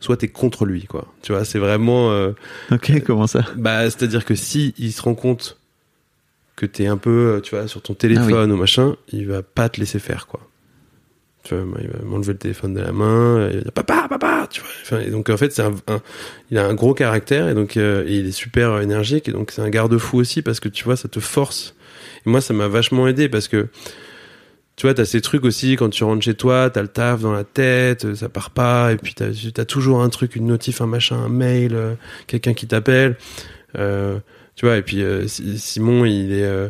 soit 0.00 0.18
t'es 0.18 0.28
contre 0.28 0.66
lui, 0.66 0.84
quoi. 0.84 1.12
Tu 1.22 1.32
vois, 1.32 1.46
c'est 1.46 1.58
vraiment, 1.58 2.12
euh, 2.12 2.32
Ok, 2.70 2.92
comment 3.06 3.26
ça? 3.26 3.46
bah, 3.56 3.84
c'est-à-dire 3.84 4.26
que 4.26 4.34
si 4.34 4.74
il 4.76 4.92
se 4.92 5.00
rend 5.00 5.14
compte 5.14 5.56
que 6.56 6.66
t'es 6.66 6.86
un 6.86 6.96
peu, 6.96 7.36
euh, 7.36 7.40
tu 7.40 7.54
vois, 7.56 7.66
sur 7.68 7.82
ton 7.82 7.94
téléphone 7.94 8.50
ou 8.52 8.56
machin, 8.56 8.96
il 9.12 9.26
va 9.26 9.42
pas 9.42 9.68
te 9.68 9.80
laisser 9.80 9.98
faire, 9.98 10.26
quoi. 10.26 10.40
Tu 11.42 11.54
vois, 11.54 11.64
il 11.82 11.88
va 11.88 11.98
m'enlever 12.04 12.32
le 12.32 12.38
téléphone 12.38 12.72
de 12.74 12.80
la 12.80 12.92
main, 12.92 13.46
et 13.46 13.50
il 13.50 13.56
va 13.58 13.62
dire 13.64 13.72
papa, 13.72 14.06
papa, 14.08 14.46
tu 14.50 14.60
vois. 14.62 14.70
Enfin, 14.82 15.00
et 15.00 15.10
donc 15.10 15.28
en 15.28 15.36
fait, 15.36 15.52
c'est 15.52 15.62
un, 15.62 15.74
un- 15.88 16.00
il 16.50 16.56
a 16.58 16.66
un 16.66 16.72
gros 16.74 16.94
caractère 16.94 17.48
et 17.48 17.54
donc 17.54 17.76
euh, 17.76 18.04
et 18.06 18.14
il 18.18 18.26
est 18.26 18.32
super 18.32 18.70
euh, 18.72 18.80
énergique 18.80 19.28
et 19.28 19.32
donc 19.32 19.50
c'est 19.50 19.60
un 19.60 19.68
garde-fou 19.68 20.16
aussi 20.18 20.40
parce 20.40 20.58
que 20.60 20.68
tu 20.70 20.84
vois, 20.84 20.96
ça 20.96 21.08
te 21.08 21.20
force. 21.20 21.74
Et 22.24 22.30
moi, 22.30 22.40
ça 22.40 22.54
m'a 22.54 22.68
vachement 22.68 23.06
aidé 23.08 23.28
parce 23.28 23.48
que 23.48 23.66
tu 24.76 24.86
vois, 24.86 24.94
t'as 24.94 25.04
ces 25.04 25.20
trucs 25.20 25.44
aussi 25.44 25.76
quand 25.76 25.90
tu 25.90 26.02
rentres 26.02 26.24
chez 26.24 26.34
toi, 26.34 26.70
t'as 26.70 26.80
le 26.82 26.88
taf 26.88 27.20
dans 27.20 27.32
la 27.32 27.44
tête, 27.44 28.06
euh, 28.06 28.14
ça 28.14 28.28
part 28.30 28.48
pas, 28.50 28.92
et 28.92 28.96
puis 28.96 29.12
t'as 29.14 29.26
as 29.26 29.64
toujours 29.66 30.02
un 30.02 30.08
truc, 30.08 30.36
une 30.36 30.46
notif, 30.46 30.80
un 30.80 30.86
machin, 30.86 31.16
un 31.16 31.28
mail, 31.28 31.74
euh, 31.74 31.94
quelqu'un 32.26 32.54
qui 32.54 32.66
t'appelle. 32.66 33.16
Euh, 33.76 34.18
tu 34.56 34.66
vois, 34.66 34.76
et 34.76 34.82
puis 34.82 35.02
euh, 35.02 35.26
Si- 35.26 35.58
Simon, 35.58 36.04
il 36.04 36.32
est, 36.32 36.44
euh, 36.44 36.68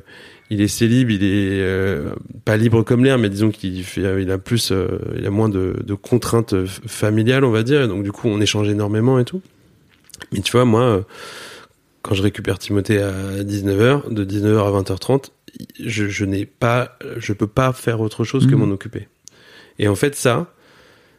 il 0.50 0.60
est 0.60 0.68
célib, 0.68 1.10
il 1.10 1.22
est 1.24 1.60
euh, 1.60 2.10
pas 2.44 2.56
libre 2.56 2.82
comme 2.82 3.04
l'air, 3.04 3.18
mais 3.18 3.28
disons 3.28 3.50
qu'il 3.50 3.82
fait, 3.84 4.22
il 4.22 4.30
a 4.30 4.38
plus, 4.38 4.70
euh, 4.72 4.98
il 5.18 5.26
a 5.26 5.30
moins 5.30 5.48
de, 5.48 5.76
de 5.84 5.94
contraintes 5.94 6.52
euh, 6.54 6.66
familiales, 6.66 7.44
on 7.44 7.50
va 7.50 7.62
dire, 7.62 7.82
et 7.82 7.88
donc 7.88 8.02
du 8.04 8.12
coup, 8.12 8.28
on 8.28 8.40
échange 8.40 8.68
énormément 8.68 9.18
et 9.18 9.24
tout. 9.24 9.42
Mais 10.32 10.40
tu 10.40 10.52
vois, 10.52 10.64
moi, 10.64 10.82
euh, 10.82 11.02
quand 12.02 12.14
je 12.14 12.22
récupère 12.22 12.58
Timothée 12.58 12.98
à 13.00 13.42
19h, 13.42 14.12
de 14.12 14.24
19h 14.24 14.58
à 14.66 14.80
20h30, 14.82 15.30
je, 15.80 16.06
je 16.08 16.24
n'ai 16.24 16.44
pas, 16.46 16.98
je 17.16 17.32
peux 17.32 17.46
pas 17.46 17.72
faire 17.72 18.00
autre 18.00 18.24
chose 18.24 18.46
que 18.46 18.54
Mhm. 18.54 18.66
m'en 18.66 18.74
occuper. 18.74 19.08
Et 19.78 19.88
en 19.88 19.94
fait, 19.94 20.14
ça, 20.14 20.52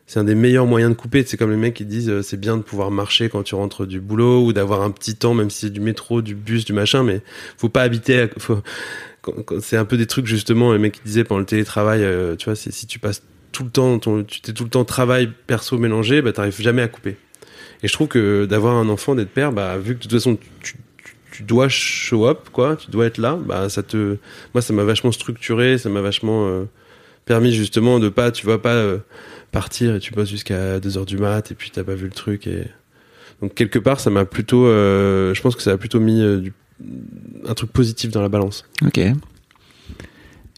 c'est 0.07 0.19
un 0.19 0.23
des 0.23 0.35
meilleurs 0.35 0.65
moyens 0.65 0.91
de 0.91 0.97
couper. 0.97 1.23
C'est 1.25 1.37
comme 1.37 1.51
les 1.51 1.57
mecs 1.57 1.73
qui 1.73 1.85
disent 1.85 2.09
euh, 2.09 2.21
c'est 2.21 2.39
bien 2.39 2.57
de 2.57 2.61
pouvoir 2.61 2.91
marcher 2.91 3.29
quand 3.29 3.43
tu 3.43 3.55
rentres 3.55 3.85
du 3.85 3.99
boulot 3.99 4.45
ou 4.45 4.53
d'avoir 4.53 4.81
un 4.81 4.91
petit 4.91 5.15
temps, 5.15 5.33
même 5.33 5.49
si 5.49 5.61
c'est 5.61 5.69
du 5.71 5.79
métro, 5.81 6.21
du 6.21 6.35
bus, 6.35 6.65
du 6.65 6.73
machin, 6.73 7.03
mais 7.03 7.21
faut 7.57 7.69
pas 7.69 7.81
habiter. 7.83 8.27
faut- 8.37 8.61
c'est 9.59 9.77
un 9.77 9.85
peu 9.85 9.97
des 9.97 10.05
trucs 10.05 10.27
justement, 10.27 10.71
les 10.73 10.79
mecs 10.79 10.93
qui 10.93 11.01
disaient 11.03 11.23
pendant 11.23 11.39
le 11.39 11.45
télétravail, 11.45 12.03
euh, 12.03 12.35
tu 12.35 12.45
vois, 12.45 12.55
si 12.55 12.85
tu 12.85 12.99
passes 12.99 13.23
tout 13.51 13.63
le 13.63 13.69
temps, 13.69 13.97
ton, 13.99 14.23
tu 14.23 14.41
t'es 14.41 14.53
tout 14.53 14.63
le 14.65 14.69
temps 14.69 14.85
travail 14.85 15.31
perso 15.47 15.77
mélangé, 15.77 16.21
bah 16.21 16.31
t'arrives 16.33 16.61
jamais 16.61 16.81
à 16.81 16.87
couper. 16.87 17.17
Et 17.83 17.87
je 17.87 17.93
trouve 17.93 18.07
que 18.07 18.45
d'avoir 18.45 18.75
un 18.75 18.89
enfant, 18.89 19.15
d'être 19.15 19.29
père, 19.31 19.51
bah 19.51 19.77
vu 19.77 19.93
que 19.93 19.99
de 19.99 20.03
toute 20.03 20.11
façon 20.11 20.35
tu, 20.35 20.75
tu, 21.03 21.15
tu 21.31 21.43
dois 21.43 21.69
show 21.69 22.27
up, 22.27 22.49
quoi, 22.51 22.75
tu 22.75 22.91
dois 22.91 23.05
être 23.07 23.17
là, 23.17 23.39
bah 23.43 23.69
ça 23.69 23.81
te, 23.81 24.17
moi 24.53 24.61
ça 24.61 24.73
m'a 24.73 24.83
vachement 24.83 25.11
structuré, 25.11 25.77
ça 25.77 25.89
m'a 25.89 26.01
vachement 26.01 26.47
euh, 26.47 26.65
permis 27.25 27.51
justement 27.53 27.99
de 27.99 28.09
pas, 28.09 28.31
tu 28.31 28.45
vois 28.45 28.61
pas 28.61 28.73
euh, 28.73 28.97
partir 29.55 29.95
et 29.95 29.99
tu 29.99 30.13
bosses 30.13 30.29
jusqu'à 30.29 30.79
2 30.79 30.97
heures 30.97 31.05
du 31.05 31.17
mat 31.17 31.49
et 31.51 31.55
puis 31.55 31.71
t'as 31.71 31.83
pas 31.83 31.95
vu 31.95 32.05
le 32.05 32.11
truc 32.11 32.45
et 32.45 32.65
donc 33.41 33.53
quelque 33.55 33.79
part 33.79 33.99
ça 33.99 34.09
m'a 34.09 34.25
plutôt, 34.25 34.65
euh, 34.67 35.33
je 35.33 35.41
pense 35.41 35.55
que 35.55 35.61
ça 35.61 35.71
a 35.71 35.77
plutôt 35.77 35.99
mis 35.99 36.21
euh, 36.21 36.39
du, 36.39 36.53
un 37.47 37.53
truc 37.53 37.71
positif 37.71 38.11
dans 38.11 38.21
la 38.21 38.29
balance. 38.29 38.65
Ok. 38.85 38.99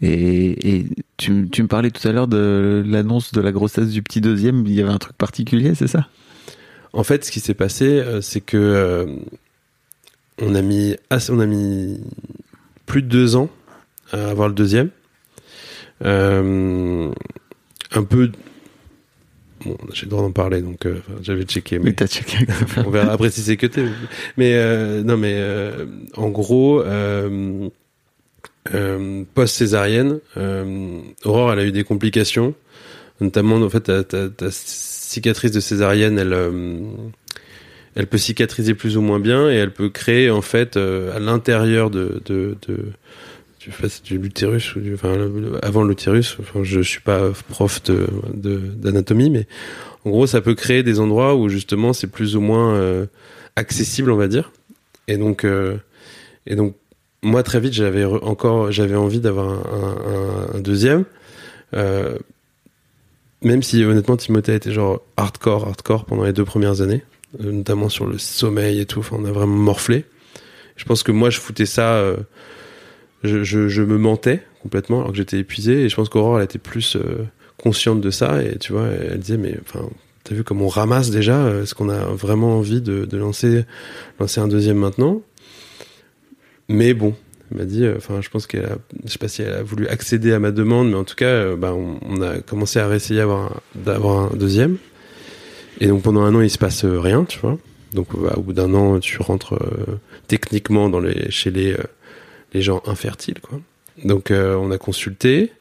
Et, 0.02 0.78
et 0.78 0.86
tu, 1.18 1.48
tu 1.52 1.64
me 1.64 1.68
parlais 1.68 1.89
tout 1.91 2.08
à 2.08 2.12
l'heure 2.12 2.28
de 2.28 2.84
l'annonce 2.86 3.32
de 3.32 3.41
la 3.41 3.52
grossesse 3.52 3.89
du 3.89 4.04
petit 4.04 4.22
deuxième. 4.22 4.66
Il 4.68 4.74
y 4.74 4.82
avait 4.82 4.91
un 4.91 4.98
truc 5.00 5.16
particulier, 5.18 5.74
c'est 5.76 5.88
ça? 5.88 6.08
En 6.93 7.04
fait, 7.04 7.26
ce 7.26 7.32
qui 7.32 7.39
s'est 7.39 7.54
passé, 7.56 7.86
euh, 7.86 8.22
c'est 8.22 8.41
que 8.41 8.58
euh, 8.58 9.06
on 10.39 10.54
a 10.56 10.62
mis 10.62 10.95
assez- 11.10 11.32
on 11.32 11.39
a 11.39 11.45
mis 11.48 12.00
plus 12.86 13.02
de 13.02 13.08
deux 13.08 13.36
ans 13.36 13.50
à 14.12 14.30
avoir 14.30 14.48
le 14.48 14.54
deuxième. 14.54 14.89
Euh, 16.06 17.12
un 17.91 18.04
peu. 18.04 18.32
Bon, 19.68 19.78
j'ai 19.93 20.05
le 20.05 20.09
droit 20.09 20.22
d'en 20.24 20.32
parler, 20.32 20.61
donc 20.61 20.86
euh, 20.86 20.99
j'avais 21.22 21.43
checké. 21.43 21.78
Mais 21.80 21.86
Mais 21.86 21.93
t'as 21.93 22.07
checké. 22.07 22.38
on 22.86 22.89
verra 22.89 23.11
après 23.13 23.30
si 23.30 23.41
c'est 23.41 23.57
que 23.57 23.68
t'es. 23.68 23.84
Mais 24.38 24.53
euh, 24.55 25.03
non, 25.03 25.18
mais 25.18 25.34
euh, 25.36 25.86
en 26.15 26.30
gros, 26.30 26.84
post 29.34 29.55
césarienne, 29.55 30.20
Aurore, 31.26 31.53
elle 31.53 31.59
a 31.59 31.65
eu 31.65 31.72
des 31.72 31.84
complications, 31.84 32.53
notamment 33.22 33.55
en 33.57 33.70
fait 33.70 33.82
ta, 33.82 34.03
ta- 34.03 34.30
ta 34.30 34.47
cicatrice 34.51 35.51
de 35.51 35.59
césarienne, 35.59 36.20
elle, 36.20 36.36
elle 37.95 38.07
peut 38.07 38.18
cicatriser 38.18 38.74
plus 38.74 38.97
ou 38.97 39.01
moins 39.01 39.20
bien 39.20 39.49
et 39.49 39.55
elle 39.55 39.72
peut 39.72 39.89
créer 39.89 40.30
en 40.30 40.41
fait 40.41 40.78
à 40.78 41.20
l'intérieur 41.20 41.89
de, 41.89 42.22
de, 42.26 42.57
de 42.68 42.78
je 43.68 43.76
sais 43.76 43.82
pas 43.82 44.15
de 44.15 44.22
l'utérus 44.22 44.76
ou 44.76 44.80
du, 44.80 44.93
enfin 44.93 45.15
avant 45.61 45.84
l'utérus. 45.84 46.38
Enfin, 46.39 46.63
je 46.63 46.80
suis 46.82 47.01
pas 47.01 47.32
prof 47.49 47.82
de 47.84 48.07
d'anatomie, 48.34 49.30
mais 49.30 49.47
en 50.05 50.09
gros, 50.09 50.28
ça 50.28 50.41
peut 50.41 50.55
créer 50.55 50.84
des 50.84 50.99
endroits 50.99 51.36
où 51.36 51.49
justement 51.49 51.93
c'est 51.93 52.07
plus 52.07 52.36
ou 52.36 52.41
moins 52.41 52.74
euh, 52.76 53.05
accessible, 53.55 54.11
on 54.11 54.15
va 54.15 54.28
dire. 54.28 54.51
Et 55.07 55.18
donc, 55.18 55.43
euh, 55.43 55.78
et 56.45 56.55
donc, 56.55 56.76
moi 57.22 57.43
très 57.43 57.59
vite, 57.59 57.74
j'avais 57.74 58.03
re- 58.03 58.24
encore, 58.24 58.72
j'avais 58.72 58.95
envie 58.95 59.20
d'avoir 59.20 59.49
un, 60.55 60.59
deuxième. 60.59 61.03
Euh, 61.74 62.18
même 63.43 63.61
si 63.61 63.84
honnêtement 63.84 64.15
Timothée 64.18 64.55
était 64.55 64.72
genre 64.72 65.01
hardcore, 65.18 65.68
hardcore 65.68 66.05
pendant 66.05 66.24
les 66.24 66.34
deux 66.34 66.45
premières 66.45 66.82
années, 66.82 67.03
notamment 67.39 67.89
sur 67.89 68.05
le 68.05 68.18
sommeil 68.18 68.80
et 68.80 68.86
tout. 68.86 69.05
On 69.11 69.26
a 69.26 69.32
vraiment 69.32 69.57
morflé. 69.57 70.05
Je 70.78 70.86
pense 70.86 71.03
que 71.03 71.11
moi, 71.11 71.30
je 71.30 71.39
foutais 71.39 71.65
ça. 71.65 72.01
Euh, 73.26 73.43
je, 73.43 73.82
me 73.82 73.97
mentais 73.97 74.43
complètement 74.61 74.99
alors 74.99 75.11
que 75.11 75.18
j'étais 75.18 75.39
épuisé. 75.39 75.84
Et 75.84 75.89
je 75.89 75.95
pense 75.95 76.09
qu'Aurore, 76.09 76.39
elle 76.39 76.45
était 76.45 76.59
plus 76.59 76.95
euh, 76.95 77.26
consciente 77.61 78.01
de 78.01 78.11
ça. 78.11 78.43
Et 78.43 78.57
tu 78.57 78.74
vois, 78.74 78.88
elle 78.88 79.20
disait, 79.20 79.38
mais 79.38 79.55
enfin, 79.61 79.88
t'as 80.24 80.36
vu 80.36 80.43
comme 80.43 80.61
on 80.61 80.68
ramasse 80.68 81.09
déjà 81.09 81.38
euh, 81.45 81.63
Est-ce 81.63 81.76
qu'on 81.76 81.89
a 81.89 82.05
vraiment 82.05 82.57
envie 82.57 82.82
de, 82.82 83.07
lancer, 83.18 83.65
lancer 84.20 84.39
un 84.39 84.47
deuxième 84.47 84.78
maintenant 84.78 85.22
Mais 86.70 86.93
bon, 86.93 87.15
elle 87.51 87.57
m'a 87.57 87.65
dit, 87.65 87.86
euh, 87.86 87.95
enfin, 87.97 88.22
je 88.22 88.30
pense 88.30 88.47
qu'elle 88.47 88.65
a, 88.65 88.78
je 89.05 89.11
sais 89.11 89.18
pas 89.18 89.57
a 89.57 89.63
voulu 89.63 89.88
accéder 89.88 90.34
à 90.34 90.39
ma 90.39 90.51
demande, 90.51 90.89
mais 90.89 90.95
en 90.95 91.03
tout 91.03 91.15
cas, 91.15 91.26
euh, 91.26 91.55
bah, 91.55 91.74
on, 91.74 92.22
a 92.22 92.39
commencé 92.39 92.80
à 92.80 92.88
réessayer 92.88 93.26
d'avoir 93.76 94.34
un, 94.34 94.36
deuxième. 94.36 94.78
Et 95.80 95.88
donc 95.88 96.03
pendant 96.03 96.22
un 96.22 96.34
an, 96.36 96.41
il 96.41 96.49
se 96.49 96.57
passe 96.57 96.86
euh, 96.86 96.99
rien, 96.99 97.24
tu 97.24 97.39
vois. 97.39 97.57
Donc 97.93 98.07
bah, 98.20 98.34
au 98.36 98.41
bout 98.41 98.53
d'un 98.53 98.74
an, 98.74 98.99
tu 98.99 99.22
rentres 99.22 99.53
euh, 99.53 99.99
techniquement 100.28 100.89
dans 100.89 100.99
les, 100.99 101.32
chez 101.32 101.51
les, 101.51 101.74
euh, 101.74 101.84
les 102.54 102.62
gens 102.62 102.82
infertiles, 102.86 103.39
quoi. 103.41 103.60
Donc 104.04 104.32
euh, 104.32 104.56
on 104.56 104.72
a 104.72 104.78
consulté. 104.78 105.52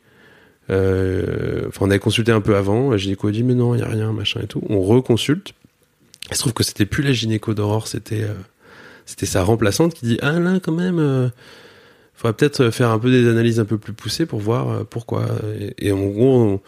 euh, 0.71 1.65
Enfin, 1.69 1.87
on 1.87 1.91
avait 1.91 1.99
consulté 1.99 2.33
un 2.33 2.41
peu 2.41 2.57
avant. 2.57 2.91
La 2.91 2.97
gynéco 2.97 3.29
a 3.29 3.31
dit 3.31 3.43
mais 3.43 3.55
non, 3.55 3.75
il 3.75 3.81
y 3.81 3.85
a 3.85 3.89
rien, 3.89 4.13
machin 4.13 4.41
et 4.43 4.47
tout. 4.47 4.63
On 4.69 4.81
reconsulte. 4.81 5.53
Il 6.31 6.35
se 6.35 6.41
trouve 6.41 6.53
que 6.53 6.65
c'était 6.65 6.87
plus 6.87 7.03
la 7.03 7.13
gynéco 7.13 7.55
d'Aurore, 7.55 7.87
c'était 7.89 8.23
euh, 8.23 8.35
c'était 9.07 9.27
sa 9.27 9.43
remplaçante 9.43 9.95
qui 9.95 10.07
dit 10.07 10.19
ah 10.23 10.39
là 10.39 10.59
quand 10.63 10.73
même. 10.73 11.31
Faudrait 12.15 12.33
peut-être 12.33 12.71
faire 12.71 12.91
un 12.91 12.99
peu 12.99 13.11
des 13.11 13.29
analyses 13.29 13.61
un 13.61 13.67
peu 13.67 13.77
plus 13.79 13.93
poussées 13.93 14.25
pour 14.27 14.41
voir 14.41 14.87
pourquoi. 14.87 15.27
Et, 15.79 15.93
en 15.93 16.07
gros, 16.07 16.41
on, 16.41 16.61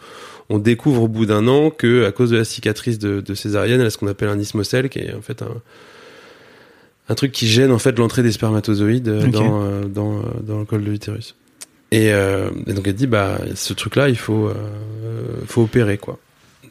on 0.49 0.59
découvre 0.59 1.03
au 1.03 1.07
bout 1.07 1.25
d'un 1.25 1.47
an 1.47 1.71
que 1.71 2.05
à 2.05 2.11
cause 2.11 2.29
de 2.29 2.37
la 2.37 2.45
cicatrice 2.45 2.99
de, 2.99 3.19
de 3.19 3.33
césarienne, 3.33 3.81
elle 3.81 3.87
a 3.87 3.89
ce 3.89 3.97
qu'on 3.97 4.07
appelle 4.07 4.29
un 4.29 4.39
ismocèle, 4.39 4.89
qui 4.89 4.99
est 4.99 5.13
en 5.13 5.21
fait 5.21 5.41
un 5.41 5.55
un 7.09 7.15
truc 7.15 7.31
qui 7.31 7.47
gêne 7.47 7.71
en 7.71 7.79
fait 7.79 7.97
l'entrée 7.97 8.23
des 8.23 8.31
spermatozoïdes 8.31 9.07
euh, 9.09 9.27
dans, 9.27 9.61
euh, 9.63 9.85
dans, 9.85 10.19
euh, 10.19 10.21
dans 10.43 10.59
le 10.59 10.65
col 10.65 10.83
de 10.83 10.91
l'utérus. 10.91 11.35
Et, 11.91 12.13
euh, 12.13 12.49
et 12.67 12.73
donc 12.73 12.87
elle 12.87 12.93
dit 12.95 13.07
bah 13.07 13.39
ce 13.55 13.73
truc-là 13.73 14.09
il 14.09 14.17
faut 14.17 14.47
euh, 14.47 14.53
faut 15.47 15.63
opérer 15.63 15.97
quoi. 15.97 16.19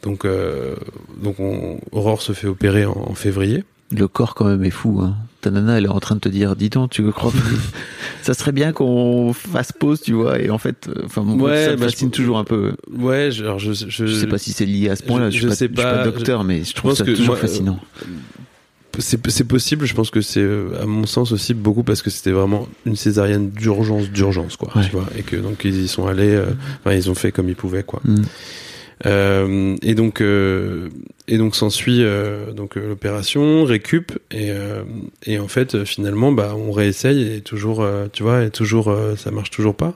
Donc 0.01 0.23
euh, 0.25 0.75
donc 1.21 1.39
on, 1.41 1.79
Aurore 1.91 2.21
se 2.21 2.31
fait 2.31 2.47
opérer 2.47 2.85
en, 2.85 2.91
en 3.09 3.13
février. 3.15 3.63
Le 3.91 4.07
corps 4.07 4.35
quand 4.35 4.45
même 4.45 4.63
est 4.63 4.69
fou. 4.69 4.99
Hein. 5.01 5.15
Ta 5.41 5.49
nana, 5.51 5.77
elle 5.77 5.85
est 5.85 5.89
en 5.89 5.99
train 5.99 6.13
de 6.15 6.19
te 6.19 6.29
dire, 6.29 6.55
dis 6.55 6.69
donc, 6.69 6.91
tu 6.91 7.01
crois 7.11 7.31
ça 8.21 8.33
serait 8.35 8.51
bien 8.51 8.71
qu'on 8.71 9.33
fasse 9.33 9.71
pause, 9.71 10.01
tu 10.01 10.13
vois 10.13 10.39
Et 10.39 10.49
en 10.51 10.57
fait, 10.59 10.89
enfin, 11.05 11.23
Ouais, 11.23 11.65
ça 11.65 11.71
me 11.71 11.75
bah, 11.77 11.85
je- 11.87 11.91
fascine 11.91 12.11
toujours 12.11 12.37
un 12.37 12.43
peu. 12.43 12.73
Ouais, 12.95 13.31
je, 13.31 13.43
alors 13.43 13.57
je, 13.57 13.71
je, 13.73 14.05
Je 14.05 14.13
sais 14.13 14.27
pas 14.27 14.37
si 14.37 14.51
c'est 14.51 14.65
lié 14.67 14.89
à 14.89 14.95
ce 14.95 15.01
point-là. 15.03 15.29
je- 15.31 15.39
Je, 15.39 15.47
je 15.47 15.47
suis 15.47 15.49
pas, 15.49 15.55
sais 15.55 15.65
je 15.73 15.81
suis 15.81 15.97
pas 15.97 16.03
docteur, 16.03 16.43
mais 16.43 16.63
je 16.63 16.73
trouve 16.75 16.93
ça 16.93 17.03
que 17.03 17.11
toujours 17.11 17.27
moi, 17.27 17.37
fascinant. 17.37 17.79
C'est 18.97 19.47
possible. 19.47 19.85
Je 19.85 19.93
pense 19.93 20.09
que 20.09 20.21
c'est 20.21 20.41
euh, 20.41 20.81
à 20.81 20.85
mon 20.85 21.05
sens 21.05 21.31
aussi 21.31 21.53
beaucoup 21.53 21.83
parce 21.83 22.01
que 22.01 22.09
c'était 22.09 22.31
vraiment 22.31 22.67
une 22.85 22.95
césarienne 22.95 23.51
d'urgence, 23.51 24.09
d'urgence 24.09 24.57
quoi. 24.57 24.75
Ouais. 24.75 24.83
Tu 24.83 24.91
vois, 24.91 25.05
et 25.17 25.21
que 25.21 25.35
donc 25.35 25.63
ils 25.63 25.83
y 25.83 25.87
sont 25.87 26.07
allés. 26.07 26.33
euh, 26.33 26.47
Enfin, 26.79 26.95
ils 26.95 27.09
ont 27.09 27.15
fait 27.15 27.31
comme 27.31 27.47
ils 27.49 27.55
pouvaient 27.55 27.83
quoi. 27.83 28.01
Mm. 28.03 28.21
Euh, 29.05 29.77
et 29.81 29.95
donc 29.95 30.19
euh, 30.19 30.89
et 31.29 31.37
donc 31.37 31.55
s'ensuit 31.55 32.03
donc 32.53 32.75
l'opération 32.75 33.63
récup 33.63 34.11
et 34.31 34.51
et 35.25 35.39
en 35.39 35.47
fait 35.47 35.85
finalement 35.85 36.33
bah 36.33 36.53
on 36.57 36.71
réessaye 36.73 37.35
et 37.35 37.41
toujours 37.41 37.87
tu 38.11 38.23
vois 38.23 38.43
et 38.43 38.49
toujours 38.49 38.93
ça 39.15 39.31
marche 39.31 39.51
toujours 39.51 39.75
pas. 39.75 39.93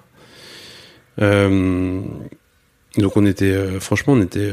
Donc 1.19 3.17
on 3.17 3.25
était 3.25 3.79
franchement 3.81 4.13
on 4.13 4.21
était 4.21 4.51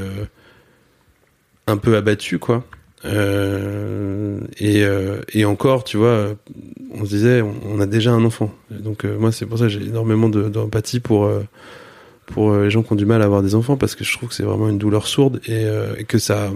un 1.68 1.76
peu 1.76 1.97
abattu 1.97 2.38
quoi. 2.41 2.64
Euh, 3.05 4.41
et, 4.59 4.85
euh, 4.85 5.21
et 5.33 5.45
encore, 5.45 5.85
tu 5.85 5.97
vois, 5.97 6.37
on 6.93 7.05
se 7.05 7.11
disait, 7.11 7.43
on, 7.43 7.81
a 7.81 7.87
déjà 7.87 8.13
un 8.13 8.25
enfant. 8.25 8.53
Donc 8.71 9.05
euh, 9.05 9.19
moi, 9.19 9.33
c'est 9.33 9.47
pour 9.47 9.59
ça 9.59 9.65
que 9.65 9.71
j'ai 9.71 9.83
énormément 9.83 10.29
de- 10.29 10.49
d'empathie 10.49 11.01
pour 11.01 11.31
pour 12.27 12.55
les 12.57 12.71
gens 12.71 12.85
qui 12.85 12.93
ont 12.93 12.97
du 12.97 13.07
mal 13.07 13.23
à 13.23 13.25
avoir 13.25 13.43
des 13.43 13.57
enfants 13.57 13.77
parce 13.77 13.97
que 13.97 14.05
je 14.05 14.13
trouve 14.17 14.29
que 14.29 14.35
c'est 14.37 14.45
vraiment 14.45 14.69
une 14.69 14.79
douleur 14.79 15.09
sourde 15.09 15.41
et, 15.49 15.65
et 15.99 16.05
que 16.05 16.19
ça 16.19 16.53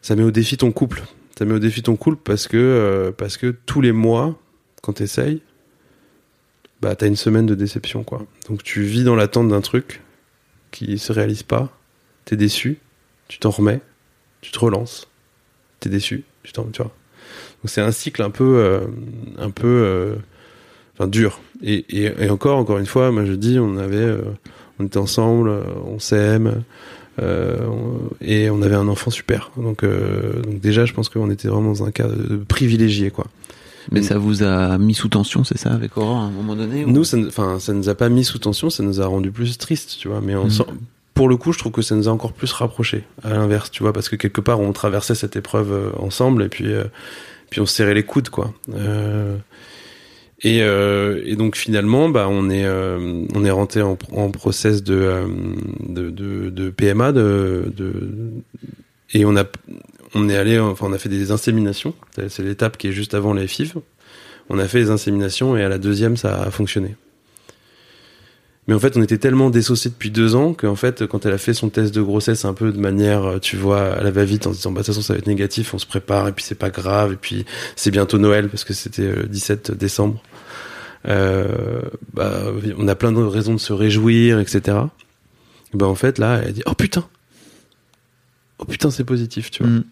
ça 0.00 0.14
met 0.14 0.22
au 0.22 0.30
défi 0.30 0.56
ton 0.56 0.70
couple. 0.70 1.02
Ça 1.36 1.44
met 1.44 1.54
au 1.54 1.58
défi 1.58 1.82
ton 1.82 1.96
couple 1.96 2.18
parce 2.22 2.46
que 2.46 3.12
parce 3.16 3.36
que 3.36 3.54
tous 3.66 3.80
les 3.80 3.90
mois, 3.92 4.38
quand 4.82 4.92
t'essayes, 4.92 5.42
bah 6.80 6.94
t'as 6.94 7.08
une 7.08 7.16
semaine 7.16 7.46
de 7.46 7.54
déception 7.56 8.04
quoi. 8.04 8.24
Donc 8.48 8.62
tu 8.62 8.82
vis 8.82 9.02
dans 9.02 9.16
l'attente 9.16 9.48
d'un 9.48 9.60
truc 9.60 10.02
qui 10.70 10.98
se 10.98 11.12
réalise 11.12 11.42
pas, 11.42 11.76
t'es 12.26 12.36
déçu, 12.36 12.78
tu 13.28 13.38
t'en 13.38 13.50
remets, 13.50 13.80
tu 14.40 14.50
te 14.52 14.58
relances, 14.58 15.08
t'es 15.80 15.88
déçu, 15.88 16.24
tu 16.42 16.52
t'en, 16.52 16.64
tu 16.64 16.82
vois. 16.82 16.92
Donc 17.62 17.70
c'est 17.70 17.80
un 17.80 17.90
cycle 17.92 18.22
un 18.22 18.30
peu, 18.30 18.58
euh, 18.58 18.80
un 19.38 19.50
peu, 19.50 19.66
euh, 19.66 20.14
enfin 20.94 21.08
dur. 21.08 21.40
Et, 21.62 21.84
et, 21.90 22.12
et 22.24 22.30
encore, 22.30 22.58
encore 22.58 22.78
une 22.78 22.86
fois, 22.86 23.10
moi 23.12 23.24
je 23.24 23.32
dis, 23.32 23.58
on 23.58 23.76
avait, 23.78 23.96
euh, 23.96 24.22
on 24.78 24.84
était 24.86 24.98
ensemble, 24.98 25.50
on 25.86 25.98
s'aime, 25.98 26.62
et 28.20 28.50
on 28.50 28.62
avait 28.62 28.74
un 28.74 28.88
enfant 28.88 29.10
super. 29.10 29.50
Donc, 29.56 29.84
donc 29.84 30.60
déjà, 30.60 30.84
je 30.84 30.92
pense 30.92 31.08
qu'on 31.08 31.30
était 31.30 31.48
vraiment 31.48 31.70
dans 31.72 31.84
un 31.84 31.90
cas 31.90 32.08
de 32.08 32.36
privilégié, 32.36 33.10
quoi. 33.10 33.26
Mais 33.92 34.02
ça 34.02 34.18
vous 34.18 34.42
a 34.42 34.76
mis 34.78 34.94
sous 34.94 35.08
tension, 35.08 35.44
c'est 35.44 35.56
ça, 35.58 35.72
avec 35.72 35.96
Aurore, 35.96 36.18
à 36.18 36.24
un 36.24 36.30
moment 36.30 36.56
donné 36.56 36.84
ou- 36.84 36.90
Nous, 36.90 37.04
ça, 37.04 37.16
ne- 37.16 37.28
enfin, 37.28 37.60
ça 37.60 37.72
nous 37.72 37.88
a 37.88 37.94
pas 37.94 38.08
mis 38.08 38.24
sous 38.24 38.38
tension, 38.38 38.68
ça 38.68 38.82
nous 38.82 39.00
a 39.00 39.06
rendu 39.06 39.30
plus 39.30 39.56
tristes, 39.58 39.96
tu 40.00 40.08
vois. 40.08 40.20
Mais 40.20 40.34
on 40.34 40.46
Mhm. 40.46 40.50
Pour 41.16 41.30
le 41.30 41.38
coup, 41.38 41.54
je 41.54 41.58
trouve 41.58 41.72
que 41.72 41.80
ça 41.80 41.96
nous 41.96 42.08
a 42.08 42.12
encore 42.12 42.34
plus 42.34 42.52
rapprochés. 42.52 43.02
À 43.24 43.30
l'inverse, 43.30 43.70
tu 43.70 43.82
vois, 43.82 43.94
parce 43.94 44.10
que 44.10 44.16
quelque 44.16 44.42
part, 44.42 44.60
on 44.60 44.72
traversait 44.72 45.14
cette 45.14 45.34
épreuve 45.34 45.72
euh, 45.72 45.90
ensemble 45.98 46.42
et 46.42 46.48
puis, 46.50 46.66
euh, 46.66 46.84
puis 47.48 47.62
on 47.62 47.66
se 47.66 47.74
serrait 47.74 47.94
les 47.94 48.02
coudes, 48.02 48.28
quoi. 48.28 48.52
Euh, 48.74 49.38
et, 50.42 51.34
donc 51.34 51.56
finalement, 51.56 52.10
bah, 52.10 52.26
on 52.28 52.50
est, 52.50 52.68
on 52.68 53.44
est 53.44 53.50
rentré 53.50 53.80
en, 53.80 53.96
en 54.12 54.30
process 54.30 54.84
de, 54.84 55.24
de, 55.88 56.10
de, 56.10 56.50
de 56.50 56.70
PMA, 56.70 57.12
de, 57.12 57.72
de, 57.74 57.92
et 59.14 59.24
on 59.24 59.36
a, 59.36 59.44
on 60.14 60.28
est 60.28 60.36
allé, 60.36 60.58
enfin, 60.58 60.86
on 60.88 60.92
a 60.92 60.98
fait 60.98 61.08
des 61.08 61.30
inséminations. 61.30 61.94
C'est 62.14 62.28
c'est 62.28 62.42
l'étape 62.42 62.76
qui 62.76 62.88
est 62.88 62.92
juste 62.92 63.14
avant 63.14 63.32
les 63.32 63.48
FIV. 63.48 63.76
On 64.50 64.58
a 64.58 64.68
fait 64.68 64.80
les 64.80 64.90
inséminations 64.90 65.56
et 65.56 65.64
à 65.64 65.70
la 65.70 65.78
deuxième, 65.78 66.18
ça 66.18 66.42
a 66.42 66.50
fonctionné. 66.50 66.94
Mais 68.66 68.74
en 68.74 68.80
fait, 68.80 68.96
on 68.96 69.02
était 69.02 69.18
tellement 69.18 69.48
dissociés 69.50 69.90
depuis 69.90 70.10
deux 70.10 70.34
ans 70.34 70.52
qu'en 70.52 70.74
fait, 70.74 71.06
quand 71.06 71.24
elle 71.24 71.32
a 71.32 71.38
fait 71.38 71.54
son 71.54 71.68
test 71.68 71.94
de 71.94 72.02
grossesse 72.02 72.44
un 72.44 72.52
peu 72.52 72.72
de 72.72 72.80
manière, 72.80 73.24
euh, 73.24 73.38
tu 73.38 73.56
vois, 73.56 73.94
à 73.94 74.02
la 74.02 74.10
va-vite 74.10 74.46
en 74.46 74.52
se 74.52 74.56
disant, 74.56 74.72
bah, 74.72 74.80
de 74.80 74.86
toute 74.86 74.94
façon, 74.94 75.06
ça 75.06 75.12
va 75.12 75.18
être 75.18 75.28
négatif, 75.28 75.72
on 75.72 75.78
se 75.78 75.86
prépare, 75.86 76.26
et 76.26 76.32
puis 76.32 76.44
c'est 76.44 76.56
pas 76.56 76.70
grave, 76.70 77.12
et 77.12 77.16
puis 77.16 77.44
c'est 77.76 77.92
bientôt 77.92 78.18
Noël, 78.18 78.48
parce 78.48 78.64
que 78.64 78.74
c'était 78.74 79.02
euh, 79.02 79.26
17 79.28 79.70
décembre. 79.70 80.20
Euh, 81.06 81.82
bah, 82.12 82.42
on 82.76 82.88
a 82.88 82.96
plein 82.96 83.12
de 83.12 83.22
raisons 83.22 83.54
de 83.54 83.60
se 83.60 83.72
réjouir, 83.72 84.40
etc. 84.40 84.78
Et 85.72 85.76
bah, 85.76 85.86
en 85.86 85.94
fait, 85.94 86.18
là, 86.18 86.40
elle 86.42 86.48
a 86.48 86.52
dit, 86.52 86.62
oh 86.66 86.74
putain! 86.74 87.06
Oh 88.58 88.64
putain, 88.64 88.90
c'est 88.90 89.04
positif, 89.04 89.50
tu 89.50 89.62
vois. 89.62 89.70
Mm. 89.70 89.84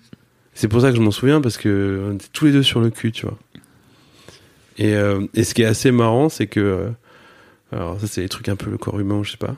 C'est 0.54 0.68
pour 0.68 0.80
ça 0.80 0.90
que 0.90 0.96
je 0.96 1.02
m'en 1.02 1.10
souviens, 1.10 1.40
parce 1.40 1.58
que 1.58 2.08
on 2.10 2.14
était 2.14 2.26
tous 2.32 2.46
les 2.46 2.52
deux 2.52 2.62
sur 2.62 2.80
le 2.80 2.90
cul, 2.90 3.12
tu 3.12 3.26
vois. 3.26 3.38
Et, 4.78 4.94
euh, 4.94 5.26
et 5.34 5.44
ce 5.44 5.54
qui 5.54 5.62
est 5.62 5.66
assez 5.66 5.90
marrant, 5.90 6.28
c'est 6.28 6.46
que, 6.46 6.60
euh, 6.60 6.88
Alors 7.72 8.00
ça 8.00 8.06
c'est 8.06 8.20
les 8.20 8.28
trucs 8.28 8.48
un 8.48 8.56
peu 8.56 8.70
le 8.70 8.78
corps 8.78 8.98
humain, 8.98 9.22
je 9.22 9.32
sais 9.32 9.36
pas. 9.36 9.56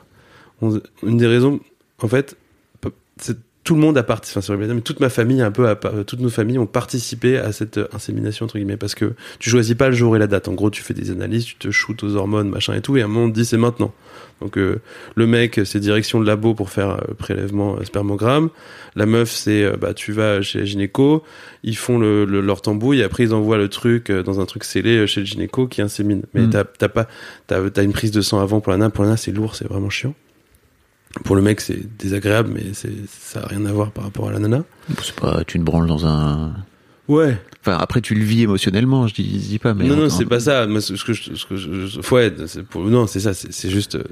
Une 1.03 1.17
des 1.17 1.27
raisons, 1.27 1.59
en 2.01 2.07
fait, 2.07 2.35
c'est 3.17 3.37
tout 3.67 3.75
le 3.75 3.81
monde 3.81 3.97
a 3.97 4.03
participé, 4.03 4.39
enfin 4.39 4.55
mais 4.55 4.79
toute 4.81 5.01
ma 5.01 5.09
famille 5.09 5.41
un 5.41 5.51
peu, 5.51 5.67
a 5.67 5.75
toutes 5.75 6.21
nos 6.21 6.29
familles 6.29 6.57
ont 6.57 6.65
participé 6.65 7.37
à 7.37 7.51
cette 7.51 7.77
euh, 7.79 7.87
insémination 7.93 8.45
entre 8.45 8.55
guillemets 8.57 8.77
parce 8.77 8.95
que 8.95 9.13
tu 9.39 9.49
choisis 9.49 9.75
pas 9.75 9.89
le 9.89 9.95
jour 9.95 10.15
et 10.15 10.19
la 10.19 10.27
date. 10.27 10.47
En 10.47 10.53
gros, 10.53 10.69
tu 10.69 10.81
fais 10.81 10.93
des 10.93 11.11
analyses, 11.11 11.43
tu 11.43 11.55
te 11.55 11.69
shootes 11.69 12.01
aux 12.03 12.15
hormones, 12.15 12.49
machin 12.49 12.73
et 12.75 12.81
tout, 12.81 12.95
et 12.95 13.01
à 13.01 13.05
un 13.05 13.07
moment 13.09 13.25
on 13.25 13.29
te 13.29 13.35
dit 13.35 13.43
c'est 13.45 13.57
maintenant. 13.57 13.93
Donc 14.39 14.57
euh, 14.57 14.79
le 15.15 15.27
mec 15.27 15.59
c'est 15.65 15.79
direction 15.81 16.21
de 16.21 16.25
labo 16.25 16.53
pour 16.53 16.69
faire 16.69 16.91
euh, 16.91 17.13
prélèvement 17.17 17.75
euh, 17.77 17.83
spermogramme. 17.83 18.49
La 18.95 19.05
meuf 19.05 19.29
c'est 19.31 19.69
bah 19.77 19.93
tu 19.93 20.13
vas 20.13 20.41
chez 20.41 20.59
la 20.59 20.65
gynéco, 20.65 21.23
ils 21.63 21.75
font 21.75 21.99
le, 21.99 22.23
le- 22.23 22.39
leur 22.41 22.61
tambouille, 22.61 22.99
et 23.01 23.03
après 23.03 23.23
ils 23.23 23.33
envoient 23.33 23.57
le 23.57 23.67
truc 23.67 24.11
dans 24.11 24.39
un 24.39 24.45
truc 24.45 24.63
scellé 24.63 25.05
chez 25.07 25.19
le 25.19 25.25
gynéco 25.25 25.67
qui 25.67 25.81
insémine. 25.81 26.21
Mais 26.33 26.43
Mm. 26.47 26.49
t'as 26.79 26.87
pas 26.87 27.07
t'as 27.47 27.69
t'as 27.69 27.83
une 27.83 27.91
prise 27.93 28.11
de 28.11 28.21
sang 28.21 28.39
avant 28.39 28.61
pour 28.61 28.71
la 28.71 28.77
nana, 28.77 28.89
pour 28.89 29.03
la 29.03 29.09
nana 29.09 29.17
c'est 29.17 29.31
lourd, 29.33 29.55
c'est 29.55 29.67
vraiment 29.67 29.89
chiant. 29.89 30.13
Pour 31.23 31.35
le 31.35 31.41
mec 31.41 31.61
c'est 31.61 31.97
désagréable, 31.97 32.51
mais 32.53 32.63
c'est 32.73 32.91
ça 33.09 33.41
a 33.43 33.47
rien 33.47 33.65
à 33.65 33.71
voir 33.71 33.91
par 33.91 34.03
rapport 34.05 34.29
à 34.29 34.31
la 34.31 34.39
nana. 34.39 34.63
C'est 35.01 35.15
pas, 35.15 35.43
tu 35.45 35.59
te 35.59 35.63
branles 35.63 35.87
dans 35.87 36.05
un. 36.05 36.53
Ouais. 37.07 37.37
Enfin, 37.61 37.77
après, 37.79 38.01
tu 38.01 38.15
le 38.15 38.23
vis 38.23 38.43
émotionnellement, 38.43 39.07
je 39.07 39.13
dis, 39.15 39.41
je 39.41 39.47
dis 39.49 39.59
pas, 39.59 39.73
mais. 39.73 39.85
non, 39.87 39.95
non, 39.95 40.09
c'est 40.09 40.25
pas 40.25 40.39
ça. 40.39 40.67
Moi, 40.67 40.81
ce 40.81 40.93
que 41.03 41.13
je, 41.13 41.35
ce 41.35 41.45
que 41.45 41.55
je, 41.55 41.99
ouais, 42.13 42.33
pour, 42.69 42.83
non, 42.85 43.07
c'est 43.07 43.19
ça. 43.21 43.33
C'est 43.33 43.69
juste, 43.69 43.95
euh, 43.95 44.03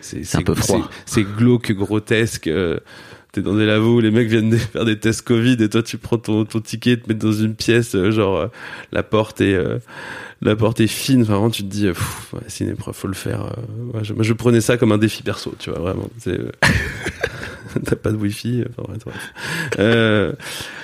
c'est 0.00 0.36
un 0.36 0.42
peu 0.42 0.54
froid. 0.54 0.88
C'est 1.06 1.22
c'est 1.22 1.24
glauque, 1.36 1.72
grotesque. 1.72 2.46
euh, 2.48 2.78
T'es 3.32 3.40
dans 3.40 3.54
des 3.56 3.64
lavos 3.64 3.96
où 3.96 4.00
les 4.00 4.10
mecs 4.10 4.28
viennent 4.28 4.56
faire 4.58 4.84
des 4.84 4.98
tests 4.98 5.22
Covid 5.22 5.56
et 5.60 5.68
toi 5.70 5.82
tu 5.82 5.96
prends 5.96 6.18
ton, 6.18 6.44
ton 6.44 6.60
ticket, 6.60 6.98
te 6.98 7.08
mets 7.08 7.14
dans 7.14 7.32
une 7.32 7.54
pièce, 7.54 7.94
euh, 7.94 8.10
genre 8.10 8.36
euh, 8.36 8.46
la 8.92 9.02
porte 9.02 9.40
est 9.40 9.54
euh, 9.54 9.78
la 10.42 10.54
porte 10.56 10.80
est 10.80 10.86
fine. 10.86 11.22
Enfin, 11.22 11.34
vraiment, 11.34 11.50
tu 11.50 11.62
te 11.62 11.68
dis, 11.68 11.86
euh, 11.86 11.94
ouais, 12.32 12.40
c'est 12.48 12.64
une 12.64 12.70
épreuve, 12.70 12.94
faut 12.94 13.08
le 13.08 13.14
faire. 13.14 13.54
je, 14.02 14.12
moi, 14.12 14.24
je 14.24 14.32
prenais 14.32 14.60
ça 14.60 14.76
comme 14.76 14.92
un 14.92 14.98
défi 14.98 15.22
perso, 15.22 15.54
tu 15.58 15.70
vois, 15.70 15.78
vraiment. 15.78 16.10
Euh, 17.76 17.80
T'as 17.84 17.96
pas 17.96 18.10
de 18.12 18.16
wifi, 18.16 18.62
enfin, 18.68 18.82
bref. 18.88 18.98
bref. 19.04 19.30
Euh, 19.78 20.32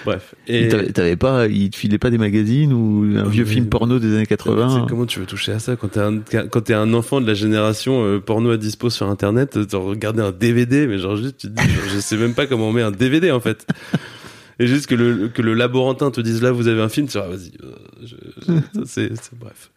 bref. 0.04 0.34
Et 0.46 0.68
T'avais 0.92 1.16
pas, 1.16 1.46
il 1.46 1.70
te 1.70 1.76
filait 1.76 1.98
pas 1.98 2.10
des 2.10 2.18
magazines 2.18 2.72
ou 2.72 3.04
un 3.18 3.28
vieux 3.28 3.44
Oui. 3.44 3.50
film 3.50 3.66
porno 3.68 3.98
des 3.98 4.08
années 4.14 4.26
Tu 4.26 4.34
sais, 4.34 4.36
80 4.36 4.86
Comment 4.88 5.06
tu 5.06 5.20
veux 5.20 5.26
toucher 5.26 5.52
à 5.52 5.58
ça 5.58 5.76
quand 5.76 5.88
t'es 5.88 6.00
un, 6.00 6.18
quand 6.48 6.60
t'es 6.60 6.74
un 6.74 6.92
enfant 6.94 7.20
de 7.20 7.26
la 7.26 7.34
génération 7.34 8.04
euh, 8.04 8.20
porno 8.20 8.50
à 8.50 8.56
dispo 8.56 8.90
sur 8.90 9.08
internet, 9.08 9.58
de 9.58 9.76
regarder 9.76 10.22
un 10.22 10.32
DVD, 10.32 10.86
mais 10.86 10.98
genre 10.98 11.16
juste 11.16 11.38
tu 11.38 11.48
te 11.48 11.60
dis, 11.60 11.68
genre, 11.72 11.84
je 11.94 11.98
sais 12.00 12.16
même 12.16 12.34
pas 12.34 12.46
comment 12.46 12.68
on 12.68 12.72
met 12.72 12.82
un 12.82 12.90
DVD 12.90 13.30
en 13.30 13.40
fait. 13.40 13.66
Et 14.60 14.66
juste 14.66 14.86
que 14.88 14.96
le, 14.96 15.28
que 15.28 15.40
le 15.40 15.54
laborantin 15.54 16.10
te 16.10 16.20
dise 16.20 16.42
là 16.42 16.50
vous 16.50 16.66
avez 16.66 16.80
un 16.82 16.88
film, 16.88 17.06
tu 17.06 17.16
ah, 17.18 17.28
vas-y, 17.28 17.52
euh, 17.62 18.60
c'est, 18.86 19.10
bref. 19.38 19.70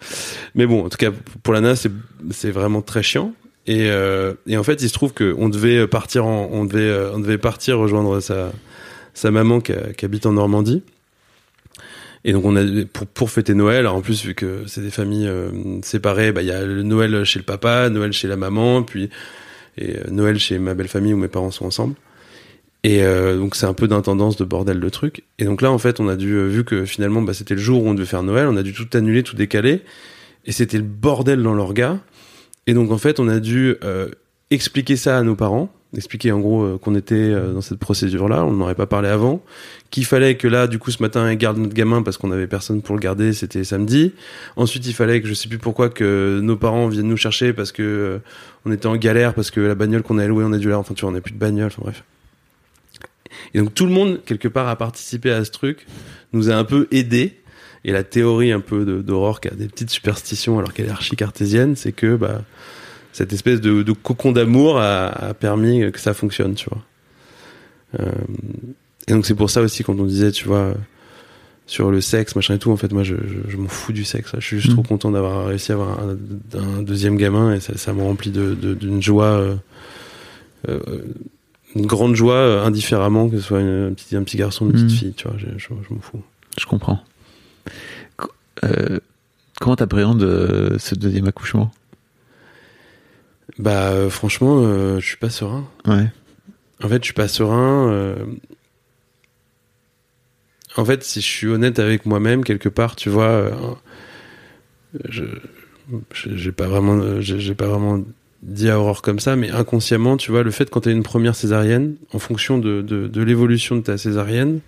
Mais 0.56 0.66
bon, 0.66 0.86
en 0.86 0.90
tout 0.90 0.98
cas 0.98 1.12
pour 1.44 1.54
la 1.54 1.62
NAS 1.62 1.76
c'est, 1.76 1.92
c'est 2.32 2.50
vraiment 2.52 2.82
très 2.82 3.04
chiant. 3.04 3.34
Et, 3.68 3.92
euh, 3.92 4.34
et 4.48 4.58
en 4.58 4.64
fait 4.64 4.82
il 4.82 4.90
se 4.90 4.94
trouve 4.94 5.14
que 5.14 5.36
on 5.38 5.48
devait 5.48 5.86
partir 5.88 6.26
on 6.26 6.66
devait, 6.66 6.80
euh, 6.80 7.14
on 7.14 7.20
devait 7.20 7.38
partir 7.38 7.78
rejoindre 7.78 8.20
sa, 8.20 9.32
maman 9.32 9.62
qui, 9.62 9.74
habite 10.04 10.26
en 10.26 10.34
Normandie. 10.34 10.84
Et 12.24 12.34
donc 12.34 12.46
on 12.46 12.56
a 12.56 12.62
pour 13.14 13.30
fêter 13.30 13.54
Noël. 13.54 13.88
En 13.88 14.02
plus 14.02 14.26
vu 14.26 14.36
que 14.36 14.64
c'est 14.68 14.82
des 14.82 14.92
familles 14.92 15.28
euh, 15.28 15.50
séparées, 15.84 16.32
bah 16.32 16.42
il 16.42 16.48
y 16.48 16.52
a 16.52 16.66
Noël 16.66 17.24
chez 17.24 17.40
le 17.40 17.46
papa, 17.46 17.90
Noël 17.90 18.14
chez 18.14 18.28
la 18.28 18.36
maman, 18.36 18.84
puis 18.84 19.10
et 19.78 19.98
euh, 19.98 20.04
Noël 20.10 20.38
chez 20.40 20.60
ma 20.60 20.74
belle 20.74 20.88
famille 20.88 21.14
où 21.14 21.18
mes 21.18 21.28
parents 21.28 21.52
sont 21.52 21.66
ensemble. 21.66 21.96
Et 22.84 23.04
donc 23.36 23.56
c'est 23.56 23.68
un 23.68 23.76
peu 23.76 23.88
d'intendance 23.88 24.38
de 24.38 24.44
bordel 24.44 24.80
le 24.80 24.90
truc. 24.90 25.24
Et 25.38 25.46
donc 25.46 25.62
là 25.62 25.72
en 25.72 25.78
fait 25.78 26.00
on 26.00 26.08
a 26.08 26.16
dû 26.16 26.48
vu 26.48 26.64
que 26.64 26.84
finalement 26.86 27.22
bah, 27.22 27.36
c'était 27.36 27.54
le 27.54 27.62
jour 27.62 27.84
où 27.84 27.88
on 27.88 27.94
devait 27.94 28.08
faire 28.08 28.24
Noël, 28.24 28.48
on 28.48 28.58
a 28.58 28.64
dû 28.64 28.74
tout 28.74 28.88
annuler, 28.98 29.22
tout 29.22 29.36
décaler. 29.36 29.82
Et 30.46 30.52
c'était 30.52 30.78
le 30.78 30.84
bordel 30.84 31.44
dans 31.44 31.54
l'orga. 31.54 32.00
Et 32.68 32.74
donc 32.74 32.92
en 32.92 32.98
fait 32.98 33.20
on 33.20 33.28
a 33.28 33.40
dû 33.40 33.76
euh, 33.84 34.10
expliquer 34.50 34.96
ça 34.96 35.18
à 35.18 35.24
nos 35.24 35.36
parents, 35.36 35.72
expliquer 35.96 36.32
en 36.32 36.40
gros 36.40 36.64
euh, 36.64 36.78
qu'on 36.78 36.96
était 36.96 37.16
euh, 37.16 37.54
dans 37.54 37.62
cette 37.62 37.80
procédure 37.80 38.28
là, 38.28 38.46
on 38.46 38.52
n'en 38.52 38.66
aurait 38.66 38.76
pas 38.76 38.88
parlé 38.88 39.10
avant 39.10 39.44
qu'il 39.92 40.06
fallait 40.06 40.36
que 40.36 40.48
là, 40.48 40.68
du 40.68 40.80
coup, 40.80 40.90
ce 40.90 41.04
matin, 41.04 41.30
ils 41.30 41.38
gardent 41.38 41.58
notre 41.58 41.74
gamin 41.74 42.02
parce 42.02 42.18
qu'on 42.18 42.32
avait 42.32 42.48
personne 42.48 42.82
pour 42.82 42.96
le 42.96 43.02
garder, 43.02 43.34
c'était 43.34 43.66
samedi. 43.66 44.14
Ensuite, 44.56 44.88
il 44.88 44.94
fallait 44.94 45.22
que 45.22 45.28
je 45.28 45.34
sais 45.34 45.50
plus 45.50 45.58
pourquoi 45.58 45.90
que 45.90 46.40
nos 46.42 46.56
parents 46.56 46.88
viennent 46.88 47.10
nous 47.10 47.18
chercher 47.18 47.52
parce 47.52 47.74
que 47.74 48.22
on 48.66 48.72
était 48.72 48.88
en 48.88 48.96
galère 48.96 49.34
parce 49.34 49.52
que 49.52 49.60
la 49.60 49.76
bagnole 49.76 50.02
qu'on 50.02 50.18
avait 50.18 50.30
louée, 50.30 50.46
on 50.46 50.54
a 50.54 50.58
dû 50.58 50.70
la, 50.70 50.80
enfin 50.80 50.94
tu 50.94 51.02
vois, 51.02 51.10
on 51.10 51.14
n'a 51.14 51.22
plus 51.22 51.34
de 51.34 51.38
bagnole, 51.38 51.68
enfin 51.68 51.82
bref. 51.84 52.04
Et 53.54 53.60
donc 53.60 53.74
tout 53.74 53.86
le 53.86 53.92
monde 53.92 54.22
quelque 54.26 54.48
part 54.48 54.70
a 54.70 54.78
participé 54.78 55.32
à 55.32 55.44
ce 55.44 55.52
truc, 55.52 55.86
nous 56.32 56.50
a 56.50 56.56
un 56.56 56.64
peu 56.64 56.88
aidé. 56.92 57.41
Et 57.84 57.92
la 57.92 58.04
théorie 58.04 58.52
un 58.52 58.60
peu 58.60 58.86
d'Aurore 59.04 59.42
qui 59.42 59.48
a 59.48 59.52
des 59.52 59.68
petites 59.68 59.90
superstitions 59.90 60.60
alors 60.60 60.74
qu'elle 60.74 60.86
est 60.88 60.92
archi 60.92 61.16
cartésienne, 61.16 61.76
c'est 61.76 61.92
que 61.92 62.16
bah 62.16 62.44
cette 63.12 63.34
espèce 63.34 63.60
de, 63.60 63.82
de 63.84 63.92
cocon 63.92 64.32
d'amour 64.32 64.78
a, 64.80 65.08
a 65.08 65.34
permis 65.34 65.92
que 65.92 66.00
ça 66.00 66.14
fonctionne, 66.14 66.54
tu 66.56 66.70
vois. 66.70 66.82
Euh, 68.00 68.12
et 69.08 69.12
donc 69.14 69.26
c'est 69.26 69.36
pour 69.36 69.50
ça 69.50 69.62
aussi 69.62 69.84
quand 69.84 70.00
on 70.00 70.06
disait, 70.06 70.32
tu 70.32 70.46
vois, 70.48 70.74
sur 71.66 71.92
le 71.92 72.02
sexe, 72.02 72.36
machin 72.36 72.54
et 72.56 72.60
tout, 72.60 72.72
en 72.72 72.78
fait, 72.78 72.92
moi 72.94 73.04
je, 73.04 73.16
je, 73.16 73.52
je 73.52 73.58
m'en 73.58 73.68
fous 73.68 73.92
du 73.94 74.06
sexe. 74.06 74.32
là. 74.34 74.40
Je 74.40 74.46
suis 74.46 74.58
juste 74.60 74.70
Mm. 74.72 74.76
trop 74.76 74.84
content 74.84 75.12
d'avoir 75.12 75.48
réussi 75.48 75.72
à 75.72 75.76
avoir 75.76 76.00
un, 76.00 76.18
un 76.60 76.82
deuxième 76.84 77.18
gamin 77.18 77.54
et 77.54 77.60
ça, 77.60 77.78
ça 77.78 77.94
me 77.94 78.02
remplit 78.04 78.32
de- 78.32 78.54
de- 78.54 78.74
d'une 78.76 79.02
joie, 79.02 79.26
euh, 79.26 79.56
euh, 80.70 80.80
une 81.76 81.86
grande 81.86 82.16
joie 82.16 82.62
indifféremment 82.64 83.28
que 83.30 83.38
ce 83.38 83.44
soit 83.44 83.60
une- 83.62 83.88
un, 83.90 83.94
petit, 83.94 84.16
un 84.16 84.24
petit 84.24 84.38
garçon, 84.38 84.66
une 84.68 84.74
petite 84.74 84.86
Mm. 84.88 84.90
fille, 84.90 85.14
tu 85.14 85.28
vois, 85.28 85.38
je 85.38 85.94
m'en 85.94 86.00
fous. 86.02 86.22
Je 86.60 86.66
comprends. 86.66 87.00
Euh, 88.64 89.00
comment 89.60 89.76
t'appréhendes 89.76 90.24
euh, 90.24 90.78
ce 90.80 90.96
deuxième 90.96 91.28
accouchement? 91.28 91.72
Bah 93.58 93.90
euh, 93.90 94.10
franchement, 94.10 94.64
je 95.00 95.06
suis 95.06 95.18
pas 95.18 95.30
serein. 95.30 95.68
Ouais. 95.86 96.08
En 96.84 96.88
fait, 96.88 97.02
je 97.02 97.06
suis 97.06 97.14
pas 97.14 97.28
serein. 97.28 98.16
En 100.78 100.86
fait, 100.86 101.04
si 101.04 101.22
je 101.22 101.28
suis 101.28 101.48
honnête 101.48 101.80
avec 101.80 102.06
moi-même, 102.06 102.44
quelque 102.44 102.70
part, 102.70 102.96
tu 102.96 103.10
vois, 103.10 103.52
je 105.10 105.24
j'ai 106.14 106.52
pas 106.54 106.68
vraiment, 106.68 107.20
j'ai 107.22 107.40
j'ai 107.40 107.56
pas 107.56 107.68
vraiment 107.68 108.02
dit 108.42 108.70
à 108.70 108.80
Aurore 108.80 109.02
comme 109.02 109.20
ça, 109.20 109.36
mais 109.36 109.50
inconsciemment, 109.50 110.18
tu 110.18 110.32
vois, 110.32 110.44
le 110.44 110.52
fait 110.52 110.70
quand 110.70 110.82
t'as 110.82 110.92
une 110.92 111.04
première 111.04 111.36
césarienne, 111.36 111.96
en 112.14 112.20
fonction 112.20 112.58
de, 112.58 112.82
de, 112.82 113.08
de 113.08 113.22
l'évolution 113.22 113.76
de 113.76 113.82
ta 113.82 113.98
césarienne, 113.98 114.62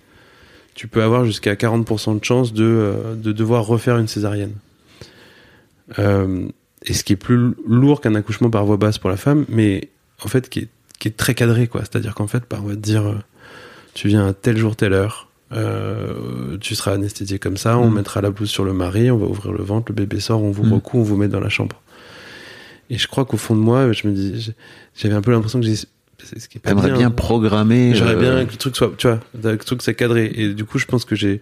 tu 0.74 0.88
peux 0.88 1.02
avoir 1.02 1.24
jusqu'à 1.24 1.54
40% 1.54 2.18
de 2.18 2.24
chance 2.24 2.52
de, 2.52 2.64
euh, 2.64 3.14
de 3.14 3.32
devoir 3.32 3.64
refaire 3.66 3.96
une 3.98 4.08
césarienne. 4.08 4.52
Euh, 5.98 6.48
et 6.86 6.92
ce 6.92 7.04
qui 7.04 7.12
est 7.12 7.16
plus 7.16 7.54
lourd 7.66 8.00
qu'un 8.00 8.14
accouchement 8.14 8.50
par 8.50 8.64
voie 8.66 8.76
basse 8.76 8.98
pour 8.98 9.10
la 9.10 9.16
femme, 9.16 9.44
mais 9.48 9.88
en 10.24 10.28
fait 10.28 10.48
qui 10.48 10.60
est, 10.60 10.68
qui 10.98 11.08
est 11.08 11.16
très 11.16 11.34
cadré, 11.34 11.66
quoi. 11.66 11.80
C'est-à-dire 11.82 12.14
qu'en 12.14 12.26
fait, 12.26 12.42
bah, 12.50 12.58
on 12.62 12.66
va 12.68 12.74
te 12.74 12.80
dire, 12.80 13.06
euh, 13.06 13.14
tu 13.94 14.08
viens 14.08 14.26
à 14.26 14.32
tel 14.34 14.56
jour, 14.56 14.76
telle 14.76 14.92
heure, 14.92 15.28
euh, 15.52 16.56
tu 16.60 16.74
seras 16.74 16.92
anesthésié 16.92 17.38
comme 17.38 17.56
ça, 17.56 17.78
on 17.78 17.88
Mhm. 17.88 17.94
mettra 17.96 18.20
la 18.20 18.30
blouse 18.30 18.50
sur 18.50 18.64
le 18.64 18.72
mari, 18.72 19.10
on 19.10 19.16
va 19.18 19.26
ouvrir 19.26 19.52
le 19.52 19.62
ventre, 19.62 19.92
le 19.92 19.94
bébé 19.94 20.20
sort, 20.20 20.42
on 20.42 20.50
vous 20.50 20.64
Mhm. 20.64 20.72
recoue, 20.74 20.98
on 20.98 21.02
vous 21.02 21.16
met 21.16 21.28
dans 21.28 21.40
la 21.40 21.48
chambre. 21.48 21.80
Et 22.90 22.98
je 22.98 23.06
crois 23.08 23.24
qu'au 23.24 23.36
fond 23.36 23.54
de 23.54 23.60
moi, 23.60 23.92
je 23.92 24.06
me 24.08 24.12
dis, 24.12 24.52
j'avais 24.96 25.14
un 25.14 25.22
peu 25.22 25.30
l'impression 25.30 25.60
que 25.60 25.66
j'ai, 25.66 25.76
c'est 26.22 26.38
ce 26.38 26.48
qui 26.48 26.58
est 26.58 26.60
pas 26.60 26.70
T'aimerais 26.70 26.92
bien, 26.92 27.10
programmer. 27.10 27.94
J'aurais 27.94 28.14
euh, 28.16 28.20
bien 28.20 28.44
que 28.46 28.52
le 28.52 28.56
truc 28.58 28.76
soit, 28.76 28.92
tu 28.96 29.06
vois, 29.08 29.20
que 29.42 29.48
le 29.48 29.58
truc 29.58 29.82
soit 29.82 29.94
cadré. 29.94 30.30
Et 30.34 30.54
du 30.54 30.64
coup, 30.64 30.78
je 30.78 30.86
pense 30.86 31.04
que 31.04 31.14
j'ai, 31.16 31.40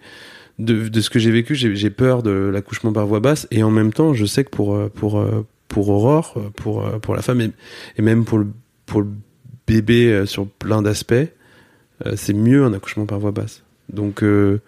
de, 0.59 0.87
de 0.87 1.01
ce 1.01 1.09
que 1.09 1.19
j'ai 1.19 1.31
vécu, 1.31 1.55
j'ai 1.55 1.89
peur 1.89 2.23
de 2.23 2.31
l'accouchement 2.31 2.93
par 2.93 3.05
voie 3.05 3.19
basse. 3.19 3.47
Et 3.51 3.63
en 3.63 3.71
même 3.71 3.93
temps, 3.93 4.13
je 4.13 4.25
sais 4.25 4.43
que 4.43 4.49
pour, 4.49 4.75
euh, 4.75 4.89
pour, 4.93 5.19
euh, 5.19 5.45
pour 5.67 5.89
Aurore, 5.89 6.33
euh, 6.37 6.49
pour, 6.55 6.85
euh, 6.85 6.99
pour 6.99 7.15
la 7.15 7.21
femme 7.21 7.41
et, 7.41 7.51
et 7.97 8.01
même 8.01 8.25
pour 8.25 8.37
le, 8.39 8.47
pour 8.85 9.01
le 9.01 9.07
bébé 9.67 10.07
euh, 10.11 10.25
sur 10.25 10.47
plein 10.47 10.81
d'aspects, 10.81 11.13
euh, 11.13 12.13
c'est 12.15 12.33
mieux 12.33 12.63
un 12.63 12.73
accouchement 12.73 13.05
par 13.05 13.19
voie 13.19 13.31
basse. 13.31 13.63
Donc, 13.91 14.23
euh, 14.23 14.59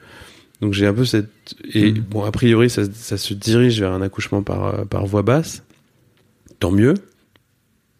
donc 0.61 0.73
j'ai 0.73 0.87
un 0.87 0.93
peu 0.93 1.05
cette, 1.05 1.29
et 1.73 1.91
Mhm. 1.91 1.99
bon, 1.99 2.23
a 2.23 2.31
priori, 2.31 2.69
ça, 2.69 2.83
ça 2.93 3.17
se 3.17 3.33
dirige 3.33 3.79
vers 3.79 3.91
un 3.91 4.01
accouchement 4.01 4.41
par, 4.41 4.65
euh, 4.65 4.85
par 4.85 5.05
voie 5.05 5.21
basse. 5.21 5.63
Tant 6.59 6.71
mieux. 6.71 6.93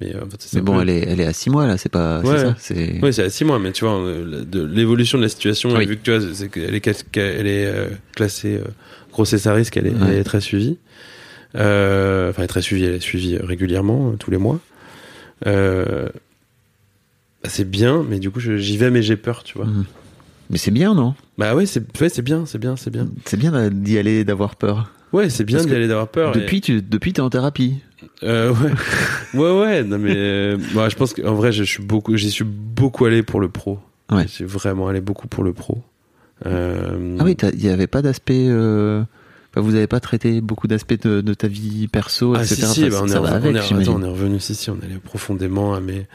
Mais, 0.02 0.14
euh, 0.14 0.26
Mais 0.54 0.62
bon, 0.62 0.82
elle 0.82 0.90
est, 0.90 1.06
elle 1.08 1.22
est 1.22 1.26
à 1.26 1.32
6 1.32 1.50
mois 1.50 1.68
là, 1.68 1.78
c'est 1.78 1.88
pas. 1.90 2.22
c'est 2.24 2.30
Ouais. 2.30 2.38
ça, 2.40 2.56
c'est. 2.58 3.00
oui, 3.02 3.14
c'est 3.14 3.24
à 3.24 3.30
6 3.30 3.46
mois, 3.46 3.60
mais 3.60 3.72
tu 3.72 3.86
vois, 3.86 3.98
euh, 3.98 4.44
de 4.44 4.62
l'évolution 4.66 5.18
de 5.18 5.24
la 5.24 5.30
situation, 5.30 5.74
Oui. 5.74 5.86
vu 5.86 5.96
que 5.98 6.02
tu 6.04 6.12
vois, 6.18 6.28
est, 6.30 7.12
qu'elle 7.12 7.48
est 7.48 7.66
euh, 7.66 7.88
classée 8.14 8.58
euh, 8.58 8.66
grossesse 9.14 9.48
à 9.48 9.54
risque, 9.54 9.78
elle 9.78 9.88
est, 9.88 9.92
Ouais. 9.92 10.08
elle 10.10 10.18
est 10.18 10.24
très 10.26 10.42
suivie. 10.42 10.78
Enfin, 11.54 11.62
elle 12.38 12.44
est 12.44 12.48
très 12.48 12.62
suivie, 12.62 12.84
elle 12.84 12.96
est 12.96 13.00
suivie 13.00 13.38
régulièrement, 13.38 14.16
tous 14.18 14.32
les 14.32 14.38
mois. 14.38 14.60
Bah, 15.46 15.52
c'est 17.46 17.70
bien, 17.70 18.04
mais 18.10 18.20
du 18.20 18.32
coup, 18.32 18.40
j'y 18.40 18.78
vais, 18.78 18.90
mais 18.92 19.02
j'ai 19.04 19.16
peur, 19.18 19.44
tu 19.44 19.58
vois. 19.58 19.68
Mhm. 19.68 19.86
Mais 20.50 20.58
c'est 20.58 20.72
bien, 20.72 20.94
non? 20.94 21.16
Bah 21.38 21.56
ouais, 21.56 21.66
c'est 21.66 21.84
ouais, 22.02 22.10
c'est 22.10 22.22
bien, 22.22 22.46
c'est 22.46 22.60
bien, 22.60 22.76
c'est 22.76 22.92
bien. 22.92 23.08
C'est 23.26 23.38
bien 23.38 23.70
d'y 23.70 23.98
aller, 23.98 24.24
d'avoir 24.24 24.56
peur. 24.56 24.92
Ouais, 25.16 25.30
c'est 25.30 25.44
bien 25.46 25.64
d'y 25.64 25.74
aller 25.74 25.88
d'avoir 25.88 26.08
peur. 26.10 26.36
et- 26.36 26.40
Depuis, 26.42 26.62
tu, 26.62 26.82
depuis, 26.82 27.14
t'es 27.14 27.22
en 27.22 27.30
thérapie. 27.30 27.76
Euh, 28.24 28.54
ouais, 28.54 28.72
ouais, 29.40 29.60
ouais. 29.60 29.84
Non 29.84 29.98
mais, 29.98 30.16
euh, 30.16 30.58
je 30.90 30.96
pense 30.96 31.14
qu'en 31.14 31.34
vrai, 31.34 31.52
je 31.52 31.64
suis 31.64 31.84
beaucoup, 31.84 32.16
j'y 32.18 32.30
suis 32.32 32.44
beaucoup 32.46 33.06
allé 33.06 33.24
pour 33.24 33.40
le 33.40 33.50
pro. 33.50 33.80
Ouais. 34.12 34.24
J'y 34.24 34.34
suis 34.34 34.46
vraiment 34.46 34.88
allé 34.88 35.02
beaucoup 35.02 35.28
pour 35.28 35.44
le 35.44 35.54
pro. 35.54 35.82
Euh, 36.46 37.18
Ah 37.20 37.24
oui, 37.24 37.36
il 37.54 37.64
y 37.64 37.70
avait 37.70 37.88
pas 37.88 38.02
d'aspect. 38.02 38.46
euh, 38.50 39.04
vous 39.56 39.76
avez 39.76 39.88
pas 39.88 40.02
traité 40.02 40.42
beaucoup 40.42 40.68
d'aspects 40.68 41.02
de, 41.02 41.22
de 41.22 41.34
ta 41.34 41.48
vie 41.48 41.88
perso, 41.88 42.34
Ah, 42.36 42.44
etc. 42.44 42.56
si, 42.68 42.74
si, 42.74 42.90
bah, 42.90 43.00
on, 43.02 43.08
est, 43.08 43.18
on, 43.18 43.24
avec, 43.24 43.56
est, 43.56 43.62
j'imagine. 43.62 43.94
attends, 43.94 44.02
on 44.02 44.04
est 44.06 44.10
revenu, 44.10 44.40
si, 44.42 44.54
si, 44.54 44.70
on 44.70 44.78
allait 44.84 44.98
profondément 45.02 45.74
à 45.74 45.80
mes. 45.80 46.08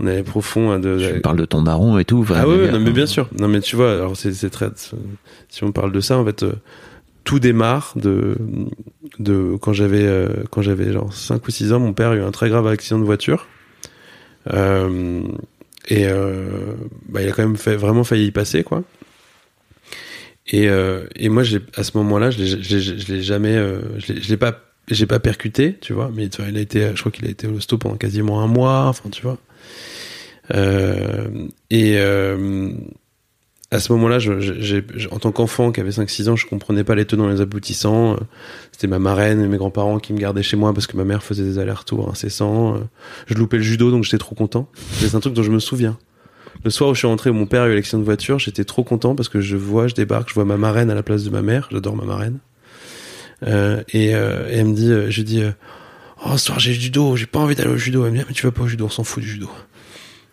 On 0.00 0.06
allait 0.06 0.22
profond 0.22 0.70
à 0.70 0.78
de. 0.78 1.12
Tu 1.14 1.20
parles 1.20 1.38
de 1.38 1.46
ton 1.46 1.62
daron 1.62 1.98
et 1.98 2.04
tout. 2.04 2.24
Ah 2.34 2.46
ouais, 2.46 2.70
non, 2.70 2.78
mais 2.78 2.90
bien 2.90 3.06
sûr. 3.06 3.28
Non, 3.38 3.48
mais 3.48 3.60
tu 3.60 3.74
vois, 3.74 3.92
alors 3.92 4.16
c'est 4.16 4.32
c'est 4.34 4.50
très. 4.50 4.68
Si 5.48 5.64
on 5.64 5.72
parle 5.72 5.92
de 5.92 6.00
ça, 6.00 6.18
en 6.18 6.24
fait, 6.26 6.42
euh, 6.42 6.52
tout 7.28 7.38
démarre 7.40 7.92
de 7.94 8.38
quand 9.60 9.74
j'avais 9.74 10.06
euh, 10.06 10.28
quand 10.50 10.62
j'avais 10.62 10.94
genre 10.94 11.12
5 11.12 11.46
ou 11.46 11.50
6 11.50 11.74
ans, 11.74 11.78
mon 11.78 11.92
père 11.92 12.12
a 12.12 12.16
eu 12.16 12.22
un 12.22 12.30
très 12.30 12.48
grave 12.48 12.66
accident 12.66 12.98
de 12.98 13.04
voiture. 13.04 13.46
Euh, 14.54 15.20
et 15.88 16.06
euh, 16.08 16.72
bah, 17.06 17.22
il 17.22 17.28
a 17.28 17.32
quand 17.32 17.42
même 17.42 17.58
fait, 17.58 17.76
vraiment 17.76 18.02
failli 18.02 18.28
y 18.28 18.30
passer, 18.30 18.64
quoi. 18.64 18.82
Et, 20.50 20.70
moi, 21.28 21.42
à 21.76 21.84
ce 21.84 21.98
moment-là, 21.98 22.30
je 22.30 22.38
l'ai- 22.38 23.22
jamais, 23.22 23.62
je 23.98 24.28
l'ai 24.30 24.36
pas, 24.38 24.62
j'ai 24.88 25.04
pas 25.04 25.20
percuté, 25.20 25.76
tu 25.78 25.92
vois. 25.92 26.10
Mais 26.14 26.24
il 26.24 26.56
a 26.56 26.60
été, 26.60 26.92
je 26.94 27.00
crois 27.00 27.12
qu'il 27.12 27.26
a 27.26 27.30
été 27.30 27.46
au 27.46 27.76
pendant 27.76 27.96
quasiment 27.96 28.40
un 28.40 28.46
mois, 28.46 28.86
enfin, 28.86 29.10
tu 29.10 29.20
vois. 29.20 29.36
Et 31.68 31.98
à 33.70 33.80
ce 33.80 33.92
moment-là, 33.92 34.18
je, 34.18 34.40
je- 34.40 35.08
en 35.10 35.18
tant 35.18 35.30
qu'enfant 35.30 35.72
qui 35.72 35.80
avait 35.80 35.90
5-6 35.90 36.28
ans, 36.30 36.36
je 36.36 36.46
comprenais 36.46 36.84
pas 36.84 36.94
les 36.94 37.04
tenants 37.04 37.28
et 37.28 37.32
les 37.34 37.40
aboutissants. 37.42 38.14
Euh, 38.14 38.16
C'était 38.72 38.86
ma 38.86 38.98
marraine 38.98 39.40
et 39.42 39.46
mes 39.48 39.58
grands-parents 39.58 39.98
qui 39.98 40.12
me 40.14 40.18
gardaient 40.18 40.42
chez 40.42 40.56
moi 40.56 40.72
parce 40.72 40.86
que 40.86 40.96
ma 40.96 41.04
mère 41.04 41.22
faisait 41.22 41.42
des 41.44 41.58
allers-retours 41.58 42.08
incessants. 42.10 42.76
Euh, 42.76 42.80
Je 43.26 43.34
loupais 43.34 43.58
le 43.58 43.62
judo, 43.62 43.90
donc 43.90 44.04
j'étais 44.04 44.16
trop 44.18 44.34
content. 44.34 44.70
C'est 44.92 45.14
un 45.14 45.20
truc 45.20 45.34
dont 45.34 45.42
je 45.42 45.50
me 45.50 45.58
souviens. 45.58 45.98
Le 46.64 46.70
soir 46.70 46.90
où 46.90 46.94
je 46.94 46.98
suis 47.00 47.06
rentré, 47.06 47.30
mon 47.30 47.46
père 47.46 47.62
a 47.62 47.68
eu 47.68 47.74
l'accident 47.74 47.98
de 48.00 48.04
voiture, 48.04 48.38
j'étais 48.38 48.64
trop 48.64 48.82
content 48.84 49.14
parce 49.14 49.28
que 49.28 49.40
je 49.40 49.56
vois, 49.56 49.86
je 49.86 49.94
débarque, 49.94 50.28
je 50.30 50.34
vois 50.34 50.44
ma 50.46 50.56
marraine 50.56 50.90
à 50.90 50.94
la 50.94 51.02
place 51.02 51.22
de 51.24 51.30
ma 51.30 51.42
mère. 51.42 51.68
J'adore 51.70 51.94
ma 51.94 52.04
marraine. 52.04 52.38
Euh, 53.46 53.82
et, 53.90 54.14
euh, 54.14 54.48
et 54.50 54.54
elle 54.56 54.66
me 54.66 54.74
dit, 54.74 54.90
je 55.12 55.22
dis, 55.22 55.42
oh, 56.24 56.36
ce 56.36 56.46
soir 56.46 56.58
j'ai 56.58 56.72
judo, 56.72 57.16
j'ai 57.16 57.26
pas 57.26 57.38
envie 57.38 57.54
d'aller 57.54 57.70
au 57.70 57.76
judo. 57.76 58.04
Elle 58.06 58.12
me 58.12 58.16
dit, 58.16 58.22
Ah, 58.22 58.26
mais 58.28 58.34
tu 58.34 58.46
vas 58.46 58.52
pas 58.52 58.62
au 58.62 58.66
judo, 58.66 58.86
on 58.86 58.90
s'en 58.90 59.04
fout 59.04 59.22
du 59.22 59.28
judo. 59.28 59.50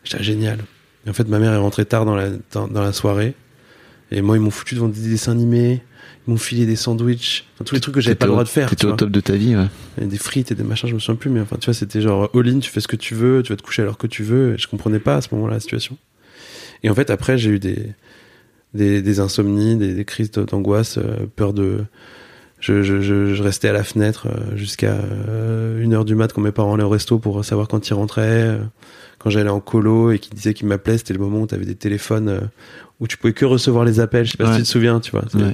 J'étais 0.06 0.18
ah, 0.22 0.24
génial. 0.24 0.60
Et 1.06 1.10
en 1.10 1.14
fait, 1.14 1.28
ma 1.28 1.40
mère 1.40 1.54
est 1.54 1.58
rentrée 1.58 1.86
tard 1.86 2.06
dans 2.06 2.16
la, 2.16 2.30
dans, 2.52 2.68
dans 2.68 2.82
la 2.82 2.94
soirée. 2.94 3.36
Et 4.12 4.22
moi, 4.22 4.38
ils 4.38 4.40
m'ont 4.40 4.52
foutu 4.52 4.76
devant 4.76 4.88
des 4.88 5.02
dessins 5.02 5.32
animés. 5.32 5.82
Ils 6.28 6.32
m'ont 6.32 6.38
filé 6.38 6.66
des 6.66 6.76
sandwichs. 6.76 7.46
Enfin, 7.56 7.66
tous 7.66 7.76
les 7.76 7.82
trucs 7.82 7.96
que 7.96 8.02
j'avais 8.02 8.16
pas 8.16 8.26
le 8.26 8.32
droit 8.32 8.44
de 8.44 8.50
faire. 8.50 8.70
T'étais 8.70 8.86
au 8.86 8.94
top 8.94 9.10
de 9.10 9.20
ta 9.20 9.34
vie, 9.34 9.56
ouais. 9.56 9.68
Et 10.02 10.06
des 10.06 10.18
frites 10.18 10.52
et 10.52 10.56
des 10.56 10.64
machins, 10.64 10.90
je 10.90 10.96
me 10.96 11.00
souviens 11.00 11.16
plus. 11.16 11.30
Mais 11.30 11.42
enfin, 11.42 11.58
tu 11.60 11.66
vois, 11.66 11.74
c'était 11.74 12.02
genre 12.02 12.30
all-in, 12.34 12.60
tu 12.60 12.72
fais 12.72 12.80
ce 12.80 12.88
que 12.88 12.96
tu 12.96 13.14
veux, 13.14 13.44
tu 13.44 13.52
vas 13.52 13.58
te 13.58 13.62
coucher 13.62 13.84
à 13.84 13.86
l'heure 13.86 13.98
que 13.98 14.08
tu 14.08 14.24
veux. 14.24 14.56
Et 14.56 14.58
je 14.58 14.68
comprenais 14.68 15.00
pas 15.00 15.18
à 15.18 15.22
ce 15.22 15.30
moment-là 15.34 15.56
la 15.56 15.60
situation. 15.60 15.98
Et 16.84 16.90
en 16.90 16.96
fait, 16.96 17.10
après, 17.10 17.38
j'ai 17.38 17.52
eu 17.52 17.60
des, 17.60 17.94
des, 18.74 19.02
des 19.02 19.20
insomnies, 19.20 19.76
des, 19.76 19.94
des 19.94 20.06
crises 20.06 20.32
d'angoisse, 20.32 20.98
euh, 20.98 21.26
peur 21.36 21.54
de. 21.54 21.86
Je, 22.60 22.82
je, 22.84 23.02
je, 23.02 23.36
je 23.36 23.44
restais 23.44 23.68
à 23.68 23.74
la 23.74 23.84
fenêtre 23.84 24.28
euh, 24.28 24.56
jusqu'à 24.56 24.94
euh, 24.94 25.82
une 25.82 25.94
heure 25.94 26.06
du 26.06 26.16
mat 26.16 26.34
quand 26.34 26.42
mes 26.42 26.52
parents 26.52 26.74
allaient 26.74 26.84
au 26.84 26.90
resto 26.90 27.20
pour 27.20 27.44
savoir 27.46 27.68
quand 27.68 27.90
ils 27.90 27.94
rentraient. 27.94 28.58
Quand 29.26 29.32
j'allais 29.32 29.50
en 29.50 29.60
colo 29.60 30.12
et 30.12 30.20
qu'ils 30.20 30.36
disaient 30.36 30.54
qu'ils 30.54 30.68
m'appelaient, 30.68 31.00
c'était 31.00 31.14
le 31.16 31.20
moment 31.20 31.42
où 31.42 31.48
tu 31.48 31.56
avais 31.56 31.66
des 31.66 31.74
téléphones 31.74 32.30
euh, 32.30 32.40
où 33.00 33.08
tu 33.08 33.18
pouvais 33.18 33.34
que 33.34 33.44
recevoir 33.44 33.84
les 33.84 34.00
appels. 34.00 34.24
Je 34.26 34.32
sais 34.32 34.38
pas 34.38 34.44
Ouais. 34.46 34.52
si 34.52 34.58
tu 34.60 34.64
te 34.66 34.68
souviens, 34.70 35.00
tu 35.00 35.10
vois. 35.10 35.24
Ouais. 35.34 35.52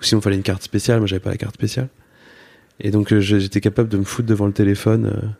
Ou 0.00 0.02
sinon, 0.02 0.20
fallait 0.20 0.34
une 0.34 0.42
carte 0.42 0.64
spéciale. 0.64 0.98
Moi, 0.98 1.06
j'avais 1.06 1.20
pas 1.20 1.30
la 1.30 1.36
carte 1.36 1.54
spéciale. 1.54 1.86
Et 2.80 2.90
donc, 2.90 3.12
euh, 3.12 3.20
j'étais 3.20 3.60
capable 3.60 3.88
de 3.88 3.98
me 3.98 4.02
foutre 4.04 4.26
devant 4.28 4.46
le 4.46 4.52
téléphone 4.52 5.32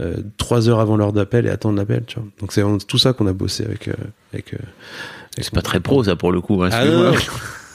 euh, 0.00 0.14
trois 0.38 0.68
heures 0.70 0.80
avant 0.80 0.96
l'heure 0.96 1.12
d'appel 1.12 1.44
et 1.46 1.50
attendre 1.50 1.76
l'appel, 1.76 2.04
tu 2.06 2.18
vois. 2.18 2.26
Donc, 2.40 2.52
c'est 2.52 2.62
vraiment 2.62 2.78
tout 2.78 2.98
ça 2.98 3.12
qu'on 3.12 3.26
a 3.26 3.34
bossé 3.34 3.64
avec. 3.64 3.88
euh, 3.88 3.92
avec, 4.32 4.54
euh, 4.54 4.58
C'est 5.38 5.52
pas 5.52 5.62
très 5.62 5.80
pro, 5.80 6.02
ça, 6.02 6.16
pour 6.16 6.32
le 6.32 6.40
coup. 6.40 6.62
hein, 6.64 6.70
ah 6.72 6.84
non, 6.86 7.12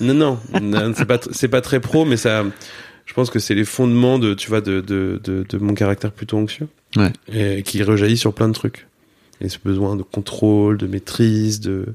non, 0.02 0.40
non, 0.62 0.90
non, 0.90 0.94
pas, 1.06 1.20
c'est 1.32 1.48
pas 1.48 1.62
très 1.62 1.80
pro, 1.80 2.06
mais 2.06 2.18
ça, 2.18 2.44
je 3.10 3.14
pense 3.16 3.32
que 3.32 3.40
c'est 3.40 3.56
les 3.56 3.66
fondements 3.66 4.20
de, 4.20 4.36
tu 4.36 4.50
vois, 4.50 4.62
de, 4.62 4.82
de, 4.82 5.20
de, 5.24 5.44
de 5.50 5.58
mon 5.58 5.74
caractère 5.74 6.12
plutôt 6.12 6.38
anxieux. 6.38 6.68
Ouais. 6.96 7.12
Et 7.34 7.64
qui 7.64 7.82
rejaillit 7.82 8.18
sur 8.18 8.36
plein 8.36 8.48
de 8.48 8.54
trucs. 8.54 8.86
Et 9.42 9.50
ce 9.50 9.58
besoin 9.66 9.96
de 9.96 10.04
contrôle, 10.04 10.78
de 10.78 10.86
maîtrise, 10.86 11.60
de, 11.60 11.86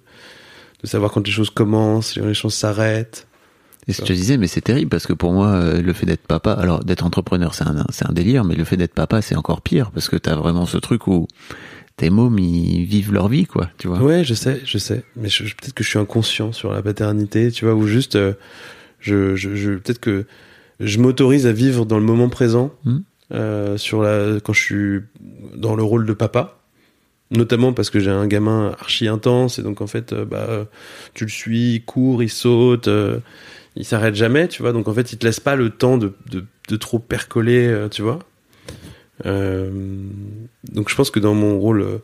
de 0.83 0.87
savoir 0.89 1.13
quand 1.13 1.25
les 1.25 1.33
choses 1.33 1.51
commencent, 1.51 2.15
quand 2.15 2.27
les 2.27 2.35
choses 2.35 2.55
s'arrêtent. 2.55 3.29
Et 3.87 3.93
je 3.93 4.03
te 4.03 4.13
disais, 4.13 4.39
mais 4.39 4.49
c'est 4.49 4.61
terrible 4.63 4.89
parce 4.91 5.07
que 5.07 5.13
pour 5.13 5.33
moi, 5.33 5.51
euh, 5.53 5.81
le 5.83 5.93
fait 5.93 6.05
d'être 6.07 6.27
papa, 6.27 6.51
alors 6.53 6.83
d'être 6.85 7.05
entrepreneur, 7.05 7.55
c'est 7.55 7.63
un, 7.65 7.85
c'est 7.91 8.09
un 8.09 8.13
délire, 8.13 8.43
mais 8.43 8.57
le 8.57 8.65
fait 8.65 8.77
d'être 8.77 8.95
papa, 8.95 9.23
c'est 9.23 9.37
encore 9.37 9.61
pire 9.63 9.93
parce 9.93 10.09
que 10.09 10.17
t'as 10.17 10.35
vraiment 10.35 10.67
ce 10.67 10.79
truc 10.79 11.07
où 11.07 11.29
tes 11.97 12.11
mômes, 12.11 12.41
ils 12.41 12.87
vivent 12.87 13.13
leur 13.13 13.29
vie, 13.29 13.45
quoi, 13.47 13.71
tu 13.79 13.87
vois. 13.87 14.01
Ouais, 14.01 14.25
je 14.25 14.35
sais, 14.35 14.61
je 14.65 14.79
sais. 14.79 15.05
Mais 15.15 15.29
je- 15.29 15.45
peut-être 15.45 15.75
que 15.75 15.85
je 15.85 15.91
suis 15.91 15.99
inconscient 16.01 16.51
sur 16.53 16.73
la 16.73 16.83
paternité, 16.83 17.53
tu 17.53 17.67
vois, 17.67 17.75
ou 17.75 17.87
juste, 17.87 18.17
euh, 18.17 18.33
je, 18.99 19.37
je, 19.37 19.55
je 19.55 19.71
peut-être 19.73 20.01
que 20.01 20.25
je 20.85 20.99
m'autorise 20.99 21.47
à 21.47 21.53
vivre 21.53 21.85
dans 21.87 21.99
le 21.99 22.05
moment 22.05 22.29
présent, 22.29 22.73
Mhm. 22.85 23.03
euh, 23.33 23.77
sur 23.79 24.03
la, 24.03 24.41
quand 24.41 24.53
je 24.53 24.61
suis 24.63 25.01
dans 25.57 25.75
le 25.77 25.83
rôle 25.83 26.07
de 26.07 26.13
papa. 26.13 26.59
Notamment 27.31 27.73
parce 27.73 27.91
que 27.91 27.99
j'ai 28.01 28.11
un 28.11 28.27
gamin 28.27 28.77
archi 28.79 29.09
intense 29.09 29.59
et 29.59 29.63
donc 29.63 29.81
en 29.81 29.87
fait, 29.87 30.13
euh, 30.13 30.25
bah, 30.25 30.67
tu 31.15 31.25
le 31.25 31.31
suis, 31.31 31.75
il 31.77 31.85
court, 31.85 32.23
il 32.23 32.29
saute, 32.29 32.87
euh, 32.87 33.19
il 33.77 33.85
s'arrête 33.85 34.15
jamais, 34.15 34.47
tu 34.47 34.63
vois. 34.63 34.73
Donc 34.73 34.87
en 34.89 34.95
fait, 34.95 35.13
il 35.13 35.19
te 35.19 35.25
laisse 35.27 35.41
pas 35.41 35.57
le 35.57 35.71
temps 35.71 35.97
de, 35.99 36.13
de, 36.31 36.45
de 36.69 36.77
trop 36.77 36.99
percoler, 36.99 37.67
euh, 37.67 37.89
tu 37.89 38.03
vois. 38.03 38.19
Donc 39.25 40.89
je 40.89 40.95
pense 40.95 41.11
que 41.11 41.21
dans 41.21 41.35
mon 41.35 41.59
rôle 41.59 42.01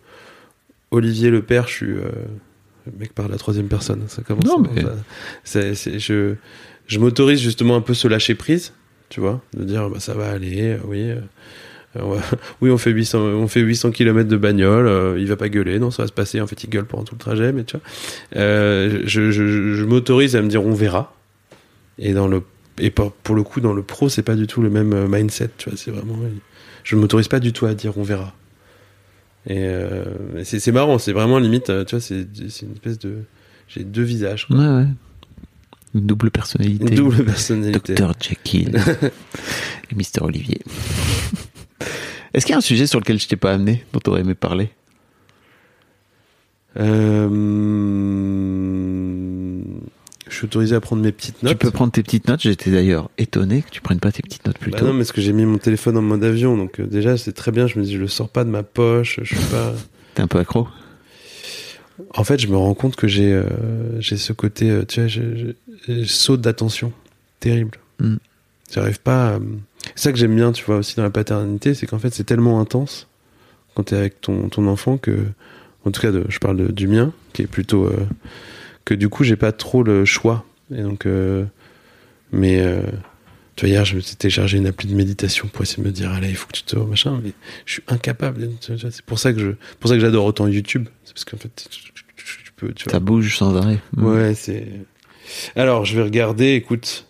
Olivier 0.91 1.31
le 1.31 1.43
père, 1.43 1.68
je 1.68 1.72
suis 1.74 1.87
le 1.87 2.03
mec 2.99 3.12
par 3.14 3.28
la 3.28 3.37
troisième 3.37 3.68
personne. 3.68 4.03
Ça 4.09 4.22
commence. 4.22 4.45
Non, 4.47 4.59
mais- 4.59 4.83
ça- 5.45 5.72
je 5.74 6.35
je 6.91 6.99
m'autorise 6.99 7.41
justement 7.41 7.76
un 7.76 7.80
peu 7.80 7.95
ce 7.95 8.09
lâcher 8.09 8.34
prise, 8.34 8.72
tu 9.11 9.20
vois, 9.20 9.41
de 9.57 9.62
dire 9.62 9.88
bah 9.88 10.01
ça 10.01 10.12
va 10.12 10.28
aller, 10.28 10.72
euh, 10.72 10.78
oui. 10.84 11.11
euh, 11.11 11.20
on 11.95 12.16
oui, 12.61 12.70
on 12.70 12.78
fait 12.78 12.91
800, 12.91 13.18
on 13.20 13.47
fait 13.47 13.61
800 13.61 13.93
km 13.93 14.28
de 14.28 14.36
bagnole, 14.36 14.88
euh, 14.88 15.16
il 15.18 15.26
va 15.28 15.36
pas 15.36 15.49
gueuler, 15.49 15.78
non, 15.78 15.93
ça 15.93 16.03
va 16.03 16.09
se 16.09 16.12
passer. 16.12 16.41
En 16.41 16.49
fait, 16.49 16.64
il 16.64 16.68
gueule 16.68 16.86
pendant 16.86 17.05
tout 17.05 17.14
le 17.14 17.20
trajet, 17.20 17.53
mais 17.53 17.62
tu 17.62 17.76
vois, 17.76 17.86
euh, 18.36 19.03
je, 19.07 19.84
m'autorise 19.84 20.34
à 20.34 20.43
me 20.43 20.49
dire 20.49 20.66
on 20.66 20.74
verra. 20.74 21.14
Et 21.99 22.12
dans 22.12 22.26
le 22.26 22.43
et 22.78 22.91
pour, 22.91 23.12
pour 23.12 23.36
le 23.36 23.45
coup, 23.45 23.61
dans 23.61 23.72
le 23.72 23.82
pro, 23.82 24.09
c'est 24.09 24.22
pas 24.22 24.34
du 24.34 24.49
tout 24.49 24.61
le 24.61 24.70
même 24.70 25.07
mindset, 25.07 25.51
tu 25.59 25.70
vois, 25.70 25.78
c'est 25.78 25.93
vraiment, 25.93 26.18
je 26.82 26.97
m'autorise 26.97 27.28
pas 27.28 27.38
du 27.38 27.53
tout 27.53 27.66
à 27.66 27.74
dire 27.74 27.97
on 27.99 28.03
verra. 28.03 28.34
Et 29.47 29.70
c'est 30.43 30.72
marrant, 30.72 30.99
c'est 30.99 31.12
vraiment 31.12 31.38
limite, 31.38 31.66
tu 31.86 31.97
vois, 31.97 32.01
c'est 32.01 32.26
une 32.62 32.72
espèce 32.72 32.99
de, 32.99 33.18
j'ai 33.68 33.84
deux 33.84 34.03
visages, 34.03 34.47
quoi. 34.47 34.57
Ouais, 34.57 34.66
ouais. 34.66 34.86
Une 35.95 36.07
double 36.07 36.30
personnalité. 36.30 36.84
une 36.88 36.95
double 36.95 37.24
personnalité. 37.24 37.95
Dr. 37.95 38.12
Jekyll 38.20 38.76
et 39.91 39.95
Mr. 39.95 40.22
Olivier. 40.22 40.61
Est-ce 42.32 42.47
qu'il 42.47 42.53
y 42.53 42.55
a 42.55 42.59
un 42.59 42.62
sujet 42.62 42.86
sur 42.86 43.01
lequel 43.01 43.18
je 43.18 43.26
t'ai 43.26 43.36
pas 43.36 43.53
amené, 43.53 43.84
dont 43.93 43.99
tu 44.03 44.09
aurais 44.11 44.20
aimé 44.20 44.34
parler? 44.34 44.70
Euh, 47.91 49.59
je 50.28 50.34
suis 50.36 50.45
autorisé 50.45 50.74
à 50.76 50.80
prendre 50.80 51.03
mes 51.03 51.11
petites 51.12 51.43
notes. 51.43 51.59
Tu 51.59 51.66
peux 51.66 51.70
prendre 51.72 51.91
tes 51.93 52.03
petites 52.03 52.28
notes. 52.28 52.41
J'étais 52.43 52.70
d'ailleurs 52.70 53.11
étonné 53.18 53.62
que 53.62 53.70
tu 53.70 53.80
prennes 53.80 53.99
pas 53.99 54.12
tes 54.12 54.22
petites 54.22 54.47
notes 54.47 54.59
plus 54.59 54.70
Bah 54.70 54.78
tôt. 54.78 54.86
non, 54.86 54.93
mais 54.93 55.01
parce 55.01 55.12
que 55.12 55.20
j'ai 55.20 55.32
mis 55.32 55.45
mon 55.45 55.59
téléphone 55.59 55.97
en 55.97 56.03
mode 56.03 56.22
avion, 56.22 56.57
donc 56.57 56.78
euh, 56.80 56.86
déjà 56.86 57.16
c'est 57.16 57.32
très 57.32 57.51
bien. 57.51 57.66
Je 57.66 57.78
me 57.78 57.84
dis, 57.84 57.95
je 57.95 57.99
le 57.99 58.07
sors 58.09 58.28
pas 58.28 58.45
de 58.45 58.51
ma 58.51 58.62
poche. 58.62 59.18
Je 59.22 59.34
suis 59.34 59.45
pas. 59.47 59.72
T'es 60.14 60.22
un 60.22 60.28
peu 60.28 60.38
accro 60.38 60.68
En 62.14 62.24
fait, 62.24 62.38
je 62.40 62.48
me 62.48 62.57
rends 62.57 62.74
compte 62.74 62.96
que 62.96 63.07
j'ai 63.09 63.32
euh, 63.32 64.01
j'ai 64.01 64.16
ce 64.16 64.32
côté, 64.32 64.70
euh, 64.70 64.84
tu 64.86 65.01
vois, 65.01 65.09
je, 65.09 65.20
je- 65.36 65.92
je 65.92 66.05
saute 66.05 66.40
d'attention, 66.40 66.92
terrible. 67.40 67.78
Mm. 68.01 68.16
J'arrive 68.72 69.01
pas. 69.01 69.34
à- 69.36 69.40
C'est 69.94 70.03
ça 70.05 70.12
que 70.12 70.18
j'aime 70.18 70.34
bien, 70.36 70.53
tu 70.53 70.64
vois, 70.64 70.76
aussi 70.76 70.96
dans 70.96 71.03
la 71.03 71.11
paternité, 71.11 71.74
c'est 71.74 71.86
qu'en 71.86 71.98
fait 71.98 72.12
c'est 72.14 72.24
tellement 72.24 72.61
intense 72.61 73.09
quand 73.74 73.84
t'es 73.84 73.96
avec 73.96 74.20
ton 74.20 74.48
ton 74.48 74.66
enfant 74.66 74.98
que, 74.98 75.24
en 75.84 75.90
tout 75.90 76.01
cas, 76.01 76.11
de, 76.12 76.24
je 76.28 76.38
parle 76.38 76.57
de- 76.57 76.72
du 76.72 76.86
mien, 76.88 77.12
qui 77.32 77.42
est 77.42 77.46
plutôt 77.46 77.84
euh, 77.86 78.07
que 78.84 78.94
du 78.94 79.09
coup 79.09 79.24
j'ai 79.24 79.36
pas 79.36 79.53
trop 79.53 79.82
le 79.82 80.05
choix. 80.05 80.44
Et 80.74 80.82
donc, 80.82 81.07
euh, 81.07 81.44
mais 82.32 82.61
euh, 82.61 82.82
tu 83.61 83.66
vois, 83.66 83.74
hier 83.74 83.84
je 83.84 83.94
me 83.96 84.00
suis 84.00 84.16
téléchargé 84.16 84.56
une 84.56 84.66
appli 84.66 84.88
de 84.88 84.94
méditation 84.94 85.46
pour 85.48 85.61
essayer 85.61 85.82
de 85.82 85.86
me 85.86 85.92
dire, 85.92 86.11
allez, 86.11 86.30
il 86.30 86.34
faut 86.34 86.46
que 86.46 86.54
tu 86.56 86.62
te 86.62 86.76
machin. 86.76 87.20
Mais 87.22 87.32
je 87.66 87.74
suis 87.74 87.82
incapable. 87.88 88.48
C'est 88.58 89.02
pour 89.02 89.18
ça 89.18 89.34
que 89.34 89.38
je, 89.38 89.50
pour 89.78 89.90
ça 89.90 89.96
que 89.96 90.00
j'adore 90.00 90.24
autant 90.24 90.48
YouTube. 90.48 90.88
C'est 91.04 91.12
parce 91.12 91.26
qu'en 91.26 91.36
fait, 91.36 91.68
tu 92.16 92.52
peux, 92.56 92.72
tu 92.72 92.84
vois. 92.84 92.92
Ça 92.92 93.00
bouge 93.00 93.36
sans 93.36 93.54
arrêt. 93.54 93.78
Mm. 93.98 94.06
Ouais, 94.06 94.34
c'est. 94.34 94.66
Alors, 95.56 95.84
je 95.84 95.94
vais 95.94 96.02
regarder. 96.02 96.54
Écoute, 96.54 97.06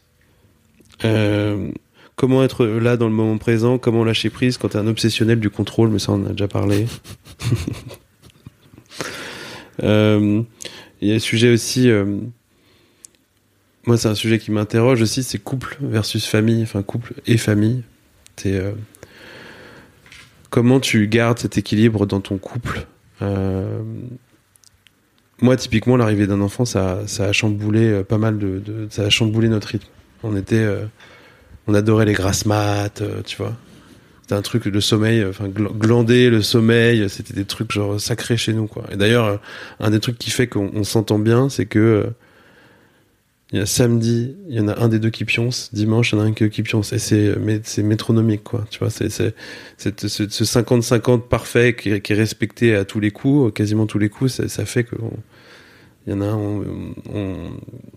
euh, 1.05 1.71
comment 2.17 2.43
être 2.43 2.67
là 2.67 2.97
dans 2.97 3.07
le 3.07 3.15
moment 3.15 3.39
présent, 3.39 3.79
comment 3.79 4.03
lâcher 4.03 4.29
prise 4.29 4.59
quand 4.59 4.71
t'es 4.71 4.79
un 4.79 4.89
obsessionnel 4.89 5.39
du 5.39 5.51
contrôle, 5.51 5.91
mais 5.91 6.01
ça 6.01 6.11
on 6.11 6.17
en 6.17 6.27
a 6.27 6.31
déjà 6.31 6.49
parlé. 6.49 6.87
Euh, 9.83 10.43
Il 11.01 11.09
y 11.09 11.11
a 11.11 11.15
le 11.15 11.21
sujet 11.21 11.51
aussi. 11.51 11.89
euh, 11.89 12.19
moi, 13.87 13.97
c'est 13.97 14.09
un 14.09 14.15
sujet 14.15 14.39
qui 14.39 14.51
m'interroge 14.51 15.03
aussi, 15.03 15.23
c'est 15.23 15.39
couple 15.39 15.79
versus 15.81 16.27
famille, 16.27 16.63
enfin 16.63 16.83
couple 16.83 17.15
et 17.27 17.37
famille. 17.37 17.83
C'est 18.37 18.55
euh, 18.55 18.73
comment 20.51 20.81
tu 20.81 21.07
gardes 21.09 21.39
cet 21.39 21.59
équilibre 21.59 22.07
dans 22.07 22.21
ton 22.21 22.39
couple? 22.39 22.87
Euh, 23.23 23.81
moi, 25.41 25.57
typiquement, 25.57 25.97
l'arrivée 25.97 26.27
d'un 26.27 26.41
enfant, 26.41 26.65
ça, 26.65 27.01
ça 27.07 27.25
a 27.25 27.33
chamboulé 27.33 27.89
euh, 27.89 28.03
pas 28.03 28.19
mal 28.19 28.39
de, 28.39 28.87
ça 28.91 29.03
a 29.03 29.11
chamboulé 29.11 29.49
notre 29.49 29.69
rythme. 29.69 29.89
On 30.23 30.37
était, 30.37 30.69
on 31.67 31.73
adorait 31.73 32.05
les 32.05 32.13
grasses 32.13 32.45
mat, 32.45 33.01
euh, 33.01 33.23
tu 33.25 33.39
vois. 33.39 33.57
C'était 34.23 34.35
un 34.35 34.43
truc 34.43 34.69
de 34.69 34.81
sommeil, 34.81 35.25
enfin 35.25 35.49
gl- 35.49 35.77
glander 35.77 36.31
le 36.31 36.43
sommeil, 36.43 37.09
c'était 37.09 37.35
des 37.35 37.45
trucs 37.45 37.73
genre 37.73 38.01
sacrés 38.01 38.37
chez 38.37 38.53
nous 38.53 38.67
quoi. 38.67 38.85
Et 38.93 38.97
d'ailleurs, 38.97 39.41
un 39.81 39.91
des 39.91 39.99
trucs 39.99 40.19
qui 40.19 40.31
fait 40.31 40.47
qu'on 40.47 40.71
on 40.75 40.85
s'entend 40.85 41.19
bien, 41.19 41.49
c'est 41.49 41.67
que 41.67 42.07
il 43.53 43.59
y 43.59 43.63
a 43.63 43.67
samedi, 43.67 44.37
il 44.49 44.55
y 44.55 44.61
en 44.61 44.69
a 44.69 44.79
un 44.81 44.89
des 44.89 45.01
deux 45.01 45.11
qui 45.11 45.25
pionce, 45.25 45.71
dimanche, 45.73 46.13
il 46.13 46.17
y 46.17 46.21
en 46.21 46.25
a 46.25 46.27
un 46.27 46.33
qui 46.33 46.63
pionce, 46.63 46.93
et 46.93 46.99
c'est 47.01 47.35
mais 47.41 47.61
c'est 47.65 47.83
métronomique 47.83 48.45
quoi. 48.45 48.65
Tu 48.71 48.79
vois, 48.79 48.91
c'est 48.91 49.11
c'est 49.11 49.35
c'est 49.77 50.07
ce 50.09 50.29
ce 50.29 50.45
50-50 50.45 51.29
parfait 51.29 51.75
qui, 51.75 51.91
est- 51.91 52.01
qui 52.01 52.13
est 52.13 52.17
respecté 52.17 52.75
à 52.77 52.85
tous 52.85 53.01
les 53.01 53.11
coups, 53.11 53.53
quasiment 53.55 53.87
tous 53.87 53.99
les 53.99 54.09
coups, 54.09 54.33
ça, 54.35 54.49
ça 54.49 54.65
fait 54.67 54.85
que 54.85 54.97
on- 55.03 55.13
il 56.07 56.13
y 56.15 56.17
en 56.17 56.23
a 56.23 56.27
un, 56.27 56.37
on, 56.37 56.65
on, 57.15 57.37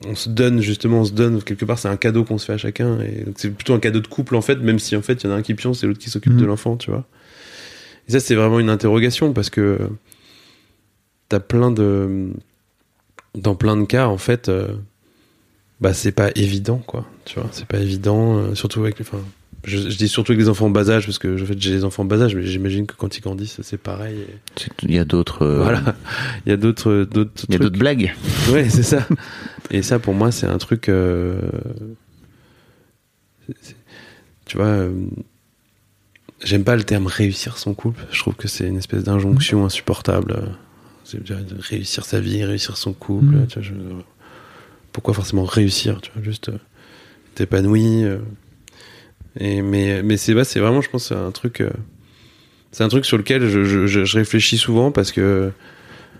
on 0.08 0.16
se 0.16 0.30
donne 0.30 0.62
justement, 0.62 1.02
on 1.02 1.06
se 1.06 1.14
donne 1.14 1.42
quelque 1.44 1.66
part, 1.66 1.80
c'est 1.80 1.88
un 1.88 1.98
cadeau 1.98 2.24
qu'on 2.26 2.38
se 2.38 2.46
fait 2.46 2.54
à 2.54 2.58
chacun, 2.58 3.00
et 3.02 3.26
c'est 3.38 3.52
plutôt 3.52 3.74
un 3.74 3.80
cadeau 3.80 4.02
de 4.02 4.08
couple 4.08 4.36
en 4.36 4.42
fait, 4.42 4.58
même 4.58 4.80
si 4.80 4.96
en 4.96 5.02
fait 5.02 5.24
il 5.24 5.28
y 5.28 5.30
en 5.30 5.34
a 5.36 5.38
un 5.38 5.42
qui 5.44 5.54
pionce 5.56 5.84
et 5.84 5.88
l'autre 5.88 6.00
qui 6.00 6.10
s'occupe 6.10 6.36
de 6.36 6.46
l'enfant, 6.46 6.78
tu 6.78 6.92
vois. 6.92 7.06
Et 8.08 8.12
ça 8.12 8.20
c'est 8.20 8.36
vraiment 8.36 8.60
une 8.60 8.70
interrogation 8.70 9.34
parce 9.34 9.50
que 9.50 9.80
t'as 11.30 11.40
plein 11.40 11.72
de, 11.72 12.34
dans 13.36 13.56
plein 13.56 13.78
de 13.78 13.86
cas 13.86 14.08
en 14.08 14.18
fait, 14.18 14.50
euh, 14.50 14.76
bah 15.84 15.93
c'est 15.93 16.11
pas 16.14 16.30
évident 16.35 16.77
quoi, 16.88 17.05
tu 17.26 17.39
vois, 17.39 17.47
c'est 17.51 17.68
pas 17.68 17.77
évident, 17.80 18.38
euh, 18.38 18.55
surtout 18.55 18.80
avec, 18.81 18.99
enfin, 19.01 19.19
je, 19.65 19.77
je 19.77 19.97
dis 19.97 20.07
surtout 20.07 20.31
avec 20.31 20.41
les 20.41 20.49
enfants 20.49 20.65
en 20.68 20.69
bas 20.72 20.89
âge 20.89 21.05
parce 21.05 21.19
que 21.19 21.41
en 21.41 21.45
fait 21.45 21.60
j'ai 21.61 21.72
les 21.72 21.84
enfants 21.84 22.03
en 22.03 22.05
bas 22.05 22.22
âge, 22.22 22.35
mais 22.35 22.43
j'imagine 22.45 22.85
que 22.88 22.95
quand 22.95 23.18
ils 23.18 23.22
grandissent 23.22 23.60
c'est 23.61 23.77
pareil. 23.77 24.18
et- 24.19 24.64
Il 24.84 24.93
y 24.95 24.97
a 24.99 25.05
d'autres. 25.05 25.43
euh, 25.45 25.61
Voilà, 25.61 25.95
il 26.45 26.49
y 26.49 26.53
a 26.53 26.57
d'autres, 26.57 27.05
d'autres. 27.11 27.45
Il 27.49 27.53
y 27.53 27.55
a 27.55 27.60
d'autres 27.60 27.77
blagues. 27.80 28.14
Ouais, 28.51 28.69
c'est 28.69 28.84
ça. 28.84 29.05
Et 29.72 29.81
ça, 29.81 29.99
pour 29.99 30.14
moi, 30.14 30.31
c'est 30.31 30.47
un 30.47 30.57
truc. 30.57 30.89
euh, 30.89 31.39
Tu 34.45 34.57
vois, 34.57 34.88
j'aime 36.43 36.64
pas 36.64 36.76
le 36.76 36.84
terme 36.84 37.07
réussir 37.07 37.57
son 37.57 37.73
couple. 37.73 38.01
Je 38.11 38.19
trouve 38.19 38.35
que 38.35 38.47
c'est 38.47 38.68
une 38.68 38.77
espèce 38.77 39.03
d'injonction 39.03 39.65
insupportable. 39.65 40.49
C'est 41.05 41.19
réussir 41.69 42.05
sa 42.05 42.19
vie, 42.19 42.43
réussir 42.43 42.77
son 42.77 42.93
couple. 42.93 43.35
Mhm. 43.35 43.47
Tu 43.47 43.60
vois, 43.60 43.64
je- 43.64 43.73
Pourquoi 44.94 45.14
forcément 45.14 45.44
réussir 45.44 45.99
Tu 46.02 46.11
vois, 46.14 46.24
juste 46.24 46.49
euh, 46.49 46.57
t'épanouir. 47.36 48.07
euh. 48.07 48.20
Et 49.40 49.61
mais 49.61 50.03
mais 50.03 50.18
c'est 50.18 50.34
bah, 50.34 50.44
c'est 50.45 50.60
vraiment, 50.60 50.82
je 50.82 50.90
pense, 50.90 51.11
un 51.11 51.32
truc. 51.32 51.61
euh, 51.61 51.70
c'est 52.72 52.84
un 52.84 52.88
truc 52.90 53.06
sur 53.06 53.18
lequel 53.18 53.48
je, 53.49 53.64
je, 53.65 53.86
je- 53.88 54.06
je 54.06 54.18
réfléchis 54.18 54.57
souvent 54.57 54.91
parce 54.91 55.11
que 55.11 55.52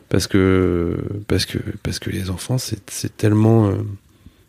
parce 0.10 0.28
que 0.28 0.98
parce 1.28 1.45
que 1.45 1.58
parce 1.82 1.98
que 2.00 2.12
les 2.12 2.30
enfants 2.30 2.60
c'est 2.60 2.80
c'est 2.91 3.18
tellement 3.18 3.74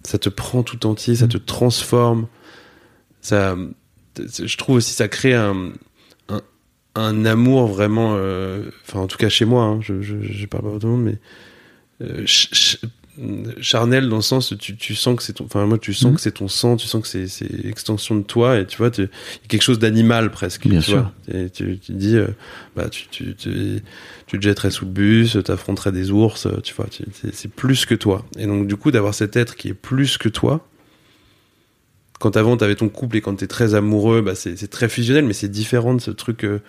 ça 0.04 0.18
te 0.18 0.28
prend 0.28 0.62
tout 0.62 0.84
entier 0.86 1.14
ça 1.14 1.26
te 1.28 1.38
transforme 1.38 2.26
ça 3.22 3.56
je 4.18 4.56
trouve 4.58 4.76
aussi 4.76 4.92
ça 4.92 5.08
crée 5.08 5.32
un 5.34 5.72
un, 6.28 6.42
un 6.94 7.24
amour 7.24 7.68
vraiment 7.68 8.14
euh, 8.16 8.64
enfin 8.86 9.00
en 9.00 9.06
tout 9.06 9.16
cas 9.16 9.30
chez 9.30 9.46
moi 9.46 9.64
hein, 9.64 9.80
je, 9.80 10.02
je 10.02 10.16
je 10.20 10.46
parle 10.46 10.64
pas 10.64 10.70
pour 10.70 10.80
tout 10.80 10.86
le 10.88 10.92
monde 10.92 11.04
mais 11.04 11.18
euh, 12.06 12.18
ch- 12.26 12.50
ch- 12.52 12.80
charnel 13.60 14.08
dans 14.08 14.16
le 14.16 14.22
sens 14.22 14.50
où 14.50 14.56
tu, 14.56 14.76
tu 14.76 14.94
sens 14.96 15.16
que 15.16 15.22
c'est 15.22 15.34
ton 15.34 15.44
enfin 15.44 15.64
moi 15.66 15.78
tu 15.78 15.94
sens 15.94 16.10
Mhm. 16.10 16.14
que 16.16 16.20
c'est 16.20 16.32
ton 16.32 16.48
sang 16.48 16.76
tu 16.76 16.86
sens 16.88 17.00
que 17.02 17.06
c'est 17.08 17.28
c'est 17.28 17.48
extension 17.64 18.16
de 18.16 18.22
toi 18.22 18.58
et 18.58 18.66
tu 18.66 18.76
vois 18.78 18.90
tu- 18.90 19.08
quelque 19.48 19.62
chose 19.62 19.78
d'animal 19.78 20.30
presque 20.32 20.66
Bien 20.66 20.80
tu 20.80 20.86
sûr. 20.90 21.12
vois 21.28 21.38
et 21.40 21.48
tu, 21.50 21.78
tu 21.78 21.92
dis 21.92 22.16
euh, 22.16 22.26
bah 22.74 22.88
tu, 22.88 23.06
tu, 23.08 23.34
tu, 23.36 23.80
tu 24.26 24.38
te 24.38 24.42
jetterais 24.44 24.70
sous 24.72 24.84
le 24.84 24.90
bus, 24.90 25.38
t'affronterais 25.44 25.92
des 25.92 26.10
ours, 26.10 26.48
tu 26.64 26.74
vois, 26.74 26.86
tu- 26.90 27.04
c'est 27.32 27.50
plus 27.50 27.86
que 27.86 27.94
toi. 27.94 28.24
Et 28.36 28.46
donc 28.46 28.66
du 28.66 28.76
coup 28.76 28.90
d'avoir 28.90 29.14
cet 29.14 29.36
être 29.36 29.54
qui 29.54 29.68
est 29.68 29.74
plus 29.74 30.18
que 30.18 30.28
toi, 30.28 30.66
quand 32.20 32.36
avant 32.36 32.56
t'avais 32.56 32.74
ton 32.76 32.88
couple 32.88 33.16
et 33.18 33.20
quand 33.20 33.34
t'es 33.36 33.46
très 33.46 33.74
amoureux, 33.74 34.22
bah 34.22 34.34
c'est 34.34 34.56
c'est 34.56 34.68
très 34.68 34.88
fusionnel, 34.88 35.24
mais 35.24 35.32
c'est 35.34 35.48
différent 35.48 35.94
de 35.94 36.00
ce 36.00 36.10
truc 36.10 36.44
euh, 36.44 36.60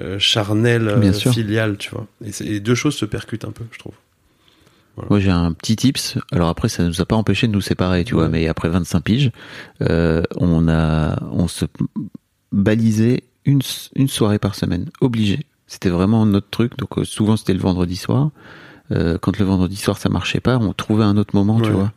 euh, 0.00 0.18
charnel, 0.18 0.88
euh, 0.88 1.12
filial, 1.12 1.76
tu 1.76 1.90
vois. 1.90 2.06
Et 2.24 2.32
c'est- 2.32 2.44
les 2.44 2.60
deux 2.60 2.74
choses 2.74 2.94
se 2.94 3.04
percutent 3.04 3.44
un 3.44 3.50
peu, 3.52 3.64
je 3.72 3.78
trouve. 3.78 3.94
Moi, 5.08 5.20
j'ai 5.20 5.30
un 5.30 5.52
petit 5.52 5.76
tips. 5.76 6.18
Alors 6.32 6.48
après, 6.48 6.68
ça 6.68 6.84
nous 6.84 7.00
a 7.00 7.06
pas 7.06 7.16
empêché 7.16 7.46
de 7.46 7.52
nous 7.52 7.60
séparer, 7.60 8.04
tu 8.04 8.14
vois. 8.14 8.28
Mais 8.28 8.46
après 8.48 8.68
25 8.68 9.00
piges, 9.00 9.32
euh, 9.82 10.22
on 10.36 10.68
a, 10.68 11.22
on 11.30 11.48
se 11.48 11.64
balisait 12.52 13.24
une, 13.44 13.62
une 13.96 14.08
soirée 14.08 14.38
par 14.38 14.54
semaine, 14.54 14.90
obligé. 15.00 15.46
C'était 15.66 15.88
vraiment 15.88 16.26
notre 16.26 16.50
truc. 16.50 16.76
Donc 16.76 16.98
euh, 16.98 17.04
souvent, 17.04 17.36
c'était 17.36 17.54
le 17.54 17.60
vendredi 17.60 17.96
soir. 17.96 18.30
Euh, 18.90 19.16
quand 19.18 19.38
le 19.38 19.44
vendredi 19.44 19.76
soir 19.76 19.96
ça 19.96 20.10
marchait 20.10 20.40
pas, 20.40 20.58
on 20.58 20.72
trouvait 20.72 21.04
un 21.04 21.16
autre 21.16 21.34
moment, 21.34 21.60
tu 21.60 21.70
vois. 21.70 21.92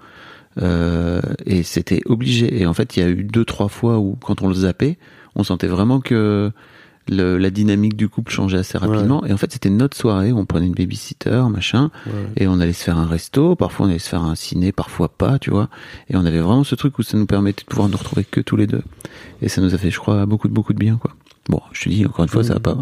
Euh, 0.62 1.22
et 1.46 1.64
c'était 1.64 2.02
obligé. 2.06 2.62
Et 2.62 2.66
en 2.66 2.74
fait, 2.74 2.96
il 2.96 3.00
y 3.02 3.04
a 3.04 3.10
eu 3.10 3.24
deux, 3.24 3.44
trois 3.44 3.68
fois 3.68 4.00
où, 4.00 4.16
quand 4.16 4.42
on 4.42 4.48
le 4.48 4.54
zappait, 4.54 4.98
on 5.36 5.44
sentait 5.44 5.68
vraiment 5.68 6.00
que 6.00 6.52
le- 7.10 7.38
la 7.38 7.50
dynamique 7.50 7.96
du 7.96 8.10
couple 8.10 8.32
changeait 8.32 8.58
assez 8.58 8.78
rapidement. 8.78 9.26
Et 9.26 9.34
en 9.34 9.38
fait, 9.38 9.52
c'était 9.52 9.70
notre 9.70 9.96
soirée. 9.96 10.34
On 10.34 10.46
prenait 10.46 10.66
une 10.68 10.74
babysitter, 10.74 11.44
machin. 11.52 11.92
Ouais. 12.08 12.14
Et 12.38 12.48
on 12.48 12.60
allait 12.60 12.74
se 12.74 12.84
faire 12.84 12.98
un 12.98 13.06
resto, 13.06 13.56
parfois 13.56 13.86
on 13.86 13.90
allait 13.90 14.00
se 14.00 14.10
faire 14.10 14.24
un 14.24 14.36
ciné, 14.36 14.72
parfois 14.72 15.10
pas, 15.10 15.38
tu 15.40 15.50
vois. 15.52 15.70
Et 16.10 16.16
on 16.16 16.26
avait 16.26 16.40
vraiment 16.40 16.64
ce 16.64 16.76
truc 16.76 16.98
où 17.00 17.04
ça 17.04 17.18
nous 17.18 17.26
permettait 17.28 17.64
de 17.64 17.68
pouvoir 17.70 17.90
nous 17.90 17.98
retrouver 17.98 18.24
que 18.24 18.42
tous 18.42 18.56
les 18.56 18.68
deux. 18.68 18.82
Et 19.42 19.50
ça 19.50 19.62
nous 19.62 19.74
a 19.76 19.78
fait, 19.78 19.92
je 19.92 20.00
crois, 20.00 20.26
beaucoup 20.26 20.48
de 20.48 20.54
beaucoup 20.54 20.74
de 20.74 20.80
bien, 20.80 20.96
quoi. 20.98 21.12
Bon, 21.48 21.62
je 21.74 21.84
te 21.84 21.90
dis 21.90 22.06
encore 22.08 22.24
une 22.24 22.30
fois, 22.30 22.44
ça 22.44 22.56
a 22.56 22.60
pas, 22.60 22.76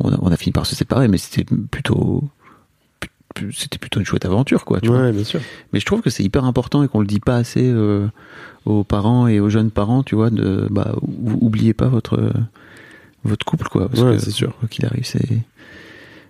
on 0.00 0.10
a, 0.12 0.16
on 0.20 0.32
a 0.32 0.36
fini 0.36 0.52
par 0.52 0.66
se 0.66 0.74
séparer, 0.74 1.06
mais 1.06 1.18
c'était 1.18 1.44
plutôt, 1.70 2.24
c'était 3.52 3.78
plutôt 3.78 4.00
une 4.00 4.06
chouette 4.06 4.24
aventure, 4.24 4.64
quoi. 4.64 4.80
Tu 4.80 4.88
vois. 4.88 5.02
Ouais, 5.02 5.12
bien 5.12 5.22
sûr. 5.22 5.40
Mais 5.72 5.78
je 5.78 5.86
trouve 5.86 6.00
que 6.00 6.10
c'est 6.10 6.24
hyper 6.24 6.44
important 6.44 6.82
et 6.82 6.88
qu'on 6.88 6.98
le 7.00 7.06
dit 7.06 7.20
pas 7.20 7.36
assez 7.36 7.62
euh, 7.70 8.08
aux 8.64 8.82
parents 8.82 9.28
et 9.28 9.38
aux 9.38 9.48
jeunes 9.50 9.70
parents, 9.70 10.02
tu 10.02 10.16
vois, 10.16 10.30
de, 10.30 10.66
bah, 10.70 10.94
ou- 11.02 11.38
oubliez 11.46 11.74
pas 11.74 11.86
votre, 11.86 12.18
euh, 12.18 12.32
votre 13.24 13.44
couple, 13.44 13.68
quoi. 13.68 13.88
Parce 13.88 14.02
Ouais, 14.02 14.16
que, 14.16 14.22
c'est 14.22 14.30
sûr. 14.30 14.56
Quoi 14.58 14.68
qu'il 14.68 14.84
arrive, 14.86 15.04
c'est, 15.04 15.26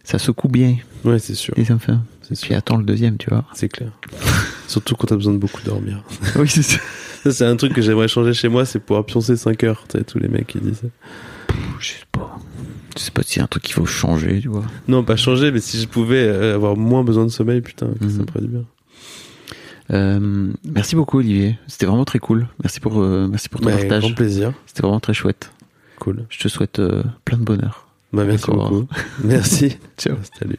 ça 0.05 0.19
secoue 0.19 0.48
bien, 0.48 0.77
Ouais, 1.05 1.19
c'est 1.19 1.35
sûr. 1.35 1.55
les 1.56 1.70
enfants. 1.73 2.01
C'est 2.23 2.35
Et 2.35 2.36
puis 2.40 2.48
sûr. 2.48 2.56
attends 2.56 2.77
le 2.77 2.85
deuxième, 2.85 3.16
tu 3.16 3.31
vois. 3.31 3.44
C'est 3.55 3.69
clair. 3.69 3.90
Surtout 4.69 4.94
quand 4.97 5.06
t'as 5.06 5.16
besoin 5.16 5.32
de 5.32 5.39
beaucoup 5.39 5.62
dormir. 5.62 6.02
oui, 6.36 6.48
c'est 6.48 6.62
ça. 6.62 6.78
Ça, 7.24 7.32
c'est 7.32 7.44
un 7.44 7.56
truc 7.56 7.73
que 7.73 7.82
j'aimerais 7.82 8.06
changer 8.06 8.32
chez 8.32 8.48
moi, 8.48 8.65
c'est 8.65 8.78
pouvoir 8.78 9.05
pioncer 9.05 9.36
5 9.36 9.65
heures. 9.65 9.85
Tu 9.89 9.98
sais, 9.98 10.05
tous 10.05 10.20
les 10.20 10.28
mecs 10.28 10.47
qui 10.47 10.60
disent 10.60 10.82
ça. 10.82 10.86
Je 11.81 11.86
sais 11.89 11.94
pas. 12.12 12.39
Je 12.97 13.02
sais 13.02 13.10
pas 13.10 13.23
si 13.24 13.35
c'est 13.35 13.40
un 13.40 13.48
truc 13.48 13.65
qu'il 13.65 13.74
faut 13.74 13.86
changer, 13.86 14.40
tu 14.40 14.47
vois. 14.48 14.62
Non, 14.86 15.02
pas 15.02 15.16
changer, 15.16 15.51
mais 15.51 15.59
si 15.60 15.81
je 15.81 15.89
pouvais 15.89 16.23
euh, 16.28 16.55
avoir 16.55 16.77
moins 16.77 17.02
besoin 17.02 17.24
de 17.24 17.31
sommeil, 17.31 17.60
putain, 17.60 17.89
que 18.01 18.09
ça 18.09 18.15
Mhm. 18.19 18.23
me 18.23 18.27
ferait 18.28 18.40
du 18.40 18.47
bien. 18.48 18.65
Euh, 19.90 20.52
merci 20.65 20.94
beaucoup, 20.97 21.19
Olivier. 21.19 21.59
C'était 21.66 21.86
vraiment 21.86 22.05
très 22.05 22.19
cool. 22.20 22.47
Merci 22.62 22.78
pour, 22.78 23.01
euh, 23.02 23.27
merci 23.28 23.48
pour 23.48 23.60
ton 23.60 23.66
Bah, 23.66 23.77
partage. 23.77 24.02
grand 24.05 24.15
plaisir. 24.15 24.52
C'était 24.66 24.82
vraiment 24.82 25.01
très 25.01 25.15
chouette. 25.15 25.51
Cool. 26.01 26.27
Je 26.31 26.39
te 26.39 26.49
souhaite 26.49 26.79
euh, 26.79 27.03
plein 27.25 27.39
de 27.39 27.45
bonheur. 27.45 27.87
Bah, 28.12 28.25
merci 28.25 28.51
beaucoup. 28.51 28.87
Merci. 29.25 29.77
Ciao. 29.97 30.16
Salut. 30.39 30.59